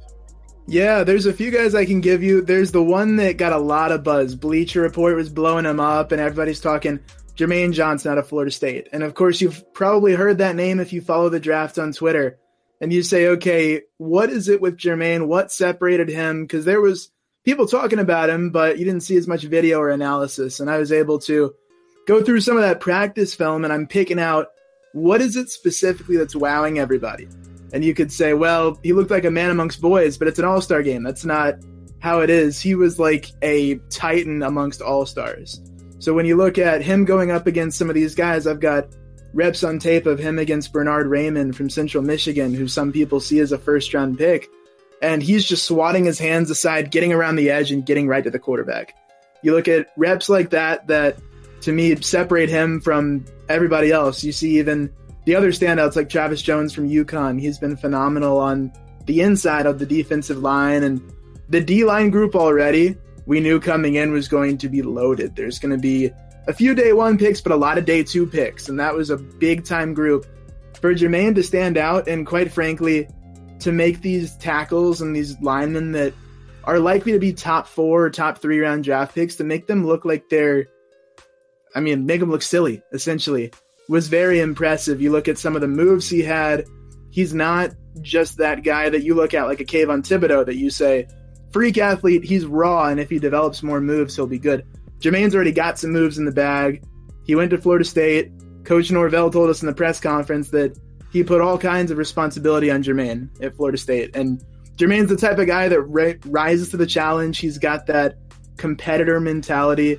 Yeah, 0.66 1.02
there's 1.02 1.26
a 1.26 1.32
few 1.32 1.50
guys 1.50 1.74
I 1.74 1.84
can 1.84 2.00
give 2.00 2.22
you. 2.22 2.42
There's 2.42 2.70
the 2.70 2.82
one 2.82 3.16
that 3.16 3.36
got 3.36 3.52
a 3.52 3.58
lot 3.58 3.90
of 3.90 4.04
buzz. 4.04 4.36
Bleacher 4.36 4.80
Report 4.82 5.16
was 5.16 5.28
blowing 5.28 5.64
him 5.64 5.80
up, 5.80 6.12
and 6.12 6.20
everybody's 6.20 6.60
talking 6.60 7.00
Jermaine 7.40 7.72
Johnson 7.72 8.12
out 8.12 8.18
of 8.18 8.28
Florida 8.28 8.50
State. 8.50 8.88
And 8.92 9.02
of 9.02 9.14
course, 9.14 9.40
you've 9.40 9.72
probably 9.72 10.12
heard 10.12 10.38
that 10.38 10.56
name 10.56 10.78
if 10.78 10.92
you 10.92 11.00
follow 11.00 11.30
the 11.30 11.40
draft 11.40 11.78
on 11.78 11.92
Twitter. 11.92 12.38
And 12.82 12.92
you 12.92 13.02
say, 13.02 13.28
okay, 13.28 13.82
what 13.96 14.30
is 14.30 14.48
it 14.48 14.60
with 14.60 14.76
Jermaine? 14.76 15.26
What 15.26 15.50
separated 15.50 16.08
him? 16.08 16.44
Because 16.44 16.64
there 16.64 16.80
was 16.80 17.10
people 17.44 17.66
talking 17.66 17.98
about 17.98 18.30
him, 18.30 18.50
but 18.50 18.78
you 18.78 18.84
didn't 18.84 19.02
see 19.02 19.16
as 19.16 19.26
much 19.26 19.42
video 19.42 19.80
or 19.80 19.88
analysis. 19.88 20.60
And 20.60 20.70
I 20.70 20.78
was 20.78 20.92
able 20.92 21.18
to 21.20 21.54
go 22.06 22.22
through 22.22 22.40
some 22.40 22.56
of 22.56 22.62
that 22.62 22.80
practice 22.80 23.34
film, 23.34 23.64
and 23.64 23.72
I'm 23.72 23.86
picking 23.86 24.20
out 24.20 24.48
what 24.92 25.20
is 25.20 25.36
it 25.36 25.48
specifically 25.48 26.16
that's 26.16 26.36
wowing 26.36 26.78
everybody. 26.78 27.28
And 27.72 27.84
you 27.84 27.94
could 27.94 28.12
say, 28.12 28.34
well, 28.34 28.78
he 28.82 28.92
looked 28.92 29.10
like 29.10 29.24
a 29.24 29.30
man 29.30 29.50
amongst 29.50 29.80
boys, 29.80 30.18
but 30.18 30.28
it's 30.28 30.38
an 30.38 30.44
all 30.44 30.60
star 30.60 30.82
game. 30.82 31.02
That's 31.02 31.24
not 31.24 31.54
how 32.00 32.20
it 32.20 32.30
is. 32.30 32.60
He 32.60 32.74
was 32.74 32.98
like 32.98 33.30
a 33.42 33.76
titan 33.90 34.42
amongst 34.42 34.82
all 34.82 35.06
stars. 35.06 35.60
So 36.00 36.14
when 36.14 36.24
you 36.24 36.36
look 36.36 36.58
at 36.58 36.82
him 36.82 37.04
going 37.04 37.30
up 37.30 37.46
against 37.46 37.78
some 37.78 37.90
of 37.90 37.94
these 37.94 38.14
guys, 38.14 38.46
I've 38.46 38.58
got 38.58 38.88
reps 39.34 39.62
on 39.62 39.78
tape 39.78 40.06
of 40.06 40.18
him 40.18 40.38
against 40.38 40.72
Bernhard 40.72 41.06
Raimann 41.06 41.54
from 41.54 41.68
Central 41.68 42.02
Michigan, 42.02 42.54
who 42.54 42.66
some 42.66 42.90
people 42.90 43.20
see 43.20 43.38
as 43.38 43.52
a 43.52 43.58
first 43.58 43.92
round 43.92 44.18
pick. 44.18 44.48
And 45.02 45.22
he's 45.22 45.44
just 45.44 45.66
swatting 45.66 46.04
his 46.06 46.18
hands 46.18 46.50
aside, 46.50 46.90
getting 46.90 47.12
around 47.12 47.36
the 47.36 47.50
edge, 47.50 47.70
and 47.70 47.84
getting 47.84 48.08
right 48.08 48.24
to 48.24 48.30
the 48.30 48.38
quarterback. 48.38 48.96
You 49.42 49.54
look 49.54 49.68
at 49.68 49.88
reps 49.96 50.28
like 50.28 50.50
that, 50.50 50.86
that 50.88 51.18
to 51.62 51.72
me 51.72 51.94
separate 51.96 52.48
him 52.48 52.80
from 52.80 53.24
everybody 53.48 53.92
else. 53.92 54.24
You 54.24 54.32
see 54.32 54.58
even 54.58 54.92
the 55.26 55.34
other 55.34 55.52
standouts 55.52 55.96
like 55.96 56.08
Travis 56.08 56.40
Jones 56.40 56.72
from 56.72 56.88
UConn. 56.88 57.38
He's 57.38 57.58
been 57.58 57.76
phenomenal 57.76 58.38
on 58.38 58.72
the 59.04 59.20
inside 59.20 59.66
of 59.66 59.78
the 59.78 59.86
defensive 59.86 60.38
line 60.38 60.82
and 60.82 61.12
the 61.48 61.60
D 61.60 61.84
line 61.84 62.10
group 62.10 62.34
already. 62.34 62.96
We 63.30 63.38
knew 63.38 63.60
coming 63.60 63.94
in 63.94 64.10
was 64.10 64.26
going 64.26 64.58
to 64.58 64.68
be 64.68 64.82
loaded. 64.82 65.36
There's 65.36 65.60
going 65.60 65.70
to 65.70 65.78
be 65.78 66.10
a 66.48 66.52
few 66.52 66.74
day 66.74 66.92
one 66.92 67.16
picks, 67.16 67.40
but 67.40 67.52
a 67.52 67.56
lot 67.56 67.78
of 67.78 67.84
day 67.84 68.02
two 68.02 68.26
picks. 68.26 68.68
And 68.68 68.80
that 68.80 68.92
was 68.92 69.08
a 69.08 69.16
big 69.16 69.64
time 69.64 69.94
group 69.94 70.26
for 70.80 70.92
Jermaine 70.96 71.36
to 71.36 71.44
stand 71.44 71.76
out 71.76 72.08
and, 72.08 72.26
quite 72.26 72.50
frankly, 72.50 73.06
to 73.60 73.70
make 73.70 74.00
these 74.00 74.36
tackles 74.38 75.00
and 75.00 75.14
these 75.14 75.40
linemen 75.40 75.92
that 75.92 76.12
are 76.64 76.80
likely 76.80 77.12
to 77.12 77.20
be 77.20 77.32
top 77.32 77.68
four 77.68 78.06
or 78.06 78.10
top 78.10 78.38
three 78.38 78.58
round 78.58 78.82
draft 78.82 79.14
picks 79.14 79.36
to 79.36 79.44
make 79.44 79.68
them 79.68 79.86
look 79.86 80.04
like 80.04 80.28
they're, 80.28 80.66
I 81.72 81.78
mean, 81.78 82.06
make 82.06 82.18
them 82.18 82.32
look 82.32 82.42
silly, 82.42 82.82
essentially, 82.92 83.52
was 83.88 84.08
very 84.08 84.40
impressive. 84.40 85.00
You 85.00 85.12
look 85.12 85.28
at 85.28 85.38
some 85.38 85.54
of 85.54 85.60
the 85.60 85.68
moves 85.68 86.10
he 86.10 86.22
had, 86.22 86.64
he's 87.10 87.32
not 87.32 87.70
just 88.00 88.38
that 88.38 88.64
guy 88.64 88.88
that 88.88 89.04
you 89.04 89.14
look 89.14 89.34
at 89.34 89.46
like 89.46 89.60
a 89.60 89.64
Kayvon 89.64 90.02
Thibodeaux 90.02 90.46
that 90.46 90.56
you 90.56 90.68
say, 90.68 91.06
freak 91.52 91.78
athlete, 91.78 92.24
he's 92.24 92.46
raw, 92.46 92.86
and 92.86 93.00
if 93.00 93.10
he 93.10 93.18
develops 93.18 93.62
more 93.62 93.80
moves, 93.80 94.16
he'll 94.16 94.26
be 94.26 94.38
good. 94.38 94.64
Jermaine's 95.00 95.34
already 95.34 95.52
got 95.52 95.78
some 95.78 95.90
moves 95.90 96.18
in 96.18 96.24
the 96.24 96.32
bag. 96.32 96.82
He 97.24 97.34
went 97.34 97.50
to 97.50 97.58
Florida 97.58 97.84
State. 97.84 98.30
Coach 98.64 98.90
Norvell 98.90 99.30
told 99.30 99.50
us 99.50 99.62
in 99.62 99.66
the 99.66 99.74
press 99.74 100.00
conference 100.00 100.50
that 100.50 100.78
he 101.10 101.24
put 101.24 101.40
all 101.40 101.58
kinds 101.58 101.90
of 101.90 101.98
responsibility 101.98 102.70
on 102.70 102.82
Jermaine 102.82 103.28
at 103.42 103.56
Florida 103.56 103.78
State. 103.78 104.14
And 104.14 104.44
Jermaine's 104.76 105.08
the 105.08 105.16
type 105.16 105.38
of 105.38 105.46
guy 105.46 105.68
that 105.68 105.80
ri- 105.82 106.18
rises 106.26 106.70
to 106.70 106.76
the 106.76 106.86
challenge. 106.86 107.38
He's 107.38 107.58
got 107.58 107.86
that 107.86 108.16
competitor 108.56 109.20
mentality. 109.20 109.98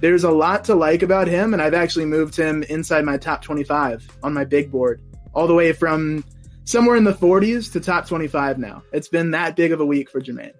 There's 0.00 0.24
a 0.24 0.30
lot 0.30 0.64
to 0.64 0.74
like 0.74 1.02
about 1.02 1.28
him, 1.28 1.52
and 1.52 1.62
I've 1.62 1.74
actually 1.74 2.06
moved 2.06 2.36
him 2.36 2.62
inside 2.64 3.04
my 3.04 3.16
top 3.16 3.42
25 3.42 4.06
on 4.22 4.34
my 4.34 4.44
big 4.44 4.70
board, 4.70 5.00
all 5.32 5.46
the 5.46 5.54
way 5.54 5.72
from 5.72 6.24
somewhere 6.64 6.96
in 6.96 7.04
the 7.04 7.12
40s 7.12 7.72
to 7.72 7.80
top 7.80 8.06
25 8.06 8.58
now. 8.58 8.82
It's 8.92 9.08
been 9.08 9.30
that 9.32 9.56
big 9.56 9.72
of 9.72 9.80
a 9.80 9.86
week 9.86 10.10
for 10.10 10.20
Jermaine. 10.20 10.54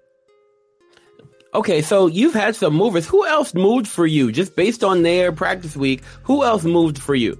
Okay, 1.55 1.83
so 1.83 2.07
you've 2.07 2.33
had 2.33 2.55
some 2.55 2.73
movers. 2.73 3.05
Who 3.07 3.27
else 3.27 3.53
moved 3.53 3.87
for 3.87 4.07
you? 4.07 4.31
Just 4.31 4.55
based 4.55 4.83
on 4.83 5.03
their 5.03 5.31
practice 5.31 5.77
week, 5.77 6.03
who 6.23 6.43
else 6.43 6.63
moved 6.63 6.97
for 6.97 7.13
you? 7.13 7.37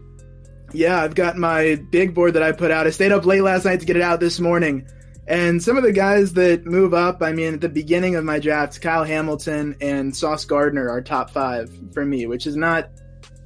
Yeah, 0.71 1.01
I've 1.01 1.15
got 1.15 1.37
my 1.37 1.81
big 1.89 2.13
board 2.13 2.33
that 2.33 2.43
I 2.43 2.51
put 2.51 2.71
out. 2.71 2.85
I 2.85 2.91
stayed 2.91 3.11
up 3.11 3.25
late 3.25 3.41
last 3.41 3.65
night 3.65 3.79
to 3.79 3.85
get 3.85 3.95
it 3.95 4.01
out 4.03 4.19
this 4.19 4.39
morning. 4.39 4.87
And 5.27 5.63
some 5.63 5.77
of 5.77 5.83
the 5.83 5.91
guys 5.91 6.33
that 6.33 6.65
move 6.65 6.93
up, 6.93 7.23
I 7.23 7.31
mean, 7.31 7.55
at 7.55 7.61
the 7.61 7.69
beginning 7.69 8.15
of 8.15 8.23
my 8.23 8.39
draft, 8.39 8.81
Kyle 8.81 9.03
Hamilton 9.03 9.75
and 9.81 10.15
Sauce 10.15 10.45
Gardner 10.45 10.89
are 10.89 11.01
top 11.01 11.29
five 11.29 11.71
for 11.93 12.05
me, 12.05 12.27
which 12.27 12.45
is 12.45 12.55
not 12.55 12.89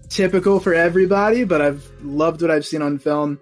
typical 0.09 0.59
for 0.59 0.73
everybody, 0.73 1.43
but 1.43 1.61
I've 1.61 1.85
loved 2.01 2.41
what 2.41 2.51
I've 2.51 2.65
seen 2.65 2.81
on 2.81 2.97
film. 2.97 3.39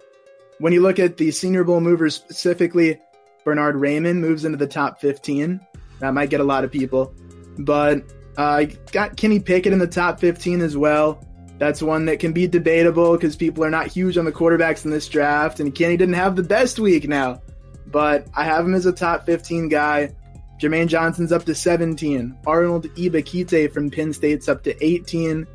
When 0.60 0.74
you 0.74 0.82
look 0.82 1.00
at 1.00 1.18
the 1.18 1.32
Senior 1.32 1.64
Bowl 1.64 1.80
movers 1.80 2.16
specifically, 2.16 3.00
Bernhard 3.44 3.76
Raimann 3.76 4.18
moves 4.18 4.46
into 4.46 4.58
the 4.58 4.68
top 4.68 5.00
15. 5.00 5.60
That 6.00 6.14
might 6.14 6.30
get 6.30 6.40
a 6.40 6.44
lot 6.44 6.64
of 6.64 6.72
people. 6.72 7.14
But 7.58 8.04
I 8.38 8.64
uh, 8.64 8.66
got 8.92 9.18
Kenny 9.18 9.40
Pickett 9.40 9.74
in 9.74 9.80
the 9.80 9.88
top 9.88 10.20
15 10.20 10.62
as 10.62 10.76
well. 10.76 11.24
That's 11.58 11.82
one 11.82 12.06
that 12.06 12.20
can 12.20 12.34
be 12.34 12.48
debatable 12.48 13.14
because 13.14 13.36
people 13.36 13.64
are 13.64 13.70
not 13.70 13.88
huge 13.88 14.18
on 14.18 14.26
the 14.26 14.32
quarterbacks 14.32 14.84
in 14.84 14.92
this 14.92 15.08
draft, 15.08 15.62
and 15.62 15.74
Kenny 15.74 15.96
didn't 15.96 16.16
have 16.16 16.36
the 16.36 16.44
best 16.44 16.80
week 16.80 17.08
now. 17.08 17.42
But 17.88 18.28
I 18.34 18.44
have 18.44 18.66
him 18.66 18.74
as 18.74 18.86
a 18.86 18.92
top 18.92 19.26
15 19.26 19.70
guy. 19.70 20.14
Jermaine 20.62 20.88
Johnson's 20.88 21.32
up 21.32 21.46
to 21.46 21.56
17. 21.56 22.38
Arnold 22.46 22.86
Ebiketie 22.96 23.72
from 23.72 23.90
Penn 23.90 24.12
State's 24.12 24.50
up 24.50 24.64
to 24.64 24.86
18. 24.86 25.48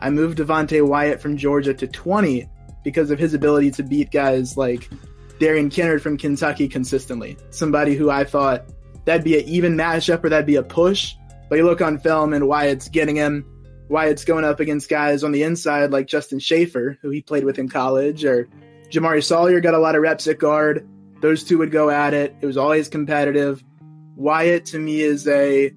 I 0.00 0.10
moved 0.10 0.38
Devonte 0.38 0.86
Wyatt 0.86 1.20
from 1.20 1.36
Georgia 1.36 1.74
to 1.74 1.86
20 1.86 2.48
because 2.82 3.10
of 3.10 3.18
his 3.18 3.34
ability 3.34 3.70
to 3.72 3.82
beat 3.82 4.10
guys 4.10 4.56
like 4.56 4.88
Darian 5.38 5.70
Kinnard 5.70 6.00
from 6.00 6.18
Kentucky 6.18 6.68
consistently. 6.68 7.36
Somebody 7.50 7.94
who 7.94 8.10
I 8.10 8.24
thought 8.24 8.66
that'd 9.04 9.24
be 9.24 9.38
an 9.38 9.44
even 9.46 9.76
matchup 9.76 10.24
or 10.24 10.28
that'd 10.28 10.46
be 10.46 10.56
a 10.56 10.62
push. 10.62 11.14
But 11.48 11.56
you 11.56 11.64
look 11.64 11.80
on 11.80 11.98
film 11.98 12.32
and 12.32 12.48
Wyatt's 12.48 12.88
getting 12.88 13.16
him. 13.16 13.44
Wyatt's 13.88 14.24
going 14.24 14.44
up 14.44 14.60
against 14.60 14.88
guys 14.88 15.22
on 15.22 15.32
the 15.32 15.42
inside 15.42 15.90
like 15.90 16.06
Justin 16.06 16.38
Shaffer, 16.38 16.98
who 17.02 17.10
he 17.10 17.20
played 17.20 17.44
with 17.44 17.58
in 17.58 17.68
college, 17.68 18.24
or 18.24 18.48
Jamaree 18.90 19.22
Salyer 19.22 19.60
got 19.60 19.74
a 19.74 19.78
lot 19.78 19.94
of 19.94 20.02
reps 20.02 20.26
at 20.26 20.38
guard. 20.38 20.88
Those 21.20 21.44
two 21.44 21.58
would 21.58 21.70
go 21.70 21.90
at 21.90 22.14
it. 22.14 22.34
It 22.40 22.46
was 22.46 22.56
always 22.56 22.88
competitive. 22.88 23.62
Wyatt 24.16 24.64
to 24.66 24.78
me 24.78 25.00
is 25.00 25.28
a 25.28 25.72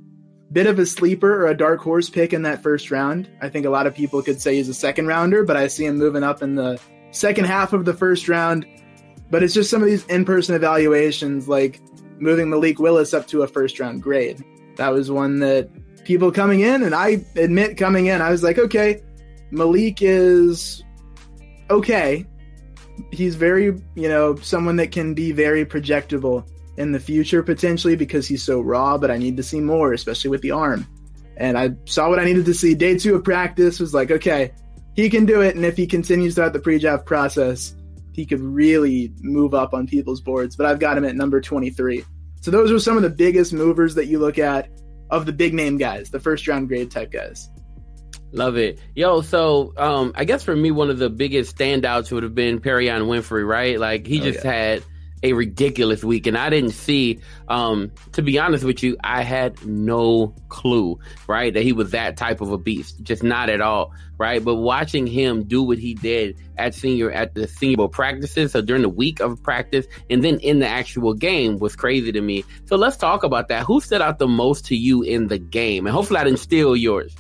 bit 0.52 0.68
of 0.68 0.80
a 0.80 0.86
sleeper 0.86 1.44
or 1.44 1.48
a 1.48 1.58
dark 1.58 1.82
horse 1.82 2.10
pick 2.10 2.34
in 2.34 2.44
that 2.44 2.64
first 2.64 2.92
round. 2.92 3.30
I 3.42 3.50
think 3.50 3.66
a 3.66 3.70
lot 3.70 3.88
of 3.88 3.94
people 3.94 4.22
could 4.22 4.42
say 4.42 4.56
he's 4.56 4.70
a 4.70 4.74
second 4.74 5.08
rounder, 5.08 5.44
but 5.44 5.58
I 5.58 5.68
see 5.68 5.86
him 5.86 5.98
moving 5.98 6.24
up 6.24 6.42
in 6.42 6.56
the 6.56 6.80
second 7.12 7.46
half 7.46 7.74
of 7.74 7.86
the 7.86 7.94
first 7.94 8.30
round. 8.30 8.66
But 9.30 9.44
it's 9.44 9.54
just 9.54 9.70
some 9.70 9.82
of 9.82 9.88
these 9.88 10.06
in 10.06 10.24
person 10.24 10.56
evaluations, 10.56 11.50
like 11.50 11.82
moving 12.20 12.50
Malik 12.50 12.80
Willis 12.80 13.14
up 13.14 13.28
to 13.28 13.44
a 13.44 13.48
first 13.48 13.80
round 13.80 14.02
grade. 14.02 14.44
That 14.76 14.90
was 14.90 15.10
one 15.10 15.40
that 15.40 15.70
people 16.06 16.32
coming 16.32 16.62
in, 16.62 16.84
and 16.84 16.96
I 16.96 17.26
admit 17.36 17.78
coming 17.78 18.08
in, 18.08 18.22
I 18.22 18.32
was 18.32 18.44
like, 18.44 18.58
okay, 18.58 19.02
Malik 19.52 20.02
is 20.02 20.84
okay. 21.70 22.26
He's 23.12 23.36
very, 23.36 23.66
you 23.96 24.10
know, 24.10 24.36
someone 24.38 24.78
that 24.78 24.92
can 24.92 25.14
be 25.14 25.32
very 25.32 25.66
projectable 25.66 26.48
in 26.78 26.92
the 26.92 27.00
future 27.00 27.44
potentially 27.44 27.96
because 27.96 28.28
he's 28.28 28.44
so 28.44 28.62
raw, 28.62 28.98
but 28.98 29.12
I 29.12 29.18
need 29.18 29.38
to 29.38 29.44
see 29.44 29.60
more, 29.60 29.94
especially 29.94 30.30
with 30.30 30.42
the 30.42 30.52
arm. 30.52 30.88
And 31.36 31.58
I 31.58 31.72
saw 31.86 32.10
what 32.10 32.20
I 32.20 32.24
needed 32.24 32.46
to 32.46 32.54
see. 32.54 32.74
Day 32.74 32.98
two 32.98 33.16
of 33.16 33.24
practice 33.24 33.80
was 33.80 33.94
like, 33.94 34.10
okay, 34.10 34.52
he 34.96 35.10
can 35.10 35.26
do 35.26 35.42
it. 35.42 35.56
And 35.56 35.66
if 35.66 35.78
he 35.78 35.86
continues 35.86 36.36
throughout 36.36 36.54
the 36.54 36.60
pre 36.60 36.80
draft 36.80 37.06
process, 37.06 37.76
he 38.18 38.26
could 38.26 38.42
really 38.42 39.14
move 39.22 39.54
up 39.54 39.76
on 39.76 39.88
people's 39.88 40.20
boards. 40.20 40.56
But 40.56 40.66
I've 40.66 40.80
got 40.80 40.98
him 40.98 41.06
at 41.06 41.16
number 41.16 41.40
23. 41.40 42.04
So 42.42 42.50
those 42.52 42.72
are 42.72 42.80
some 42.80 42.98
of 42.98 43.04
the 43.04 43.12
biggest 43.12 43.54
movers 43.54 43.94
that 43.96 44.08
you 44.08 44.18
look 44.20 44.40
at 44.40 44.70
of 45.12 45.26
the 45.28 45.32
big 45.32 45.54
name 45.54 45.78
guys, 45.78 46.10
the 46.10 46.20
first 46.20 46.48
round 46.48 46.68
grade 46.68 46.90
type 46.90 47.12
guys. 47.12 47.48
Love 48.32 48.58
it. 48.58 48.80
Yo, 48.96 49.22
so 49.22 49.72
um 49.78 50.12
I 50.16 50.26
guess 50.26 50.44
for 50.44 50.56
me 50.56 50.72
one 50.72 50.90
of 50.90 50.98
the 50.98 51.12
biggest 51.12 51.56
standouts 51.56 52.12
would 52.12 52.24
have 52.24 52.34
been 52.34 52.60
Perrion 52.60 53.04
Winfrey, 53.04 53.48
right? 53.48 53.80
Like 53.80 54.08
he 54.08 54.20
oh, 54.20 54.24
just 54.24 54.44
yeah. 54.44 54.52
had 54.52 54.84
a 55.24 55.34
ridiculous 55.34 56.04
week 56.04 56.28
and 56.28 56.38
I 56.38 56.50
didn't 56.50 56.72
see 56.72 57.20
um 57.48 57.92
to 58.14 58.22
be 58.22 58.38
honest 58.40 58.64
with 58.64 58.84
you, 58.84 58.98
I 59.04 59.24
had 59.24 59.66
no 59.66 60.36
clue, 60.50 61.00
right, 61.28 61.54
that 61.54 61.64
he 61.64 61.74
was 61.74 61.92
that 61.92 62.18
type 62.18 62.42
of 62.42 62.52
a 62.52 62.58
beast. 62.58 63.02
Just 63.04 63.24
not 63.24 63.50
at 63.50 63.62
all, 63.62 63.94
right? 64.18 64.44
But 64.44 64.56
watching 64.56 65.08
him 65.08 65.44
do 65.44 65.64
what 65.64 65.78
he 65.80 65.94
did 65.94 66.38
at 66.58 66.74
senior 66.74 67.12
at 67.12 67.34
the 67.34 67.48
senior 67.48 67.78
bowl 67.78 67.90
practices, 67.90 68.52
so 68.52 68.62
during 68.62 68.82
the 68.82 68.90
week 68.90 69.20
of 69.20 69.42
practice 69.42 69.86
and 70.10 70.24
then 70.24 70.40
in 70.40 70.60
the 70.60 70.68
actual 70.68 71.14
game 71.14 71.58
was 71.58 71.76
crazy 71.76 72.12
to 72.12 72.22
me. 72.22 72.44
So 72.66 72.76
let's 72.76 72.98
talk 72.98 73.24
about 73.24 73.48
that. 73.48 73.66
Who 73.66 73.82
stood 73.82 74.02
out 74.02 74.20
the 74.20 74.28
most 74.28 74.66
to 74.66 74.76
you 74.76 75.02
in 75.02 75.28
the 75.28 75.40
game? 75.40 75.86
And 75.88 75.94
hopefully 75.94 76.20
I 76.20 76.24
didn't 76.24 76.40
steal 76.40 76.76
yours. 76.76 77.16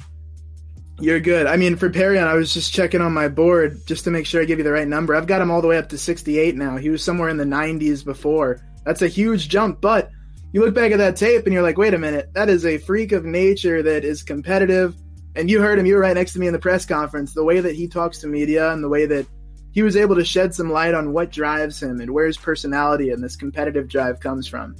You're 0.99 1.19
good. 1.19 1.45
I 1.45 1.57
mean, 1.57 1.76
for 1.76 1.91
Perrion, 1.91 2.26
I 2.26 2.34
was 2.34 2.52
just 2.52 2.74
checking 2.74 3.02
on 3.02 3.14
my 3.14 3.28
board 3.28 3.86
just 3.86 4.03
to 4.06 4.11
make 4.11 4.26
sure 4.26 4.41
I 4.41 4.45
give 4.45 4.57
you 4.57 4.64
the 4.64 4.72
right 4.72 4.88
number. 4.88 5.15
I've 5.15 5.28
got 5.28 5.41
him 5.41 5.52
all 5.52 5.61
the 5.61 5.68
way 5.68 5.78
up 5.78 5.90
to 5.90 5.98
68 5.98 6.56
now. 6.56 6.78
He 6.78 6.90
was 6.90 7.03
somewhere 7.03 7.30
in 7.30 7.38
the 7.38 7.44
90s 7.44 8.03
before. 8.03 8.61
That's 8.84 9.03
a 9.03 9.07
huge 9.07 9.48
jump, 9.48 9.80
but 9.80 10.10
you 10.53 10.61
look 10.61 10.74
back 10.74 10.91
at 10.91 10.98
that 10.98 11.15
tape 11.15 11.45
and 11.45 11.53
you're 11.53 11.61
like, 11.61 11.78
wait 11.78 11.94
a 11.94 11.99
minute, 11.99 12.34
that 12.34 12.49
is 12.49 12.65
a 12.65 12.80
freak 12.80 13.11
of 13.11 13.26
nature 13.26 13.84
that 13.84 14.03
is 14.03 14.24
competitive. 14.24 14.95
And 15.36 15.52
you 15.52 15.61
heard 15.61 15.78
him, 15.78 15.86
you 15.86 15.95
were 15.95 16.02
right 16.02 16.15
next 16.15 16.34
to 16.34 16.40
me 16.40 16.48
in 16.48 16.53
the 16.53 16.60
press 16.60 16.84
conference. 16.86 17.34
The 17.34 17.44
way 17.44 17.60
that 17.60 17.76
he 17.76 17.88
talks 17.88 18.19
to 18.19 18.28
media 18.28 18.72
and 18.72 18.84
the 18.84 18.90
way 18.90 19.06
that 19.06 19.28
he 19.74 19.84
was 19.84 19.95
able 19.95 20.15
to 20.15 20.26
shed 20.26 20.56
some 20.56 20.72
light 20.72 20.95
on 20.95 21.14
what 21.14 21.32
drives 21.32 21.84
him 21.84 21.99
and 21.99 22.10
where 22.10 22.26
his 22.26 22.38
personality 22.38 23.11
and 23.11 23.24
this 23.24 23.36
competitive 23.36 23.88
drive 23.88 24.19
comes 24.19 24.48
from. 24.48 24.76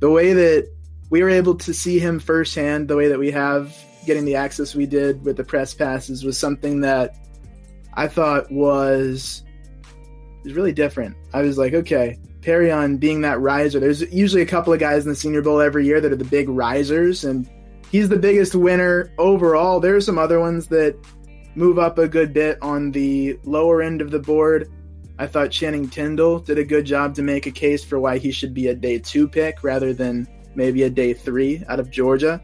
The 0.00 0.10
way 0.10 0.34
that 0.34 0.68
we 1.08 1.22
were 1.22 1.30
able 1.30 1.54
to 1.54 1.72
see 1.72 1.98
him 1.98 2.18
firsthand, 2.18 2.88
the 2.88 2.96
way 2.96 3.08
that 3.08 3.18
we 3.18 3.30
have 3.30 3.74
getting 4.06 4.24
the 4.24 4.36
access 4.36 4.74
we 4.74 4.86
did 4.86 5.24
with 5.24 5.36
the 5.36 5.44
press 5.44 5.74
passes 5.74 6.24
was 6.24 6.38
something 6.38 6.80
that 6.80 7.16
I 7.94 8.08
thought 8.08 8.50
was 8.50 9.42
was 10.42 10.54
really 10.54 10.72
different. 10.72 11.16
I 11.32 11.42
was 11.42 11.56
like, 11.56 11.72
okay, 11.72 12.18
Perrion 12.40 13.00
being 13.00 13.22
that 13.22 13.40
riser. 13.40 13.80
There's 13.80 14.02
usually 14.12 14.42
a 14.42 14.46
couple 14.46 14.72
of 14.72 14.78
guys 14.78 15.04
in 15.04 15.08
the 15.08 15.16
Senior 15.16 15.42
Bowl 15.42 15.60
every 15.60 15.86
year 15.86 16.00
that 16.00 16.12
are 16.12 16.16
the 16.16 16.24
big 16.24 16.48
risers, 16.48 17.24
and 17.24 17.48
he's 17.90 18.08
the 18.08 18.18
biggest 18.18 18.54
winner 18.54 19.12
overall. 19.18 19.80
There 19.80 19.96
are 19.96 20.00
some 20.00 20.18
other 20.18 20.38
ones 20.38 20.66
that 20.68 20.96
move 21.54 21.78
up 21.78 21.98
a 21.98 22.08
good 22.08 22.34
bit 22.34 22.58
on 22.60 22.90
the 22.90 23.38
lower 23.44 23.80
end 23.80 24.00
of 24.02 24.10
the 24.10 24.18
board. 24.18 24.68
I 25.18 25.26
thought 25.26 25.50
Channing 25.50 25.88
Tindall 25.88 26.40
did 26.40 26.58
a 26.58 26.64
good 26.64 26.84
job 26.84 27.14
to 27.14 27.22
make 27.22 27.46
a 27.46 27.50
case 27.50 27.84
for 27.84 28.00
why 28.00 28.18
he 28.18 28.32
should 28.32 28.52
be 28.52 28.66
a 28.66 28.74
day 28.74 28.98
two 28.98 29.28
pick 29.28 29.62
rather 29.62 29.92
than 29.92 30.26
maybe 30.56 30.82
a 30.82 30.90
day 30.90 31.14
three 31.14 31.62
out 31.68 31.78
of 31.78 31.90
Georgia. 31.90 32.42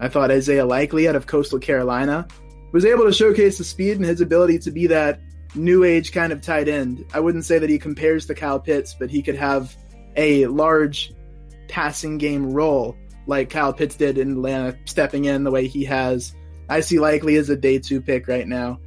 I 0.00 0.08
thought 0.08 0.30
Isaiah 0.30 0.64
Likely 0.64 1.06
out 1.06 1.14
of 1.14 1.26
Coastal 1.26 1.58
Carolina 1.58 2.26
was 2.72 2.84
able 2.84 3.04
to 3.04 3.12
showcase 3.12 3.58
the 3.58 3.64
speed 3.64 3.96
and 3.96 4.04
his 4.04 4.20
ability 4.20 4.58
to 4.60 4.70
be 4.70 4.86
that 4.86 5.20
new 5.54 5.84
age 5.84 6.12
kind 6.12 6.32
of 6.32 6.40
tight 6.40 6.68
end. 6.68 7.04
I 7.12 7.20
wouldn't 7.20 7.44
say 7.44 7.58
that 7.58 7.68
he 7.68 7.78
compares 7.78 8.26
to 8.26 8.34
Kyle 8.34 8.60
Pitts, 8.60 8.94
but 8.98 9.10
he 9.10 9.22
could 9.22 9.34
have 9.34 9.76
a 10.16 10.46
large 10.46 11.12
passing 11.68 12.18
game 12.18 12.52
role 12.52 12.96
like 13.26 13.50
Kyle 13.50 13.72
Pitts 13.72 13.96
did 13.96 14.18
in 14.18 14.32
Atlanta, 14.32 14.76
stepping 14.86 15.26
in 15.26 15.44
the 15.44 15.50
way 15.50 15.66
he 15.66 15.84
has. 15.84 16.34
I 16.68 16.80
see 16.80 16.98
likely 16.98 17.36
as 17.36 17.50
a 17.50 17.56
day 17.56 17.78
two 17.78 18.00
pick 18.00 18.26
right 18.28 18.46
now. 18.46 18.78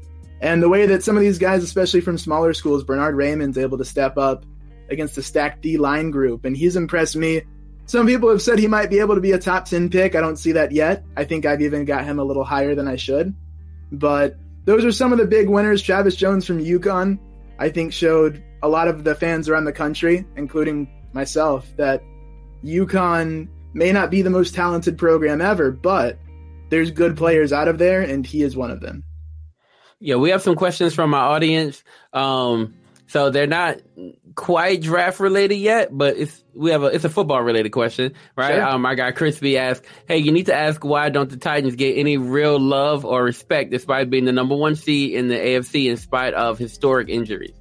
And 0.42 0.62
the 0.62 0.70
way 0.70 0.86
that 0.88 1.04
some 1.04 1.16
of 1.16 1.22
these 1.22 1.38
guys, 1.38 1.64
especially 1.64 2.02
from 2.02 2.18
smaller 2.18 2.54
schools, 2.54 2.84
Bernhard 2.84 3.16
Raimann's 3.16 3.58
able 3.58 3.78
to 3.78 3.86
step 3.86 4.18
up 4.18 4.46
against 4.90 5.16
the 5.16 5.24
stacked 5.24 5.62
D 5.62 5.78
line 5.78 6.12
group, 6.12 6.44
and 6.46 6.56
he's 6.56 6.76
impressed 6.76 7.16
me. 7.16 7.44
Some 7.86 8.08
people 8.08 8.30
have 8.30 8.42
said 8.42 8.60
he 8.60 8.68
might 8.68 8.90
be 8.90 9.00
able 9.00 9.16
to 9.16 9.22
be 9.22 9.34
a 9.34 9.40
top 9.40 9.66
10 9.66 9.90
pick. 9.90 10.16
I 10.16 10.22
don't 10.22 10.38
see 10.38 10.54
that 10.54 10.72
yet. 10.72 11.04
I 11.18 11.26
think 11.26 11.46
I've 11.46 11.62
even 11.62 11.86
got 11.86 12.06
him 12.06 12.20
a 12.20 12.24
little 12.24 12.44
higher 12.44 12.76
than 12.76 12.88
I 12.88 12.96
should. 12.96 13.36
But 13.92 14.38
those 14.66 14.86
are 14.86 14.92
some 14.92 15.12
of 15.12 15.18
the 15.18 15.26
big 15.26 15.50
winners. 15.50 15.82
Travis 15.82 16.16
Jones 16.16 16.46
from 16.46 16.60
UConn, 16.60 17.20
I 17.60 17.70
think, 17.70 17.92
showed 17.94 18.44
a 18.62 18.70
lot 18.70 18.88
of 18.88 19.04
the 19.04 19.16
fans 19.16 19.50
around 19.50 19.66
the 19.66 19.74
country, 19.74 20.26
including 20.38 20.88
myself, 21.12 21.68
that 21.78 22.02
UConn 22.64 23.50
may 23.74 23.92
not 23.92 24.10
be 24.10 24.22
the 24.22 24.30
most 24.30 24.56
talented 24.56 24.98
program 24.98 25.42
ever, 25.42 25.72
but 25.72 26.18
there's 26.70 26.92
good 26.92 27.18
players 27.18 27.52
out 27.52 27.68
of 27.68 27.78
there, 27.78 28.02
and 28.02 28.26
he 28.26 28.42
is 28.42 28.56
one 28.56 28.72
of 28.72 28.80
them. 28.80 29.04
Yeah, 30.00 30.16
we 30.16 30.30
have 30.32 30.42
some 30.42 30.56
questions 30.56 30.94
from 30.94 31.14
our 31.14 31.32
audience. 31.32 31.84
Um, 32.14 32.74
so 33.08 33.30
they're 33.30 33.48
not 33.48 33.78
quite 34.36 34.82
draft 34.82 35.20
related 35.20 35.56
yet, 35.56 35.90
but 35.92 36.18
it's 36.18 36.44
we 36.54 36.72
have 36.72 36.84
a 36.84 36.88
it's 36.88 37.04
a 37.04 37.10
football 37.10 37.42
related 37.42 37.72
question, 37.72 38.14
right? 38.36 38.56
Sure. 38.56 38.64
Um, 38.64 38.86
our 38.86 38.96
guy 38.96 39.12
Crispy 39.12 39.58
asked, 39.58 39.86
"Hey, 40.08 40.18
you 40.18 40.32
need 40.32 40.48
to 40.48 40.56
ask 40.56 40.84
why 40.84 41.10
don't 41.10 41.30
the 41.30 41.38
Titans 41.38 41.76
get 41.76 41.98
any 41.98 42.18
real 42.18 42.60
love 42.60 43.06
or 43.06 43.24
respect 43.24 43.72
despite 43.72 44.10
being 44.10 44.26
the 44.26 44.32
number 44.32 44.56
one 44.56 44.76
seed 44.76 45.14
in 45.14 45.28
the 45.28 45.36
AFC 45.36 45.90
in 45.90 45.98
spite 45.98 46.34
of 46.34 46.58
historic 46.58 47.10
injuries?" 47.10 47.54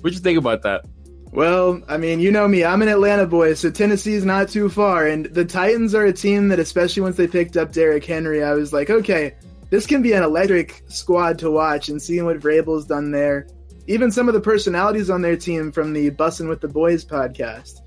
What 0.00 0.12
you 0.12 0.18
think 0.18 0.38
about 0.38 0.62
that? 0.62 0.84
Well, 1.32 1.80
I 1.88 1.96
mean, 1.96 2.18
you 2.18 2.32
know 2.32 2.48
me. 2.48 2.64
I'm 2.64 2.82
an 2.82 2.88
Atlanta 2.88 3.26
boy, 3.26 3.54
so 3.54 3.70
Tennessee's 3.70 4.24
not 4.24 4.48
too 4.48 4.68
far. 4.68 5.06
And 5.06 5.26
the 5.26 5.44
Titans 5.44 5.94
are 5.94 6.04
a 6.04 6.12
team 6.12 6.48
that, 6.48 6.58
especially 6.58 7.02
once 7.02 7.16
they 7.16 7.28
picked 7.28 7.56
up 7.56 7.72
Derrick 7.72 8.04
Henry, 8.04 8.42
I 8.42 8.54
was 8.54 8.72
like, 8.72 8.90
okay, 8.90 9.36
this 9.68 9.86
can 9.86 10.02
be 10.02 10.12
an 10.12 10.24
electric 10.24 10.82
squad 10.88 11.38
to 11.38 11.50
watch. 11.50 11.88
And 11.88 12.02
seeing 12.02 12.24
what 12.24 12.40
Vrabel's 12.40 12.84
done 12.84 13.12
there, 13.12 13.46
even 13.90 14.12
some 14.12 14.28
of 14.28 14.34
the 14.34 14.40
personalities 14.40 15.10
on 15.10 15.20
their 15.20 15.36
team 15.36 15.72
from 15.72 15.92
the 15.92 16.12
Bussin' 16.12 16.48
with 16.48 16.60
the 16.60 16.68
Boys 16.68 17.04
podcast, 17.04 17.80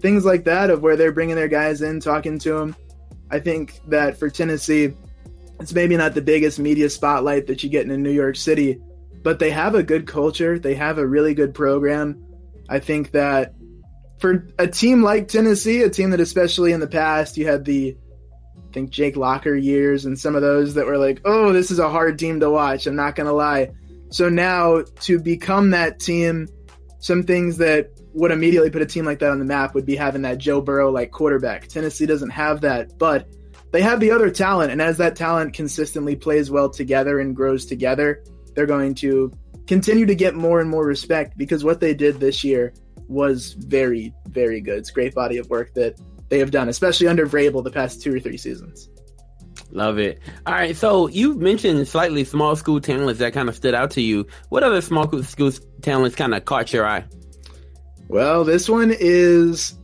things 0.00 0.24
like 0.24 0.44
that, 0.44 0.70
of 0.70 0.80
where 0.80 0.96
they're 0.96 1.12
bringing 1.12 1.36
their 1.36 1.48
guys 1.48 1.82
in, 1.82 2.00
talking 2.00 2.38
to 2.38 2.54
them. 2.54 2.74
I 3.30 3.40
think 3.40 3.78
that 3.88 4.18
for 4.18 4.30
Tennessee, 4.30 4.94
it's 5.60 5.74
maybe 5.74 5.98
not 5.98 6.14
the 6.14 6.22
biggest 6.22 6.58
media 6.58 6.88
spotlight 6.88 7.46
that 7.48 7.62
you 7.62 7.68
get 7.68 7.88
in 7.88 8.02
New 8.02 8.10
York 8.10 8.36
City, 8.36 8.80
but 9.22 9.38
they 9.38 9.50
have 9.50 9.74
a 9.74 9.82
good 9.82 10.06
culture. 10.06 10.58
They 10.58 10.74
have 10.76 10.96
a 10.96 11.06
really 11.06 11.34
good 11.34 11.52
program. 11.52 12.24
I 12.70 12.78
think 12.78 13.10
that 13.10 13.52
for 14.18 14.46
a 14.58 14.66
team 14.66 15.02
like 15.02 15.28
Tennessee, 15.28 15.82
a 15.82 15.90
team 15.90 16.08
that 16.10 16.20
especially 16.20 16.72
in 16.72 16.80
the 16.80 16.86
past 16.86 17.36
you 17.36 17.46
had 17.46 17.66
the 17.66 17.98
I 18.56 18.72
think 18.72 18.88
Jake 18.90 19.16
Locker 19.16 19.54
years 19.54 20.06
and 20.06 20.18
some 20.18 20.36
of 20.36 20.40
those 20.40 20.74
that 20.74 20.86
were 20.86 20.96
like, 20.96 21.20
"Oh, 21.26 21.52
this 21.52 21.70
is 21.70 21.80
a 21.80 21.90
hard 21.90 22.18
team 22.18 22.40
to 22.40 22.48
watch." 22.48 22.86
I'm 22.86 22.96
not 22.96 23.14
going 23.14 23.26
to 23.26 23.32
lie. 23.34 23.72
So 24.10 24.28
now 24.28 24.82
to 25.00 25.18
become 25.18 25.70
that 25.70 26.00
team, 26.00 26.48
some 26.98 27.22
things 27.22 27.56
that 27.58 27.90
would 28.12 28.32
immediately 28.32 28.70
put 28.70 28.82
a 28.82 28.86
team 28.86 29.04
like 29.04 29.20
that 29.20 29.30
on 29.30 29.38
the 29.38 29.44
map 29.44 29.74
would 29.74 29.86
be 29.86 29.96
having 29.96 30.22
that 30.22 30.38
Joe 30.38 30.60
Burrow 30.60 30.90
like 30.90 31.12
quarterback. 31.12 31.68
Tennessee 31.68 32.06
doesn't 32.06 32.30
have 32.30 32.60
that, 32.62 32.98
but 32.98 33.28
they 33.72 33.82
have 33.82 34.00
the 34.00 34.10
other 34.10 34.30
talent 34.30 34.72
and 34.72 34.82
as 34.82 34.98
that 34.98 35.14
talent 35.14 35.54
consistently 35.54 36.16
plays 36.16 36.50
well 36.50 36.68
together 36.68 37.20
and 37.20 37.36
grows 37.36 37.66
together, 37.66 38.24
they're 38.54 38.66
going 38.66 38.94
to 38.96 39.32
continue 39.66 40.06
to 40.06 40.14
get 40.14 40.34
more 40.34 40.60
and 40.60 40.68
more 40.68 40.84
respect 40.84 41.38
because 41.38 41.62
what 41.62 41.80
they 41.80 41.94
did 41.94 42.18
this 42.18 42.42
year 42.42 42.74
was 43.06 43.52
very, 43.52 44.12
very 44.28 44.60
good. 44.60 44.78
It's 44.78 44.90
great 44.90 45.14
body 45.14 45.38
of 45.38 45.48
work 45.48 45.72
that 45.74 46.00
they 46.28 46.38
have 46.40 46.50
done, 46.50 46.68
especially 46.68 47.06
under 47.06 47.26
Vrabel 47.26 47.62
the 47.62 47.70
past 47.70 48.02
two 48.02 48.14
or 48.14 48.20
three 48.20 48.36
seasons. 48.36 48.88
Love 49.72 49.98
it. 49.98 50.20
All 50.46 50.54
right, 50.54 50.76
so 50.76 51.06
you 51.08 51.34
mentioned 51.34 51.86
slightly 51.86 52.24
small 52.24 52.56
school 52.56 52.80
talents 52.80 53.20
that 53.20 53.32
kind 53.32 53.48
of 53.48 53.54
stood 53.54 53.74
out 53.74 53.92
to 53.92 54.00
you. 54.00 54.26
What 54.48 54.62
other 54.62 54.80
small 54.80 55.22
school 55.22 55.52
talents 55.80 56.16
kind 56.16 56.34
of 56.34 56.44
caught 56.44 56.72
your 56.72 56.86
eye? 56.86 57.04
Well, 58.08 58.42
this 58.42 58.68
one 58.68 58.92
is 58.98 59.74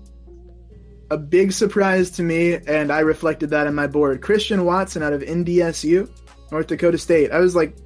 a 1.10 1.16
big 1.16 1.52
surprise 1.52 2.10
to 2.12 2.22
me, 2.22 2.54
and 2.54 2.92
I 2.92 3.00
reflected 3.00 3.50
that 3.50 3.68
in 3.68 3.74
my 3.74 3.86
board. 3.86 4.22
Christian 4.22 4.64
Watson 4.64 5.02
out 5.02 5.12
of 5.12 5.22
NDSU, 5.22 6.10
North 6.50 6.66
Dakota 6.66 6.98
State. 6.98 7.30
I 7.30 7.38
was 7.38 7.54
like, 7.54 7.76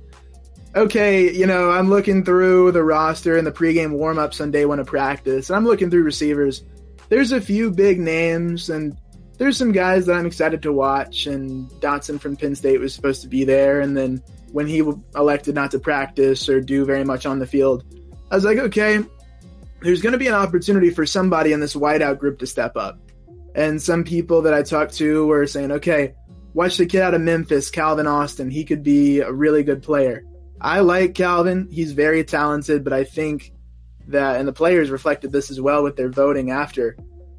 okay, 0.75 1.31
you 1.31 1.47
know, 1.47 1.71
I'm 1.71 1.91
looking 1.91 2.25
through 2.25 2.73
the 2.73 2.83
roster 2.83 3.37
and 3.37 3.47
the 3.47 3.53
pregame 3.53 3.93
warmups 3.93 4.41
on 4.41 4.51
day 4.51 4.65
one 4.65 4.81
of 4.81 4.87
practice, 4.87 5.51
and 5.51 5.57
I'm 5.57 5.67
looking 5.67 5.91
through 5.91 6.05
receivers. 6.05 6.63
There's 7.11 7.33
a 7.33 7.41
few 7.41 7.71
big 7.71 8.01
names, 8.01 8.71
and 8.71 8.97
there's 9.41 9.57
some 9.57 9.73
guys 9.73 10.05
that 10.05 10.13
I'm 10.13 10.27
excited 10.27 10.61
to 10.65 10.73
watch. 10.73 11.27
And 11.27 11.67
Dotson 11.81 12.21
from 12.21 12.37
Penn 12.37 12.55
State 12.55 12.79
was 12.79 12.95
supposed 12.95 13.23
to 13.23 13.29
be 13.29 13.45
there, 13.45 13.81
and 13.81 13.97
then 13.97 14.23
when 14.53 14.67
he 14.67 14.83
elected 15.15 15.55
not 15.55 15.71
to 15.71 15.79
practice 15.79 16.47
or 16.47 16.61
do 16.61 16.85
very 16.85 17.05
much 17.05 17.25
on 17.25 17.39
the 17.39 17.47
field, 17.47 17.83
I 18.31 18.35
was 18.35 18.45
like, 18.45 18.59
okay, 18.59 19.01
there's 19.81 20.03
going 20.03 20.13
to 20.13 20.19
be 20.19 20.27
an 20.27 20.35
opportunity 20.35 20.91
for 20.91 21.07
somebody 21.07 21.53
in 21.53 21.61
this 21.61 21.75
wideout 21.75 22.19
group 22.19 22.39
to 22.41 22.47
step 22.47 22.77
up. 22.77 22.99
And 23.55 23.81
some 23.81 24.05
people 24.05 24.43
that 24.43 24.53
I 24.53 24.63
talked 24.63 24.93
to 24.99 25.27
were 25.27 25.47
saying, 25.47 25.73
okay, 25.73 26.15
watch 26.53 26.77
the 26.77 26.85
kid 26.85 27.01
out 27.01 27.15
of 27.15 27.23
Memphis, 27.23 27.71
Calvin 27.71 28.07
Austin. 28.07 28.51
He 28.51 28.65
could 28.65 28.83
be 28.83 29.21
a 29.21 29.33
really 29.33 29.63
good 29.63 29.83
player. 29.83 30.23
I 30.61 30.81
like 30.81 31.15
Calvin. 31.15 31.67
He's 31.71 31.93
very 31.93 32.25
talented, 32.25 32.85
but 32.85 32.93
I 32.93 33.05
think 33.05 33.53
that, 34.09 34.37
and 34.37 34.47
the 34.47 34.53
players 34.53 34.91
reflected 34.91 35.33
this 35.33 35.51
as 35.51 35.63
well 35.63 35.83
with 35.83 35.97
their 35.97 36.11
voting 36.11 36.51
after. 36.51 36.95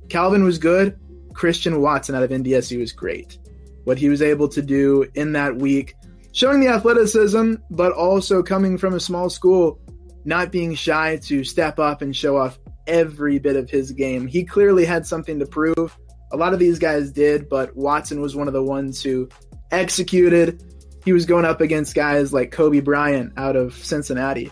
Calvin 0.10 0.44
was 0.44 0.58
good. 0.58 0.98
Christian 1.34 1.82
Watson 1.82 2.16
out 2.16 2.24
of 2.24 2.30
NDSU 2.30 2.80
was 2.80 2.92
great. 2.92 3.38
What 3.84 3.98
he 3.98 4.10
was 4.10 4.22
able 4.22 4.48
to 4.50 4.62
do 4.62 5.06
in 5.16 5.34
that 5.34 5.56
week, 5.56 5.96
showing 6.32 6.60
the 6.60 6.68
athleticism, 6.68 7.56
but 7.72 7.94
also 7.94 8.44
coming 8.44 8.78
from 8.78 8.94
a 8.94 9.00
small 9.00 9.30
school, 9.30 9.80
not 10.24 10.52
being 10.52 10.76
shy 10.76 11.18
to 11.24 11.44
step 11.44 11.80
up 11.80 12.02
and 12.02 12.16
show 12.16 12.38
off 12.38 12.60
every 12.88 13.40
bit 13.40 13.56
of 13.56 13.70
his 13.70 13.92
game. 13.92 14.28
He 14.28 14.44
clearly 14.44 14.86
had 14.86 15.06
something 15.06 15.40
to 15.40 15.46
prove. 15.46 15.98
A 16.32 16.38
lot 16.38 16.54
of 16.54 16.60
these 16.60 16.80
guys 16.80 17.12
did, 17.12 17.50
but 17.50 17.76
Watson 17.76 18.22
was 18.22 18.36
one 18.36 18.48
of 18.48 18.54
the 18.54 18.64
ones 18.64 19.02
who 19.02 19.30
executed. 19.72 20.64
He 21.04 21.14
was 21.14 21.26
going 21.26 21.46
up 21.46 21.62
against 21.62 21.96
guys 21.96 22.32
like 22.32 22.52
Coby 22.52 22.84
Bryant 22.84 23.34
out 23.38 23.56
of 23.56 23.74
Cincinnati, 23.74 24.52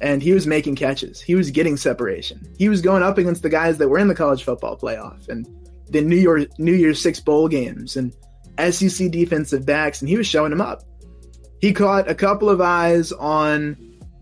and 0.00 0.22
he 0.22 0.32
was 0.32 0.46
making 0.46 0.76
catches. 0.76 1.20
He 1.20 1.34
was 1.34 1.50
getting 1.50 1.76
separation. 1.76 2.40
He 2.58 2.68
was 2.68 2.80
going 2.80 3.02
up 3.02 3.18
against 3.18 3.42
the 3.42 3.50
guys 3.50 3.78
that 3.78 3.88
were 3.88 3.98
in 3.98 4.08
the 4.08 4.14
college 4.14 4.42
football 4.42 4.78
playoff 4.78 5.28
and 5.28 5.46
the 5.90 6.00
New 6.00 6.16
Year 6.16 6.46
New 6.58 6.74
Year's 6.74 7.00
Six 7.00 7.20
bowl 7.20 7.48
games 7.48 7.96
and 7.96 8.14
SEC 8.70 9.10
defensive 9.10 9.64
backs, 9.66 10.00
and 10.00 10.08
he 10.08 10.16
was 10.16 10.26
showing 10.26 10.50
them 10.50 10.60
up. 10.60 10.82
He 11.60 11.72
caught 11.72 12.08
a 12.08 12.14
couple 12.14 12.48
of 12.48 12.60
eyes 12.60 13.12
on 13.12 13.76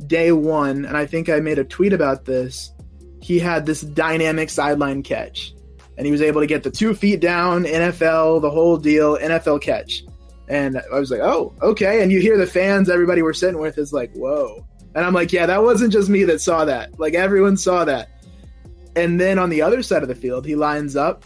day 0.07 0.33
one, 0.33 0.85
and 0.85 0.97
I 0.97 1.07
think 1.07 1.29
I 1.29 1.41
made 1.41 1.59
a 1.59 1.65
tweet 1.65 1.93
about 1.93 2.25
this. 2.25 2.73
He 3.21 3.39
had 3.39 3.67
this 3.67 3.81
dynamic 3.83 4.51
sideline 4.51 5.03
catch, 5.03 5.55
and 5.97 6.07
he 6.07 6.13
was 6.13 6.23
able 6.23 6.41
to 6.41 6.47
get 6.47 6.63
the 6.63 6.71
two 6.71 6.95
feet 6.95 7.21
down, 7.21 7.65
NFL, 7.65 8.43
the 8.43 8.51
whole 8.51 8.77
deal, 8.77 9.17
NFL 9.19 9.63
catch. 9.63 10.05
And 10.49 10.81
I 10.93 10.99
was 10.99 11.11
like, 11.11 11.21
oh, 11.21 11.53
okay. 11.61 12.03
And 12.03 12.11
you 12.11 12.21
hear 12.21 12.39
the 12.39 12.47
fans, 12.47 12.89
everybody 12.89 13.23
we're 13.23 13.35
sitting 13.35 13.61
with 13.61 13.77
is 13.77 13.93
like, 13.93 14.13
whoa. 14.15 14.67
And 14.95 15.05
I'm 15.05 15.13
like, 15.13 15.33
yeah, 15.33 15.47
that 15.47 15.63
wasn't 15.63 15.93
just 15.93 16.09
me 16.09 16.25
that 16.25 16.41
saw 16.41 16.65
that. 16.65 16.99
Like 16.99 17.15
everyone 17.15 17.57
saw 17.57 17.85
that. 17.85 18.09
And 18.97 19.21
then 19.21 19.39
on 19.39 19.51
the 19.51 19.61
other 19.63 19.83
side 19.83 20.03
of 20.03 20.09
the 20.09 20.15
field, 20.15 20.47
he 20.47 20.57
lines 20.57 20.97
up, 20.97 21.25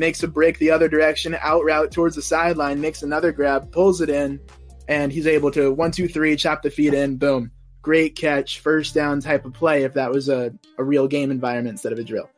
makes 0.00 0.22
a 0.24 0.28
break 0.28 0.58
the 0.58 0.70
other 0.72 0.88
direction, 0.88 1.36
out 1.40 1.64
route 1.64 1.92
towards 1.92 2.16
the 2.16 2.22
sideline, 2.22 2.80
makes 2.80 3.02
another 3.02 3.30
grab, 3.30 3.70
pulls 3.70 4.00
it 4.00 4.08
in, 4.08 4.40
and 4.88 5.12
he's 5.12 5.26
able 5.26 5.52
to 5.52 5.70
one, 5.70 5.92
two, 5.92 6.08
three, 6.08 6.34
chop 6.34 6.62
the 6.62 6.70
feet 6.70 6.94
in, 6.94 7.16
boom. 7.16 7.52
Great 7.82 8.16
catch, 8.16 8.58
first 8.60 8.94
down 8.94 9.20
type 9.20 9.44
of 9.44 9.52
play 9.52 9.84
if 9.84 9.94
that 9.94 10.10
was 10.10 10.28
a, 10.28 10.52
a 10.78 10.82
real 10.82 11.06
game 11.06 11.30
environment 11.30 11.74
instead 11.74 11.92
of 11.92 11.98
a 11.98 12.02
drill. 12.02 12.28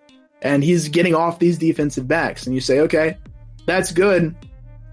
And 0.43 0.63
he's 0.63 0.89
getting 0.89 1.15
off 1.15 1.39
these 1.39 1.57
defensive 1.57 2.07
backs, 2.07 2.47
and 2.47 2.55
you 2.55 2.61
say, 2.61 2.81
okay, 2.81 3.17
that's 3.65 3.93
good. 3.93 4.35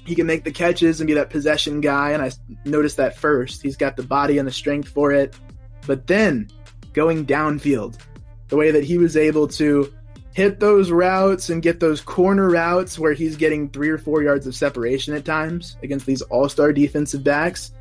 He 0.06 0.16
can 0.16 0.28
make 0.28 0.44
the 0.44 0.52
catches 0.52 1.02
and 1.02 1.08
be 1.08 1.16
that 1.16 1.30
possession 1.32 1.82
guy, 1.82 2.12
and 2.12 2.22
I 2.22 2.32
noticed 2.66 2.98
that 2.98 3.18
first. 3.18 3.62
He's 3.62 3.78
got 3.78 3.98
the 3.98 4.04
body 4.04 4.38
and 4.38 4.48
the 4.48 4.52
strength 4.52 4.90
for 4.90 5.12
it. 5.12 5.36
But 5.86 6.08
then 6.08 6.50
going 6.94 7.26
downfield, 7.26 7.98
the 8.48 8.56
way 8.56 8.72
that 8.72 8.84
he 8.84 8.98
was 8.98 9.18
able 9.18 9.48
to 9.50 9.91
hit 10.40 10.61
those 10.61 10.90
routes 10.90 11.49
and 11.49 11.61
get 11.61 11.82
those 11.82 11.99
corner 11.99 12.49
routes 12.49 12.98
where 12.98 13.11
he's 13.11 13.36
getting 13.36 13.68
three 13.68 13.90
or 13.90 13.98
four 13.98 14.24
yards 14.24 14.48
of 14.48 14.56
separation 14.56 15.14
at 15.14 15.26
times 15.26 15.76
against 15.84 16.06
these 16.06 16.22
all 16.22 16.48
star 16.48 16.72
defensive 16.72 17.26
backs. 17.26 17.74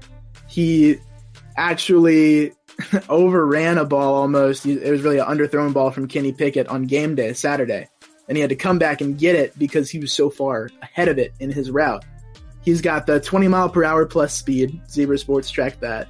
He 0.48 0.96
actually 1.56 2.50
overran 3.08 3.78
a 3.78 3.84
ball 3.84 4.12
almost. 4.12 4.66
It 4.66 4.90
was 4.90 5.02
really 5.02 5.20
an 5.20 5.26
underthrown 5.26 5.72
ball 5.72 5.92
from 5.92 6.08
Kenny 6.08 6.32
Pickett 6.32 6.66
on 6.66 6.82
game 6.82 7.14
day, 7.14 7.32
Saturday. 7.32 7.86
And 8.26 8.36
he 8.36 8.40
had 8.40 8.50
to 8.50 8.56
come 8.56 8.76
back 8.76 9.00
and 9.00 9.16
get 9.16 9.36
it 9.36 9.56
because 9.56 9.88
he 9.88 10.00
was 10.00 10.12
so 10.12 10.28
far 10.28 10.68
ahead 10.82 11.06
of 11.06 11.16
it 11.16 11.32
in 11.38 11.52
his 11.52 11.70
route. 11.70 12.04
He's 12.64 12.80
got 12.80 13.06
the 13.06 13.20
20 13.20 13.46
mile 13.46 13.68
per 13.68 13.84
hour 13.84 14.04
plus 14.04 14.34
speed. 14.34 14.80
Zebra 14.90 15.16
Sports 15.16 15.48
tracked 15.48 15.80
that. 15.82 16.08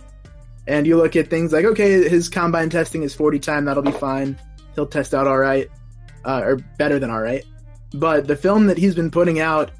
And 0.66 0.87
you 0.87 0.97
look 0.97 1.15
at 1.15 1.29
things 1.29 1.53
like, 1.53 1.66
okay, 1.66 2.09
his 2.09 2.31
combine 2.31 2.70
testing 2.70 3.03
is 3.03 3.15
40 3.15 3.39
time, 3.39 3.66
that'll 3.66 3.83
be 3.83 3.93
fine. 3.93 4.39
He'll 4.75 4.87
test 4.87 5.15
out 5.15 5.27
all 5.27 5.39
right, 5.39 5.69
uh, 6.29 6.43
or 6.45 6.57
better 6.77 6.99
than 6.99 7.11
all 7.11 7.23
right. 7.23 7.45
But 7.95 8.29
the 8.29 8.37
film 8.37 8.67
that 8.67 8.77
he's 8.77 8.95
been 8.95 9.11
putting 9.11 9.41
out 9.41 9.71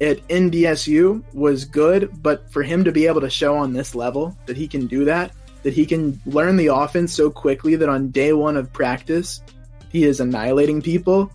at 0.00 0.26
NDSU 0.28 1.22
was 1.34 1.66
good, 1.66 2.10
but 2.22 2.50
for 2.50 2.62
him 2.62 2.84
to 2.84 2.90
be 2.90 3.06
able 3.06 3.20
to 3.20 3.30
show 3.30 3.54
on 3.54 3.74
this 3.74 3.94
level 3.94 4.36
that 4.46 4.56
he 4.56 4.66
can 4.66 4.86
do 4.86 5.04
that, 5.04 5.32
that 5.62 5.74
he 5.74 5.84
can 5.84 6.18
learn 6.24 6.56
the 6.56 6.68
offense 6.68 7.14
so 7.14 7.30
quickly 7.30 7.76
that 7.76 7.88
on 7.88 8.08
day 8.08 8.32
one 8.32 8.56
of 8.56 8.72
practice, 8.72 9.42
he 9.90 10.04
is 10.04 10.20
annihilating 10.20 10.80
people. 10.80 11.30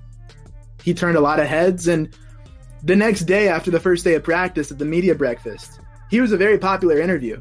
He 0.83 0.93
turned 0.93 1.15
a 1.15 1.21
lot 1.21 1.39
of 1.39 1.47
heads, 1.47 1.87
and 1.87 2.13
the 2.83 2.95
next 2.95 3.21
day 3.21 3.49
after 3.49 3.69
the 3.69 3.79
first 3.79 4.03
day 4.03 4.15
of 4.15 4.23
practice 4.23 4.71
at 4.71 4.79
the 4.79 4.85
media 4.85 5.13
breakfast, 5.13 5.79
he 6.09 6.21
was 6.21 6.31
a 6.31 6.37
very 6.37 6.57
popular 6.57 6.99
interview. 6.99 7.39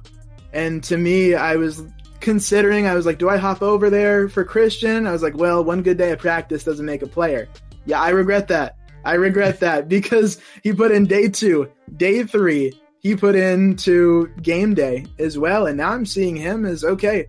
And 0.53 0.85
to 0.85 0.97
me, 0.97 1.35
I 1.35 1.57
was 1.57 1.83
considering, 2.21 2.87
I 2.87 2.95
was 2.95 3.07
like, 3.07 3.19
do 3.19 3.29
I 3.29 3.37
hop 3.37 3.63
over 3.63 3.91
there 3.91 4.29
for 4.29 4.45
Christian? 4.45 5.07
I 5.07 5.13
was 5.13 5.23
like, 5.23 5.37
well, 5.37 5.65
one 5.65 5.83
good 5.83 5.99
day 5.99 6.11
of 6.13 6.19
practice 6.19 6.65
doesn't 6.65 6.87
make 6.87 7.03
a 7.03 7.07
player. 7.07 7.49
Yeah, 7.85 8.01
I 8.01 8.11
regret 8.11 8.49
that. 8.49 8.77
I 9.05 9.15
regret 9.15 9.61
that 9.61 9.89
because 9.89 10.39
he 10.63 10.73
put 10.73 10.91
in 10.91 11.07
day 11.07 11.29
two, 11.29 11.71
day 11.97 12.25
three, 12.25 12.73
he 13.01 13.15
put 13.17 13.35
into 13.37 14.29
game 14.43 14.75
day 14.75 15.07
as 15.19 15.39
well. 15.39 15.67
And 15.67 15.77
now 15.77 15.93
I'm 15.93 16.07
seeing 16.07 16.37
him 16.37 16.65
as 16.65 16.85
okay, 16.85 17.27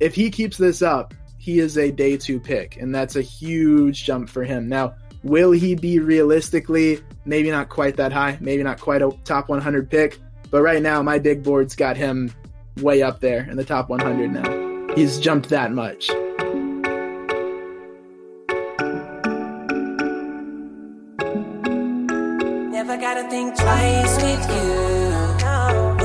if 0.00 0.14
he 0.14 0.30
keeps 0.30 0.56
this 0.56 0.82
up, 0.82 1.14
he 1.38 1.58
is 1.58 1.76
a 1.76 1.90
day 1.90 2.16
two 2.16 2.40
pick. 2.40 2.78
And 2.78 2.94
that's 2.94 3.16
a 3.16 3.22
huge 3.22 4.04
jump 4.04 4.28
for 4.28 4.44
him. 4.44 4.68
Now, 4.68 4.94
will 5.22 5.52
he 5.52 5.74
be 5.74 5.98
realistically 5.98 7.02
maybe 7.24 7.50
not 7.50 7.68
quite 7.68 7.96
that 7.96 8.12
high, 8.12 8.38
maybe 8.40 8.62
not 8.62 8.80
quite 8.80 9.02
a 9.02 9.10
top 9.24 9.48
100 9.48 9.90
pick? 9.90 10.18
But 10.50 10.62
right 10.62 10.82
now, 10.82 11.02
my 11.02 11.18
big 11.18 11.42
board's 11.42 11.76
got 11.76 11.96
him 11.96 12.32
way 12.80 13.02
up 13.02 13.20
there 13.20 13.46
in 13.50 13.56
the 13.56 13.64
top 13.64 13.88
100 13.88 14.32
now. 14.32 14.94
He's 14.94 15.18
jumped 15.18 15.48
that 15.50 15.72
much. 15.72 16.08
Never 22.70 22.96
gotta 22.96 23.28
think 23.30 23.56
twice 23.56 24.16
with 24.22 24.50
you. 24.50 24.94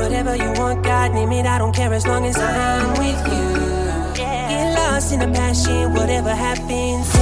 Whatever 0.00 0.36
you 0.36 0.52
want, 0.60 0.82
God 0.84 1.12
name 1.12 1.32
it. 1.32 1.46
I 1.46 1.58
don't 1.58 1.74
care 1.74 1.92
as 1.92 2.06
long 2.06 2.24
as 2.26 2.36
I'm 2.36 2.90
with 2.98 3.26
you. 3.32 4.14
Get 4.14 4.74
lost 4.74 5.12
in 5.12 5.20
the 5.20 5.28
passion, 5.28 5.92
whatever 5.94 6.34
happens. 6.34 7.19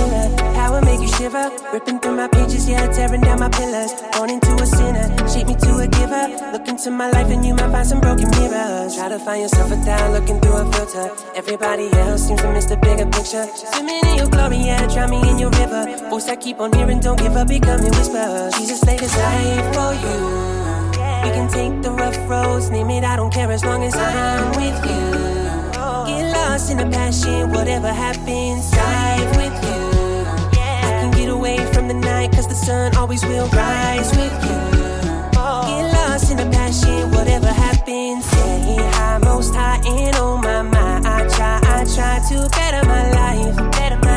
Power 0.68 0.82
make 0.82 1.00
you 1.00 1.08
shiver. 1.08 1.50
Ripping 1.72 1.98
through 1.98 2.16
my 2.16 2.28
pages, 2.28 2.68
yeah, 2.68 2.86
tearing 2.88 3.22
down 3.22 3.40
my 3.40 3.48
pillars. 3.48 3.90
Born 4.12 4.28
into 4.28 4.52
a 4.56 4.66
sinner, 4.66 5.08
shape 5.26 5.46
me 5.46 5.54
to 5.54 5.78
a 5.78 5.88
giver. 5.88 6.28
Look 6.52 6.68
into 6.68 6.90
my 6.90 7.08
life 7.08 7.30
and 7.30 7.42
you 7.42 7.54
might 7.54 7.70
find 7.72 7.86
some 7.88 8.00
broken 8.00 8.28
mirrors. 8.32 8.94
Try 8.94 9.08
to 9.08 9.18
find 9.18 9.40
yourself 9.40 9.70
without 9.70 10.12
looking 10.12 10.38
through 10.42 10.58
a 10.60 10.70
filter. 10.70 11.10
Everybody 11.34 11.88
else 11.94 12.28
seems 12.28 12.42
to 12.42 12.52
miss 12.52 12.66
the 12.66 12.76
bigger 12.76 13.06
picture. 13.06 13.46
Swimming 13.72 14.04
in 14.08 14.16
your 14.18 14.28
glory, 14.28 14.58
yeah, 14.58 14.86
drown 14.92 15.08
me 15.08 15.26
in 15.30 15.38
your 15.38 15.48
river. 15.52 15.86
Voice 16.10 16.28
I 16.28 16.36
keep 16.36 16.60
on 16.60 16.70
hearing, 16.74 17.00
don't 17.00 17.18
give 17.18 17.34
up, 17.34 17.48
becoming 17.48 17.90
whispers. 17.96 18.52
Jesus 18.58 18.84
laid 18.84 19.00
his 19.00 19.16
life 19.16 19.74
for 19.74 19.94
you. 20.04 20.18
We 21.24 21.30
can 21.32 21.48
take 21.48 21.80
the 21.80 21.92
rough 21.92 22.18
roads, 22.28 22.68
name 22.68 22.90
it, 22.90 23.04
I 23.04 23.16
don't 23.16 23.32
care 23.32 23.50
as 23.50 23.64
long 23.64 23.84
as 23.84 23.96
I'm 23.96 24.48
with 24.60 24.78
you. 24.84 25.08
Get 26.12 26.30
lost 26.36 26.70
in 26.70 26.76
the 26.76 26.88
passion, 26.90 27.52
whatever 27.52 27.90
happens, 27.90 28.70
dive 28.70 29.37
away 31.48 31.72
from 31.72 31.88
the 31.88 31.94
night, 31.94 32.32
cause 32.32 32.46
the 32.46 32.54
sun 32.54 32.94
always 32.96 33.24
will 33.24 33.48
rise 33.48 34.10
with 34.16 34.32
you. 34.44 34.58
Get 35.68 35.92
lost 35.92 36.30
in 36.30 36.36
the 36.36 36.48
passion, 36.52 37.10
whatever 37.10 37.46
happens, 37.48 38.24
say 38.24 38.76
high, 38.96 39.18
most 39.18 39.54
high, 39.54 39.80
and 39.86 40.16
oh 40.16 40.36
my, 40.36 40.62
my. 40.62 41.00
I 41.04 41.26
try, 41.28 41.60
I 41.62 41.84
try 41.94 42.20
to 42.28 42.48
better 42.50 42.86
my 42.86 43.10
life, 43.10 43.56
better 43.72 43.98
my 43.98 44.07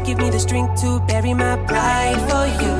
Give 0.00 0.18
me 0.18 0.28
the 0.28 0.38
strength 0.38 0.82
to 0.82 1.00
bury 1.06 1.32
my 1.32 1.56
pride 1.64 2.18
for 2.28 2.44
you. 2.62 2.74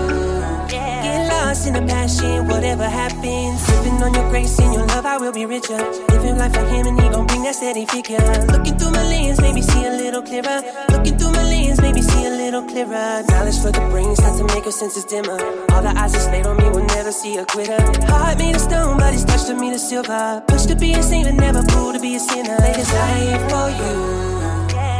Get 0.68 1.28
lost 1.28 1.66
in 1.66 1.72
the 1.72 1.82
passion, 1.82 2.46
whatever 2.48 2.84
happens. 2.84 3.60
Sipping 3.60 4.02
on 4.02 4.12
your 4.12 4.28
grace 4.28 4.58
and 4.58 4.74
your 4.74 4.86
love, 4.86 5.06
I 5.06 5.16
will 5.16 5.32
be 5.32 5.46
richer. 5.46 5.78
Living 6.10 6.36
life 6.36 6.52
for 6.52 6.66
him 6.66 6.86
and 6.86 7.00
he 7.00 7.08
gon' 7.08 7.26
bring 7.26 7.42
that 7.44 7.54
steady 7.54 7.86
figure. 7.86 8.18
Looking 8.52 8.76
through 8.76 8.90
my 8.90 9.04
lens, 9.04 9.40
maybe 9.40 9.62
see 9.62 9.86
a 9.86 9.90
little 9.90 10.22
clearer. 10.22 10.60
Looking 10.90 11.16
through 11.16 11.32
my 11.32 11.44
lens, 11.44 11.80
maybe 11.80 12.02
see 12.02 12.26
a 12.26 12.30
little 12.30 12.62
clearer. 12.62 13.22
Knowledge 13.28 13.58
for 13.62 13.70
the 13.70 13.80
brain 13.90 14.14
starts 14.16 14.38
to 14.38 14.44
make 14.44 14.64
your 14.64 14.72
senses 14.72 15.04
dimmer. 15.04 15.38
All 15.72 15.82
the 15.82 15.94
eyes 15.96 16.12
that's 16.12 16.26
laid 16.28 16.46
on 16.46 16.58
me 16.58 16.68
will 16.68 16.86
never 16.98 17.12
see 17.12 17.38
a 17.38 17.46
quitter. 17.46 17.80
Heart 18.04 18.38
made 18.38 18.54
of 18.54 18.60
stone, 18.60 18.98
but 18.98 19.12
his 19.14 19.24
touch 19.24 19.46
to 19.46 19.54
me 19.54 19.70
the 19.70 19.78
silver. 19.78 20.42
Push 20.48 20.66
to 20.66 20.76
be 20.76 20.92
a 20.92 21.02
saint, 21.02 21.26
but 21.26 21.34
never 21.34 21.62
fool 21.72 21.92
to 21.92 22.00
be 22.00 22.16
a 22.16 22.20
sinner. 22.20 22.56
Lay 22.58 22.74
his 22.74 22.92
life 22.92 23.42
for 23.50 23.70
you. 23.70 24.33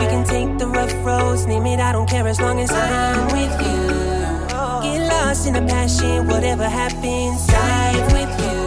We 0.04 0.10
can 0.10 0.24
take 0.26 0.58
the 0.58 0.66
rough 0.66 0.92
roads, 1.02 1.46
name 1.46 1.64
it, 1.64 1.80
I 1.80 1.90
don't 1.90 2.06
care 2.06 2.28
as 2.28 2.38
long 2.38 2.60
as 2.60 2.70
I'm 2.70 3.24
with 3.28 3.54
you. 3.64 3.88
Get 4.84 5.08
lost 5.08 5.46
in 5.46 5.54
the 5.54 5.62
passion, 5.62 6.26
whatever 6.26 6.68
happens, 6.68 7.46
dive 7.46 8.12
with 8.12 8.28
you. 8.44 8.66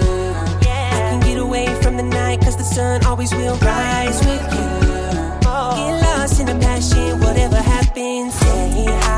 I 0.68 1.12
can 1.12 1.20
get 1.20 1.38
away 1.38 1.68
from 1.84 1.96
the 1.96 2.02
night, 2.02 2.42
cause 2.42 2.58
the 2.58 2.64
sun 2.64 3.06
always 3.06 3.32
will 3.36 3.56
rise 3.58 4.18
with 4.26 4.42
you. 4.52 4.68
Get 5.78 6.02
lost 6.08 6.40
in 6.40 6.48
the 6.48 6.58
passion, 6.60 7.20
whatever 7.20 7.58
happens, 7.58 8.34
say 8.34 8.86
high, 9.06 9.17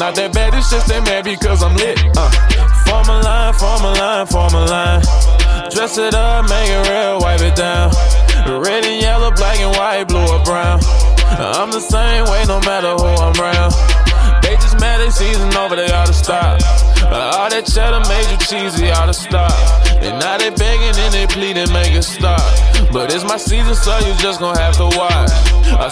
not 0.00 0.14
that 0.14 0.32
bad, 0.32 0.54
it's 0.54 0.70
just 0.70 0.88
they 0.88 0.98
mad 1.00 1.26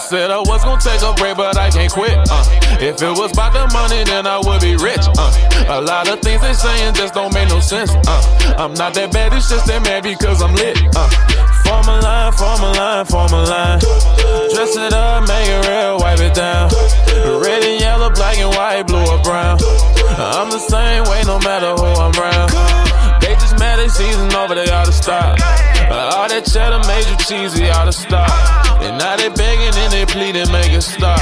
said 0.09 0.31
I 0.31 0.39
was 0.39 0.63
gonna 0.65 0.81
take 0.81 1.03
a 1.05 1.13
break, 1.13 1.37
but 1.37 1.55
I 1.55 1.69
can't 1.69 1.91
quit. 1.91 2.17
Uh. 2.31 2.41
If 2.81 2.97
it 2.97 3.13
was 3.13 3.31
about 3.31 3.53
the 3.53 3.69
money, 3.71 4.03
then 4.05 4.25
I 4.25 4.41
would 4.41 4.59
be 4.59 4.73
rich. 4.75 5.05
Uh. 5.05 5.29
A 5.69 5.79
lot 5.79 6.09
of 6.09 6.19
things 6.25 6.41
they 6.41 6.53
saying 6.53 6.95
just 6.95 7.13
don't 7.13 7.31
make 7.31 7.47
no 7.49 7.59
sense. 7.59 7.93
Uh. 7.93 8.57
I'm 8.57 8.73
not 8.73 8.95
that 8.95 9.13
bad, 9.13 9.33
it's 9.33 9.49
just 9.49 9.67
they 9.67 9.77
mad 9.77 10.01
because 10.01 10.41
I'm 10.41 10.55
lit. 10.55 10.81
Uh. 10.97 11.05
Form 11.61 11.85
a 11.85 12.01
line, 12.01 12.33
form 12.33 12.61
a 12.65 12.71
line, 12.73 13.05
form 13.05 13.33
a 13.37 13.43
line. 13.45 13.79
Dress 14.49 14.73
it 14.73 14.93
up, 14.93 15.29
make 15.29 15.45
it 15.45 15.61
real, 15.69 16.01
wipe 16.01 16.19
it 16.19 16.33
down. 16.33 16.73
Red 17.45 17.61
and 17.61 17.79
yellow, 17.79 18.09
black 18.09 18.37
and 18.41 18.49
white, 18.49 18.89
blue 18.89 19.05
or 19.05 19.21
brown. 19.21 19.61
I'm 20.17 20.49
the 20.49 20.57
same 20.57 21.05
way 21.05 21.21
no 21.29 21.37
matter 21.37 21.77
who 21.77 21.85
I'm 21.85 22.17
around. 22.17 22.49
They 23.21 23.37
just 23.37 23.48
mad 23.57 23.79
they 23.79 23.87
season 23.87 24.33
over, 24.33 24.55
they 24.55 24.69
oughta 24.69 24.91
stop. 24.91 25.39
Uh, 25.89 26.13
all 26.15 26.27
that 26.29 26.45
cheddar 26.45 26.81
made 26.85 27.07
you 27.09 27.17
cheesy, 27.25 27.69
oughta 27.69 27.93
stop. 27.93 28.29
And 28.81 28.97
now 28.97 29.15
they 29.17 29.29
begging 29.29 29.73
and 29.73 29.91
they 29.93 30.05
pleading, 30.05 30.51
make 30.51 30.71
it 30.71 30.81
stop. 30.81 31.19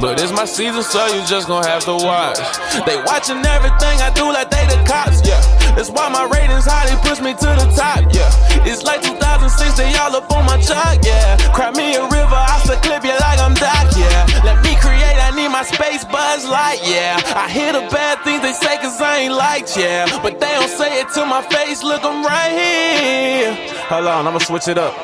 But 0.00 0.22
it's 0.22 0.32
my 0.32 0.44
season, 0.44 0.82
so 0.82 1.06
you 1.10 1.20
just 1.26 1.48
gon' 1.48 1.64
have 1.64 1.84
to 1.84 1.94
watch. 1.94 2.38
They 2.86 2.96
watching 3.02 3.42
everything 3.42 3.98
I 3.98 4.10
do 4.14 4.30
like 4.30 4.50
they 4.50 4.62
the 4.70 4.78
cops, 4.86 5.26
yeah. 5.26 5.42
That's 5.74 5.90
why 5.90 6.08
my 6.08 6.24
ratings 6.30 6.64
high, 6.64 6.86
they 6.86 6.98
push 7.02 7.18
me 7.18 7.34
to 7.34 7.50
the 7.58 7.66
top, 7.74 8.06
yeah. 8.14 8.30
It's 8.62 8.86
like 8.86 9.02
2006, 9.02 9.74
they 9.74 9.90
all 9.98 10.14
up 10.14 10.30
on 10.30 10.46
my 10.46 10.58
chart, 10.62 11.02
yeah. 11.02 11.34
Cry 11.50 11.74
me 11.74 11.98
a 11.98 12.02
river, 12.06 12.38
I 12.38 12.62
still 12.62 12.78
clip 12.78 13.02
you 13.02 13.14
like 13.18 13.42
I'm 13.42 13.54
Doc, 13.58 13.90
yeah. 13.98 14.22
Let 14.46 14.62
me 14.62 14.78
create, 14.78 15.18
I 15.18 15.34
need 15.34 15.50
my 15.50 15.66
space 15.66 16.06
buzz 16.06 16.46
light, 16.46 16.78
yeah. 16.86 17.18
I 17.34 17.50
hear 17.50 17.74
the 17.74 17.82
bad 17.90 18.22
things 18.22 18.42
they 18.42 18.54
say 18.54 18.78
cause 18.78 19.02
I 19.02 19.26
ain't 19.26 19.34
liked, 19.34 19.76
yeah. 19.76 20.06
But 20.22 20.38
they 20.38 20.52
don't 20.54 20.70
say 20.70 21.02
it 21.02 21.10
to 21.18 21.26
my 21.26 21.42
face, 21.42 21.67
look, 21.76 22.02
I'm 22.02 22.24
right 22.24 22.50
here. 22.50 23.52
Hold 23.88 24.06
on, 24.06 24.26
I'ma 24.26 24.38
switch 24.38 24.68
it 24.68 24.78
up. 24.78 24.94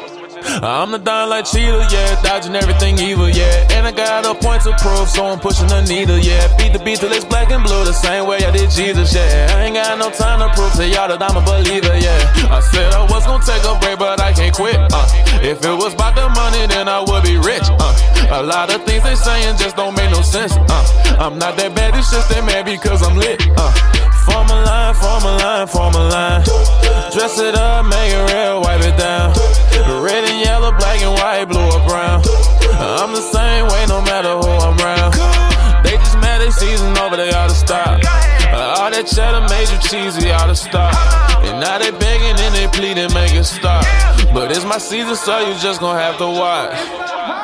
I'm 0.64 0.92
the 0.92 0.98
don 0.98 1.28
like 1.28 1.44
cheetah, 1.44 1.88
yeah, 1.92 2.20
dodging 2.22 2.54
everything 2.56 2.98
evil, 2.98 3.28
yeah. 3.28 3.68
And 3.72 3.86
I 3.86 3.92
got 3.92 4.24
a 4.24 4.34
point 4.34 4.62
to 4.64 4.72
prove, 4.80 5.08
so 5.08 5.26
I'm 5.26 5.40
pushing 5.40 5.68
the 5.68 5.82
needle, 5.82 6.18
yeah. 6.18 6.48
Beat 6.56 6.72
the 6.72 6.78
beat 6.78 7.00
till 7.00 7.12
it's 7.12 7.24
black 7.24 7.50
and 7.50 7.62
blue, 7.64 7.84
the 7.84 7.92
same 7.92 8.26
way 8.26 8.38
I 8.44 8.50
did 8.50 8.70
Jesus, 8.70 9.14
yeah. 9.14 9.48
I 9.50 9.64
ain't 9.64 9.74
got 9.74 9.98
no 9.98 10.10
time 10.10 10.40
to 10.40 10.48
prove 10.56 10.72
to 10.74 10.88
y'all 10.88 11.08
that 11.08 11.20
I'm 11.20 11.36
a 11.36 11.44
believer, 11.44 11.96
yeah. 11.96 12.48
I 12.48 12.60
said 12.60 12.92
I 12.92 13.04
was 13.04 13.24
gonna 13.24 13.44
take 13.44 13.64
a 13.64 13.76
break, 13.80 13.98
but 13.98 14.20
I 14.20 14.32
can't 14.32 14.54
quit, 14.54 14.76
uh. 14.76 15.06
If 15.44 15.64
it 15.64 15.76
was 15.76 15.92
about 15.92 16.14
the 16.16 16.28
money, 16.28 16.66
then 16.66 16.88
I 16.88 17.00
would 17.00 17.24
be 17.24 17.36
rich, 17.36 17.64
uh. 17.68 18.40
A 18.40 18.42
lot 18.42 18.72
of 18.72 18.84
things 18.84 19.02
they 19.04 19.16
saying 19.16 19.56
just 19.58 19.76
don't 19.76 19.96
make 19.96 20.10
no 20.10 20.22
sense, 20.22 20.52
uh. 20.56 21.16
I'm 21.20 21.38
not 21.38 21.56
that 21.56 21.74
bad, 21.74 21.94
it's 21.96 22.10
just 22.10 22.28
that 22.28 22.44
mad 22.44 22.64
because 22.64 23.02
I'm 23.02 23.16
lit, 23.16 23.40
uh. 23.56 23.72
Form 24.24 24.48
a 24.48 24.58
line, 24.64 24.94
form 24.94 25.24
a 25.24 25.36
line, 25.36 25.66
form 25.66 25.94
a 25.94 26.04
line. 26.08 26.42
Dress 27.12 27.38
it 27.38 27.54
up, 27.54 27.86
make 27.86 28.10
it 28.12 28.32
real, 28.32 28.60
wipe 28.60 28.80
it 28.80 28.96
down. 28.96 29.32
Red 30.02 30.24
and 30.24 30.40
yellow, 30.40 30.72
black 30.72 31.00
and 31.00 31.12
white, 31.12 31.44
blue 31.44 31.60
or 31.60 31.80
brown. 31.86 32.22
I'm 32.80 33.12
the 33.12 33.20
same 33.20 33.68
way 33.68 33.84
no 33.86 34.00
matter 34.02 34.32
who 34.36 34.48
I'm 34.48 34.78
around. 34.80 35.12
They 35.84 35.96
just 35.96 36.18
mad 36.18 36.40
they 36.40 36.50
season 36.50 36.96
over, 36.98 37.16
they 37.16 37.30
oughta 37.32 37.54
stop. 37.54 38.00
Uh, 38.02 38.80
all 38.80 38.90
that 38.90 39.06
cheddar 39.06 39.46
made 39.52 39.68
you 39.68 39.78
cheesy, 39.84 40.32
oughta 40.32 40.54
stop. 40.56 40.94
And 41.44 41.60
now 41.60 41.78
they 41.78 41.90
begging 41.90 42.40
and 42.40 42.54
they 42.54 42.66
pleading, 42.68 43.12
make 43.12 43.34
it 43.34 43.44
stop. 43.44 43.84
But 44.32 44.50
it's 44.50 44.64
my 44.64 44.78
season, 44.78 45.16
so 45.16 45.38
you 45.40 45.54
just 45.60 45.80
gon' 45.80 45.96
have 45.96 46.16
to 46.18 46.26
watch. 46.26 47.43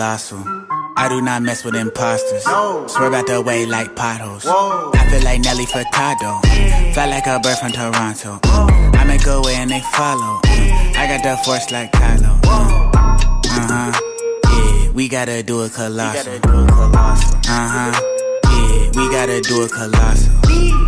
Colossal. 0.00 0.42
I 0.96 1.08
do 1.10 1.20
not 1.20 1.42
mess 1.42 1.62
with 1.62 1.74
imposters. 1.74 2.42
Swerve 2.42 3.12
out 3.12 3.26
the 3.26 3.42
way 3.42 3.66
like 3.66 3.94
potholes. 3.94 4.46
I 4.46 5.06
feel 5.10 5.22
like 5.22 5.42
Nelly 5.42 5.66
Furtado. 5.66 6.40
Fly 6.94 7.06
like 7.06 7.26
a 7.26 7.38
bird 7.38 7.58
from 7.58 7.72
Toronto. 7.72 8.40
I 8.44 9.04
make 9.06 9.26
a 9.26 9.42
way 9.42 9.56
and 9.56 9.70
they 9.70 9.80
follow. 9.92 10.40
I 10.44 11.04
got 11.06 11.22
the 11.22 11.36
force 11.44 11.70
like 11.70 11.92
Kylo. 11.92 12.40
Uh 12.44 13.68
huh. 13.68 14.00
Yeah, 14.46 14.90
we 14.92 15.06
gotta 15.06 15.42
do 15.42 15.64
it 15.64 15.74
colossal. 15.74 16.32
Uh 16.44 17.68
huh. 17.74 17.92
Yeah, 18.44 18.90
we 18.96 19.10
gotta 19.12 19.42
do 19.42 19.62
it 19.64 19.70
colossal. 19.70 20.32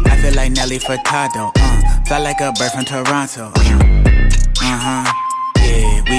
I 0.06 0.18
feel 0.22 0.34
like 0.34 0.52
Nelly 0.52 0.78
Furtado. 0.78 1.52
Uh, 1.54 2.04
fly 2.06 2.18
like 2.18 2.40
a 2.40 2.50
bird 2.52 2.72
from 2.72 2.86
Toronto. 2.86 3.52
Uh. 3.54 3.62
Yeah, 3.62 4.01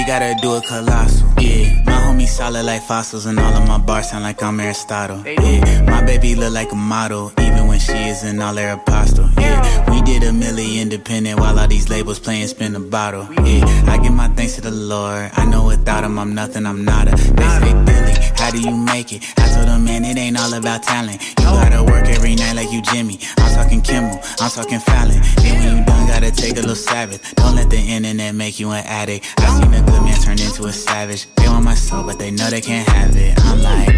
we 0.04 0.08
gotta 0.08 0.34
do 0.42 0.56
it 0.56 0.64
colossal. 0.64 1.26
Yeah, 1.40 1.82
my 1.86 1.92
homies 1.92 2.28
solid 2.28 2.64
like 2.64 2.82
fossils, 2.82 3.24
and 3.26 3.38
all 3.38 3.54
of 3.54 3.66
my 3.66 3.78
bars 3.78 4.10
sound 4.10 4.24
like 4.24 4.42
I'm 4.42 4.60
Aristotle. 4.60 5.22
Yeah, 5.24 5.82
my 5.82 6.04
baby 6.04 6.34
look 6.34 6.52
like 6.52 6.72
a 6.72 6.76
model, 6.76 7.32
even 7.40 7.66
when 7.68 7.78
she 7.78 7.92
isn't 7.92 8.40
all 8.40 8.54
their 8.54 8.74
apostle. 8.74 9.30
Yeah, 9.38 9.83
a 10.24 10.30
milli 10.32 10.80
independent 10.80 11.38
while 11.38 11.58
all 11.58 11.68
these 11.68 11.88
labels 11.88 12.18
playing 12.18 12.46
spin 12.46 12.72
the 12.72 12.80
bottle. 12.80 13.26
Yeah, 13.44 13.92
I 13.92 13.98
give 13.98 14.12
my 14.12 14.28
thanks 14.28 14.54
to 14.54 14.60
the 14.60 14.70
Lord. 14.70 15.30
I 15.34 15.44
know 15.44 15.66
without 15.66 16.04
him 16.04 16.18
I'm 16.18 16.34
nothing, 16.34 16.66
I'm 16.66 16.84
nada. 16.84 17.10
They 17.10 17.48
say 17.60 17.72
Billy, 17.84 18.14
how 18.36 18.50
do 18.50 18.60
you 18.60 18.74
make 18.76 19.12
it? 19.12 19.22
I 19.36 19.48
told 19.54 19.68
them, 19.68 19.84
man, 19.84 20.04
it 20.04 20.16
ain't 20.16 20.38
all 20.38 20.52
about 20.54 20.82
talent. 20.82 21.22
You 21.38 21.44
gotta 21.44 21.82
work 21.82 22.06
every 22.06 22.34
night 22.34 22.54
like 22.54 22.72
you 22.72 22.80
Jimmy. 22.82 23.18
I'm 23.38 23.54
talking 23.54 23.82
Kimmel, 23.82 24.18
I'm 24.40 24.50
talking 24.50 24.78
Fallon. 24.78 25.20
Then 25.36 25.58
when 25.58 25.78
you 25.78 25.84
done, 25.84 26.06
gotta 26.06 26.30
take 26.30 26.52
a 26.52 26.60
little 26.60 26.74
Sabbath. 26.74 27.34
Don't 27.34 27.54
let 27.56 27.68
the 27.70 27.78
internet 27.78 28.34
make 28.34 28.58
you 28.58 28.70
an 28.70 28.84
addict. 28.86 29.26
I 29.38 29.60
seen 29.60 29.74
a 29.74 29.82
good 29.82 30.02
man 30.02 30.18
turn 30.20 30.40
into 30.40 30.64
a 30.64 30.72
savage. 30.72 31.26
They 31.34 31.48
want 31.48 31.64
my 31.64 31.74
soul, 31.74 32.04
but 32.04 32.18
they 32.18 32.30
know 32.30 32.48
they 32.48 32.60
can't 32.60 32.88
have 32.88 33.14
it. 33.16 33.38
I'm 33.40 33.60
like, 33.62 33.88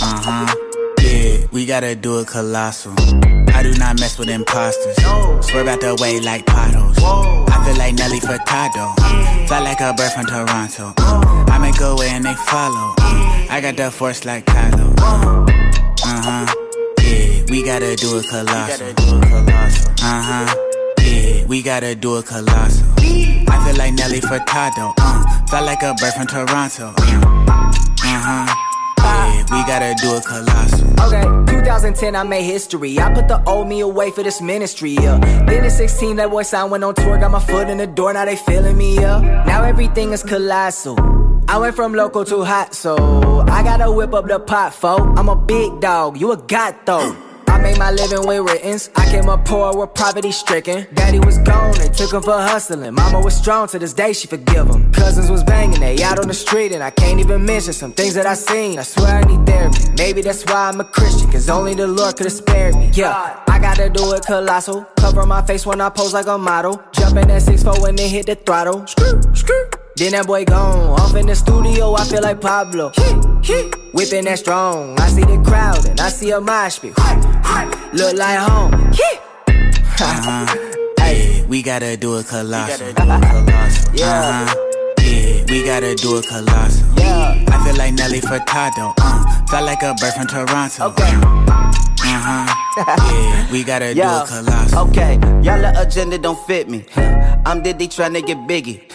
uh 0.00 0.22
huh. 0.22 0.54
Yeah, 1.02 1.46
we 1.52 1.66
gotta 1.66 1.94
do 1.94 2.20
it 2.20 2.28
colossal. 2.28 2.94
I 3.54 3.62
do 3.62 3.72
not 3.78 3.98
mess 4.00 4.18
with 4.18 4.28
imposters. 4.28 4.96
Swerve 5.46 5.68
out 5.68 5.80
the 5.80 5.96
way 6.00 6.20
like 6.20 6.44
potholes. 6.46 6.96
I 6.98 7.64
feel 7.64 7.76
like 7.76 7.94
Nelly 7.94 8.20
Furtado. 8.20 8.94
Fly 9.48 9.60
like 9.60 9.80
a 9.80 9.92
bird 9.94 10.12
from 10.12 10.26
Toronto. 10.26 10.92
I 10.98 11.58
make 11.58 11.80
a 11.80 11.94
way 11.94 12.08
and 12.10 12.24
they 12.24 12.34
follow. 12.34 12.94
I 12.98 13.60
got 13.62 13.76
the 13.76 13.90
force 13.90 14.24
like 14.24 14.44
Kylo. 14.46 14.94
Uh 14.98 16.22
huh. 16.22 16.54
Yeah, 17.00 17.44
we 17.50 17.62
gotta 17.64 17.94
do 17.96 18.18
it 18.18 18.26
colossal. 18.28 18.88
Uh 20.02 20.22
huh. 20.28 20.54
Yeah, 21.00 21.46
we 21.46 21.62
gotta 21.62 21.94
do 21.94 22.18
it 22.18 22.26
colossal. 22.26 22.86
I 22.98 23.62
feel 23.64 23.76
like 23.76 23.94
Nelly 23.94 24.20
Furtado. 24.20 24.92
Uh, 24.98 25.46
fly 25.46 25.60
like 25.60 25.82
a 25.82 25.94
bird 25.94 26.12
from 26.14 26.26
Toronto. 26.26 26.92
Uh 26.98 27.33
gotta 29.66 29.94
do 30.00 30.14
it 30.14 30.24
colossal. 30.24 30.88
Okay, 31.00 31.22
2010, 31.52 32.16
I 32.16 32.22
made 32.22 32.44
history. 32.44 32.98
I 32.98 33.12
put 33.12 33.28
the 33.28 33.42
old 33.48 33.68
me 33.68 33.80
away 33.80 34.10
for 34.10 34.22
this 34.22 34.40
ministry, 34.40 34.92
yeah. 34.92 35.18
Then 35.46 35.64
in 35.64 35.70
16, 35.70 36.16
that 36.16 36.30
boy 36.30 36.42
sound 36.42 36.70
went 36.70 36.84
on 36.84 36.94
tour, 36.94 37.18
got 37.18 37.30
my 37.30 37.40
foot 37.40 37.68
in 37.68 37.78
the 37.78 37.86
door, 37.86 38.12
now 38.12 38.24
they 38.24 38.36
feeling 38.36 38.76
me, 38.76 38.96
yeah. 38.96 39.20
Now 39.46 39.64
everything 39.64 40.12
is 40.12 40.22
colossal. 40.22 40.96
I 41.48 41.58
went 41.58 41.76
from 41.76 41.94
local 41.94 42.24
to 42.24 42.42
hot, 42.42 42.74
so 42.74 43.40
I 43.48 43.62
gotta 43.62 43.90
whip 43.90 44.14
up 44.14 44.26
the 44.26 44.40
pot, 44.40 44.74
fo. 44.74 44.96
I'm 44.96 45.28
a 45.28 45.36
big 45.36 45.80
dog, 45.80 46.18
you 46.18 46.32
a 46.32 46.36
god 46.36 46.76
though. 46.84 47.16
I 47.64 47.68
made 47.68 47.78
my 47.78 47.90
living 47.92 48.26
with 48.26 48.40
writtens. 48.40 48.90
I 48.94 49.10
came 49.10 49.26
up 49.30 49.46
poor 49.46 49.74
with 49.74 49.94
poverty 49.94 50.32
stricken. 50.32 50.86
Daddy 50.92 51.18
was 51.18 51.38
gone, 51.38 51.72
they 51.78 51.88
took 51.88 52.12
him 52.12 52.20
for 52.20 52.36
hustling. 52.36 52.92
Mama 52.92 53.20
was 53.22 53.34
strong 53.34 53.68
to 53.68 53.78
this 53.78 53.94
day, 53.94 54.12
she 54.12 54.26
forgive 54.26 54.68
him. 54.68 54.92
Cousins 54.92 55.30
was 55.30 55.42
banging, 55.42 55.80
they 55.80 56.02
out 56.02 56.18
on 56.18 56.28
the 56.28 56.34
street, 56.34 56.72
and 56.72 56.82
I 56.82 56.90
can't 56.90 57.20
even 57.20 57.46
mention 57.46 57.72
some 57.72 57.92
things 57.92 58.12
that 58.14 58.26
I 58.26 58.34
seen. 58.34 58.78
I 58.78 58.82
swear 58.82 59.16
I 59.16 59.22
need 59.22 59.46
therapy. 59.46 59.78
Maybe 59.96 60.20
that's 60.20 60.44
why 60.44 60.68
I'm 60.68 60.78
a 60.78 60.84
Christian, 60.84 61.32
cause 61.32 61.48
only 61.48 61.72
the 61.72 61.86
Lord 61.86 62.18
could 62.18 62.26
have 62.26 62.34
spared 62.34 62.74
me. 62.74 62.90
Yeah, 62.92 63.42
I 63.48 63.58
gotta 63.58 63.88
do 63.88 64.12
it 64.12 64.26
colossal. 64.26 64.84
Cover 64.98 65.24
my 65.24 65.40
face 65.40 65.64
when 65.64 65.80
I 65.80 65.88
pose 65.88 66.12
like 66.12 66.26
a 66.26 66.36
model. 66.36 66.82
Jumping 66.92 67.30
at 67.30 67.40
6'4 67.40 67.80
when 67.80 67.96
they 67.96 68.10
hit 68.10 68.26
the 68.26 68.34
throttle. 68.34 68.86
Screw, 68.86 69.22
screw. 69.34 69.70
Then 69.96 70.12
that 70.12 70.26
boy 70.26 70.44
gone. 70.44 71.00
Off 71.00 71.14
in 71.16 71.26
the 71.26 71.34
studio, 71.34 71.94
I 71.94 72.04
feel 72.04 72.20
like 72.20 72.42
Pablo. 72.42 72.92
Whipping 73.94 74.24
that 74.26 74.38
strong. 74.38 74.98
I 74.98 75.08
see 75.08 75.22
the 75.22 75.42
crowd 75.46 75.86
and 75.86 75.98
I 75.98 76.10
see 76.10 76.30
a 76.30 76.40
mosh 76.40 76.80
pit. 76.80 76.94
Look 77.94 78.16
like 78.16 78.38
home. 78.38 78.74
Uh-huh. 80.00 80.46
Hey, 80.98 81.44
we 81.48 81.62
gotta 81.62 81.96
do 81.96 82.16
it 82.18 82.26
colossal. 82.26 82.88
yeah. 83.94 84.46
Uh-huh. 84.46 84.54
Yeah, 85.00 85.44
we 85.48 85.64
gotta 85.64 85.94
do 85.94 86.16
a 86.16 86.22
colossal. 86.22 86.88
Yeah. 86.98 87.44
I 87.48 87.64
feel 87.64 87.76
like 87.76 87.94
Nelly 87.94 88.20
Furtado. 88.20 88.94
Uh, 88.98 89.46
felt 89.46 89.64
like 89.64 89.82
a 89.82 89.94
bird 89.94 90.12
from 90.14 90.26
Toronto. 90.26 90.86
Okay. 90.86 91.63
Uh-huh. 92.06 92.54
Yeah, 92.76 93.48
we 93.52 93.64
gotta 93.64 93.94
Yo, 93.94 94.02
do 94.04 94.24
it 94.24 94.28
colossal. 94.28 94.88
Okay, 94.88 95.14
y'all 95.42 95.60
the 95.60 95.72
agenda 95.80 96.18
don't 96.18 96.38
fit 96.46 96.68
me. 96.68 96.84
I'm 97.46 97.62
Diddy 97.62 97.88
tryna 97.88 98.24
get 98.26 98.38
biggie. 98.48 98.88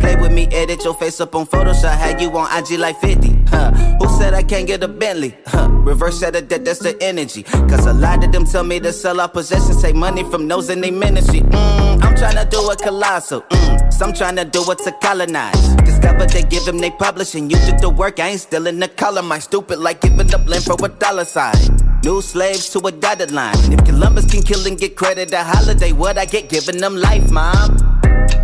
Play 0.00 0.16
with 0.16 0.32
me, 0.32 0.46
edit 0.52 0.82
your 0.84 0.94
face 0.94 1.20
up 1.20 1.34
on 1.34 1.46
Photoshop. 1.46 1.96
Had 1.96 2.20
you 2.20 2.30
on 2.36 2.48
IG 2.58 2.78
like 2.78 2.98
50. 3.00 3.44
Huh. 3.48 3.70
Who 4.00 4.08
said 4.18 4.34
I 4.34 4.42
can't 4.42 4.66
get 4.66 4.82
a 4.82 4.88
Bentley? 4.88 5.36
Huh. 5.46 5.68
Reverse 5.70 6.18
set 6.20 6.36
of 6.36 6.48
that, 6.48 6.64
that's 6.64 6.78
the 6.80 6.96
energy. 7.02 7.42
Cause 7.42 7.86
a 7.86 7.92
lot 7.92 8.24
of 8.24 8.32
them 8.32 8.44
tell 8.44 8.64
me 8.64 8.80
to 8.80 8.92
sell 8.92 9.20
our 9.20 9.28
possessions, 9.28 9.80
take 9.82 9.94
money 9.94 10.24
from 10.30 10.48
those 10.48 10.70
in 10.70 10.80
their 10.80 10.92
ministry. 10.92 11.40
Mm, 11.40 12.00
tryna 12.20 12.50
do 12.50 12.70
a 12.70 12.76
colossal. 12.76 13.40
Mm, 13.40 13.92
some 13.92 14.12
tryna 14.12 14.50
do 14.50 14.60
it 14.70 14.78
to 14.84 14.92
colonize. 15.00 15.74
Discover 15.76 16.26
they 16.26 16.42
give 16.42 16.66
them 16.66 16.78
they 16.78 16.90
publishing. 16.90 17.48
You 17.48 17.56
did 17.64 17.78
the 17.80 17.88
work, 17.88 18.20
I 18.20 18.28
ain't 18.28 18.40
still 18.40 18.66
in 18.66 18.78
the 18.78 18.88
color. 18.88 19.22
My 19.22 19.38
stupid 19.38 19.78
like 19.78 20.02
giving 20.02 20.32
up 20.34 20.46
land 20.46 20.64
for 20.64 20.76
a 20.84 20.88
dollar 20.88 21.24
sign. 21.24 21.56
New 22.04 22.20
slaves 22.20 22.68
to 22.70 22.78
a 22.80 22.92
dotted 22.92 23.30
line. 23.30 23.56
If 23.72 23.84
Columbus 23.86 24.30
can 24.30 24.42
kill 24.42 24.66
and 24.66 24.78
get 24.78 24.96
credit 24.96 25.32
a 25.32 25.42
holiday, 25.42 25.92
what 25.92 26.18
I 26.18 26.26
get 26.26 26.50
giving 26.50 26.78
them 26.78 26.94
life, 26.96 27.30
mom? 27.30 27.70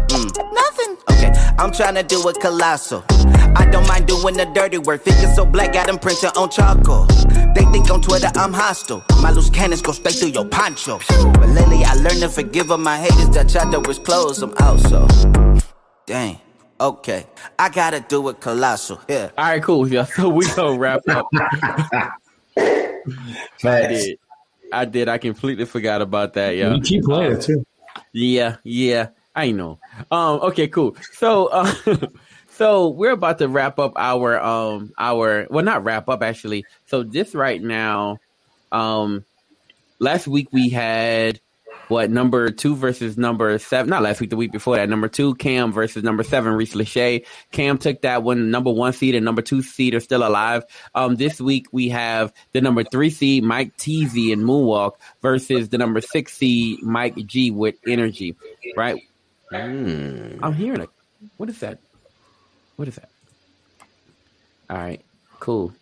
Mm. 0.09 0.31
Nothing. 0.55 0.97
Okay, 1.11 1.33
I'm 1.59 1.71
tryna 1.71 2.09
do 2.09 2.27
a 2.29 2.33
colossal. 2.33 3.05
I 3.59 3.65
don't 3.71 3.87
mind 3.89 4.07
doing 4.07 4.37
the 4.37 4.45
dirty 4.55 4.79
work. 4.79 5.03
Figure 5.03 5.29
so 5.35 5.45
black, 5.45 5.73
got 5.73 5.87
them 5.87 5.99
print 5.99 6.23
your 6.23 6.33
own 6.37 6.51
charcoal. 6.51 7.07
They 7.55 7.65
think 7.73 7.91
on 7.91 8.03
Twitter 8.03 8.29
I'm 8.35 8.53
hostile. 8.53 9.03
My 9.23 9.31
loose 9.31 9.51
cannons 9.51 9.83
go 9.83 9.93
straight 9.93 10.15
through 10.15 10.29
your 10.31 10.45
poncho. 10.47 10.99
But 11.09 11.49
lately 11.51 11.85
I 11.85 11.95
learned 11.95 12.21
to 12.21 12.29
forgive 12.29 12.71
all 12.71 12.79
my 12.79 12.97
haters 12.99 13.31
that 13.31 13.49
tried 13.49 13.73
to 13.73 13.81
wish 13.81 13.99
clothes. 13.99 14.43
I'm 14.43 14.55
out 14.59 14.79
so. 14.81 15.07
Dang. 16.07 16.41
Okay, 16.79 17.25
I 17.59 17.71
gotta 17.71 18.01
do 18.01 18.29
it 18.29 18.39
colossal. 18.41 19.01
Yeah. 19.09 19.31
All 19.39 19.45
right, 19.47 19.63
cool. 19.63 19.89
Yeah, 19.89 20.05
so 20.17 20.29
we 20.29 20.47
gonna 20.55 20.79
wrap 20.79 21.01
up. 21.09 21.27
I 22.55 23.01
did. 23.65 24.19
I 24.73 24.85
did. 24.85 25.09
I 25.09 25.17
completely 25.17 25.65
forgot 25.65 26.03
about 26.03 26.35
that. 26.35 26.51
Yeah, 26.57 26.75
You 26.75 26.83
keep 26.83 27.05
playing 27.05 27.33
Um, 27.33 27.39
it 27.39 27.43
too. 27.43 27.65
Yeah, 28.13 28.57
yeah, 28.63 29.09
I 29.35 29.53
know. 29.53 29.79
Um, 30.11 30.41
okay, 30.43 30.69
cool. 30.69 30.97
So, 31.13 31.47
uh, 31.47 31.73
so 32.57 32.89
we're 32.89 33.13
about 33.13 33.39
to 33.39 33.49
wrap 33.49 33.79
up 33.79 33.93
our 33.97 34.41
um 34.41 34.93
our 34.99 35.47
well, 35.51 35.65
not 35.65 35.85
wrap 35.85 36.09
up 36.09 36.23
actually. 36.23 36.65
So 36.87 37.03
this 37.03 37.35
right 37.35 37.63
now, 37.63 38.19
um, 38.73 39.25
last 39.99 40.27
week 40.27 40.49
we 40.53 40.71
had 40.71 41.41
what 41.89 42.11
number 42.11 42.51
two 42.51 42.75
versus 42.75 43.17
number 43.17 43.59
seven? 43.59 43.91
Not 43.91 44.03
last 44.03 44.21
week, 44.21 44.31
the 44.31 44.37
week 44.37 44.51
before 44.51 44.77
that. 44.77 44.89
Number 44.89 45.09
two, 45.09 45.35
Cam 45.37 45.73
versus 45.73 46.03
number 46.03 46.23
seven, 46.25 46.55
Reese 46.55 46.75
Lachey. 46.75 47.27
Cam 47.53 47.79
took 47.79 48.01
that 48.03 48.23
one. 48.23 48.51
Number 48.51 48.73
one 48.73 48.93
seed 48.93 49.15
and 49.15 49.25
number 49.25 49.43
two 49.43 49.63
seed 49.63 49.95
are 49.95 50.01
still 50.01 50.27
alive. 50.27 50.65
Um, 50.95 51.15
this 51.17 51.41
week 51.41 51.67
we 51.73 51.91
have 51.91 52.33
the 52.53 52.61
number 52.61 52.83
three 52.83 53.11
seed, 53.11 53.45
Mike 53.45 53.77
Teezy 53.77 54.33
and 54.33 54.43
Moonwalk 54.43 54.93
versus 55.23 55.69
the 55.69 55.79
number 55.79 56.01
six 56.01 56.33
seed, 56.33 56.83
Mike 56.83 57.15
G 57.27 57.51
with 57.51 57.77
Energy. 57.87 58.35
Right? 58.77 59.01
I'm 60.43 60.55
hearing 60.55 60.81
it. 60.81 60.91
What 61.37 61.49
is 61.49 61.61
that? 61.61 61.79
What 62.77 62.89
is 62.89 62.97
that? 62.97 63.09
All 64.71 64.77
right, 64.77 65.01
cool. 65.41 65.73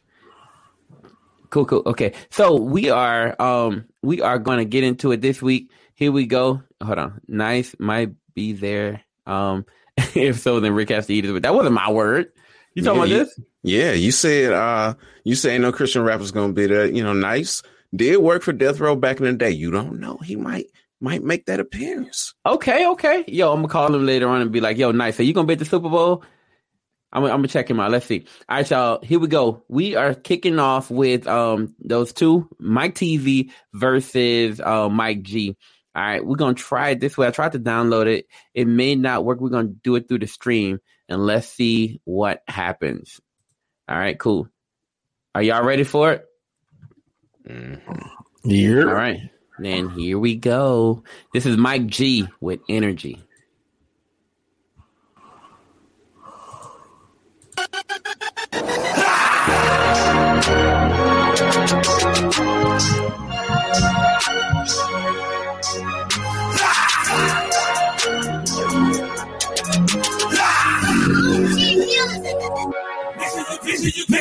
Cool, 1.51 1.65
cool. 1.66 1.83
Okay. 1.87 2.12
So 2.31 2.57
we 2.57 2.91
are 2.91 3.41
um 3.41 3.85
we 4.03 4.21
are 4.21 4.39
gonna 4.39 4.65
get 4.65 4.83
into 4.85 5.12
it 5.12 5.21
this 5.21 5.41
week. 5.41 5.71
Here 5.95 6.11
we 6.11 6.27
go. 6.27 6.62
Hold 6.83 6.99
on. 6.99 7.21
Nice 7.29 7.75
might 7.79 8.11
be 8.35 8.53
there. 8.53 9.03
Um 9.27 9.65
if 9.97 10.41
so, 10.41 10.59
then 10.61 10.73
Rick 10.75 10.89
has 10.91 11.07
to 11.07 11.15
eat 11.15 11.25
it. 11.25 11.43
That 11.43 11.55
wasn't 11.55 11.75
my 11.75 11.91
word. 11.93 12.33
You 12.75 12.83
talking 12.83 12.99
Yeah, 13.01 13.05
about 13.05 13.09
you- 13.19 13.25
this? 13.25 13.41
Yeah, 13.62 13.93
you 13.93 14.11
said 14.11 14.53
uh 14.53 14.95
you 15.23 15.37
said 15.37 15.61
no 15.61 15.71
Christian 15.73 16.03
rapper's 16.03 16.33
gonna 16.33 16.53
be 16.53 16.66
there. 16.66 16.87
You 16.87 17.05
know, 17.05 17.12
nice. 17.12 17.62
Did 17.95 18.16
work 18.19 18.43
for 18.43 18.53
Death 18.53 18.81
Row 18.81 18.97
back 18.97 19.19
in 19.21 19.25
the 19.27 19.33
day. 19.33 19.51
You 19.51 19.71
don't 19.71 20.01
know. 20.01 20.16
He 20.19 20.35
might 20.35 20.66
might 21.01 21.23
make 21.23 21.47
that 21.47 21.61
appearance. 21.61 22.35
Okay, 22.45 22.85
okay. 22.89 23.25
Yo, 23.29 23.53
I'm 23.53 23.59
gonna 23.59 23.69
call 23.69 23.95
him 23.95 24.05
later 24.05 24.29
on 24.29 24.41
and 24.43 24.51
be 24.51 24.61
like, 24.61 24.77
yo, 24.77 24.91
nice. 24.91 25.21
Are 25.21 25.23
you 25.23 25.33
gonna 25.33 25.47
be 25.47 25.53
at 25.53 25.61
the 25.61 25.65
Super 25.65 25.89
Bowl? 25.89 26.25
I'm, 27.15 27.24
I'm 27.24 27.31
gonna 27.31 27.49
check 27.49 27.70
him 27.70 27.81
out. 27.81 27.93
Let's 27.93 28.07
see. 28.07 28.27
All 28.49 28.57
right, 28.57 28.70
y'all. 28.70 29.01
Here 29.03 29.20
we 29.20 29.28
go. 29.28 29.65
We 29.69 29.95
are 29.95 30.15
kicking 30.15 30.59
off 30.59 30.91
with 30.91 31.27
um 31.27 31.74
those 31.78 32.12
two, 32.12 32.49
Mike 32.59 32.97
Teezy 32.97 33.53
versus 33.73 34.61
uh, 34.61 34.89
Mike 34.89 35.23
G. 35.23 35.57
All 35.95 36.03
right, 36.03 36.27
we're 36.27 36.36
gonna 36.36 36.55
try 36.55 36.91
it 36.91 37.01
this 37.01 37.16
way. 37.16 37.28
I 37.28 37.31
tried 37.31 37.53
to 37.53 37.61
download 37.61 38.07
it. 38.07 38.27
It 38.53 38.66
may 38.66 38.97
not 38.97 39.24
work. 39.24 39.41
We're 39.41 39.49
gonna 39.51 39.69
do 39.69 39.95
it 39.95 40.09
through 40.09 40.19
the 40.19 40.27
stream 40.27 40.81
and 41.09 41.24
let's 41.24 41.47
see 41.47 42.01
what 42.05 42.43
happens. 42.49 43.20
All 43.89 43.97
right, 43.97 44.19
cool. 44.19 44.49
Are 45.36 45.43
y'all 45.43 45.65
ready 45.65 45.85
for 45.85 46.12
it? 46.12 46.24
Yeah. 48.45 48.81
All 48.81 48.95
right. 48.95 49.31
Then 49.59 49.89
here 49.91 50.19
we 50.19 50.35
go. 50.35 51.05
This 51.32 51.47
is 51.47 51.57
Mike 51.57 51.86
G 51.86 52.28
with 52.41 52.61
energy. 52.69 53.23
Make 60.47 60.53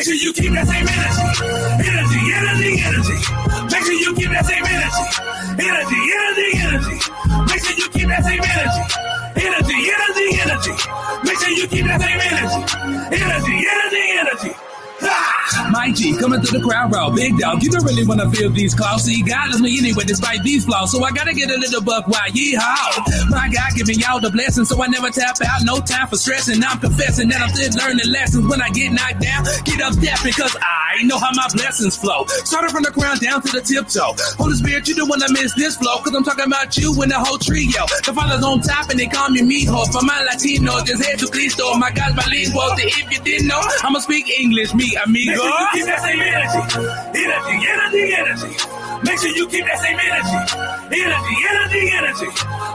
sure 0.03 0.15
you 0.15 0.33
keep 0.33 0.53
that 0.53 0.67
same 0.67 0.87
energy. 0.87 1.27
Energy, 1.83 2.21
energy, 2.33 2.71
energy. 2.87 3.19
Make 3.67 3.83
sure 3.83 3.93
you 3.93 4.15
keep 4.15 4.31
that 4.31 4.45
same 4.47 4.65
energy. 4.65 5.05
Energy, 5.59 5.99
energy, 6.15 6.47
energy. 6.63 6.97
Make 7.51 7.61
sure 7.65 7.75
you 7.77 7.89
keep 7.91 8.07
that 8.07 8.23
same 8.23 8.43
energy. 8.43 8.83
Energy, 9.43 9.77
energy, 9.91 10.27
energy. 10.39 10.73
Make 11.27 11.39
sure 11.39 11.51
you 11.51 11.67
keep 11.67 11.85
that 11.87 12.01
same 12.01 12.21
energy. 12.23 12.61
Energy, 13.11 13.67
energy, 13.67 14.03
energy. 14.19 14.72
Mike 15.71 15.95
G 15.95 16.15
coming 16.17 16.41
through 16.41 16.59
the 16.59 16.65
crowd 16.65 16.91
raw, 16.91 17.09
big 17.09 17.37
dog. 17.37 17.63
You 17.63 17.69
don't 17.69 17.83
really 17.83 18.05
wanna 18.05 18.29
feel 18.31 18.49
these 18.49 18.73
claws. 18.73 19.03
See, 19.03 19.21
God 19.21 19.49
loves 19.49 19.61
me 19.61 19.77
anyway, 19.77 20.03
despite 20.05 20.43
these 20.43 20.65
flaws. 20.65 20.91
So 20.91 21.03
I 21.03 21.11
gotta 21.11 21.33
get 21.33 21.49
a 21.49 21.57
little 21.57 21.81
buck 21.81 22.07
wild, 22.07 22.33
yeehaw. 22.33 23.29
My 23.29 23.49
God 23.49 23.71
giving 23.75 23.99
y'all 23.99 24.19
the 24.19 24.29
blessing, 24.29 24.65
so 24.65 24.81
I 24.81 24.87
never 24.87 25.09
tap 25.09 25.37
out. 25.45 25.61
No 25.63 25.79
time 25.79 26.07
for 26.07 26.17
stressing. 26.17 26.63
I'm 26.63 26.79
confessing 26.79 27.29
that 27.29 27.41
I'm 27.41 27.49
still 27.49 27.71
learning 27.77 28.09
lessons. 28.09 28.47
When 28.47 28.61
I 28.61 28.69
get 28.69 28.91
knocked 28.93 29.21
down, 29.21 29.43
get 29.65 29.81
up 29.81 29.93
step 29.93 30.19
because 30.23 30.55
I 30.61 31.03
know 31.03 31.17
how 31.19 31.31
my 31.33 31.47
blessings 31.53 31.97
flow. 31.97 32.25
Started 32.45 32.71
from 32.71 32.83
the 32.83 32.91
ground 32.91 33.19
down 33.21 33.41
to 33.41 33.49
the 33.51 33.61
tiptoe. 33.61 34.15
Holy 34.37 34.55
Spirit, 34.55 34.87
you 34.87 34.95
don't 34.95 35.09
wanna 35.09 35.31
miss 35.31 35.53
this 35.55 35.77
flow, 35.77 35.97
cause 35.99 36.13
I'm 36.15 36.23
talking 36.23 36.45
about 36.45 36.77
you 36.77 36.93
and 37.01 37.11
the 37.11 37.19
whole 37.19 37.37
trio. 37.37 37.85
The 38.05 38.13
father's 38.13 38.43
on 38.43 38.61
top 38.61 38.89
and 38.89 38.99
they 38.99 39.07
call 39.07 39.29
me 39.29 39.41
mijo. 39.41 39.85
For 39.91 40.03
my 40.05 40.21
Latino, 40.23 40.83
just 40.83 41.03
head 41.03 41.19
to 41.19 41.27
Cristo. 41.27 41.75
My 41.75 41.91
God's 41.91 42.15
bilingual. 42.15 42.61
So 42.77 42.85
if 42.85 43.11
you 43.11 43.19
didn't 43.19 43.47
know, 43.47 43.61
I'ma 43.83 43.99
speak 43.99 44.29
English, 44.29 44.73
me 44.73 44.92
amigo. 44.97 45.31
Make 45.31 45.37
sure 45.41 45.59
you 45.59 45.67
keep 45.73 45.85
that 45.85 46.01
same 46.01 46.21
energy. 46.21 46.61
Energy, 47.13 47.55
energy, 47.67 48.03
energy. 48.13 48.51
Make 49.03 49.19
sure 49.19 49.31
you 49.31 49.47
keep 49.47 49.65
that 49.65 49.79
same 49.79 49.99
energy. 49.99 50.39
Energy, 50.93 51.35
energy, 51.49 51.81
energy. 51.93 52.29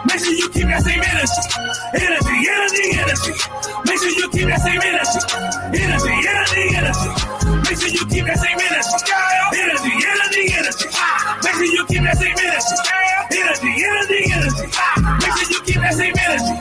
Make 0.06 0.20
sure 0.20 0.34
you 0.34 0.48
keep 0.50 0.66
that 0.68 0.82
same 0.82 1.02
energy. 1.02 1.42
Energy, 1.94 2.34
energy, 2.48 2.84
energy. 2.98 3.32
Make 3.86 3.98
sure 4.00 4.12
you 4.12 4.28
keep 4.30 4.48
that 4.48 4.60
same 4.60 4.80
energy. 4.80 5.20
Energy, 5.72 6.12
energy, 6.28 6.62
energy. 6.76 7.10
Make 7.64 7.78
sure 7.78 7.90
you 7.90 8.04
keep 8.10 8.24
that 8.26 8.38
same 8.38 8.58
energy. 8.58 8.96
Energy, 9.56 9.92
energy, 10.04 10.42
energy. 10.52 10.88
Make 11.44 11.54
sure 11.56 11.70
you 11.70 11.84
keep 11.86 12.02
that 12.04 12.16
same 12.18 12.38
energy. 12.38 12.76
Energy, 13.32 13.70
energy, 13.84 14.20
energy. 14.32 14.66
Make 15.22 15.34
sure 15.36 15.50
you 15.50 15.60
keep 15.64 15.80
that 15.80 15.94
same 15.94 16.14
energy. 16.18 16.54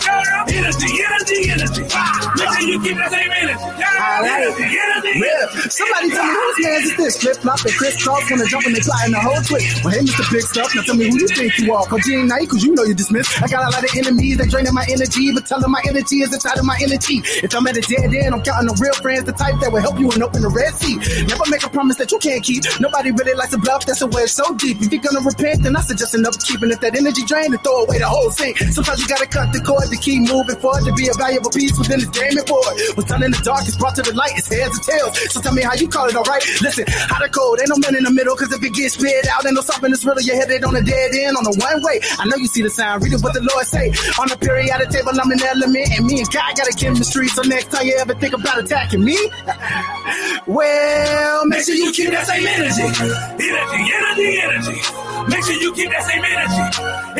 Energy, 0.57 0.89
energy, 1.05 1.51
energy. 1.53 1.83
Ah, 1.93 2.33
make 2.33 2.49
sure 2.57 2.67
you 2.67 2.81
keep 2.81 2.97
that 2.97 3.11
same 3.13 3.29
energy. 3.29 3.61
Energy, 3.61 4.65
energy, 4.73 5.13
energy. 5.21 5.69
Somebody 5.69 6.09
tell 6.09 6.25
me 6.25 6.33
whose 6.33 6.65
hands 6.65 6.85
is 6.89 6.97
this? 6.97 7.13
Flip 7.21 7.37
flop 7.37 7.61
and 7.61 7.75
crisscross 7.77 8.25
when 8.29 8.39
they 8.41 8.49
jump 8.49 8.65
and 8.65 8.73
they 8.73 8.81
fly 8.81 8.97
in 9.05 9.11
the 9.13 9.21
whole 9.21 9.37
twist. 9.45 9.85
Well, 9.85 9.93
hey, 9.93 10.01
Mr. 10.01 10.25
Big 10.33 10.41
Stuff, 10.41 10.73
now 10.73 10.81
tell 10.81 10.97
me 10.97 11.13
who 11.13 11.21
you 11.21 11.29
think 11.29 11.53
you 11.61 11.69
are. 11.77 11.85
Cause 11.85 12.01
you 12.09 12.25
ain't 12.25 12.33
nice, 12.33 12.49
cause 12.49 12.63
you 12.65 12.73
know 12.73 12.81
you're 12.89 12.97
dismissed. 12.97 13.37
I 13.37 13.45
got 13.45 13.69
a 13.69 13.69
lot 13.69 13.85
of 13.85 13.91
enemies, 13.93 14.41
they 14.41 14.49
draining 14.49 14.73
my 14.73 14.85
energy, 14.89 15.29
but 15.29 15.45
tell 15.45 15.61
them 15.61 15.69
my 15.69 15.83
energy 15.85 16.25
is 16.25 16.33
inside 16.33 16.57
of 16.57 16.65
my 16.65 16.77
energy. 16.81 17.21
If 17.45 17.53
I'm 17.53 17.67
at 17.69 17.77
a 17.77 17.85
dead 17.85 18.09
end, 18.09 18.33
I'm 18.33 18.41
counting 18.41 18.73
on 18.73 18.77
real 18.81 18.97
friends, 18.97 19.29
the 19.29 19.37
type 19.37 19.61
that 19.61 19.69
will 19.69 19.85
help 19.85 19.99
you 20.01 20.09
and 20.09 20.23
open 20.25 20.41
the 20.41 20.49
Red 20.49 20.73
Sea. 20.73 20.97
Never 21.29 21.45
make 21.53 21.61
a 21.61 21.69
promise 21.69 21.97
that 22.01 22.09
you 22.11 22.17
can't 22.17 22.41
keep. 22.41 22.65
Nobody 22.81 23.11
really 23.11 23.37
likes 23.37 23.51
to 23.53 23.61
bluff, 23.61 23.85
that's 23.85 24.01
a 24.01 24.07
way 24.09 24.25
so 24.25 24.41
deep. 24.57 24.81
If 24.81 24.89
you're 24.89 25.05
gonna 25.05 25.21
repent, 25.21 25.61
then 25.61 25.77
I 25.77 25.81
suggest 25.85 26.15
an 26.17 26.25
upkeep. 26.25 26.65
And 26.65 26.71
if 26.71 26.81
that 26.81 26.97
energy 26.97 27.21
drain, 27.29 27.51
then 27.51 27.61
throw 27.61 27.85
away 27.85 27.99
the 27.99 28.09
whole 28.09 28.31
thing. 28.31 28.57
Sometimes 28.73 29.01
you 29.01 29.07
gotta 29.07 29.27
cut 29.27 29.53
the 29.53 29.61
cord 29.61 29.85
to 29.93 29.97
keep 29.97 30.25
moving 30.25 30.46
forward 30.55 30.85
to 30.85 30.93
be 30.93 31.07
a 31.07 31.13
valuable 31.13 31.51
piece 31.51 31.77
within 31.77 31.99
this 31.99 32.09
game. 32.09 32.37
If 32.37 32.47
billboard. 32.47 32.97
Was 32.97 33.05
done 33.05 33.23
in 33.23 33.31
the 33.31 33.41
dark, 33.43 33.67
it's 33.67 33.77
brought 33.77 33.95
to 33.95 34.01
the 34.01 34.13
light, 34.13 34.33
it's 34.35 34.47
heads 34.47 34.79
or 34.79 34.83
tails. 34.83 35.13
So 35.31 35.41
tell 35.41 35.53
me 35.53 35.61
how 35.61 35.73
you 35.75 35.87
call 35.87 36.07
it, 36.07 36.15
alright? 36.15 36.43
Listen, 36.61 36.85
hot 36.87 37.21
or 37.21 37.29
cold, 37.29 37.59
ain't 37.59 37.69
no 37.69 37.77
man 37.77 37.95
in 37.95 38.03
the 38.03 38.11
middle, 38.11 38.35
cause 38.35 38.51
if 38.51 38.63
it 38.63 38.73
gets 38.73 38.95
spit 38.95 39.27
out, 39.27 39.45
ain't 39.45 39.55
no 39.55 39.61
stopping 39.61 39.91
this 39.91 40.03
riddle. 40.05 40.23
You're 40.23 40.35
headed 40.35 40.63
on 40.63 40.75
a 40.75 40.81
dead 40.81 41.11
end, 41.13 41.37
on 41.37 41.45
a 41.45 41.53
one 41.59 41.83
way. 41.83 41.99
I 42.17 42.25
know 42.25 42.37
you 42.37 42.47
see 42.47 42.63
the 42.63 42.69
sign, 42.69 42.99
read 42.99 43.13
it 43.13 43.21
what 43.21 43.33
the 43.33 43.43
Lord 43.43 43.65
say. 43.67 43.91
On 44.19 44.27
the 44.27 44.37
periodic 44.39 44.89
table, 44.89 45.13
I'm 45.13 45.31
an 45.31 45.41
element, 45.43 45.91
and 45.91 46.05
me 46.05 46.19
and 46.19 46.29
God 46.31 46.55
got 46.55 46.67
a 46.67 46.75
chemistry. 46.75 47.27
So 47.27 47.41
next 47.43 47.71
time 47.71 47.85
you 47.85 47.95
ever 47.99 48.15
think 48.15 48.33
about 48.33 48.59
attacking 48.59 49.03
me, 49.03 49.17
well, 50.47 51.45
make 51.45 51.65
sure 51.65 51.75
you 51.75 51.91
keep 51.91 52.09
that 52.11 52.25
same 52.27 52.45
energy. 52.47 52.81
Energy, 52.81 53.81
energy, 53.93 54.39
energy. 54.41 55.06
Make 55.29 55.43
sure 55.45 55.55
you 55.55 55.73
keep 55.73 55.89
that 55.91 56.03
same 56.03 56.23
energy. 56.23 56.63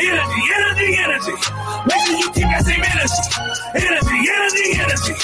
Energy, 0.00 0.40
energy, 0.56 0.96
energy. 0.98 1.34
Make 1.86 2.00
sure 2.06 2.16
you 2.16 2.30
keep 2.32 2.48
that 2.48 2.64
same 2.64 2.82
energy. 2.84 3.22
Energy, 3.76 4.18
energy, 4.30 4.66
energy. 4.80 5.14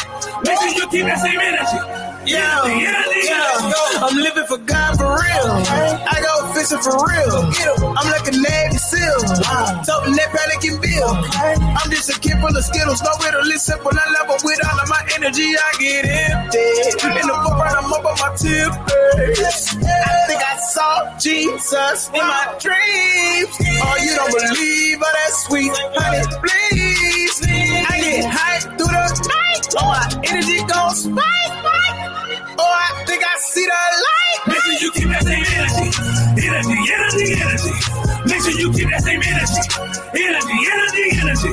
Make 0.45 0.59
sure 0.61 0.75
you 0.75 0.89
keep 0.91 1.07
that 1.07 1.21
same 1.21 1.41
energy. 1.41 2.04
Yeah, 2.27 2.65
yeah, 2.67 4.01
I'm 4.01 4.17
living 4.17 4.45
for 4.47 4.59
God 4.59 4.97
for 4.97 5.05
real. 5.05 5.49
I 6.09 6.17
go 6.25 6.53
fishing 6.55 6.81
for 6.81 6.97
real. 7.05 7.53
I'm 7.97 8.09
like 8.11 8.27
a 8.29 8.33
Navy 8.33 8.79
SEAL. 8.79 9.21
Toting 9.85 10.17
that 10.17 10.31
panic 10.33 10.65
Pelican 10.65 10.81
bill. 10.81 11.13
I'm 11.77 11.91
just 11.91 12.09
a 12.09 12.19
kid 12.21 12.41
full 12.41 12.57
of 12.57 12.65
Skittles. 12.65 13.03
No 13.03 13.11
riddle, 13.25 13.45
it's 13.53 13.65
simple. 13.65 13.93
I 13.93 14.11
level 14.21 14.37
with 14.43 14.61
all 14.65 14.81
of 14.81 14.89
my 14.89 15.03
energy. 15.17 15.53
I 15.53 15.73
get 15.79 16.05
empty. 16.07 16.59
In 17.05 17.27
the 17.29 17.37
book, 17.45 17.59
right, 17.61 17.77
I'm 17.77 17.93
up 17.93 18.05
on 18.05 18.17
my 18.17 18.31
tip. 18.41 18.73
I 18.73 20.25
think 20.27 20.41
I 20.41 20.57
saw 20.73 21.19
Jesus 21.19 22.09
in 22.09 22.25
my 22.25 22.57
dreams. 22.59 23.53
Oh, 23.85 23.97
you 24.01 24.15
don't 24.17 24.33
believe, 24.33 24.99
but 24.99 25.13
that's 25.13 25.45
sweet. 25.47 25.73
Honey, 25.77 26.25
please. 26.41 27.37
I 27.45 28.01
get 28.01 28.33
hyped 28.33 28.79
through 28.81 28.89
the 28.89 29.29
night. 29.29 29.65
Oh, 29.77 29.87
my 29.93 30.09
energy 30.25 30.59
goes 30.65 31.05
spike, 31.05 31.53
spike. 31.61 31.84
Think 33.15 33.31
I 33.31 33.39
see 33.39 33.63
the 33.63 33.71
light. 33.71 34.41
Make 34.51 34.59
sure 34.59 34.79
you 34.83 34.91
keep 34.91 35.07
that 35.15 35.23
same 35.23 35.47
energy. 35.55 35.87
It 36.35 36.51
is 36.51 36.67
the 36.67 36.79
energy, 36.99 37.27
energy, 37.39 37.71
energy. 37.71 37.75
Make 38.27 38.43
sure 38.43 38.59
you 38.59 38.69
keep 38.75 38.91
that 38.91 39.07
same 39.07 39.23
energy. 39.23 39.63
Energy, 40.19 40.57
energy, 40.67 41.07
energy. 41.23 41.53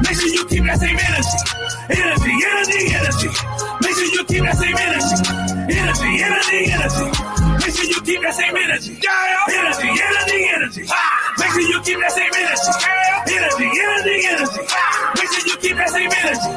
Make 0.00 0.16
sure 0.16 0.32
you 0.32 0.44
keep 0.48 0.64
that 0.64 0.80
same 0.80 0.96
energy. 0.96 1.36
Energy, 1.92 2.32
energy, 2.32 2.80
energy. 2.96 3.28
Make 3.84 3.92
sure 3.92 4.08
you 4.08 4.24
keep 4.24 4.40
that 4.48 4.56
same 4.56 4.72
energy. 4.72 5.20
Energy, 5.68 6.08
energy, 6.16 6.60
energy. 6.72 7.12
Make 7.60 7.76
sure 7.76 7.88
you 7.92 8.00
keep 8.08 8.20
that 8.24 8.32
same 8.40 8.56
energy. 8.56 8.92
Energy, 8.96 9.68
energy, 9.84 10.36
energy. 10.48 10.82
Make 11.36 11.52
sure 11.52 11.66
you 11.68 11.78
keep 11.84 11.98
that 12.00 12.12
same 12.16 12.32
energy. 12.40 12.72
Energy, 13.36 13.68
energy, 13.68 14.16
energy. 14.32 14.62
Make 15.20 15.28
sure 15.28 15.44
you 15.44 15.56
keep 15.60 15.76
that 15.76 15.90
same 15.92 16.08
energy. 16.08 16.48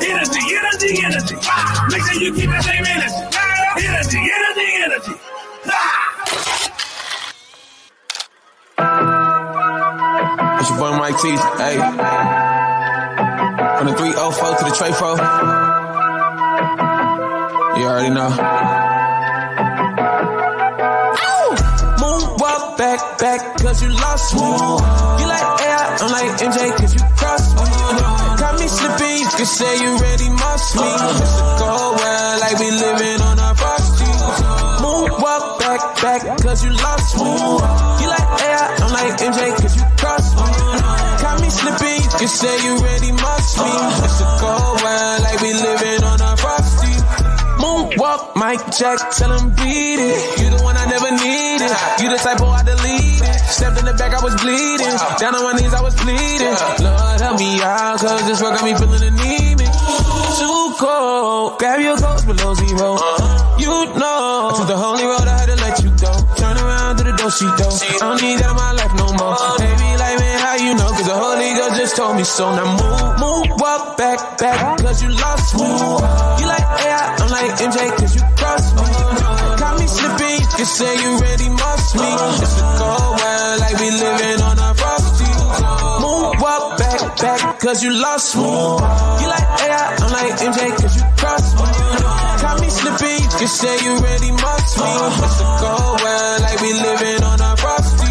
Energy, 0.00 0.42
energy, 0.56 0.90
energy. 1.04 1.36
Make 1.92 2.04
sure 2.08 2.16
you 2.24 2.30
keep 2.32 2.48
that 2.48 2.64
same 2.64 2.86
energy. 2.88 3.47
It's 10.60 10.70
your 10.70 10.78
boy 10.78 10.92
Mike 10.98 11.18
T. 11.20 11.28
Hey. 11.60 11.76
From 13.78 13.86
the 13.86 13.94
304 13.94 14.56
to 14.56 14.64
the 14.64 14.70
Tray 14.74 14.92
4. 14.92 15.08
You 17.78 17.84
already 17.86 18.10
know. 18.10 18.30
Moonwalk 22.00 22.76
back, 22.78 23.00
back, 23.18 23.40
cause 23.58 23.82
you 23.82 23.90
lost 23.90 24.34
me. 24.34 24.40
You 24.40 25.26
like 25.28 25.60
AI, 25.62 25.96
I'm 26.00 26.10
like 26.10 26.30
MJ, 26.40 26.58
cause 26.76 26.94
you 26.94 27.02
crossed 27.16 27.54
me. 27.56 27.62
Got 28.40 28.54
me 28.58 28.66
slipping, 28.66 29.18
you 29.18 29.28
can 29.36 29.46
say 29.46 29.72
you 29.82 29.96
ready, 29.98 30.28
must 30.30 30.76
me. 30.76 30.82
It's 30.82 31.38
a 31.38 31.56
cold 31.58 31.94
world, 32.00 32.40
like 32.40 32.58
we 32.58 32.70
living 32.70 33.20
on 33.22 33.37
back, 36.02 36.22
cause 36.42 36.64
you 36.64 36.70
lost 36.70 37.16
me. 37.16 37.30
You 38.02 38.06
like 38.08 38.28
AI, 38.42 38.66
I'm 38.82 38.92
like 38.92 39.18
MJ, 39.18 39.40
cause 39.58 39.74
you 39.76 39.84
crossed 39.98 40.34
me. 40.36 40.48
Got 41.22 41.40
me 41.42 41.50
slipping, 41.50 42.02
you 42.02 42.18
can 42.18 42.28
say 42.28 42.54
you 42.64 42.74
ready, 42.82 43.12
must 43.12 43.58
me. 43.58 43.72
It's 44.06 44.20
a 44.20 44.28
cold 44.38 44.76
world, 44.82 45.18
like 45.22 45.40
we 45.42 45.52
living 45.54 46.02
on 46.04 46.20
a 46.20 46.36
frosty. 46.36 46.94
Moonwalk, 47.58 48.36
Mike 48.36 48.70
Jack, 48.70 49.10
tell 49.10 49.32
him 49.34 49.50
beat 49.50 49.98
it. 49.98 50.40
You 50.40 50.50
the 50.56 50.62
one 50.62 50.76
I 50.76 50.86
never 50.86 51.10
needed. 51.10 51.74
You 51.98 52.08
the 52.14 52.20
type 52.22 52.40
of 52.40 52.48
I 52.48 52.62
deleted. 52.62 53.34
Stepped 53.50 53.78
in 53.78 53.84
the 53.84 53.94
back, 53.94 54.14
I 54.14 54.22
was 54.22 54.34
bleeding. 54.38 54.94
Down 55.18 55.34
on 55.34 55.42
my 55.42 55.58
knees, 55.58 55.74
I 55.74 55.82
was 55.82 55.94
pleading. 55.98 56.54
Lord, 56.86 57.20
help 57.20 57.38
me 57.38 57.58
out, 57.62 57.98
cause 57.98 58.22
this 58.26 58.40
work 58.40 58.54
got 58.54 58.64
me 58.64 58.74
feeling 58.78 59.02
anemic. 59.02 59.70
Too 60.38 60.74
cold. 60.78 61.58
Grab 61.58 61.80
your 61.80 61.96
clothes 61.96 62.24
below 62.24 62.54
zero. 62.54 62.94
You 63.58 63.74
know. 63.98 64.48
I 64.48 64.54
took 64.56 64.68
the 64.68 64.76
holy 64.76 65.02
road, 65.04 65.26
she 67.30 67.44
do. 67.44 67.68
I 67.68 67.98
don't 68.00 68.20
need 68.22 68.38
that 68.40 68.50
in 68.50 68.56
my 68.56 68.72
life 68.72 68.94
no 68.96 69.08
more. 69.12 69.36
Baby, 69.60 69.88
like, 70.00 70.16
man, 70.18 70.38
how 70.40 70.56
you 70.56 70.72
know? 70.74 70.90
Cause 70.96 71.08
the 71.08 71.18
Holy 71.18 71.50
Ghost 71.54 71.74
just 71.76 71.96
told 71.96 72.16
me 72.16 72.24
so. 72.24 72.54
Now 72.56 72.68
move, 72.72 73.10
move, 73.20 73.46
walk 73.60 73.96
back, 73.96 74.38
back, 74.38 74.78
cause 74.80 75.02
you 75.02 75.10
lost 75.12 75.54
me. 75.56 75.68
You 75.68 76.46
like 76.48 76.66
AI, 76.88 77.04
I'm 77.20 77.28
like 77.28 77.52
MJ, 77.60 77.78
cause 78.00 78.12
you 78.16 78.24
crossed 78.36 78.72
me. 78.76 78.86
Got 79.60 79.74
me 79.78 79.86
slipping, 79.86 80.40
you 80.58 80.64
say 80.64 80.92
you 81.04 81.10
ready, 81.20 81.48
must 81.52 81.94
me. 81.96 82.08
It's 82.40 82.56
a 82.56 82.66
cold 82.80 83.12
world, 83.20 83.56
like 83.60 83.76
we 83.76 83.88
living 83.92 84.40
on 84.42 84.56
a 84.58 84.70
frosty. 84.74 85.28
Move, 86.00 86.40
walk 86.40 86.78
back, 86.78 87.00
back, 87.20 87.60
cause 87.60 87.82
you 87.84 87.92
lost 87.92 88.36
me. 88.36 88.42
You 89.20 89.26
like 89.28 89.48
AI, 89.68 89.96
I'm 90.00 90.12
like 90.16 90.32
MJ, 90.40 90.60
cause 90.80 90.94
you 90.96 91.04
crossed 91.20 91.54
me. 91.60 91.67
Got 92.48 92.62
me 92.64 92.70
slipping, 92.70 93.20
you 93.20 93.28
can 93.28 93.48
say 93.60 93.76
you 93.84 93.92
ready, 94.00 94.32
must 94.32 94.80
me. 94.80 94.88
It's 95.20 95.36
a 95.36 95.48
cold 95.60 96.00
world, 96.00 96.40
like 96.40 96.56
we 96.64 96.72
living 96.72 97.20
on 97.20 97.36
a 97.44 97.52
frosty. 97.60 98.08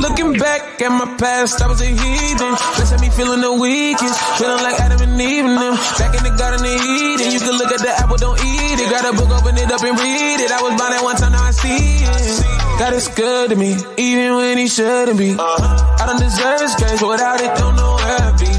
Looking 0.00 0.32
back 0.40 0.80
at 0.80 0.88
my 0.88 1.04
past, 1.20 1.60
I 1.60 1.68
was 1.68 1.82
a 1.82 1.84
heathen. 1.84 2.52
This 2.80 2.88
had 2.96 3.00
me 3.02 3.10
feeling 3.10 3.42
the 3.42 3.52
weakest. 3.52 4.16
Feeling 4.40 4.64
like 4.64 4.80
Adam 4.80 5.02
and 5.04 5.20
Eve 5.20 5.44
and 5.44 5.60
them. 5.60 5.76
Back 6.00 6.16
in 6.16 6.24
the 6.24 6.32
garden 6.32 6.64
of 6.64 6.80
Eden. 6.80 7.28
You 7.28 7.40
can 7.44 7.58
look 7.60 7.68
at 7.68 7.84
the 7.84 7.92
apple, 7.92 8.16
don't 8.16 8.40
eat 8.40 8.80
it. 8.80 8.88
Got 8.88 9.04
a 9.04 9.12
book, 9.12 9.28
open 9.36 9.58
it 9.58 9.70
up 9.70 9.84
and 9.84 10.00
read 10.00 10.40
it. 10.40 10.50
I 10.50 10.62
was 10.64 10.72
blind 10.72 10.94
at 10.96 11.04
one 11.04 11.16
time, 11.16 11.32
now 11.32 11.44
I 11.44 11.50
see 11.50 12.08
it. 12.08 12.80
God 12.80 12.94
is 12.94 13.08
good 13.08 13.50
to 13.50 13.56
me, 13.56 13.76
even 13.98 14.36
when 14.36 14.56
he 14.56 14.68
shouldn't 14.68 15.18
be. 15.18 15.36
I 15.36 16.08
don't 16.08 16.20
deserve 16.24 16.60
his 16.64 16.74
grace, 16.76 17.02
without 17.04 17.42
it, 17.44 17.52
don't 17.58 17.76
know 17.76 18.00
where 18.00 18.16
I'd 18.16 18.38
be. 18.40 18.57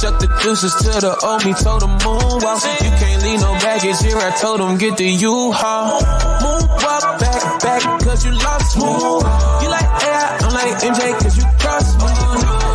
Chucked 0.00 0.20
the 0.24 0.32
deuces 0.40 0.72
to 0.80 0.96
the 0.96 1.12
old 1.12 1.44
me, 1.44 1.52
told 1.52 1.84
him 1.84 1.92
moon 2.00 2.40
walk. 2.40 2.64
You 2.80 2.88
can't 2.88 3.20
leave 3.20 3.40
no 3.44 3.52
baggage 3.60 4.00
here, 4.00 4.16
I 4.16 4.32
told 4.32 4.56
him 4.64 4.80
get 4.80 4.96
the 4.96 5.04
U-Haul. 5.04 6.00
Moon 6.40 6.64
walk 6.72 7.20
back, 7.20 7.60
back, 7.60 7.84
cause 8.00 8.24
you 8.24 8.32
lost 8.32 8.80
me. 8.80 8.88
You 8.88 9.68
like 9.68 9.90
AI, 10.00 10.40
I'm 10.40 10.52
like 10.56 10.72
MJ, 10.80 11.04
cause 11.20 11.36
you 11.36 11.44
crossed 11.60 12.00
me. 12.00 12.16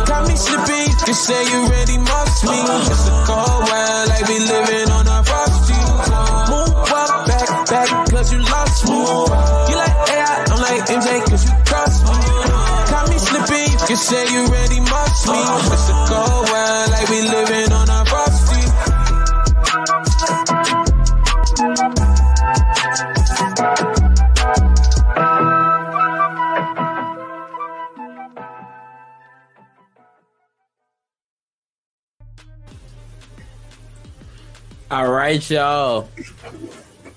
Got 0.06 0.22
me 0.30 0.36
slipping, 0.38 0.86
you 1.02 1.14
say 1.18 1.42
you 1.50 1.60
ready, 1.66 1.98
must 1.98 2.46
me. 2.46 2.62
It's 2.94 3.10
a 3.10 3.14
cold 3.26 3.62
world, 3.74 4.06
like 4.06 4.22
we 4.30 4.38
living 4.46 4.86
on 4.94 5.06
a 5.10 5.18
frosty. 5.26 5.82
Moon 6.46 6.70
walk 6.78 7.26
back, 7.26 7.48
back, 7.66 7.90
cause 8.06 8.30
you 8.30 8.38
lost 8.38 8.86
me. 8.86 9.02
You 9.02 9.76
like 9.82 9.96
AI, 10.14 10.46
I'm 10.46 10.60
like 10.62 10.86
MJ, 10.94 11.10
cause 11.26 11.42
you 11.42 11.54
crossed 11.66 12.06
me. 12.06 12.22
Got 12.86 13.10
me 13.10 13.18
slipping, 13.18 13.72
you 13.90 13.96
say 13.98 14.22
you 14.30 14.46
ready, 14.46 14.78
must 14.78 15.15
me. 15.26 15.40
It's 15.72 15.88
a 15.88 15.92
cold 16.08 16.48
world, 16.50 16.90
like 16.90 17.08
we 17.08 17.22
living 17.22 17.72
on 17.72 17.88
a 17.90 18.04
frosty. 18.06 18.62
All 34.88 35.10
right, 35.10 35.50
y'all. 35.50 36.08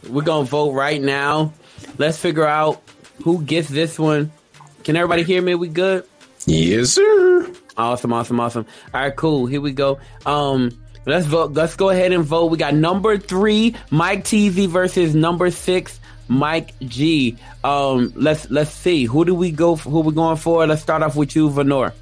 We're 0.10 0.24
gonna 0.24 0.46
vote 0.46 0.72
right 0.74 1.00
now. 1.02 1.54
Let's 2.00 2.18
figure 2.18 2.46
out 2.46 2.82
who 3.24 3.44
gets 3.44 3.70
this 3.70 4.00
one. 4.00 4.32
Can 4.84 4.96
everybody 4.96 5.22
hear 5.24 5.42
me? 5.42 5.54
We 5.54 5.68
good? 5.68 6.04
Yes, 6.48 6.92
sir. 6.92 7.54
Awesome, 7.80 8.12
awesome, 8.12 8.40
awesome. 8.42 8.66
All 8.94 9.02
right, 9.02 9.16
cool. 9.16 9.46
Here 9.46 9.62
we 9.62 9.72
go. 9.72 10.00
Um, 10.26 10.70
let's 11.06 11.26
vote. 11.26 11.54
Let's 11.54 11.78
go 11.78 11.90
ahead 11.90 12.12
and 12.12 12.26
vote. 12.26 12.52
We 12.52 12.58
got 12.58 12.74
number 12.74 13.18
three, 13.18 13.74
Mike 13.90 14.26
Teezy 14.26 14.68
versus 14.68 15.16
number 15.16 15.50
six, 15.50 16.02
Mike 16.28 16.74
G. 16.82 17.38
Um, 17.64 18.12
let's 18.18 18.50
let's 18.52 18.72
see. 18.72 19.06
Who 19.06 19.24
do 19.24 19.34
we 19.34 19.50
go? 19.52 19.78
For, 19.78 19.90
who 19.90 20.02
we 20.02 20.14
going 20.14 20.36
for? 20.36 20.68
Let's 20.68 20.82
start 20.82 21.04
off 21.04 21.16
with 21.16 21.36
you, 21.38 21.50
Venor. 21.50 21.94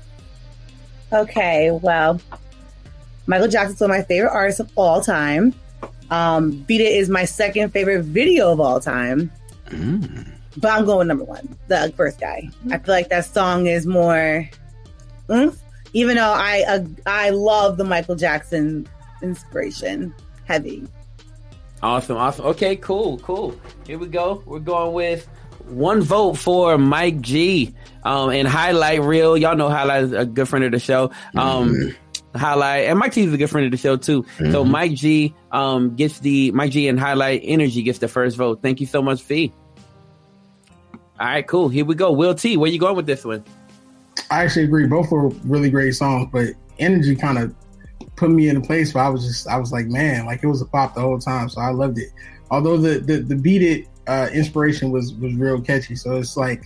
Okay, 1.13 1.69
well, 1.71 2.19
Michael 3.27 3.47
Jackson's 3.47 3.79
one 3.79 3.91
of 3.91 3.97
my 3.97 4.03
favorite 4.03 4.31
artists 4.31 4.59
of 4.59 4.71
all 4.75 4.99
time. 4.99 5.53
Um, 6.09 6.51
Beat 6.67 6.81
It 6.81 6.93
is 6.93 7.07
my 7.07 7.25
second 7.25 7.69
favorite 7.71 8.03
video 8.03 8.51
of 8.51 8.59
all 8.59 8.79
time. 8.79 9.31
But 9.69 10.71
I'm 10.71 10.85
going 10.85 10.97
with 10.97 11.07
number 11.07 11.23
one, 11.23 11.55
the 11.67 11.93
first 11.95 12.19
guy. 12.19 12.49
I 12.71 12.79
feel 12.79 12.95
like 12.95 13.09
that 13.09 13.25
song 13.25 13.67
is 13.67 13.85
more, 13.85 14.49
oomph, 15.29 15.61
even 15.93 16.15
though 16.17 16.33
I 16.33 16.63
uh, 16.67 16.85
I 17.05 17.29
love 17.31 17.77
the 17.77 17.83
Michael 17.83 18.15
Jackson 18.15 18.87
inspiration. 19.21 20.13
heavy. 20.45 20.87
Awesome, 21.83 22.17
awesome. 22.17 22.45
Okay, 22.47 22.75
cool, 22.77 23.19
cool. 23.19 23.55
Here 23.85 23.99
we 23.99 24.07
go. 24.07 24.41
We're 24.45 24.59
going 24.59 24.93
with 24.93 25.27
one 25.67 26.01
vote 26.01 26.33
for 26.37 26.77
Mike 26.77 27.21
G. 27.21 27.73
Um, 28.03 28.29
and 28.29 28.47
highlight 28.47 29.01
real. 29.01 29.37
Y'all 29.37 29.55
know 29.55 29.69
highlight 29.69 30.03
is 30.03 30.11
a 30.13 30.25
good 30.25 30.47
friend 30.47 30.63
of 30.65 30.71
the 30.71 30.79
show. 30.79 31.11
Um, 31.35 31.73
Mm-hmm. 31.73 32.37
highlight 32.39 32.85
and 32.87 32.97
Mike 32.99 33.11
T 33.13 33.21
is 33.23 33.33
a 33.33 33.37
good 33.37 33.49
friend 33.49 33.65
of 33.65 33.71
the 33.71 33.77
show 33.77 33.97
too. 33.97 34.25
So 34.37 34.63
Mhm. 34.63 34.69
Mike 34.69 34.93
G 34.93 35.35
um 35.51 35.95
gets 35.95 36.19
the 36.19 36.51
Mike 36.51 36.71
G 36.71 36.87
and 36.87 36.99
highlight 36.99 37.41
energy 37.43 37.83
gets 37.83 37.99
the 37.99 38.07
first 38.07 38.37
vote. 38.37 38.61
Thank 38.61 38.79
you 38.79 38.87
so 38.87 39.01
much, 39.01 39.21
Fee. 39.21 39.51
All 41.19 41.25
right, 41.27 41.45
cool. 41.47 41.67
Here 41.69 41.83
we 41.83 41.95
go. 41.95 42.11
Will 42.11 42.33
T, 42.35 42.57
where 42.57 42.69
you 42.71 42.79
going 42.79 42.95
with 42.95 43.07
this 43.07 43.25
one? 43.25 43.43
I 44.29 44.43
actually 44.43 44.65
agree. 44.65 44.87
Both 44.87 45.11
were 45.11 45.29
really 45.45 45.69
great 45.69 45.95
songs, 45.95 46.29
but 46.31 46.49
Energy 46.79 47.15
kind 47.15 47.37
of 47.37 47.55
put 48.15 48.29
me 48.29 48.49
in 48.49 48.57
a 48.57 48.61
place 48.61 48.93
where 48.93 49.03
I 49.03 49.09
was 49.09 49.25
just, 49.25 49.47
I 49.47 49.57
was 49.57 49.71
like, 49.71 49.87
man, 49.87 50.25
like 50.25 50.43
it 50.43 50.47
was 50.47 50.61
a 50.61 50.65
pop 50.65 50.95
the 50.95 51.01
whole 51.01 51.19
time. 51.19 51.49
So 51.49 51.61
I 51.61 51.69
loved 51.69 51.97
it. 51.99 52.11
Although 52.51 52.77
the 52.77 52.99
the, 52.99 53.19
the 53.19 53.35
beat 53.35 53.61
it 53.61 53.87
uh, 54.07 54.29
inspiration 54.33 54.91
was 54.91 55.13
was 55.15 55.33
real 55.35 55.61
catchy. 55.61 55.95
So 55.95 56.15
it's 56.17 56.37
like 56.37 56.63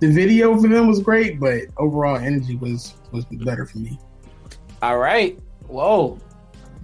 the 0.00 0.10
video 0.10 0.60
for 0.60 0.68
them 0.68 0.86
was 0.86 1.00
great, 1.00 1.40
but 1.40 1.62
overall 1.78 2.16
Energy 2.16 2.56
was 2.56 2.94
was 3.10 3.24
better 3.24 3.64
for 3.66 3.78
me. 3.78 3.98
All 4.82 4.98
right. 4.98 5.38
Whoa. 5.66 6.18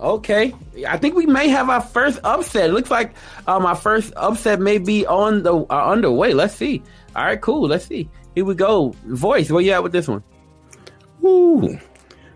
Okay. 0.01 0.55
I 0.89 0.97
think 0.97 1.15
we 1.15 1.27
may 1.27 1.49
have 1.49 1.69
our 1.69 1.82
first 1.82 2.19
upset. 2.24 2.70
It 2.70 2.73
looks 2.73 2.91
like 2.91 3.15
um 3.47 3.66
our 3.66 3.77
first 3.77 4.12
upset 4.16 4.61
may 4.61 4.78
be 4.78 5.07
on 5.07 5.43
the 5.43 5.55
uh, 5.55 5.91
underway. 5.91 6.32
Let's 6.32 6.55
see. 6.55 6.82
All 7.15 7.24
right, 7.24 7.41
cool. 7.41 7.69
Let's 7.69 7.87
see. 7.87 8.09
Here 8.35 8.44
we 8.44 8.55
go. 8.55 8.94
Voice, 9.07 9.51
where 9.51 9.62
you 9.62 9.73
at 9.73 9.82
with 9.82 9.93
this 9.93 10.09
one? 10.09 10.23
Woo. 11.20 11.78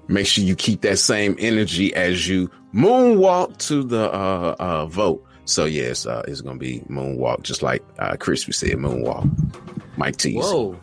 Make 0.09 0.27
sure 0.27 0.45
you 0.45 0.55
keep 0.57 0.83
that 0.83 0.99
same 0.99 1.37
energy 1.39 1.95
as 1.95 2.29
you 2.29 2.51
moonwalk 2.75 3.57
to 3.59 3.83
the 3.83 4.13
uh, 4.13 4.57
uh, 4.59 4.87
vote. 4.87 5.25
So 5.47 5.65
yes, 5.65 6.07
uh, 6.07 6.23
it's 6.27 6.41
gonna 6.41 6.59
be 6.59 6.81
moonwalk, 6.91 7.43
just 7.43 7.63
like 7.63 7.83
uh, 7.99 8.17
Crispy 8.17 8.53
said, 8.53 8.73
moonwalk. 8.73 9.31
Mike 9.97 10.17
T. 10.17 10.35
Whoa. 10.37 10.79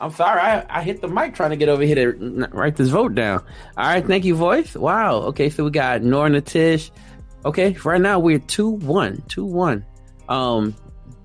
I'm 0.00 0.12
sorry. 0.12 0.40
I, 0.40 0.64
I 0.68 0.82
hit 0.82 1.00
the 1.00 1.08
mic 1.08 1.34
trying 1.34 1.50
to 1.50 1.56
get 1.56 1.68
over 1.68 1.82
here 1.82 2.12
to 2.12 2.48
write 2.52 2.76
this 2.76 2.88
vote 2.88 3.14
down. 3.14 3.42
All 3.76 3.86
right. 3.86 4.04
Thank 4.06 4.24
you, 4.24 4.34
voice. 4.36 4.74
Wow. 4.76 5.16
Okay. 5.22 5.50
So 5.50 5.64
we 5.64 5.70
got 5.70 6.02
Norna 6.02 6.40
Tish. 6.40 6.90
Okay. 7.44 7.72
Right 7.84 8.00
now 8.00 8.18
we're 8.18 8.38
2 8.38 8.68
1. 8.68 9.24
2 9.28 9.44
1. 9.44 9.84
Um, 10.28 10.74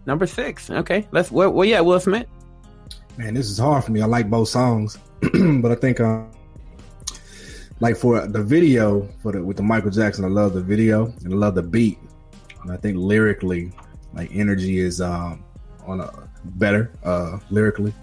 number 0.05 0.25
six. 0.25 0.69
Okay. 0.69 1.07
Let's, 1.11 1.31
Well, 1.31 1.65
you 1.65 1.75
at, 1.75 1.85
Will 1.85 1.99
Smith? 1.99 2.27
Man, 3.17 3.35
this 3.35 3.49
is 3.49 3.59
hard 3.59 3.83
for 3.83 3.91
me. 3.91 4.01
I 4.01 4.05
like 4.05 4.29
both 4.29 4.49
songs, 4.49 4.97
but 5.21 5.71
I 5.71 5.75
think 5.75 5.99
um, 5.99 6.31
like 7.79 7.95
for 7.95 8.25
the 8.25 8.41
video 8.41 9.07
for 9.21 9.31
the 9.31 9.43
with 9.43 9.57
the 9.57 9.63
Michael 9.63 9.91
Jackson, 9.91 10.25
I 10.25 10.29
love 10.29 10.53
the 10.53 10.61
video 10.61 11.13
and 11.23 11.33
I 11.33 11.37
love 11.37 11.53
the 11.53 11.61
beat, 11.61 11.99
and 12.63 12.71
I 12.71 12.77
think 12.77 12.97
lyrically, 12.97 13.71
like 14.15 14.31
energy 14.33 14.79
is 14.79 14.99
um 14.99 15.43
on 15.85 15.99
a 15.99 16.11
better 16.43 16.91
uh 17.03 17.37
lyrically, 17.51 17.93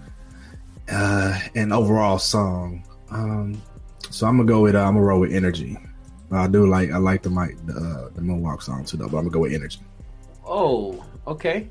uh 0.89 1.37
and 1.55 1.73
overall 1.73 2.17
song. 2.17 2.85
Um, 3.09 3.61
so 4.09 4.27
I'm 4.27 4.37
gonna 4.37 4.47
go 4.47 4.61
with 4.61 4.75
uh, 4.75 4.79
I'm 4.79 4.93
gonna 4.93 5.05
roll 5.05 5.19
with 5.19 5.33
energy. 5.33 5.77
I 6.31 6.47
do 6.47 6.65
like 6.67 6.91
I 6.91 6.97
like 6.97 7.21
the 7.23 7.29
Mike 7.29 7.57
the 7.65 7.73
uh, 7.73 8.09
the 8.15 8.21
Moonwalk 8.21 8.61
song 8.61 8.85
too 8.85 8.95
though, 8.95 9.09
but 9.09 9.17
I'm 9.17 9.23
gonna 9.23 9.33
go 9.33 9.39
with 9.41 9.53
energy. 9.53 9.81
Oh, 10.45 11.05
okay. 11.27 11.69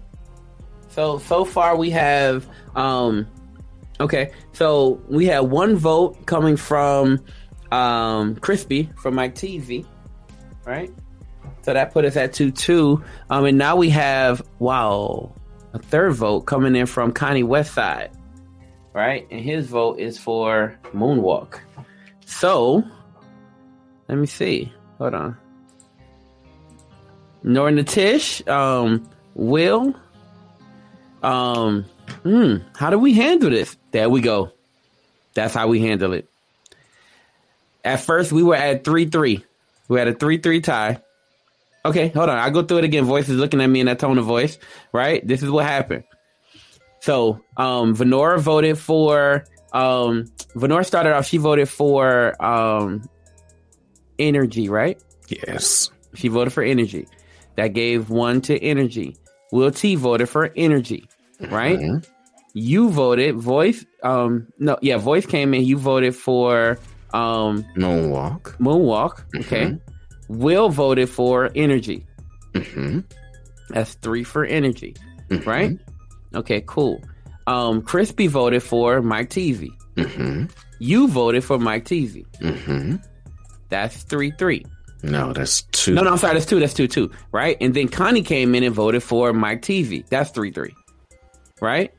So 0.90 1.18
so 1.18 1.44
far 1.44 1.76
we 1.76 1.90
have 1.90 2.46
um 2.76 3.26
okay. 4.00 4.32
So 4.52 5.00
we 5.08 5.26
have 5.26 5.46
one 5.46 5.76
vote 5.76 6.26
coming 6.26 6.56
from 6.56 7.24
um 7.72 8.36
Crispy 8.36 8.90
from 8.96 9.14
Mike 9.14 9.34
Teezy, 9.34 9.86
right? 10.64 10.90
So 11.62 11.72
that 11.74 11.92
put 11.92 12.04
us 12.04 12.16
at 12.16 12.32
two 12.32 12.50
two. 12.50 13.02
Um 13.30 13.44
and 13.44 13.58
now 13.58 13.76
we 13.76 13.90
have 13.90 14.42
wow, 14.58 15.32
a 15.72 15.78
third 15.78 16.14
vote 16.14 16.42
coming 16.42 16.76
in 16.76 16.86
from 16.86 17.12
Connie 17.12 17.44
Westside. 17.44 18.10
Right? 18.92 19.26
And 19.30 19.40
his 19.40 19.68
vote 19.68 20.00
is 20.00 20.18
for 20.18 20.76
Moonwalk. 20.92 21.60
So 22.26 22.82
let 24.08 24.18
me 24.18 24.26
see. 24.26 24.72
Hold 24.98 25.14
on. 25.14 25.36
Norna 27.44 27.84
Tish, 27.84 28.46
um, 28.48 29.08
Will, 29.34 29.94
um, 31.22 31.84
hmm, 32.22 32.56
how 32.74 32.90
do 32.90 32.98
we 32.98 33.12
handle 33.14 33.50
this? 33.50 33.76
There 33.90 34.08
we 34.08 34.20
go. 34.20 34.52
That's 35.34 35.54
how 35.54 35.68
we 35.68 35.80
handle 35.80 36.12
it. 36.12 36.28
At 37.84 38.00
first, 38.00 38.32
we 38.32 38.42
were 38.42 38.56
at 38.56 38.84
3 38.84 39.06
3. 39.06 39.44
We 39.88 39.98
had 39.98 40.08
a 40.08 40.14
3 40.14 40.38
3 40.38 40.60
tie. 40.60 41.02
Okay, 41.84 42.08
hold 42.08 42.28
on. 42.28 42.38
I'll 42.38 42.50
go 42.50 42.62
through 42.62 42.78
it 42.78 42.84
again. 42.84 43.04
Voice 43.04 43.28
is 43.28 43.36
looking 43.36 43.60
at 43.60 43.66
me 43.66 43.80
in 43.80 43.86
that 43.86 43.98
tone 43.98 44.18
of 44.18 44.26
voice, 44.26 44.58
right? 44.92 45.26
This 45.26 45.42
is 45.42 45.50
what 45.50 45.64
happened. 45.64 46.04
So, 47.00 47.40
um, 47.56 47.96
Venora 47.96 48.38
voted 48.38 48.78
for, 48.78 49.44
um, 49.72 50.26
Venora 50.54 50.84
started 50.84 51.14
off, 51.14 51.26
she 51.26 51.38
voted 51.38 51.68
for, 51.70 52.42
um, 52.44 53.08
energy, 54.18 54.68
right? 54.68 55.02
Yes. 55.28 55.90
She 56.14 56.28
voted 56.28 56.52
for 56.52 56.62
energy. 56.62 57.08
That 57.56 57.68
gave 57.68 58.10
one 58.10 58.42
to 58.42 58.58
energy. 58.62 59.16
Will 59.52 59.70
T 59.70 59.94
voted 59.96 60.28
for 60.28 60.50
energy, 60.56 61.08
right? 61.50 61.78
You 62.52 62.90
voted 62.90 63.36
voice. 63.36 63.84
Um, 64.02 64.48
no, 64.58 64.78
yeah, 64.82 64.96
voice 64.96 65.26
came 65.26 65.54
in. 65.54 65.64
You 65.64 65.76
voted 65.78 66.14
for 66.14 66.78
um 67.12 67.64
moonwalk. 67.76 68.56
Moonwalk. 68.58 69.22
Okay. 69.44 69.78
Will 70.28 70.68
voted 70.68 71.08
for 71.08 71.50
energy. 71.54 72.06
Mm-hmm. 72.52 73.00
That's 73.70 73.94
three 73.94 74.24
for 74.24 74.44
energy, 74.44 74.94
right? 75.44 75.78
Okay, 76.34 76.62
cool. 76.66 77.02
Um, 77.46 77.82
Crispy 77.82 78.28
voted 78.28 78.62
for 78.62 79.02
Mike 79.02 79.30
Teezy. 79.30 79.70
Mm-hmm. 79.96 80.46
You 80.78 81.08
voted 81.08 81.44
for 81.44 81.58
Mike 81.58 81.84
Teezy. 81.84 82.24
Mm-hmm. 82.40 82.96
That's 83.68 84.02
three 84.04 84.32
three. 84.32 84.64
No, 85.02 85.32
that's 85.32 85.62
two. 85.62 85.94
No, 85.94 86.02
no, 86.02 86.12
I'm 86.12 86.18
sorry. 86.18 86.34
That's 86.34 86.46
two. 86.46 86.60
That's 86.60 86.74
two, 86.74 86.86
two. 86.88 87.10
Right? 87.32 87.56
And 87.60 87.74
then 87.74 87.88
Connie 87.88 88.22
came 88.22 88.54
in 88.54 88.62
and 88.62 88.74
voted 88.74 89.02
for 89.02 89.32
Mike 89.32 89.62
Teezy. 89.62 90.06
That's 90.08 90.30
three, 90.30 90.50
three. 90.50 90.74
Right? 91.60 91.92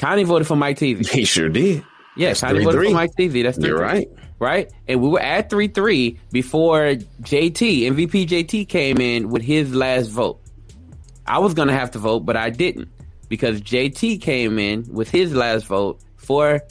Connie 0.00 0.24
voted 0.24 0.46
for 0.48 0.56
Mike 0.56 0.78
Teezy. 0.78 1.08
He 1.12 1.24
sure 1.24 1.48
did. 1.48 1.84
Yes, 2.16 2.40
That's 2.40 2.52
Connie 2.52 2.64
voted 2.64 2.80
3-3. 2.80 2.84
for 2.86 2.94
Mike 2.94 3.10
Teezy. 3.18 3.42
That's 3.42 3.58
3 3.58 3.68
You're 3.68 3.78
right. 3.78 4.08
Right? 4.38 4.72
And 4.88 5.00
we 5.00 5.08
were 5.08 5.20
at 5.20 5.50
3 5.50 5.68
3 5.68 6.18
before 6.32 6.94
JT, 7.22 7.82
MVP 7.82 8.26
JT 8.26 8.68
came 8.68 8.98
in 9.00 9.28
with 9.28 9.42
his 9.42 9.74
last 9.74 10.08
vote. 10.08 10.40
I 11.26 11.38
was 11.38 11.54
going 11.54 11.68
to 11.68 11.74
have 11.74 11.92
to 11.92 11.98
vote, 11.98 12.20
but 12.20 12.36
I 12.36 12.50
didn't 12.50 12.88
because 13.28 13.60
JT 13.60 14.20
came 14.22 14.58
in 14.58 14.84
with 14.92 15.10
his 15.10 15.34
last 15.34 15.66
vote 15.66 16.00
for 16.16 16.62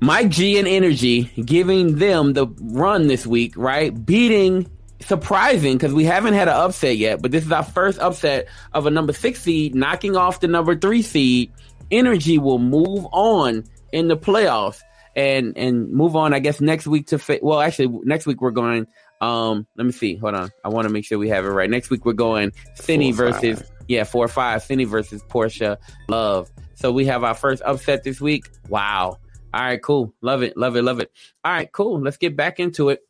Mike 0.00 0.28
G 0.28 0.58
and 0.58 0.68
Energy, 0.68 1.22
giving 1.44 1.96
them 1.96 2.34
the 2.34 2.46
run 2.60 3.06
this 3.06 3.26
week, 3.26 3.54
right? 3.56 3.92
Beating, 4.04 4.70
surprising 5.00 5.76
because 5.76 5.94
we 5.94 6.04
haven't 6.04 6.34
had 6.34 6.48
an 6.48 6.54
upset 6.54 6.96
yet, 6.96 7.22
but 7.22 7.30
this 7.30 7.44
is 7.44 7.52
our 7.52 7.64
first 7.64 7.98
upset 7.98 8.48
of 8.72 8.86
a 8.86 8.90
number 8.90 9.12
six 9.12 9.40
seed 9.40 9.74
knocking 9.74 10.16
off 10.16 10.40
the 10.40 10.48
number 10.48 10.76
three 10.76 11.02
seed. 11.02 11.50
Energy 11.90 12.38
will 12.38 12.58
move 12.58 13.06
on 13.12 13.64
in 13.92 14.08
the 14.08 14.16
playoffs 14.16 14.80
and 15.14 15.56
and 15.56 15.90
move 15.90 16.14
on. 16.14 16.34
I 16.34 16.40
guess 16.40 16.60
next 16.60 16.86
week 16.86 17.08
to 17.08 17.18
fa- 17.18 17.38
well, 17.42 17.60
actually 17.60 17.88
next 18.04 18.26
week 18.26 18.40
we're 18.40 18.50
going. 18.50 18.86
Um, 19.20 19.66
let 19.76 19.86
me 19.86 19.92
see. 19.92 20.16
Hold 20.16 20.34
on. 20.34 20.50
I 20.62 20.68
want 20.68 20.86
to 20.86 20.92
make 20.92 21.06
sure 21.06 21.18
we 21.18 21.30
have 21.30 21.46
it 21.46 21.48
right. 21.48 21.70
Next 21.70 21.88
week 21.88 22.04
we're 22.04 22.12
going 22.12 22.52
Finney 22.76 23.12
versus 23.12 23.62
yeah 23.88 24.04
four 24.04 24.26
or 24.26 24.28
five 24.28 24.62
Finney 24.62 24.84
versus 24.84 25.22
Portia 25.28 25.78
Love. 26.08 26.50
So 26.74 26.92
we 26.92 27.06
have 27.06 27.24
our 27.24 27.34
first 27.34 27.62
upset 27.64 28.04
this 28.04 28.20
week. 28.20 28.50
Wow. 28.68 29.18
All 29.56 29.62
right, 29.62 29.82
cool. 29.82 30.12
Love 30.20 30.42
it, 30.42 30.54
love 30.54 30.76
it, 30.76 30.82
love 30.82 31.00
it. 31.00 31.10
All 31.42 31.50
right, 31.50 31.72
cool. 31.72 31.98
Let's 32.02 32.18
get 32.18 32.36
back 32.36 32.60
into 32.60 32.90
it. 32.90 33.00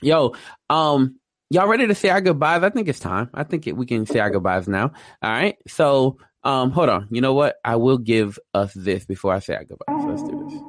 Yo, 0.00 0.36
um, 0.70 1.18
y'all 1.50 1.66
ready 1.66 1.88
to 1.88 1.94
say 1.96 2.08
our 2.08 2.20
goodbyes? 2.20 2.62
I 2.62 2.70
think 2.70 2.86
it's 2.86 3.00
time. 3.00 3.30
I 3.34 3.42
think 3.42 3.66
it, 3.66 3.76
we 3.76 3.84
can 3.84 4.06
say 4.06 4.20
our 4.20 4.30
goodbyes 4.30 4.68
now. 4.68 4.92
All 5.22 5.30
right. 5.30 5.56
So, 5.66 6.18
um, 6.44 6.70
hold 6.70 6.88
on. 6.88 7.08
You 7.10 7.20
know 7.20 7.34
what? 7.34 7.56
I 7.64 7.74
will 7.74 7.98
give 7.98 8.38
us 8.54 8.74
this 8.74 9.06
before 9.06 9.34
I 9.34 9.40
say 9.40 9.56
our 9.56 9.64
goodbyes. 9.64 10.04
Let's 10.06 10.22
do 10.22 10.48
this. 10.48 10.60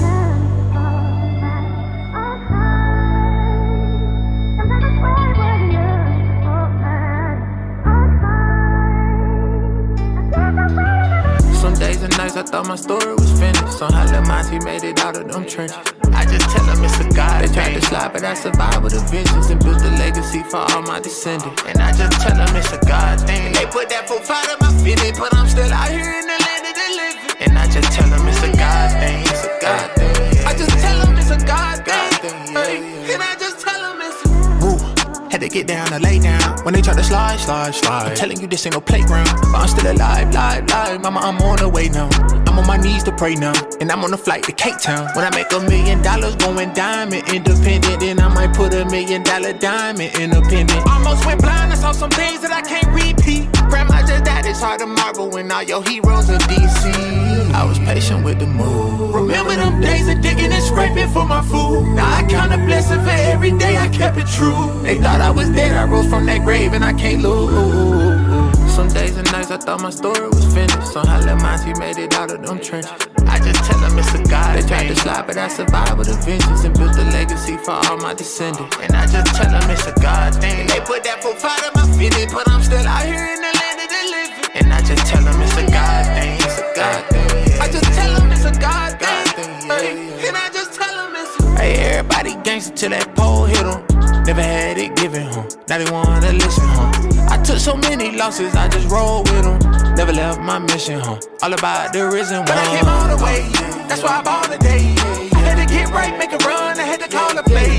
Some 0.00 0.51
I 12.36 12.42
thought 12.42 12.66
my 12.66 12.76
story 12.76 13.14
was 13.14 13.32
finished. 13.40 13.78
Somehow 13.78 14.04
Lil 14.12 14.22
Monty 14.22 14.58
made 14.60 14.84
it 14.84 15.00
out 15.00 15.16
of 15.16 15.32
them 15.32 15.46
trenches. 15.46 15.76
I 16.12 16.24
just 16.24 16.48
tell 16.50 16.64
them 16.66 16.84
it's 16.84 17.00
a 17.00 17.08
God. 17.14 17.42
They 17.42 17.52
tried 17.52 17.74
to 17.74 17.80
slide, 17.80 18.12
but 18.12 18.24
I 18.24 18.34
survived 18.34 18.82
with 18.84 18.94
a 18.94 19.00
vengeance 19.08 19.48
and 19.50 19.60
built 19.62 19.80
a 19.82 19.90
legacy 19.96 20.42
for 20.42 20.58
all 20.58 20.82
my 20.82 21.00
descendants. 21.00 21.62
And 21.66 21.80
I 21.80 21.92
just 21.92 22.20
tell 22.20 22.36
them 22.36 22.54
it's 22.56 22.72
a 22.72 22.78
God 22.86 23.20
thing. 23.20 23.52
They 23.52 23.66
put 23.66 23.88
that 23.88 24.02
that 24.02 24.08
profile 24.08 24.48
in 24.50 24.58
my 24.60 24.70
fitted, 24.82 25.14
but 25.18 25.34
I'm 25.34 25.48
still 25.48 25.70
out 25.72 25.90
here 25.90 26.12
in 26.12 26.26
the 26.26 26.38
land 26.42 26.64
of 26.66 26.74
the 26.74 26.88
living. 26.98 27.36
And 27.46 27.58
I 27.58 27.66
just 27.70 27.92
tell 27.92 28.08
them 28.08 28.26
it's 28.26 28.42
a 28.42 28.50
God 28.56 28.90
thing, 28.98 29.22
it's 29.22 29.44
a 29.44 29.52
God 29.60 29.86
thing. 29.94 30.46
I 30.46 30.52
just 30.54 30.74
tell 30.82 30.98
them 31.02 31.16
it's 31.18 31.30
a 31.30 31.38
God 31.46 31.84
thing. 31.86 32.54
Hey, 32.54 32.61
Had 35.32 35.40
to 35.40 35.48
get 35.48 35.66
down 35.66 35.86
to 35.86 35.98
lay 35.98 36.18
down 36.18 36.62
when 36.62 36.74
they 36.74 36.82
try 36.82 36.92
to 36.92 37.02
slide, 37.02 37.40
slide, 37.40 37.74
slide. 37.74 38.10
I'm 38.10 38.14
telling 38.14 38.38
you 38.38 38.46
this 38.46 38.66
ain't 38.66 38.74
no 38.74 38.82
playground, 38.82 39.30
but 39.40 39.54
I'm 39.54 39.66
still 39.66 39.90
alive, 39.90 40.30
live, 40.34 40.68
live. 40.68 41.00
Mama, 41.00 41.20
I'm 41.20 41.40
on 41.40 41.56
the 41.56 41.70
way 41.70 41.88
now. 41.88 42.10
I'm 42.46 42.58
on 42.58 42.66
my 42.66 42.76
knees 42.76 43.02
to 43.04 43.12
pray 43.12 43.34
now, 43.34 43.54
and 43.80 43.90
I'm 43.90 44.04
on 44.04 44.12
a 44.12 44.18
flight 44.18 44.42
to 44.42 44.52
Cape 44.52 44.76
Town. 44.76 45.08
When 45.14 45.24
I 45.24 45.34
make 45.34 45.50
a 45.50 45.60
million 45.60 46.02
dollars 46.02 46.36
going 46.36 46.74
diamond 46.74 47.26
independent, 47.32 48.00
then 48.00 48.20
I 48.20 48.28
might 48.28 48.52
put 48.52 48.74
a 48.74 48.84
million 48.84 49.22
dollar 49.22 49.54
diamond 49.54 50.14
independent. 50.20 50.86
Almost 50.86 51.24
went 51.24 51.40
blind, 51.40 51.72
I 51.72 51.76
saw 51.76 51.92
some 51.92 52.10
things 52.10 52.42
that 52.42 52.52
I 52.52 52.60
can't 52.60 52.92
repeat. 52.92 53.50
Grandma 53.70 54.04
just 54.06 54.26
died, 54.26 54.44
it's 54.44 54.60
hard 54.60 54.80
to 54.80 54.86
marvel 54.86 55.30
when 55.30 55.50
all 55.50 55.62
your 55.62 55.82
heroes 55.82 56.28
are 56.28 56.36
DC. 56.40 57.41
I 57.54 57.64
was 57.64 57.78
patient 57.80 58.24
with 58.24 58.38
the 58.38 58.46
move. 58.46 59.14
Remember 59.14 59.54
them 59.54 59.80
days 59.80 60.08
of 60.08 60.20
digging 60.20 60.52
and 60.52 60.62
scraping 60.64 61.08
for 61.08 61.24
my 61.24 61.42
food. 61.42 61.94
Now 61.94 62.10
I 62.18 62.22
count 62.28 62.52
a 62.52 62.58
blessing 62.58 63.00
for 63.00 63.10
every 63.10 63.52
day 63.52 63.76
I 63.76 63.88
kept 63.88 64.16
it 64.16 64.26
true. 64.26 64.82
They 64.82 64.98
thought 64.98 65.20
I 65.20 65.30
was 65.30 65.48
dead, 65.50 65.72
I 65.76 65.84
rose 65.84 66.08
from 66.08 66.26
that 66.26 66.42
grave 66.42 66.72
and 66.72 66.84
I 66.84 66.92
can't 66.92 67.22
lose. 67.22 68.52
Some 68.72 68.88
days 68.88 69.16
and 69.18 69.30
nights 69.32 69.50
I 69.50 69.58
thought 69.58 69.82
my 69.82 69.90
story 69.90 70.28
was 70.28 70.46
finished. 70.54 70.86
Somehow 70.86 71.20
Lil 71.20 71.36
Monty 71.36 71.78
made 71.78 71.98
it 71.98 72.14
out 72.14 72.32
of 72.32 72.40
them 72.42 72.58
trenches. 72.58 72.90
I 73.28 73.38
just 73.38 73.62
tell 73.64 73.78
them 73.80 73.98
it's 73.98 74.14
a 74.14 74.22
God. 74.24 74.56
They 74.56 74.66
tried 74.66 74.88
to 74.88 74.96
slide, 74.96 75.26
but 75.26 75.36
I 75.36 75.48
survived 75.48 75.98
with 75.98 76.08
a 76.08 76.16
vengeance 76.24 76.64
and 76.64 76.72
built 76.72 76.96
a 76.96 77.04
legacy 77.12 77.58
for 77.58 77.72
all 77.72 77.98
my 77.98 78.14
descendants. 78.14 78.76
And 78.80 78.96
I 78.96 79.06
just 79.06 79.26
tell 79.36 79.50
them 79.52 79.70
it's 79.70 79.86
a 79.86 79.92
God 80.00 80.34
thing. 80.40 80.66
They 80.68 80.80
put 80.80 81.04
that 81.04 81.20
profile 81.20 81.60
in 81.68 81.72
my 81.74 81.86
fitted, 81.98 82.30
but 82.32 82.48
I'm 82.48 82.62
still 82.62 82.86
out 82.86 83.04
here 83.04 83.26
in 83.28 83.40
the 83.44 83.52
land 83.60 83.78
of 83.84 83.88
the 83.92 84.02
living. 84.08 84.50
And 84.56 84.72
I 84.72 84.80
just 84.80 85.06
tell 85.06 85.22
them 85.22 85.40
it's 85.42 85.56
a 85.56 85.66
God 85.70 86.06
thing, 86.16 86.36
it's 86.40 86.58
a 86.58 86.72
God 86.74 87.04
thing. 87.04 87.11
Till 92.82 92.90
that 92.90 93.14
pole 93.14 93.44
hit 93.44 93.64
'em. 93.64 93.80
Never 94.26 94.42
had 94.42 94.76
it 94.76 94.96
given, 94.96 95.26
huh? 95.34 95.44
Now 95.68 95.78
they 95.78 95.88
wanna 95.88 96.32
listen, 96.32 96.66
huh? 96.76 96.90
I 97.34 97.36
took 97.46 97.58
so 97.58 97.76
many 97.76 98.10
losses, 98.10 98.56
I 98.56 98.66
just 98.66 98.90
rolled 98.90 99.30
with 99.30 99.46
'em. 99.46 99.58
Never 99.94 100.12
left 100.12 100.40
my 100.40 100.58
mission, 100.58 100.98
huh? 100.98 101.16
All 101.42 101.52
about 101.52 101.92
the 101.92 102.02
risen 102.16 102.38
one. 102.38 102.46
But 102.46 102.58
I 102.58 102.66
came 102.74 102.88
all 102.94 103.06
the 103.14 103.20
way, 103.24 103.40
that's 103.88 104.02
why 104.02 104.18
I 104.18 104.22
ball 104.22 104.42
today. 104.54 104.84
I 105.38 105.40
had 105.48 105.56
to 105.62 105.66
get 105.74 105.86
right, 105.98 106.12
make 106.18 106.32
a 106.32 106.40
run, 106.48 106.80
I 106.84 106.86
had 106.92 107.00
to 107.04 107.08
call 107.16 107.32
a 107.38 107.44
play. 107.52 107.72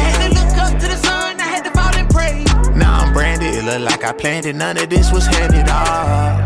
I 0.00 0.02
had 0.10 0.18
to 0.24 0.28
look 0.38 0.52
up 0.64 0.72
to 0.82 0.86
the 0.92 0.98
sun, 1.08 1.40
I 1.40 1.48
had 1.54 1.62
to 1.64 1.72
fall 1.78 1.94
and 2.00 2.08
pray. 2.16 2.44
Now 2.74 3.00
I'm 3.00 3.14
branded, 3.14 3.54
it 3.54 3.64
look 3.64 3.80
like 3.90 4.04
I 4.04 4.12
planned 4.12 4.44
it. 4.44 4.56
None 4.56 4.76
of 4.76 4.90
this 4.90 5.10
was 5.10 5.24
handed 5.26 5.70
off. 5.70 6.36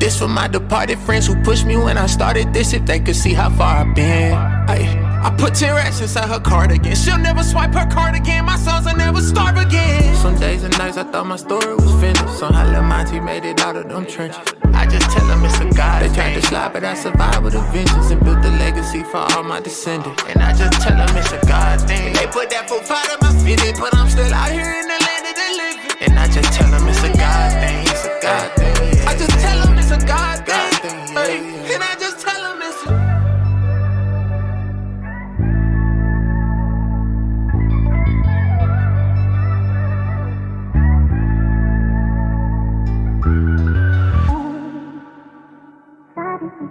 This 0.00 0.18
for 0.18 0.26
my 0.26 0.48
departed 0.48 0.98
friends 1.06 1.28
who 1.28 1.36
pushed 1.46 1.64
me 1.64 1.76
when 1.76 1.96
I 1.96 2.06
started 2.06 2.52
this. 2.52 2.72
If 2.72 2.84
they 2.86 2.98
could 2.98 3.16
see 3.24 3.34
how 3.34 3.50
far 3.50 3.72
I've 3.82 3.94
been. 3.94 4.34
Ay, 4.74 5.03
I 5.24 5.34
put 5.34 5.54
10 5.54 5.74
racks 5.74 6.02
inside 6.02 6.28
her 6.28 6.38
cardigan. 6.38 6.94
She'll 6.94 7.16
never 7.16 7.42
swipe 7.42 7.72
her 7.72 7.86
card 7.86 8.14
again. 8.14 8.44
My 8.44 8.56
sons 8.56 8.84
will 8.84 8.94
never 8.96 9.22
starve 9.22 9.56
again. 9.56 10.14
Some 10.16 10.38
days 10.38 10.62
and 10.64 10.76
nights 10.76 10.98
I 10.98 11.04
thought 11.04 11.26
my 11.26 11.36
story 11.36 11.74
was 11.74 11.92
finished. 11.98 12.38
Somehow 12.38 12.70
Lil 12.70 12.82
Monty 12.82 13.20
made 13.20 13.46
it 13.46 13.58
out 13.62 13.74
of 13.74 13.88
them 13.88 14.04
trenches. 14.04 14.52
I 14.74 14.84
just 14.86 15.08
tell 15.10 15.26
them 15.26 15.42
it's 15.42 15.58
a 15.60 15.70
God. 15.74 16.02
They 16.02 16.14
tried 16.14 16.34
to 16.34 16.42
slide, 16.42 16.74
but 16.74 16.84
I 16.84 16.92
survived 16.92 17.42
with 17.42 17.54
a 17.54 17.62
vengeance 17.72 18.10
and 18.10 18.22
built 18.22 18.44
a 18.44 18.50
legacy 18.50 19.02
for 19.02 19.16
all 19.16 19.42
my 19.42 19.60
descendants. 19.60 20.22
And 20.28 20.42
I 20.42 20.52
just 20.52 20.78
tell 20.82 20.94
them 20.94 21.16
it's 21.16 21.32
a 21.32 21.40
God 21.46 21.80
thing. 21.88 22.12
They 22.12 22.26
put 22.26 22.50
that 22.50 22.68
profile 22.68 23.08
in 23.08 23.18
my 23.22 23.32
fitted, 23.42 23.76
but 23.80 23.96
I'm 23.96 24.10
still 24.10 24.32
out 24.34 24.52
here 24.52 24.74
in 24.76 24.86
the 24.86 24.98
land 25.08 25.24
of 25.24 25.34
the 25.40 25.48
living. 25.56 25.96
And 26.04 26.18
I 26.18 26.28
just 26.28 26.52
tell 26.52 26.70
them 26.70 26.86
it's 26.86 27.02
a 27.02 27.12
God 27.16 27.50
thing, 27.64 27.80
it's 27.88 28.04
a 28.04 28.18
God 28.20 28.52
thing. 28.56 28.93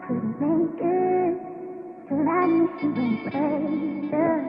Couldn't 0.08 0.40
make 0.40 0.82
it. 0.82 1.36
Still 2.06 2.30
I 2.30 2.46
miss 2.48 2.72
you 2.84 2.92
anyway. 3.36 4.40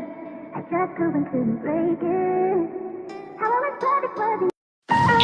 I 0.55 0.61
tried 0.71 0.97
and 1.15 1.27
couldn't 1.31 1.59
break 1.63 2.01
it. 2.03 3.39
How 3.39 3.47
I 3.47 3.61
was 3.61 3.79
perfect 3.81 4.19
was 4.19 4.54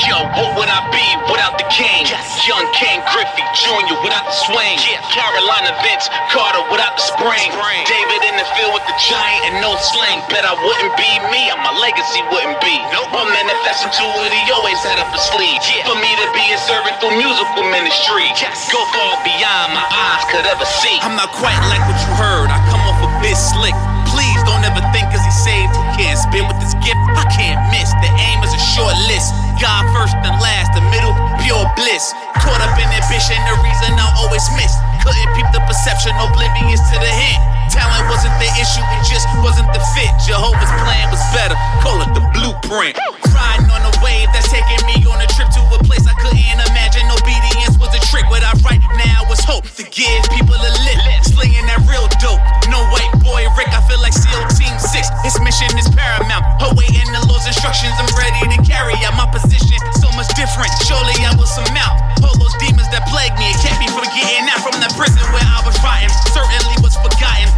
Yo, 0.09 0.17
what 0.33 0.57
would 0.57 0.71
I 0.73 0.81
be 0.89 1.05
without 1.29 1.61
the 1.61 1.69
king? 1.69 2.09
Young 2.49 2.65
Ken 2.73 3.05
Griffey 3.13 3.45
Jr. 3.53 4.01
without 4.01 4.25
the 4.25 4.33
swing. 4.49 4.81
Yeah. 4.81 4.97
Carolina 5.13 5.77
Vince 5.85 6.09
Carter 6.33 6.65
without 6.73 6.97
the 6.97 7.05
spring. 7.05 7.53
David 7.85 8.21
in 8.25 8.35
the 8.41 8.49
field 8.57 8.73
with 8.73 8.87
the 8.89 8.97
giant 8.97 9.53
and 9.53 9.61
no 9.61 9.77
sling. 9.77 10.25
Bet 10.33 10.49
I 10.49 10.57
wouldn't 10.57 10.97
be 10.97 11.11
me, 11.29 11.53
and 11.53 11.61
my 11.61 11.77
legacy 11.77 12.25
wouldn't 12.33 12.57
be. 12.65 12.81
No, 12.97 13.05
I'm 13.13 13.29
manifesting 13.29 13.93
to 14.01 14.05
what 14.17 14.33
he 14.33 14.41
always 14.57 14.81
had 14.81 14.97
up 14.97 15.13
his 15.13 15.21
sleeve. 15.29 15.61
Yeah. 15.69 15.85
For 15.85 15.99
me 16.01 16.09
to 16.09 16.29
be 16.33 16.49
a 16.49 16.59
servant 16.65 16.97
through 16.97 17.21
musical 17.21 17.69
ministry. 17.69 18.33
Go 18.73 18.81
far 18.97 19.21
beyond 19.21 19.77
my 19.77 19.85
eyes 19.85 20.25
could 20.33 20.49
ever 20.49 20.65
see. 20.81 20.97
I'm 21.05 21.21
not 21.21 21.29
quite 21.37 21.61
like 21.69 21.85
what 21.85 22.01
you 22.01 22.13
heard. 22.17 22.49
I 22.49 22.57
come 22.73 22.81
off 22.89 23.05
a 23.05 23.11
bit 23.21 23.37
slick. 23.37 23.77
Please 24.09 24.41
don't 24.49 24.65
ever 24.65 24.81
think 24.97 25.07
cause 25.13 25.23
he 25.23 25.31
saved, 25.31 25.71
he 25.71 26.09
can't 26.09 26.19
spin 26.19 26.49
with 26.49 26.59
this 26.59 26.75
gift. 26.83 26.99
I 27.15 27.29
can't 27.31 27.61
miss. 27.71 27.93
The 28.03 28.11
aim 28.33 28.43
is 28.43 28.51
a 28.57 28.63
short 28.75 28.97
list. 29.07 29.40
God 29.61 29.85
first 29.93 30.17
and 30.17 30.33
last, 30.41 30.73
the 30.73 30.81
middle, 30.89 31.13
pure 31.45 31.69
bliss. 31.77 32.17
Caught 32.41 32.65
up 32.65 32.81
in 32.81 32.89
ambition, 32.89 33.37
the 33.45 33.61
reason 33.61 33.93
I 33.93 34.09
always 34.17 34.49
miss. 34.57 34.73
Couldn't 35.05 35.29
peep 35.37 35.45
the 35.53 35.61
perception, 35.69 36.17
oblivious 36.17 36.81
to 36.89 36.97
the 36.97 37.13
hint. 37.13 37.60
Talent 37.71 38.11
wasn't 38.11 38.35
the 38.43 38.51
issue, 38.59 38.83
it 38.83 39.03
just 39.07 39.27
wasn't 39.41 39.71
the 39.73 39.83
fit. 39.95 40.11
Jehovah's 40.27 40.75
plan 40.83 41.07
was 41.11 41.23
better, 41.31 41.55
call 41.81 42.03
it 42.03 42.11
the 42.13 42.25
blueprint. 42.35 42.99
Riding 43.31 43.71
on 43.71 43.83
a 43.87 43.95
wave 44.03 44.29
that's 44.35 44.51
taking 44.51 44.83
me 44.91 45.07
on 45.07 45.23
a 45.23 45.29
trip 45.39 45.49
to 45.55 45.63
a 45.75 45.79
place 45.87 46.05
I 46.07 46.15
couldn't 46.19 46.61
imagine. 46.71 47.07
Obedience 47.11 47.79
was 47.79 47.95
a 47.95 48.03
trick. 48.11 48.27
What 48.29 48.43
I 48.43 48.53
write 48.67 48.83
now 48.99 49.25
was 49.31 49.41
hope 49.47 49.67
to 49.79 49.85
give 49.87 50.21
people 50.35 50.59
a 50.59 50.73
lift. 50.87 51.31
Slinging 51.31 51.67
that 51.71 51.83
real 51.87 52.07
dope. 52.23 52.43
No 52.69 52.83
white 52.91 53.11
boy 53.23 53.47
Rick, 53.59 53.71
I 53.71 53.81
feel 53.87 53.99
like 54.03 54.15
SEAL 54.15 54.47
Team 54.55 54.75
6. 54.79 54.95
His 55.27 55.37
mission 55.43 55.71
is 55.79 55.89
paramount. 55.95 56.45
Awaiting 56.63 57.11
the 57.11 57.23
Lord's 57.31 57.47
instructions, 57.47 57.95
I'm 57.99 58.11
ready 58.19 58.51
to 58.55 58.59
carry 58.67 58.95
out 59.07 59.15
my 59.15 59.27
position. 59.31 59.79
So 59.99 60.11
much 60.15 60.31
different, 60.39 60.71
surely 60.87 61.17
I 61.27 61.35
will 61.39 61.51
surmount. 61.51 61.99
All 62.23 62.37
those 62.37 62.55
demons 62.63 62.91
that 62.95 63.07
plague 63.11 63.35
me, 63.41 63.51
it 63.51 63.59
kept 63.63 63.79
me 63.79 63.89
from 63.91 64.07
getting 64.11 64.47
out 64.51 64.61
from 64.63 64.77
the 64.79 64.91
prison 64.95 65.23
where 65.35 65.45
I 65.45 65.63
was 65.67 65.77
rotting. 65.83 66.13
Certainly 66.35 66.77
was 66.83 66.95
forgotten. 66.99 67.50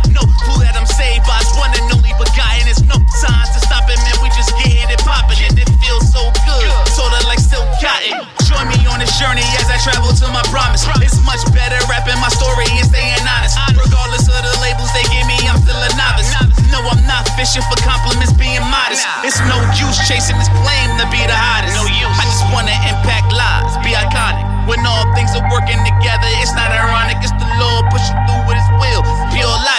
Cotton. 7.82 8.14
Join 8.46 8.70
me 8.70 8.78
on 8.86 9.02
this 9.02 9.10
journey 9.18 9.42
as 9.58 9.66
I 9.66 9.76
travel 9.82 10.14
to 10.14 10.26
my 10.30 10.46
promise. 10.54 10.86
It's 11.02 11.18
much 11.26 11.42
better 11.50 11.76
rapping 11.90 12.14
my 12.22 12.30
story 12.30 12.70
and 12.78 12.86
staying 12.86 13.26
honest. 13.26 13.58
Regardless 13.74 14.30
of 14.30 14.38
the 14.38 14.54
labels 14.62 14.86
they 14.94 15.02
give 15.10 15.26
me, 15.26 15.34
I'm 15.50 15.58
still 15.58 15.74
a 15.74 15.90
novice. 15.98 16.30
No, 16.70 16.78
I'm 16.86 17.02
not 17.10 17.26
fishing 17.34 17.66
for 17.66 17.74
compliments, 17.82 18.32
being 18.38 18.62
modest. 18.70 19.02
It's 19.26 19.42
no 19.50 19.58
use 19.74 19.98
chasing 20.06 20.38
this 20.38 20.48
claim 20.62 20.94
to 21.02 21.04
be 21.10 21.20
the 21.26 21.34
hottest. 21.34 21.74
No 21.74 21.84
use. 21.90 22.14
I 22.14 22.24
just 22.24 22.46
wanna 22.54 22.76
impact 22.86 23.34
lives, 23.34 23.74
be 23.82 23.98
iconic. 23.98 24.46
When 24.70 24.78
all 24.86 25.10
things 25.18 25.34
are 25.34 25.42
working 25.50 25.82
together, 25.82 26.30
it's 26.38 26.54
not 26.54 26.70
ironic. 26.70 27.18
It's 27.18 27.34
the 27.34 27.50
Lord 27.58 27.90
pushing 27.90 28.14
through 28.14 28.22
with 28.22 28.30
His 28.30 28.30
will. 28.30 28.31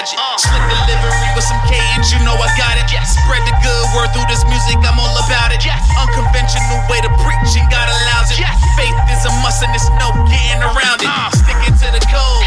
Pure 0.04 0.20
logic. 0.20 0.44
Slick 0.44 0.64
delivery 0.68 1.32
with 1.32 1.48
some 1.48 1.64
and 1.72 2.04
you 2.12 2.20
know 2.28 2.36
I 2.36 2.52
got 2.60 2.76
it. 2.76 2.92
Spread 3.08 3.40
the 3.48 3.56
good 3.64 3.86
word 3.96 4.12
through 4.12 4.28
this 4.28 4.44
music, 4.52 4.76
I'm 4.84 5.00
all 5.00 5.16
about 5.16 5.56
it. 5.56 5.64
Unconventional 5.96 6.84
way 6.92 7.00
to 7.00 7.12
preach 7.24 7.56
and 7.56 7.68
God 7.72 7.88
allows 7.88 8.28
it. 8.36 8.44
Faith 8.76 8.96
is 9.08 9.24
a 9.24 9.32
must 9.40 9.64
and 9.64 9.72
there's 9.72 9.88
no 9.96 10.12
getting 10.28 10.60
around 10.60 11.00
it. 11.00 11.08
Uh. 11.08 11.32
Sticking 11.32 11.76
to 11.80 11.88
the 11.96 12.04
code, 12.12 12.43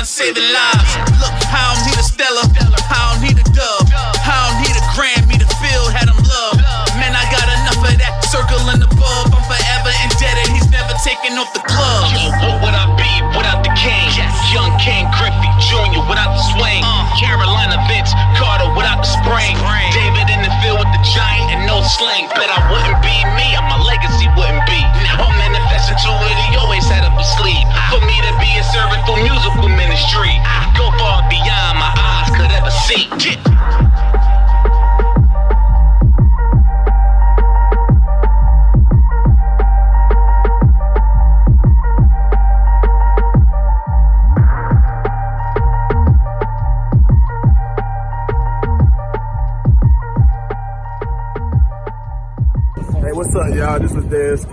fun, 0.00 0.06
saving 0.06 0.48
lives. 0.52 0.92
Look, 1.20 1.34
I 1.52 1.60
don't 1.68 1.84
need 1.84 1.98
a 2.00 2.04
Stellar, 2.04 2.46
I 2.88 3.12
don't 3.12 3.20
need 3.20 3.36
a 3.36 3.46
Dove, 3.52 3.84
I 3.92 4.32
don't 4.48 4.58
need 4.64 4.72
a 4.72 4.84
Grammy 4.96 5.36
to 5.36 5.48
feel 5.60 5.92
had 5.92 6.08
him 6.08 6.16
love. 6.24 6.56
Man, 6.96 7.12
I 7.12 7.24
got 7.28 7.44
enough 7.48 7.80
of 7.84 7.96
that 8.00 8.24
circle 8.28 8.60
in 8.72 8.80
the 8.80 8.88
above. 8.88 9.32
I'm 9.32 9.44
forever 9.44 9.92
indebted. 10.04 10.48
He's 10.52 10.68
never 10.72 10.92
taking 11.04 11.36
off 11.36 11.52
the 11.52 11.64
club. 11.64 12.12
Yo, 12.12 12.32
what 12.44 12.64
would 12.64 12.76
I 12.76 12.88
be 12.96 13.12
without 13.36 13.64
the 13.64 13.72
king? 13.76 14.08
Yes. 14.16 14.32
Young 14.52 14.72
Ken 14.80 15.08
Griffey 15.16 15.52
Jr. 15.68 16.04
without 16.08 16.32
the 16.32 16.44
swing. 16.56 16.84
Uh. 16.84 17.08
Carolina 17.16 17.80
Vince 17.88 18.12
Carter 18.36 18.68
without 18.76 19.04
the 19.04 19.10
spring. 19.20 19.56
David 19.92 20.28
in 20.28 20.40
the 20.44 20.52
field 20.60 20.80
with 20.80 20.92
the 20.92 21.02
giant 21.12 21.56
and 21.56 21.64
no 21.64 21.80
sling. 21.84 22.28
Bet 22.36 22.48
I 22.48 22.60
wouldn't 22.68 23.00
be 23.00 23.19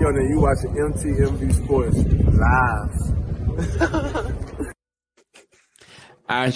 and 0.05 0.29
you 0.29 0.39
watching 0.39 0.73
MTMV 0.75 1.53
Sports 1.53 1.97
live. 2.37 2.93
I 6.29 6.51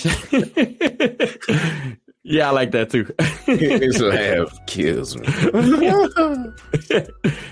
yeah, 2.23 2.49
I 2.49 2.52
like 2.52 2.72
that 2.72 2.91
too. 2.91 3.11
His 3.45 3.99
laugh 3.99 4.65
kills 4.68 5.18
me. 5.18 5.26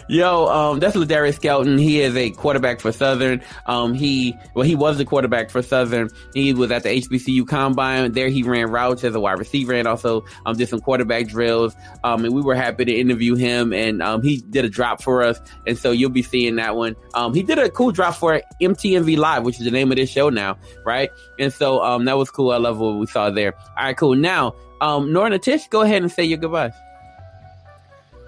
Yo, 0.10 0.48
um, 0.48 0.80
that's 0.80 0.96
Ladarius 0.96 1.36
Skelton. 1.36 1.78
He 1.80 2.02
is 2.02 2.16
a 2.16 2.30
quarterback 2.32 2.80
for 2.80 2.92
Southern. 2.92 3.42
Um, 3.66 3.96
he 3.96 4.36
well, 4.54 4.66
he 4.66 4.76
was 4.76 4.98
the 4.98 5.06
quarterback 5.06 5.50
for 5.50 5.64
Southern. 5.64 6.10
He 6.36 6.54
was 6.54 6.72
at 6.72 6.84
the 6.84 6.90
HBCU 6.90 7.48
combine. 7.48 8.12
There, 8.12 8.30
he 8.30 8.44
ran 8.44 8.70
routes 8.70 9.04
as 9.04 9.16
a 9.16 9.20
wide 9.20 9.40
receiver 9.40 9.74
and 9.74 9.88
also 9.88 10.24
um, 10.46 10.56
did 10.56 10.70
some 10.70 10.82
quarterback 10.82 11.28
drills. 11.28 11.76
Um, 12.04 12.26
and 12.26 12.34
we 12.34 12.42
were 12.42 12.56
happy 12.56 12.86
to 12.86 12.94
interview 12.94 13.36
him. 13.36 13.74
And 13.74 14.04
um, 14.04 14.22
he 14.22 14.38
did 14.38 14.66
a 14.66 14.70
drop 14.70 15.02
for 15.02 15.24
us. 15.24 15.40
And 15.66 15.78
so 15.78 15.92
you'll 15.92 16.12
be 16.12 16.24
seeing 16.24 16.58
that 16.58 16.76
one. 16.76 16.96
Um, 17.16 17.34
he 17.34 17.42
did 17.42 17.58
a 17.58 17.70
cool 17.72 17.92
drop 17.92 18.16
for 18.16 18.42
MTMV 18.62 19.18
Live, 19.18 19.44
which 19.44 19.60
is 19.60 19.66
the 19.66 19.72
name 19.72 19.92
of 19.92 19.98
this 19.98 20.12
show 20.12 20.30
now, 20.30 20.58
right? 20.86 21.10
And 21.40 21.52
so 21.52 21.84
um, 21.84 22.06
that 22.06 22.18
was 22.18 22.30
cool. 22.30 22.52
I 22.52 22.58
love 22.58 22.80
what 22.80 22.98
we 22.98 23.08
saw 23.08 23.32
there. 23.32 23.56
All 23.56 23.86
right, 23.86 23.98
cool. 23.98 24.16
Now, 24.16 24.56
um, 24.82 25.12
Nora 25.12 25.40
Tish, 25.40 25.68
go 25.68 25.82
ahead 25.82 26.02
and 26.02 26.12
say 26.12 26.24
your 26.24 26.38
goodbyes. 26.38 26.74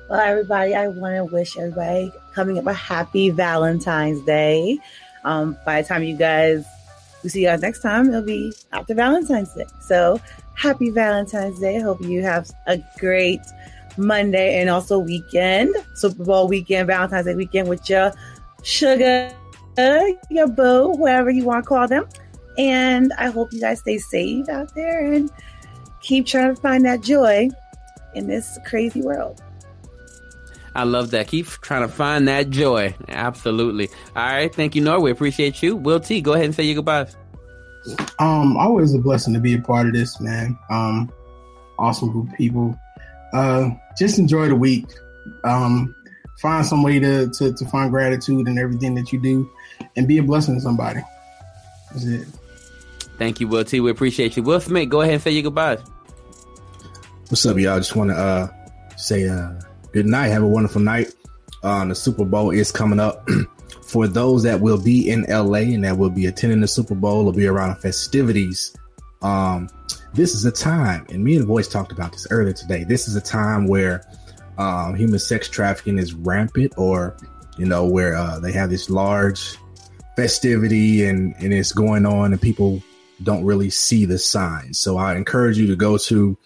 Well, 0.10 0.20
everybody, 0.20 0.76
I 0.76 0.90
want 0.90 1.16
to 1.16 1.24
wish 1.34 1.58
everybody 1.58 2.12
coming 2.34 2.58
up 2.58 2.68
a 2.68 2.74
happy 2.74 3.30
Valentine's 3.30 4.22
Day. 4.26 4.78
Um, 5.24 5.58
by 5.66 5.82
the 5.82 5.88
time 5.88 6.04
you 6.04 6.18
guys, 6.18 6.66
we 7.24 7.30
see 7.30 7.42
you 7.42 7.48
guys 7.48 7.62
next 7.62 7.82
time, 7.82 8.10
it'll 8.10 8.22
be 8.22 8.52
after 8.74 8.94
Valentine's 8.94 9.54
Day. 9.54 9.68
So, 9.80 10.20
happy 10.56 10.90
Valentine's 10.90 11.60
Day. 11.60 11.80
Hope 11.80 12.02
you 12.02 12.24
have 12.24 12.52
a 12.68 12.80
great 13.00 13.42
Monday 13.98 14.60
and 14.60 14.70
also 14.70 15.00
weekend, 15.00 15.74
Super 15.96 16.24
Bowl 16.24 16.48
weekend, 16.48 16.88
Valentine's 16.88 17.26
Day 17.26 17.36
weekend 17.36 17.70
with 17.70 17.90
your 17.90 18.12
sugar, 18.64 19.32
your 20.30 20.48
boo, 20.48 20.90
whatever 20.90 21.30
you 21.30 21.46
want 21.46 21.64
to 21.64 21.68
call 21.70 21.88
them. 21.88 22.06
And 22.58 23.14
I 23.18 23.30
hope 23.30 23.54
you 23.54 23.62
guys 23.62 23.80
stay 23.80 23.98
safe 23.98 24.50
out 24.50 24.76
there 24.76 25.12
and 25.14 25.32
keep 26.02 26.26
trying 26.26 26.56
to 26.56 26.62
find 26.62 26.86
that 26.86 27.02
joy 27.02 27.50
in 28.14 28.28
this 28.28 28.58
crazy 28.66 29.02
world. 29.02 29.42
I 30.74 30.84
love 30.84 31.12
that. 31.12 31.28
Keep 31.28 31.48
trying 31.48 31.82
to 31.82 31.94
find 31.94 32.28
that 32.28 32.50
joy. 32.50 32.96
Absolutely. 33.10 33.90
All 34.16 34.26
right. 34.26 34.54
Thank 34.54 34.76
you, 34.76 34.82
Nora. 34.82 35.02
We 35.02 35.12
appreciate 35.12 35.62
you. 35.62 35.76
Will 35.76 36.00
T, 36.00 36.22
go 36.22 36.34
ahead 36.34 36.46
and 36.46 36.56
say 36.56 36.64
your 36.64 36.76
goodbyes. 36.76 37.16
Um, 38.20 38.56
always 38.58 38.94
a 38.94 39.00
blessing 39.00 39.34
to 39.34 39.40
be 39.40 39.56
a 39.56 39.62
part 39.62 39.88
of 39.88 39.94
this, 39.94 40.20
man. 40.22 40.58
Um, 40.70 41.12
awesome 41.78 42.12
group 42.12 42.30
of 42.30 42.38
people. 42.38 42.80
Uh, 43.34 43.70
just 43.98 44.20
enjoy 44.20 44.48
the 44.48 44.56
week. 44.56 44.86
Um, 45.44 45.94
find 46.42 46.66
some 46.66 46.84
way 46.84 47.00
to, 47.00 47.30
to 47.30 47.54
to 47.54 47.66
find 47.66 47.92
gratitude 47.92 48.48
in 48.48 48.58
everything 48.58 48.96
that 48.96 49.12
you 49.12 49.20
do, 49.20 49.50
and 49.96 50.08
be 50.08 50.20
a 50.20 50.24
blessing 50.24 50.56
to 50.56 50.62
somebody. 50.62 51.02
That's 51.92 52.06
it. 52.06 52.28
Thank 53.18 53.40
you, 53.40 53.48
Will 53.48 53.64
T. 53.64 53.80
We 53.80 53.92
appreciate 53.92 54.38
you. 54.38 54.44
Will 54.44 54.60
Smith, 54.60 54.90
go 54.90 55.02
ahead 55.02 55.16
and 55.16 55.24
say 55.24 55.32
your 55.32 55.44
goodbyes. 55.44 55.80
What's 57.32 57.46
up, 57.46 57.58
y'all? 57.58 57.78
Just 57.78 57.96
want 57.96 58.10
to 58.10 58.18
uh, 58.18 58.50
say 58.98 59.26
uh, 59.26 59.54
good 59.94 60.06
night. 60.06 60.28
Have 60.28 60.44
a 60.44 60.48
wonderful 60.48 60.82
night. 60.82 61.14
Uh, 61.64 61.86
the 61.86 61.96
Super 61.96 62.26
Bowl 62.26 62.52
is 62.52 62.74
coming 62.74 63.00
up. 63.00 63.26
For 63.88 64.06
those 64.06 64.44
that 64.44 64.60
will 64.60 64.78
be 64.78 65.10
in 65.10 65.22
LA 65.30 65.60
and 65.60 65.86
that 65.86 65.98
will 65.98 66.10
be 66.10 66.26
attending 66.26 66.60
the 66.60 66.68
Super 66.68 66.94
Bowl 66.94 67.28
or 67.28 67.32
be 67.32 67.48
around 67.48 67.70
the 67.70 67.76
festivities, 67.82 68.76
um, 69.22 69.70
this 70.14 70.36
is 70.36 70.44
a 70.44 70.52
time, 70.52 71.06
and 71.10 71.24
me 71.24 71.38
and 71.38 71.48
boys 71.48 71.70
talked 71.70 71.94
about 71.94 72.12
this 72.12 72.28
earlier 72.32 72.52
today. 72.52 72.84
This 72.84 73.08
is 73.08 73.16
a 73.16 73.22
time 73.22 73.66
where 73.66 74.06
um, 74.58 74.96
human 74.96 75.18
sex 75.18 75.48
trafficking 75.48 76.00
is 76.00 76.14
rampant, 76.14 76.74
or 76.76 77.16
you 77.58 77.66
know, 77.66 77.86
where 77.86 78.14
uh, 78.14 78.42
they 78.42 78.52
have 78.52 78.70
this 78.70 78.90
large 78.90 79.56
festivity 80.18 81.06
and 81.06 81.34
and 81.40 81.54
it's 81.54 81.72
going 81.72 82.06
on, 82.06 82.34
and 82.34 82.42
people 82.42 82.84
don't 83.24 83.46
really 83.46 83.70
see 83.70 84.04
the 84.04 84.18
signs. 84.18 84.80
So 84.80 84.98
I 84.98 85.16
encourage 85.16 85.58
you 85.58 85.68
to 85.68 85.78
go 85.78 85.98
to 85.98 86.38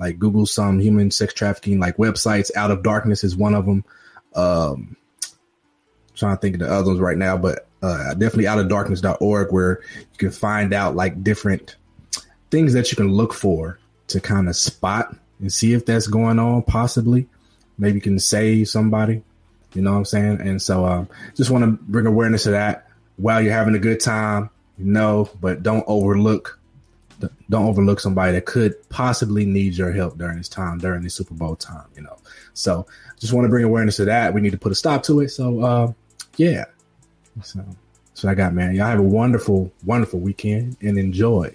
like 0.00 0.18
Google 0.18 0.46
some 0.46 0.80
human 0.80 1.12
sex 1.12 1.32
trafficking 1.32 1.78
like 1.78 1.96
websites. 1.98 2.50
Out 2.56 2.72
of 2.72 2.82
Darkness 2.82 3.22
is 3.22 3.36
one 3.36 3.54
of 3.54 3.66
them. 3.66 3.84
Um, 4.34 4.96
trying 6.14 6.36
to 6.36 6.40
think 6.40 6.54
of 6.56 6.60
the 6.60 6.72
others 6.72 6.98
right 6.98 7.16
now, 7.16 7.36
but 7.36 7.66
uh, 7.82 8.14
definitely 8.14 8.46
out 8.46 8.58
of 8.58 8.68
darkness.org 8.68 9.52
where 9.52 9.80
you 9.96 10.18
can 10.18 10.30
find 10.30 10.74
out 10.74 10.94
like 10.94 11.22
different 11.24 11.76
things 12.50 12.72
that 12.74 12.90
you 12.90 12.96
can 12.96 13.12
look 13.12 13.32
for 13.32 13.78
to 14.08 14.20
kind 14.20 14.48
of 14.48 14.56
spot 14.56 15.16
and 15.40 15.52
see 15.52 15.72
if 15.72 15.86
that's 15.86 16.06
going 16.06 16.38
on 16.38 16.62
possibly 16.62 17.26
maybe 17.78 17.94
you 17.94 18.00
can 18.00 18.18
save 18.18 18.68
somebody 18.68 19.22
you 19.72 19.80
know 19.80 19.92
what 19.92 19.98
i'm 19.98 20.04
saying 20.04 20.40
and 20.40 20.60
so 20.60 20.84
um, 20.84 21.08
just 21.36 21.50
want 21.50 21.64
to 21.64 21.70
bring 21.70 22.06
awareness 22.06 22.42
to 22.42 22.50
that 22.50 22.88
while 23.16 23.40
you're 23.40 23.52
having 23.52 23.74
a 23.74 23.78
good 23.78 24.00
time 24.00 24.50
you 24.78 24.84
know 24.84 25.30
but 25.40 25.62
don't 25.62 25.84
overlook 25.86 26.59
don't 27.48 27.66
overlook 27.66 28.00
somebody 28.00 28.32
that 28.32 28.46
could 28.46 28.74
possibly 28.88 29.44
need 29.44 29.74
your 29.74 29.92
help 29.92 30.16
during 30.18 30.38
this 30.38 30.48
time 30.48 30.78
during 30.78 31.02
the 31.02 31.10
super 31.10 31.34
bowl 31.34 31.56
time 31.56 31.86
you 31.96 32.02
know 32.02 32.16
so 32.54 32.86
just 33.18 33.32
want 33.32 33.44
to 33.44 33.48
bring 33.48 33.64
awareness 33.64 33.96
to 33.96 34.04
that 34.04 34.32
we 34.32 34.40
need 34.40 34.52
to 34.52 34.58
put 34.58 34.72
a 34.72 34.74
stop 34.74 35.02
to 35.02 35.20
it 35.20 35.28
so 35.28 35.60
uh, 35.60 35.92
yeah 36.36 36.64
so 37.42 37.64
what 38.22 38.30
i 38.30 38.34
got 38.34 38.52
man 38.52 38.74
y'all 38.74 38.86
have 38.86 38.98
a 38.98 39.02
wonderful 39.02 39.72
wonderful 39.84 40.20
weekend 40.20 40.76
and 40.82 40.98
enjoy 40.98 41.50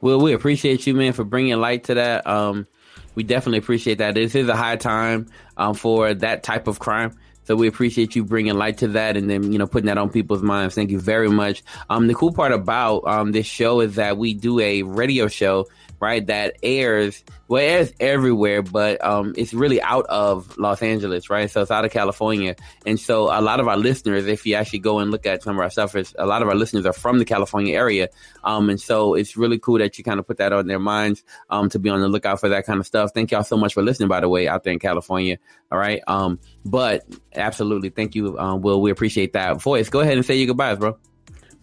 Well, 0.00 0.20
we 0.20 0.32
appreciate 0.32 0.86
you, 0.86 0.94
man, 0.94 1.12
for 1.12 1.24
bringing 1.24 1.56
light 1.56 1.84
to 1.84 1.94
that. 1.94 2.26
Um, 2.26 2.66
we 3.14 3.24
definitely 3.24 3.58
appreciate 3.58 3.98
that. 3.98 4.14
This 4.14 4.34
is 4.34 4.48
a 4.48 4.54
high 4.56 4.76
time 4.76 5.26
um, 5.56 5.74
for 5.74 6.14
that 6.14 6.44
type 6.44 6.68
of 6.68 6.78
crime. 6.78 7.16
So 7.48 7.56
we 7.56 7.66
appreciate 7.66 8.14
you 8.14 8.24
bringing 8.24 8.58
light 8.58 8.76
to 8.76 8.88
that 8.88 9.16
and 9.16 9.30
then, 9.30 9.52
you 9.54 9.58
know, 9.58 9.66
putting 9.66 9.86
that 9.86 9.96
on 9.96 10.10
people's 10.10 10.42
minds. 10.42 10.74
Thank 10.74 10.90
you 10.90 11.00
very 11.00 11.30
much. 11.30 11.64
Um, 11.88 12.06
the 12.06 12.14
cool 12.14 12.30
part 12.30 12.52
about 12.52 13.06
um, 13.06 13.32
this 13.32 13.46
show 13.46 13.80
is 13.80 13.94
that 13.94 14.18
we 14.18 14.34
do 14.34 14.60
a 14.60 14.82
radio 14.82 15.28
show, 15.28 15.66
right, 16.00 16.26
that 16.26 16.56
airs, 16.62 17.24
well, 17.48 17.62
it 17.62 17.66
airs 17.66 17.92
everywhere, 18.00 18.62
but 18.62 19.04
um, 19.04 19.34
it's 19.36 19.52
really 19.52 19.80
out 19.82 20.06
of 20.06 20.56
Los 20.58 20.82
Angeles, 20.82 21.30
right? 21.30 21.50
So 21.50 21.62
it's 21.62 21.70
out 21.70 21.84
of 21.84 21.90
California. 21.90 22.56
And 22.86 22.98
so 22.98 23.24
a 23.24 23.40
lot 23.40 23.60
of 23.60 23.68
our 23.68 23.76
listeners, 23.76 24.26
if 24.26 24.46
you 24.46 24.54
actually 24.54 24.80
go 24.80 24.98
and 24.98 25.10
look 25.10 25.26
at 25.26 25.42
some 25.42 25.56
of 25.56 25.60
our 25.60 25.70
stuff, 25.70 25.94
a 25.94 26.26
lot 26.26 26.42
of 26.42 26.48
our 26.48 26.54
listeners 26.54 26.86
are 26.86 26.92
from 26.92 27.18
the 27.18 27.24
California 27.24 27.74
area. 27.74 28.08
Um, 28.44 28.70
and 28.70 28.80
so 28.80 29.14
it's 29.14 29.36
really 29.36 29.58
cool 29.58 29.78
that 29.78 29.98
you 29.98 30.04
kind 30.04 30.20
of 30.20 30.26
put 30.26 30.38
that 30.38 30.52
on 30.52 30.66
their 30.66 30.78
minds 30.78 31.24
um, 31.50 31.68
to 31.70 31.78
be 31.78 31.90
on 31.90 32.00
the 32.00 32.08
lookout 32.08 32.40
for 32.40 32.48
that 32.50 32.66
kind 32.66 32.80
of 32.80 32.86
stuff. 32.86 33.10
Thank 33.14 33.30
y'all 33.30 33.44
so 33.44 33.56
much 33.56 33.74
for 33.74 33.82
listening, 33.82 34.08
by 34.08 34.20
the 34.20 34.28
way, 34.28 34.48
out 34.48 34.64
there 34.64 34.72
in 34.72 34.78
California. 34.78 35.38
All 35.70 35.78
right. 35.78 36.02
Um, 36.06 36.38
but 36.64 37.04
absolutely, 37.34 37.90
thank 37.90 38.14
you, 38.14 38.38
um, 38.38 38.62
Will. 38.62 38.80
We 38.80 38.90
appreciate 38.90 39.32
that. 39.32 39.60
Voice, 39.60 39.88
go 39.88 40.00
ahead 40.00 40.16
and 40.16 40.24
say 40.24 40.36
your 40.36 40.46
goodbyes, 40.46 40.78
bro. 40.78 40.98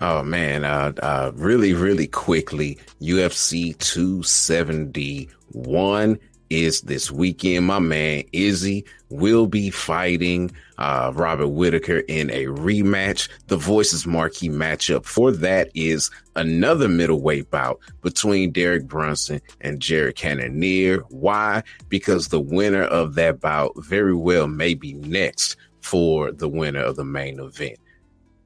Oh 0.02 0.24
man, 0.24 0.66
uh, 0.66 0.92
uh, 1.02 1.32
really, 1.36 1.74
really 1.74 2.08
quickly, 2.08 2.78
UFC 3.02 3.78
271 3.78 6.20
is 6.50 6.82
this 6.82 7.10
weekend. 7.12 7.66
My 7.66 7.80
man 7.80 8.24
Izzy 8.34 8.84
will 9.10 9.48
be 9.48 9.70
fighting 9.70 10.52
uh, 10.78 11.14
Robert 11.16 11.48
Whittaker 11.48 12.00
in 12.00 12.30
a 12.32 12.44
rematch. 12.46 13.30
The 13.48 13.56
Voices 13.56 14.06
marquee 14.06 14.50
matchup 14.50 15.06
for 15.06 15.32
that 15.32 15.72
is 15.74 16.12
another 16.36 16.90
middleweight 16.90 17.50
bout 17.50 17.80
between 18.02 18.52
Derek 18.52 18.88
Brunson 18.88 19.40
and 19.62 19.82
Jared 19.82 20.18
Cannonier. 20.18 20.98
Why? 21.10 21.64
Because 21.88 22.28
the 22.28 22.42
winner 22.42 22.84
of 22.84 23.16
that 23.16 23.40
bout 23.40 23.72
very 23.78 24.16
well 24.16 24.48
may 24.48 24.74
be 24.74 24.92
next 24.94 25.56
for 25.82 26.34
the 26.34 26.50
winner 26.50 26.82
of 26.82 26.98
the 26.98 27.06
main 27.06 27.40
event. 27.40 27.80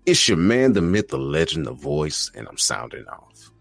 It's 0.09 0.27
your 0.27 0.39
man, 0.39 0.73
the 0.73 0.81
myth, 0.81 1.09
the 1.09 1.19
legend, 1.19 1.67
the 1.67 1.71
voice, 1.71 2.31
and 2.33 2.47
I'm 2.47 2.57
sounding 2.57 3.05
off. 3.07 3.51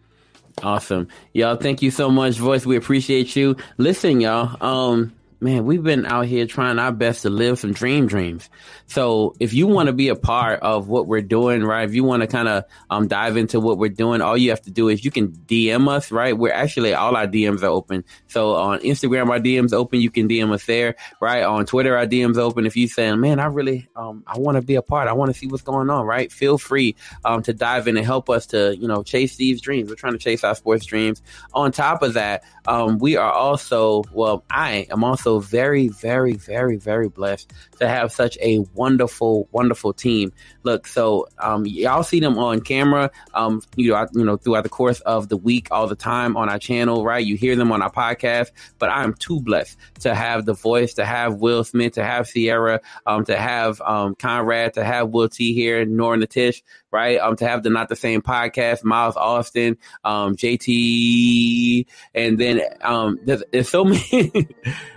Awesome. 0.62 1.08
Y'all, 1.34 1.56
thank 1.56 1.82
you 1.82 1.90
so 1.90 2.10
much, 2.10 2.36
Voice. 2.36 2.64
We 2.64 2.74
appreciate 2.76 3.36
you. 3.36 3.54
Listen, 3.76 4.18
y'all. 4.22 4.56
Um, 4.64 5.12
man, 5.40 5.66
we've 5.66 5.82
been 5.82 6.06
out 6.06 6.24
here 6.24 6.46
trying 6.46 6.78
our 6.78 6.90
best 6.90 7.20
to 7.22 7.28
live 7.28 7.58
some 7.58 7.74
dream 7.74 8.06
dreams. 8.06 8.48
So 8.88 9.34
if 9.38 9.52
you 9.52 9.66
want 9.66 9.88
to 9.88 9.92
be 9.92 10.08
a 10.08 10.16
part 10.16 10.60
of 10.60 10.88
what 10.88 11.06
we're 11.06 11.22
doing, 11.22 11.62
right? 11.62 11.86
If 11.86 11.94
you 11.94 12.04
want 12.04 12.22
to 12.22 12.26
kind 12.26 12.48
of 12.48 12.64
um, 12.88 13.06
dive 13.06 13.36
into 13.36 13.60
what 13.60 13.76
we're 13.76 13.90
doing, 13.90 14.22
all 14.22 14.36
you 14.36 14.50
have 14.50 14.62
to 14.62 14.70
do 14.70 14.88
is 14.88 15.04
you 15.04 15.10
can 15.10 15.28
DM 15.28 15.88
us, 15.88 16.10
right? 16.10 16.36
We're 16.36 16.54
actually 16.54 16.94
all 16.94 17.14
our 17.14 17.26
DMs 17.26 17.62
are 17.62 17.66
open. 17.66 18.04
So 18.28 18.54
on 18.54 18.80
Instagram, 18.80 19.28
our 19.28 19.38
DMs 19.38 19.74
open. 19.74 20.00
You 20.00 20.10
can 20.10 20.26
DM 20.26 20.52
us 20.52 20.64
there, 20.64 20.96
right? 21.20 21.42
On 21.42 21.66
Twitter, 21.66 21.96
our 21.96 22.06
DMs 22.06 22.38
open. 22.38 22.64
If 22.64 22.76
you 22.76 22.88
saying, 22.88 23.20
man, 23.20 23.40
I 23.40 23.46
really, 23.46 23.88
um, 23.94 24.24
I 24.26 24.38
want 24.38 24.56
to 24.56 24.62
be 24.62 24.76
a 24.76 24.82
part. 24.82 25.06
I 25.06 25.12
want 25.12 25.32
to 25.32 25.38
see 25.38 25.46
what's 25.46 25.62
going 25.62 25.90
on, 25.90 26.06
right? 26.06 26.32
Feel 26.32 26.56
free 26.56 26.96
um, 27.26 27.42
to 27.42 27.52
dive 27.52 27.88
in 27.88 27.96
and 27.98 28.06
help 28.06 28.30
us 28.30 28.46
to, 28.46 28.74
you 28.74 28.88
know, 28.88 29.02
chase 29.02 29.36
these 29.36 29.60
dreams. 29.60 29.90
We're 29.90 29.96
trying 29.96 30.14
to 30.14 30.18
chase 30.18 30.44
our 30.44 30.54
sports 30.54 30.86
dreams. 30.86 31.22
On 31.52 31.72
top 31.72 32.02
of 32.02 32.14
that, 32.14 32.42
um, 32.66 32.98
we 32.98 33.16
are 33.16 33.32
also, 33.32 34.04
well, 34.12 34.44
I 34.50 34.86
am 34.90 35.04
also 35.04 35.40
very, 35.40 35.88
very, 35.88 36.34
very, 36.34 36.76
very 36.76 37.08
blessed 37.08 37.52
to 37.80 37.88
have 37.88 38.12
such 38.12 38.38
a 38.40 38.58
wonderful, 38.78 39.48
wonderful 39.50 39.92
team. 39.92 40.32
Look, 40.62 40.86
so 40.86 41.26
um, 41.38 41.66
y'all 41.66 42.02
see 42.02 42.20
them 42.20 42.38
on 42.38 42.60
camera, 42.60 43.10
um, 43.34 43.60
you 43.76 43.90
know, 43.90 44.06
you 44.14 44.24
know, 44.24 44.36
throughout 44.36 44.62
the 44.62 44.68
course 44.68 45.00
of 45.00 45.28
the 45.28 45.36
week, 45.36 45.68
all 45.70 45.86
the 45.86 45.96
time 45.96 46.36
on 46.36 46.48
our 46.48 46.58
channel, 46.58 47.04
right? 47.04 47.24
You 47.24 47.36
hear 47.36 47.56
them 47.56 47.72
on 47.72 47.82
our 47.82 47.90
podcast, 47.90 48.52
but 48.78 48.88
I 48.88 49.02
am 49.02 49.14
too 49.14 49.40
blessed 49.40 49.76
to 50.00 50.14
have 50.14 50.46
the 50.46 50.54
voice, 50.54 50.94
to 50.94 51.04
have 51.04 51.34
Will 51.34 51.64
Smith, 51.64 51.94
to 51.94 52.04
have 52.04 52.28
Sierra, 52.28 52.80
um, 53.06 53.24
to 53.24 53.36
have 53.36 53.80
um, 53.80 54.14
Conrad, 54.14 54.74
to 54.74 54.84
have 54.84 55.10
Will 55.10 55.28
T 55.28 55.52
here, 55.52 55.84
Nora 55.84 56.16
Natish, 56.16 56.62
right? 56.90 57.18
Um, 57.18 57.36
to 57.36 57.48
have 57.48 57.62
the 57.62 57.70
Not 57.70 57.88
the 57.88 57.96
Same 57.96 58.22
podcast, 58.22 58.84
Miles 58.84 59.16
Austin, 59.16 59.76
um, 60.04 60.36
JT, 60.36 61.86
and 62.14 62.38
then 62.38 62.62
um, 62.82 63.18
there's, 63.24 63.42
there's 63.52 63.68
so 63.68 63.84
many, 64.12 64.30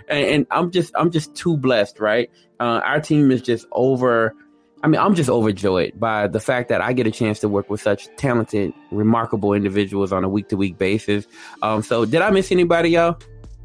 and, 0.08 0.26
and 0.26 0.46
I'm 0.50 0.70
just 0.70 0.92
I'm 0.94 1.10
just 1.10 1.34
too 1.34 1.56
blessed, 1.56 2.00
right? 2.00 2.30
Uh, 2.62 2.80
our 2.84 3.00
team 3.00 3.32
is 3.32 3.42
just 3.42 3.66
over. 3.72 4.36
I 4.84 4.86
mean, 4.86 5.00
I'm 5.00 5.16
just 5.16 5.28
overjoyed 5.28 5.98
by 5.98 6.28
the 6.28 6.38
fact 6.38 6.68
that 6.68 6.80
I 6.80 6.92
get 6.92 7.08
a 7.08 7.10
chance 7.10 7.40
to 7.40 7.48
work 7.48 7.68
with 7.68 7.80
such 7.80 8.06
talented, 8.16 8.72
remarkable 8.92 9.52
individuals 9.52 10.12
on 10.12 10.22
a 10.22 10.28
week 10.28 10.48
to 10.50 10.56
week 10.56 10.78
basis. 10.78 11.26
Um, 11.60 11.82
so, 11.82 12.04
did 12.04 12.22
I 12.22 12.30
miss 12.30 12.52
anybody, 12.52 12.90
y'all? 12.90 13.18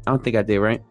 I 0.04 0.10
don't 0.10 0.24
think 0.24 0.34
I 0.34 0.42
did, 0.42 0.58
right? 0.58 0.82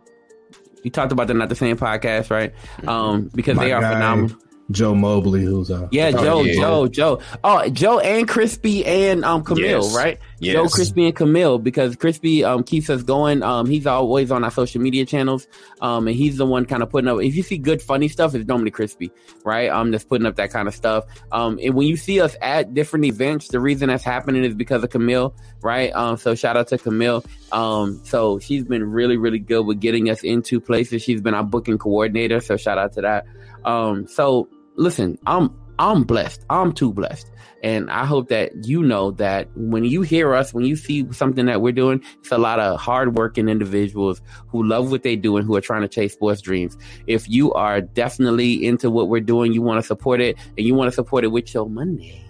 You 0.84 0.92
talked 0.92 1.12
about 1.12 1.28
the 1.28 1.34
Not 1.34 1.50
the 1.50 1.56
Same 1.56 1.76
podcast, 1.76 2.32
right? 2.32 2.54
Um, 2.88 3.30
because 3.36 3.58
My 3.58 3.66
they 3.66 3.72
are 3.74 3.82
guy, 3.82 3.94
phenomenal. 3.94 4.38
Joe 4.72 4.94
Mobley, 4.94 5.44
who's 5.46 5.72
uh 5.72 5.88
Yeah, 5.92 6.12
oh, 6.14 6.24
Joe, 6.24 6.42
yeah. 6.44 6.54
Joe, 6.56 6.88
Joe. 6.88 7.20
Oh, 7.44 7.70
Joe 7.70 8.00
and 8.00 8.28
Crispy 8.28 8.86
and 8.86 9.24
um 9.24 9.44
Camille, 9.44 9.84
Yes. 9.84 9.96
right? 9.96 10.20
Yes. 10.40 10.54
Joe, 10.54 10.68
Crispy, 10.68 11.06
and 11.06 11.16
Camille 11.16 11.58
because 11.58 11.96
Crispy 11.96 12.44
um 12.44 12.64
keeps 12.64 12.90
us 12.90 13.02
going. 13.04 13.44
Um, 13.44 13.66
he's 13.68 13.88
always 13.88 14.30
on 14.32 14.44
our 14.44 14.52
social 14.52 14.82
media 14.82 15.06
channels. 15.06 15.48
Um, 15.82 16.08
and 16.08 16.16
he's 16.16 16.38
the 16.38 16.46
one 16.46 16.66
kind 16.66 16.84
of 16.84 16.90
putting 16.90 17.08
up. 17.08 17.22
If 17.22 17.36
you 17.36 17.44
see 17.44 17.58
good 17.58 17.82
funny 17.82 18.08
stuff, 18.08 18.36
it's 18.36 18.48
normally 18.48 18.72
Crispy, 18.72 19.12
right? 19.46 19.70
Um, 19.70 19.92
just 19.92 20.10
putting 20.10 20.26
up 20.28 20.36
that 20.36 20.52
kind 20.52 20.68
of 20.68 20.76
stuff. 20.76 21.06
Um, 21.32 21.60
and 21.64 21.74
when 21.74 21.88
you 21.88 21.96
see 21.98 22.20
us 22.20 22.36
at 22.42 22.74
different 22.74 23.06
events, 23.06 23.48
the 23.48 23.60
reason 23.60 23.88
that's 23.88 24.04
happening 24.04 24.44
is 24.44 24.54
because 24.54 24.84
of 24.84 24.90
Camille, 24.90 25.34
right? 25.62 25.96
Um, 25.96 26.18
so 26.18 26.36
shout 26.36 26.58
out 26.58 26.68
to 26.70 26.78
Camille. 26.78 27.24
Um, 27.52 28.02
so 28.04 28.40
she's 28.40 28.64
been 28.66 28.84
really, 28.92 29.18
really 29.18 29.40
good 29.40 29.66
with 29.66 29.80
getting 29.80 30.10
us 30.10 30.24
into 30.24 30.60
places. 30.60 31.02
She's 31.04 31.22
been 31.22 31.34
our 31.34 31.44
booking 31.44 31.78
coordinator. 31.78 32.42
So 32.42 32.58
shout 32.58 32.78
out 32.78 32.94
to 32.94 33.02
that. 33.02 33.26
Um, 33.66 34.08
so 34.08 34.50
listen, 34.78 35.18
I'm 35.28 35.54
I'm 35.80 36.04
blessed. 36.04 36.44
I'm 36.50 36.72
too 36.72 36.92
blessed. 36.92 37.30
And 37.64 37.90
I 37.90 38.06
hope 38.06 38.30
that 38.30 38.66
you 38.66 38.84
know 38.84 39.12
that 39.12 39.50
when 39.56 39.84
you 39.84 40.02
hear 40.02 40.34
us, 40.34 40.54
when 40.54 40.64
you 40.64 40.76
see 40.76 41.12
something 41.12 41.48
that 41.48 41.62
we're 41.62 41.72
doing, 41.74 42.04
it's 42.20 42.32
a 42.32 42.38
lot 42.38 42.60
of 42.60 42.80
hardworking 42.80 43.50
individuals 43.50 44.22
who 44.48 44.64
love 44.64 44.92
what 44.92 45.04
they 45.04 45.16
do 45.16 45.38
and 45.38 45.46
who 45.46 45.56
are 45.56 45.62
trying 45.62 45.82
to 45.82 45.88
chase 45.88 46.14
sports 46.14 46.42
dreams. 46.42 46.78
If 47.08 47.28
you 47.30 47.54
are 47.54 47.82
definitely 47.82 48.66
into 48.66 48.90
what 48.90 49.10
we're 49.10 49.22
doing, 49.22 49.54
you 49.54 49.62
want 49.62 49.82
to 49.82 49.86
support 49.86 50.22
it, 50.22 50.38
and 50.58 50.66
you 50.66 50.76
want 50.76 50.88
to 50.90 50.96
support 50.96 51.24
it 51.24 51.28
with 51.28 51.54
your 51.54 51.68
money, 51.70 52.24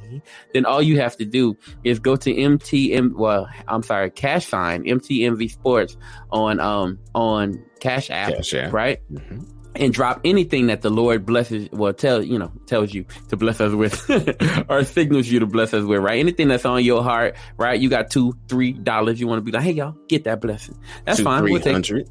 then 0.53 0.65
all 0.65 0.81
you 0.81 0.99
have 0.99 1.17
to 1.17 1.25
do 1.25 1.57
is 1.83 1.99
go 1.99 2.15
to 2.15 2.33
MTM. 2.33 3.13
Well, 3.15 3.49
I'm 3.67 3.83
sorry, 3.83 4.09
Cash 4.11 4.47
Sign 4.47 4.83
MTMV 4.83 5.51
Sports 5.51 5.97
on 6.31 6.59
um 6.59 6.99
on 7.13 7.63
Cash 7.79 8.09
App, 8.09 8.33
Cash 8.33 8.53
App. 8.53 8.73
right? 8.73 9.01
And 9.79 9.93
drop 9.93 10.21
anything 10.25 10.67
that 10.67 10.81
the 10.81 10.89
Lord 10.89 11.25
blesses, 11.25 11.69
well, 11.71 11.93
tell 11.93 12.21
you 12.23 12.37
know, 12.39 12.51
tells 12.65 12.93
you 12.93 13.05
to 13.29 13.37
bless 13.37 13.61
us 13.61 13.73
with, 13.73 14.09
or 14.69 14.83
signals 14.83 15.27
you 15.27 15.39
to 15.39 15.45
bless 15.45 15.73
us 15.73 15.83
with, 15.85 15.99
right? 15.99 16.19
Anything 16.19 16.47
that's 16.47 16.65
on 16.65 16.83
your 16.83 17.03
heart, 17.03 17.35
right? 17.57 17.79
You 17.79 17.89
got 17.89 18.09
two, 18.09 18.33
three 18.47 18.73
dollars. 18.73 19.19
You 19.19 19.27
want 19.27 19.39
to 19.39 19.43
be 19.43 19.51
like, 19.51 19.63
hey, 19.63 19.71
y'all, 19.71 19.95
get 20.07 20.23
that 20.25 20.41
blessing. 20.41 20.77
That's 21.05 21.19
Two, 21.19 21.23
fine. 21.23 21.43
We'll 21.43 21.61
take 21.61 21.85
300. 21.85 22.09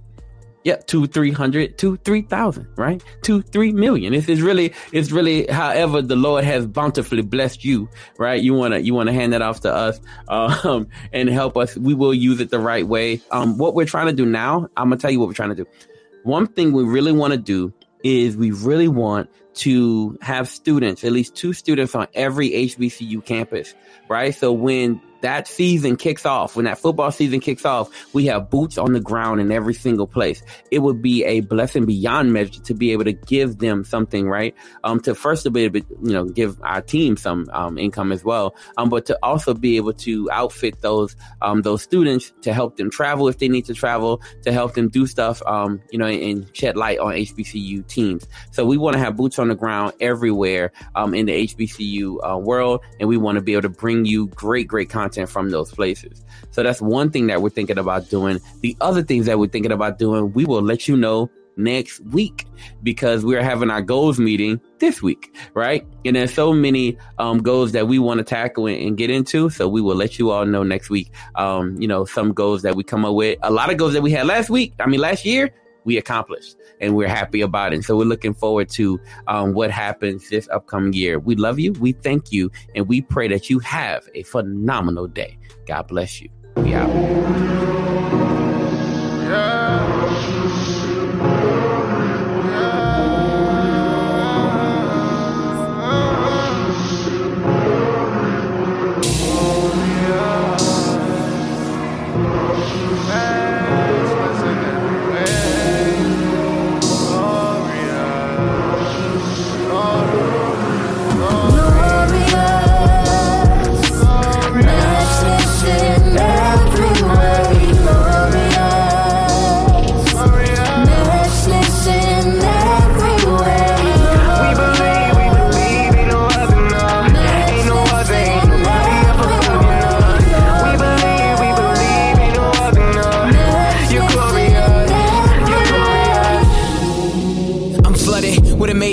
yeah, 0.64 0.76
two, 0.76 1.06
three 1.06 1.30
hundred, 1.30 1.78
two, 1.78 1.96
three 1.98 2.22
thousand, 2.22 2.66
right? 2.76 3.02
Two, 3.22 3.42
three 3.42 3.72
million. 3.72 4.14
It's, 4.14 4.28
it's 4.28 4.40
really, 4.40 4.72
it's 4.92 5.12
really, 5.12 5.46
however 5.46 6.02
the 6.02 6.16
Lord 6.16 6.44
has 6.44 6.66
bountifully 6.66 7.22
blessed 7.22 7.64
you, 7.64 7.88
right? 8.18 8.42
You 8.42 8.54
wanna, 8.54 8.78
you 8.78 8.92
wanna 8.92 9.12
hand 9.12 9.32
that 9.32 9.42
off 9.42 9.60
to 9.60 9.72
us, 9.72 10.00
um, 10.28 10.88
and 11.12 11.28
help 11.28 11.56
us. 11.56 11.76
We 11.76 11.94
will 11.94 12.14
use 12.14 12.40
it 12.40 12.50
the 12.50 12.58
right 12.58 12.86
way. 12.86 13.20
Um, 13.30 13.58
what 13.58 13.74
we're 13.74 13.86
trying 13.86 14.06
to 14.06 14.12
do 14.12 14.26
now, 14.26 14.68
I'm 14.76 14.88
gonna 14.88 14.96
tell 14.96 15.10
you 15.10 15.20
what 15.20 15.28
we're 15.28 15.34
trying 15.34 15.50
to 15.50 15.54
do. 15.56 15.66
One 16.26 16.48
thing 16.48 16.72
we 16.72 16.82
really 16.82 17.12
want 17.12 17.34
to 17.34 17.38
do 17.38 17.72
is 18.02 18.36
we 18.36 18.50
really 18.50 18.88
want 18.88 19.30
to 19.54 20.18
have 20.20 20.48
students, 20.48 21.04
at 21.04 21.12
least 21.12 21.36
two 21.36 21.52
students 21.52 21.94
on 21.94 22.08
every 22.14 22.50
HBCU 22.50 23.24
campus, 23.24 23.76
right? 24.08 24.34
So 24.34 24.52
when 24.52 25.00
that 25.22 25.48
season 25.48 25.96
kicks 25.96 26.26
off, 26.26 26.56
when 26.56 26.66
that 26.66 26.78
football 26.78 27.10
season 27.10 27.40
kicks 27.40 27.64
off, 27.64 27.90
we 28.14 28.26
have 28.26 28.50
boots 28.50 28.78
on 28.78 28.92
the 28.92 29.00
ground 29.00 29.40
in 29.40 29.50
every 29.50 29.74
single 29.74 30.06
place. 30.06 30.42
It 30.70 30.80
would 30.80 31.02
be 31.02 31.24
a 31.24 31.40
blessing 31.40 31.86
beyond 31.86 32.32
measure 32.32 32.60
to 32.60 32.74
be 32.74 32.92
able 32.92 33.04
to 33.04 33.12
give 33.12 33.58
them 33.58 33.84
something, 33.84 34.28
right? 34.28 34.54
Um, 34.84 35.00
to 35.00 35.14
first 35.14 35.44
to 35.44 35.50
be 35.50 35.64
able 35.64 35.80
to, 35.80 35.86
you 36.02 36.12
know, 36.12 36.24
give 36.24 36.60
our 36.62 36.82
team 36.82 37.16
some 37.16 37.48
um, 37.52 37.78
income 37.78 38.12
as 38.12 38.24
well, 38.24 38.54
um, 38.76 38.88
but 38.88 39.06
to 39.06 39.18
also 39.22 39.54
be 39.54 39.76
able 39.76 39.94
to 39.94 40.30
outfit 40.30 40.80
those 40.80 41.16
um, 41.40 41.62
those 41.62 41.82
students 41.82 42.32
to 42.42 42.52
help 42.52 42.76
them 42.76 42.90
travel 42.90 43.28
if 43.28 43.38
they 43.38 43.48
need 43.48 43.64
to 43.66 43.74
travel, 43.74 44.20
to 44.42 44.52
help 44.52 44.74
them 44.74 44.88
do 44.88 45.06
stuff, 45.06 45.42
um, 45.46 45.80
you 45.90 45.98
know, 45.98 46.06
and 46.06 46.54
shed 46.54 46.76
light 46.76 46.98
on 46.98 47.14
HBCU 47.14 47.86
teams. 47.86 48.26
So 48.50 48.66
we 48.66 48.76
want 48.76 48.94
to 48.94 49.00
have 49.00 49.16
boots 49.16 49.38
on 49.38 49.48
the 49.48 49.54
ground 49.54 49.94
everywhere 50.00 50.72
um, 50.94 51.14
in 51.14 51.26
the 51.26 51.46
HBCU 51.46 52.18
uh, 52.22 52.38
world, 52.38 52.84
and 53.00 53.08
we 53.08 53.16
want 53.16 53.36
to 53.36 53.42
be 53.42 53.52
able 53.52 53.62
to 53.62 53.68
bring 53.70 54.04
you 54.04 54.28
great, 54.28 54.68
great 54.68 54.90
content 54.90 55.05
from 55.26 55.50
those 55.50 55.70
places. 55.72 56.24
So 56.50 56.62
that's 56.62 56.80
one 56.80 57.10
thing 57.10 57.26
that 57.28 57.42
we're 57.42 57.50
thinking 57.50 57.78
about 57.78 58.08
doing. 58.08 58.40
The 58.60 58.76
other 58.80 59.02
things 59.02 59.26
that 59.26 59.38
we're 59.38 59.48
thinking 59.48 59.72
about 59.72 59.98
doing, 59.98 60.32
we 60.32 60.44
will 60.44 60.62
let 60.62 60.88
you 60.88 60.96
know 60.96 61.30
next 61.56 62.00
week 62.00 62.46
because 62.82 63.24
we're 63.24 63.42
having 63.42 63.70
our 63.70 63.82
goals 63.82 64.18
meeting 64.18 64.60
this 64.78 65.02
week, 65.02 65.34
right? 65.54 65.86
And 66.04 66.16
there's 66.16 66.32
so 66.32 66.52
many 66.52 66.98
um, 67.18 67.42
goals 67.42 67.72
that 67.72 67.88
we 67.88 67.98
want 67.98 68.18
to 68.18 68.24
tackle 68.24 68.66
and, 68.66 68.80
and 68.80 68.96
get 68.96 69.10
into. 69.10 69.48
So 69.50 69.68
we 69.68 69.80
will 69.80 69.96
let 69.96 70.18
you 70.18 70.30
all 70.30 70.44
know 70.44 70.62
next 70.62 70.90
week. 70.90 71.10
Um, 71.34 71.80
you 71.80 71.88
know, 71.88 72.04
some 72.04 72.32
goals 72.32 72.62
that 72.62 72.76
we 72.76 72.84
come 72.84 73.04
up 73.04 73.14
with, 73.14 73.38
a 73.42 73.50
lot 73.50 73.70
of 73.70 73.78
goals 73.78 73.94
that 73.94 74.02
we 74.02 74.10
had 74.10 74.26
last 74.26 74.50
week. 74.50 74.74
I 74.78 74.86
mean, 74.86 75.00
last 75.00 75.24
year 75.24 75.50
we 75.86 75.96
accomplished 75.96 76.56
and 76.80 76.94
we're 76.94 77.08
happy 77.08 77.40
about 77.40 77.72
it. 77.72 77.76
And 77.76 77.84
So 77.84 77.96
we're 77.96 78.04
looking 78.04 78.34
forward 78.34 78.68
to 78.70 79.00
um, 79.28 79.54
what 79.54 79.70
happens 79.70 80.28
this 80.28 80.48
upcoming 80.52 80.92
year. 80.92 81.18
We 81.18 81.36
love 81.36 81.58
you. 81.58 81.72
We 81.74 81.92
thank 81.92 82.32
you. 82.32 82.50
And 82.74 82.86
we 82.88 83.00
pray 83.00 83.28
that 83.28 83.48
you 83.48 83.60
have 83.60 84.06
a 84.14 84.24
phenomenal 84.24 85.06
day. 85.06 85.38
God 85.66 85.88
bless 85.88 86.20
you. 86.20 86.28
We 86.56 86.74
out. 86.74 86.90
I'm 89.28 90.35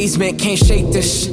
amazement, 0.04 0.38
can't 0.38 0.60
shake 0.60 0.92
this. 0.92 1.30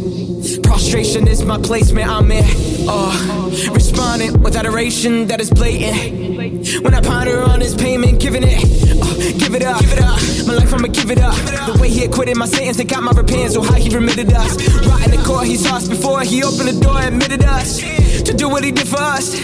Prostration 0.63 1.27
is 1.27 1.45
my 1.45 1.59
placement, 1.59 2.09
I'm 2.09 2.31
in. 2.31 2.45
Uh, 2.89 3.51
responding 3.73 4.41
with 4.43 4.55
adoration 4.55 5.27
that 5.27 5.41
is 5.41 5.51
blatant. 5.51 6.85
When 6.85 6.95
I 6.95 7.01
ponder 7.01 7.43
on 7.43 7.61
his 7.61 7.75
payment, 7.75 8.21
giving 8.21 8.45
it. 8.45 8.63
Uh, 9.03 9.10
give 9.39 9.55
it 9.55 9.63
up. 9.63 9.81
Give 9.81 9.93
it 9.93 10.03
up. 10.03 10.19
My 10.47 10.55
life, 10.55 10.73
I'ma 10.73 10.89
give 10.89 11.11
it 11.11 11.21
up. 11.21 11.35
The 11.67 11.79
way 11.81 11.89
he 11.89 12.05
acquitted 12.05 12.37
my 12.37 12.47
sentence, 12.47 12.77
they 12.77 12.85
got 12.85 13.03
my 13.03 13.13
repentance, 13.13 13.55
so 13.55 13.63
how 13.63 13.75
he 13.75 13.89
remitted 13.91 14.33
us. 14.33 14.57
Right 14.87 15.05
in 15.07 15.11
the 15.13 15.23
court, 15.25 15.47
he 15.47 15.57
saw 15.57 15.77
us 15.77 15.89
before 15.89 16.23
he 16.23 16.43
opened 16.43 16.69
the 16.69 16.81
door, 16.81 17.01
admitted 17.01 17.45
us 17.45 17.79
to 18.25 18.33
do 18.33 18.49
what 18.49 18.65
he 18.65 18.73
did 18.73 18.89
for 18.89 19.01
us. 19.01 19.35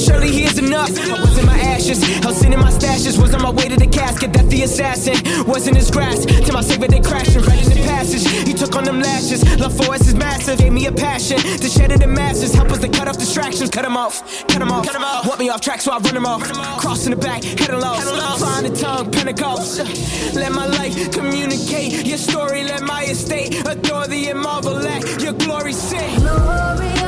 Surely 0.00 0.30
he 0.30 0.44
is 0.44 0.58
enough. 0.58 0.90
I 0.98 1.20
was 1.20 1.38
in 1.38 1.46
my 1.46 1.58
ashes, 1.58 2.02
I 2.24 2.26
was 2.26 2.42
in 2.44 2.50
my 2.58 2.70
stashes, 2.70 3.20
was 3.20 3.34
on 3.34 3.42
my 3.42 3.50
way 3.50 3.68
to 3.68 3.76
the 3.76 3.86
casket. 3.86 4.32
That 4.32 4.48
the 4.48 4.62
assassin 4.62 5.16
was 5.46 5.66
in 5.68 5.74
his 5.74 5.90
grasp. 5.90 6.28
To 6.28 6.52
my 6.52 6.62
savior, 6.62 6.88
they 6.88 7.00
crashing 7.00 7.42
right 7.42 7.62
in 7.62 7.70
the 7.70 7.84
passage. 7.84 8.26
He 8.46 8.54
took 8.54 8.74
on 8.76 8.84
them 8.84 9.00
lashes. 9.00 9.42
Love 9.58 9.76
for 9.76 9.94
us 9.94 10.06
is 10.06 10.14
massive. 10.14 10.58
Gave 10.58 10.72
me 10.72 10.86
a 10.86 10.92
passion 10.92 11.38
to 11.38 11.68
shed 11.68 11.92
it 11.92 12.02
in 12.02 12.12
masses. 12.14 12.54
Help 12.54 12.70
us 12.70 12.78
to 12.80 12.88
cut 12.88 13.08
off 13.08 13.18
distractions. 13.18 13.70
Cut 13.70 13.82
them 13.82 13.96
off, 13.96 14.22
cut 14.48 14.58
them 14.58 14.70
off. 14.70 14.86
Cut 14.86 15.00
off. 15.00 15.26
Want 15.26 15.40
me 15.40 15.48
off 15.50 15.60
track, 15.60 15.80
so 15.80 15.92
I 15.92 15.98
run 15.98 16.14
them 16.14 16.26
off. 16.26 16.42
Crossing 16.80 17.10
the 17.10 17.16
back, 17.16 17.42
heading 17.44 17.80
low. 17.80 17.94
Flying 17.94 18.72
the 18.72 18.76
tongue, 18.76 19.10
let 19.24 20.52
my 20.52 20.66
life 20.66 21.10
communicate 21.10 22.06
your 22.06 22.18
story. 22.18 22.62
Let 22.64 22.82
my 22.82 23.04
estate 23.04 23.66
adore 23.66 24.06
thee 24.06 24.28
and 24.28 24.38
marvel 24.38 24.76
at 24.76 25.22
your 25.22 25.32
glory. 25.32 25.72
Sing. 25.72 26.20
Glory. 26.20 27.03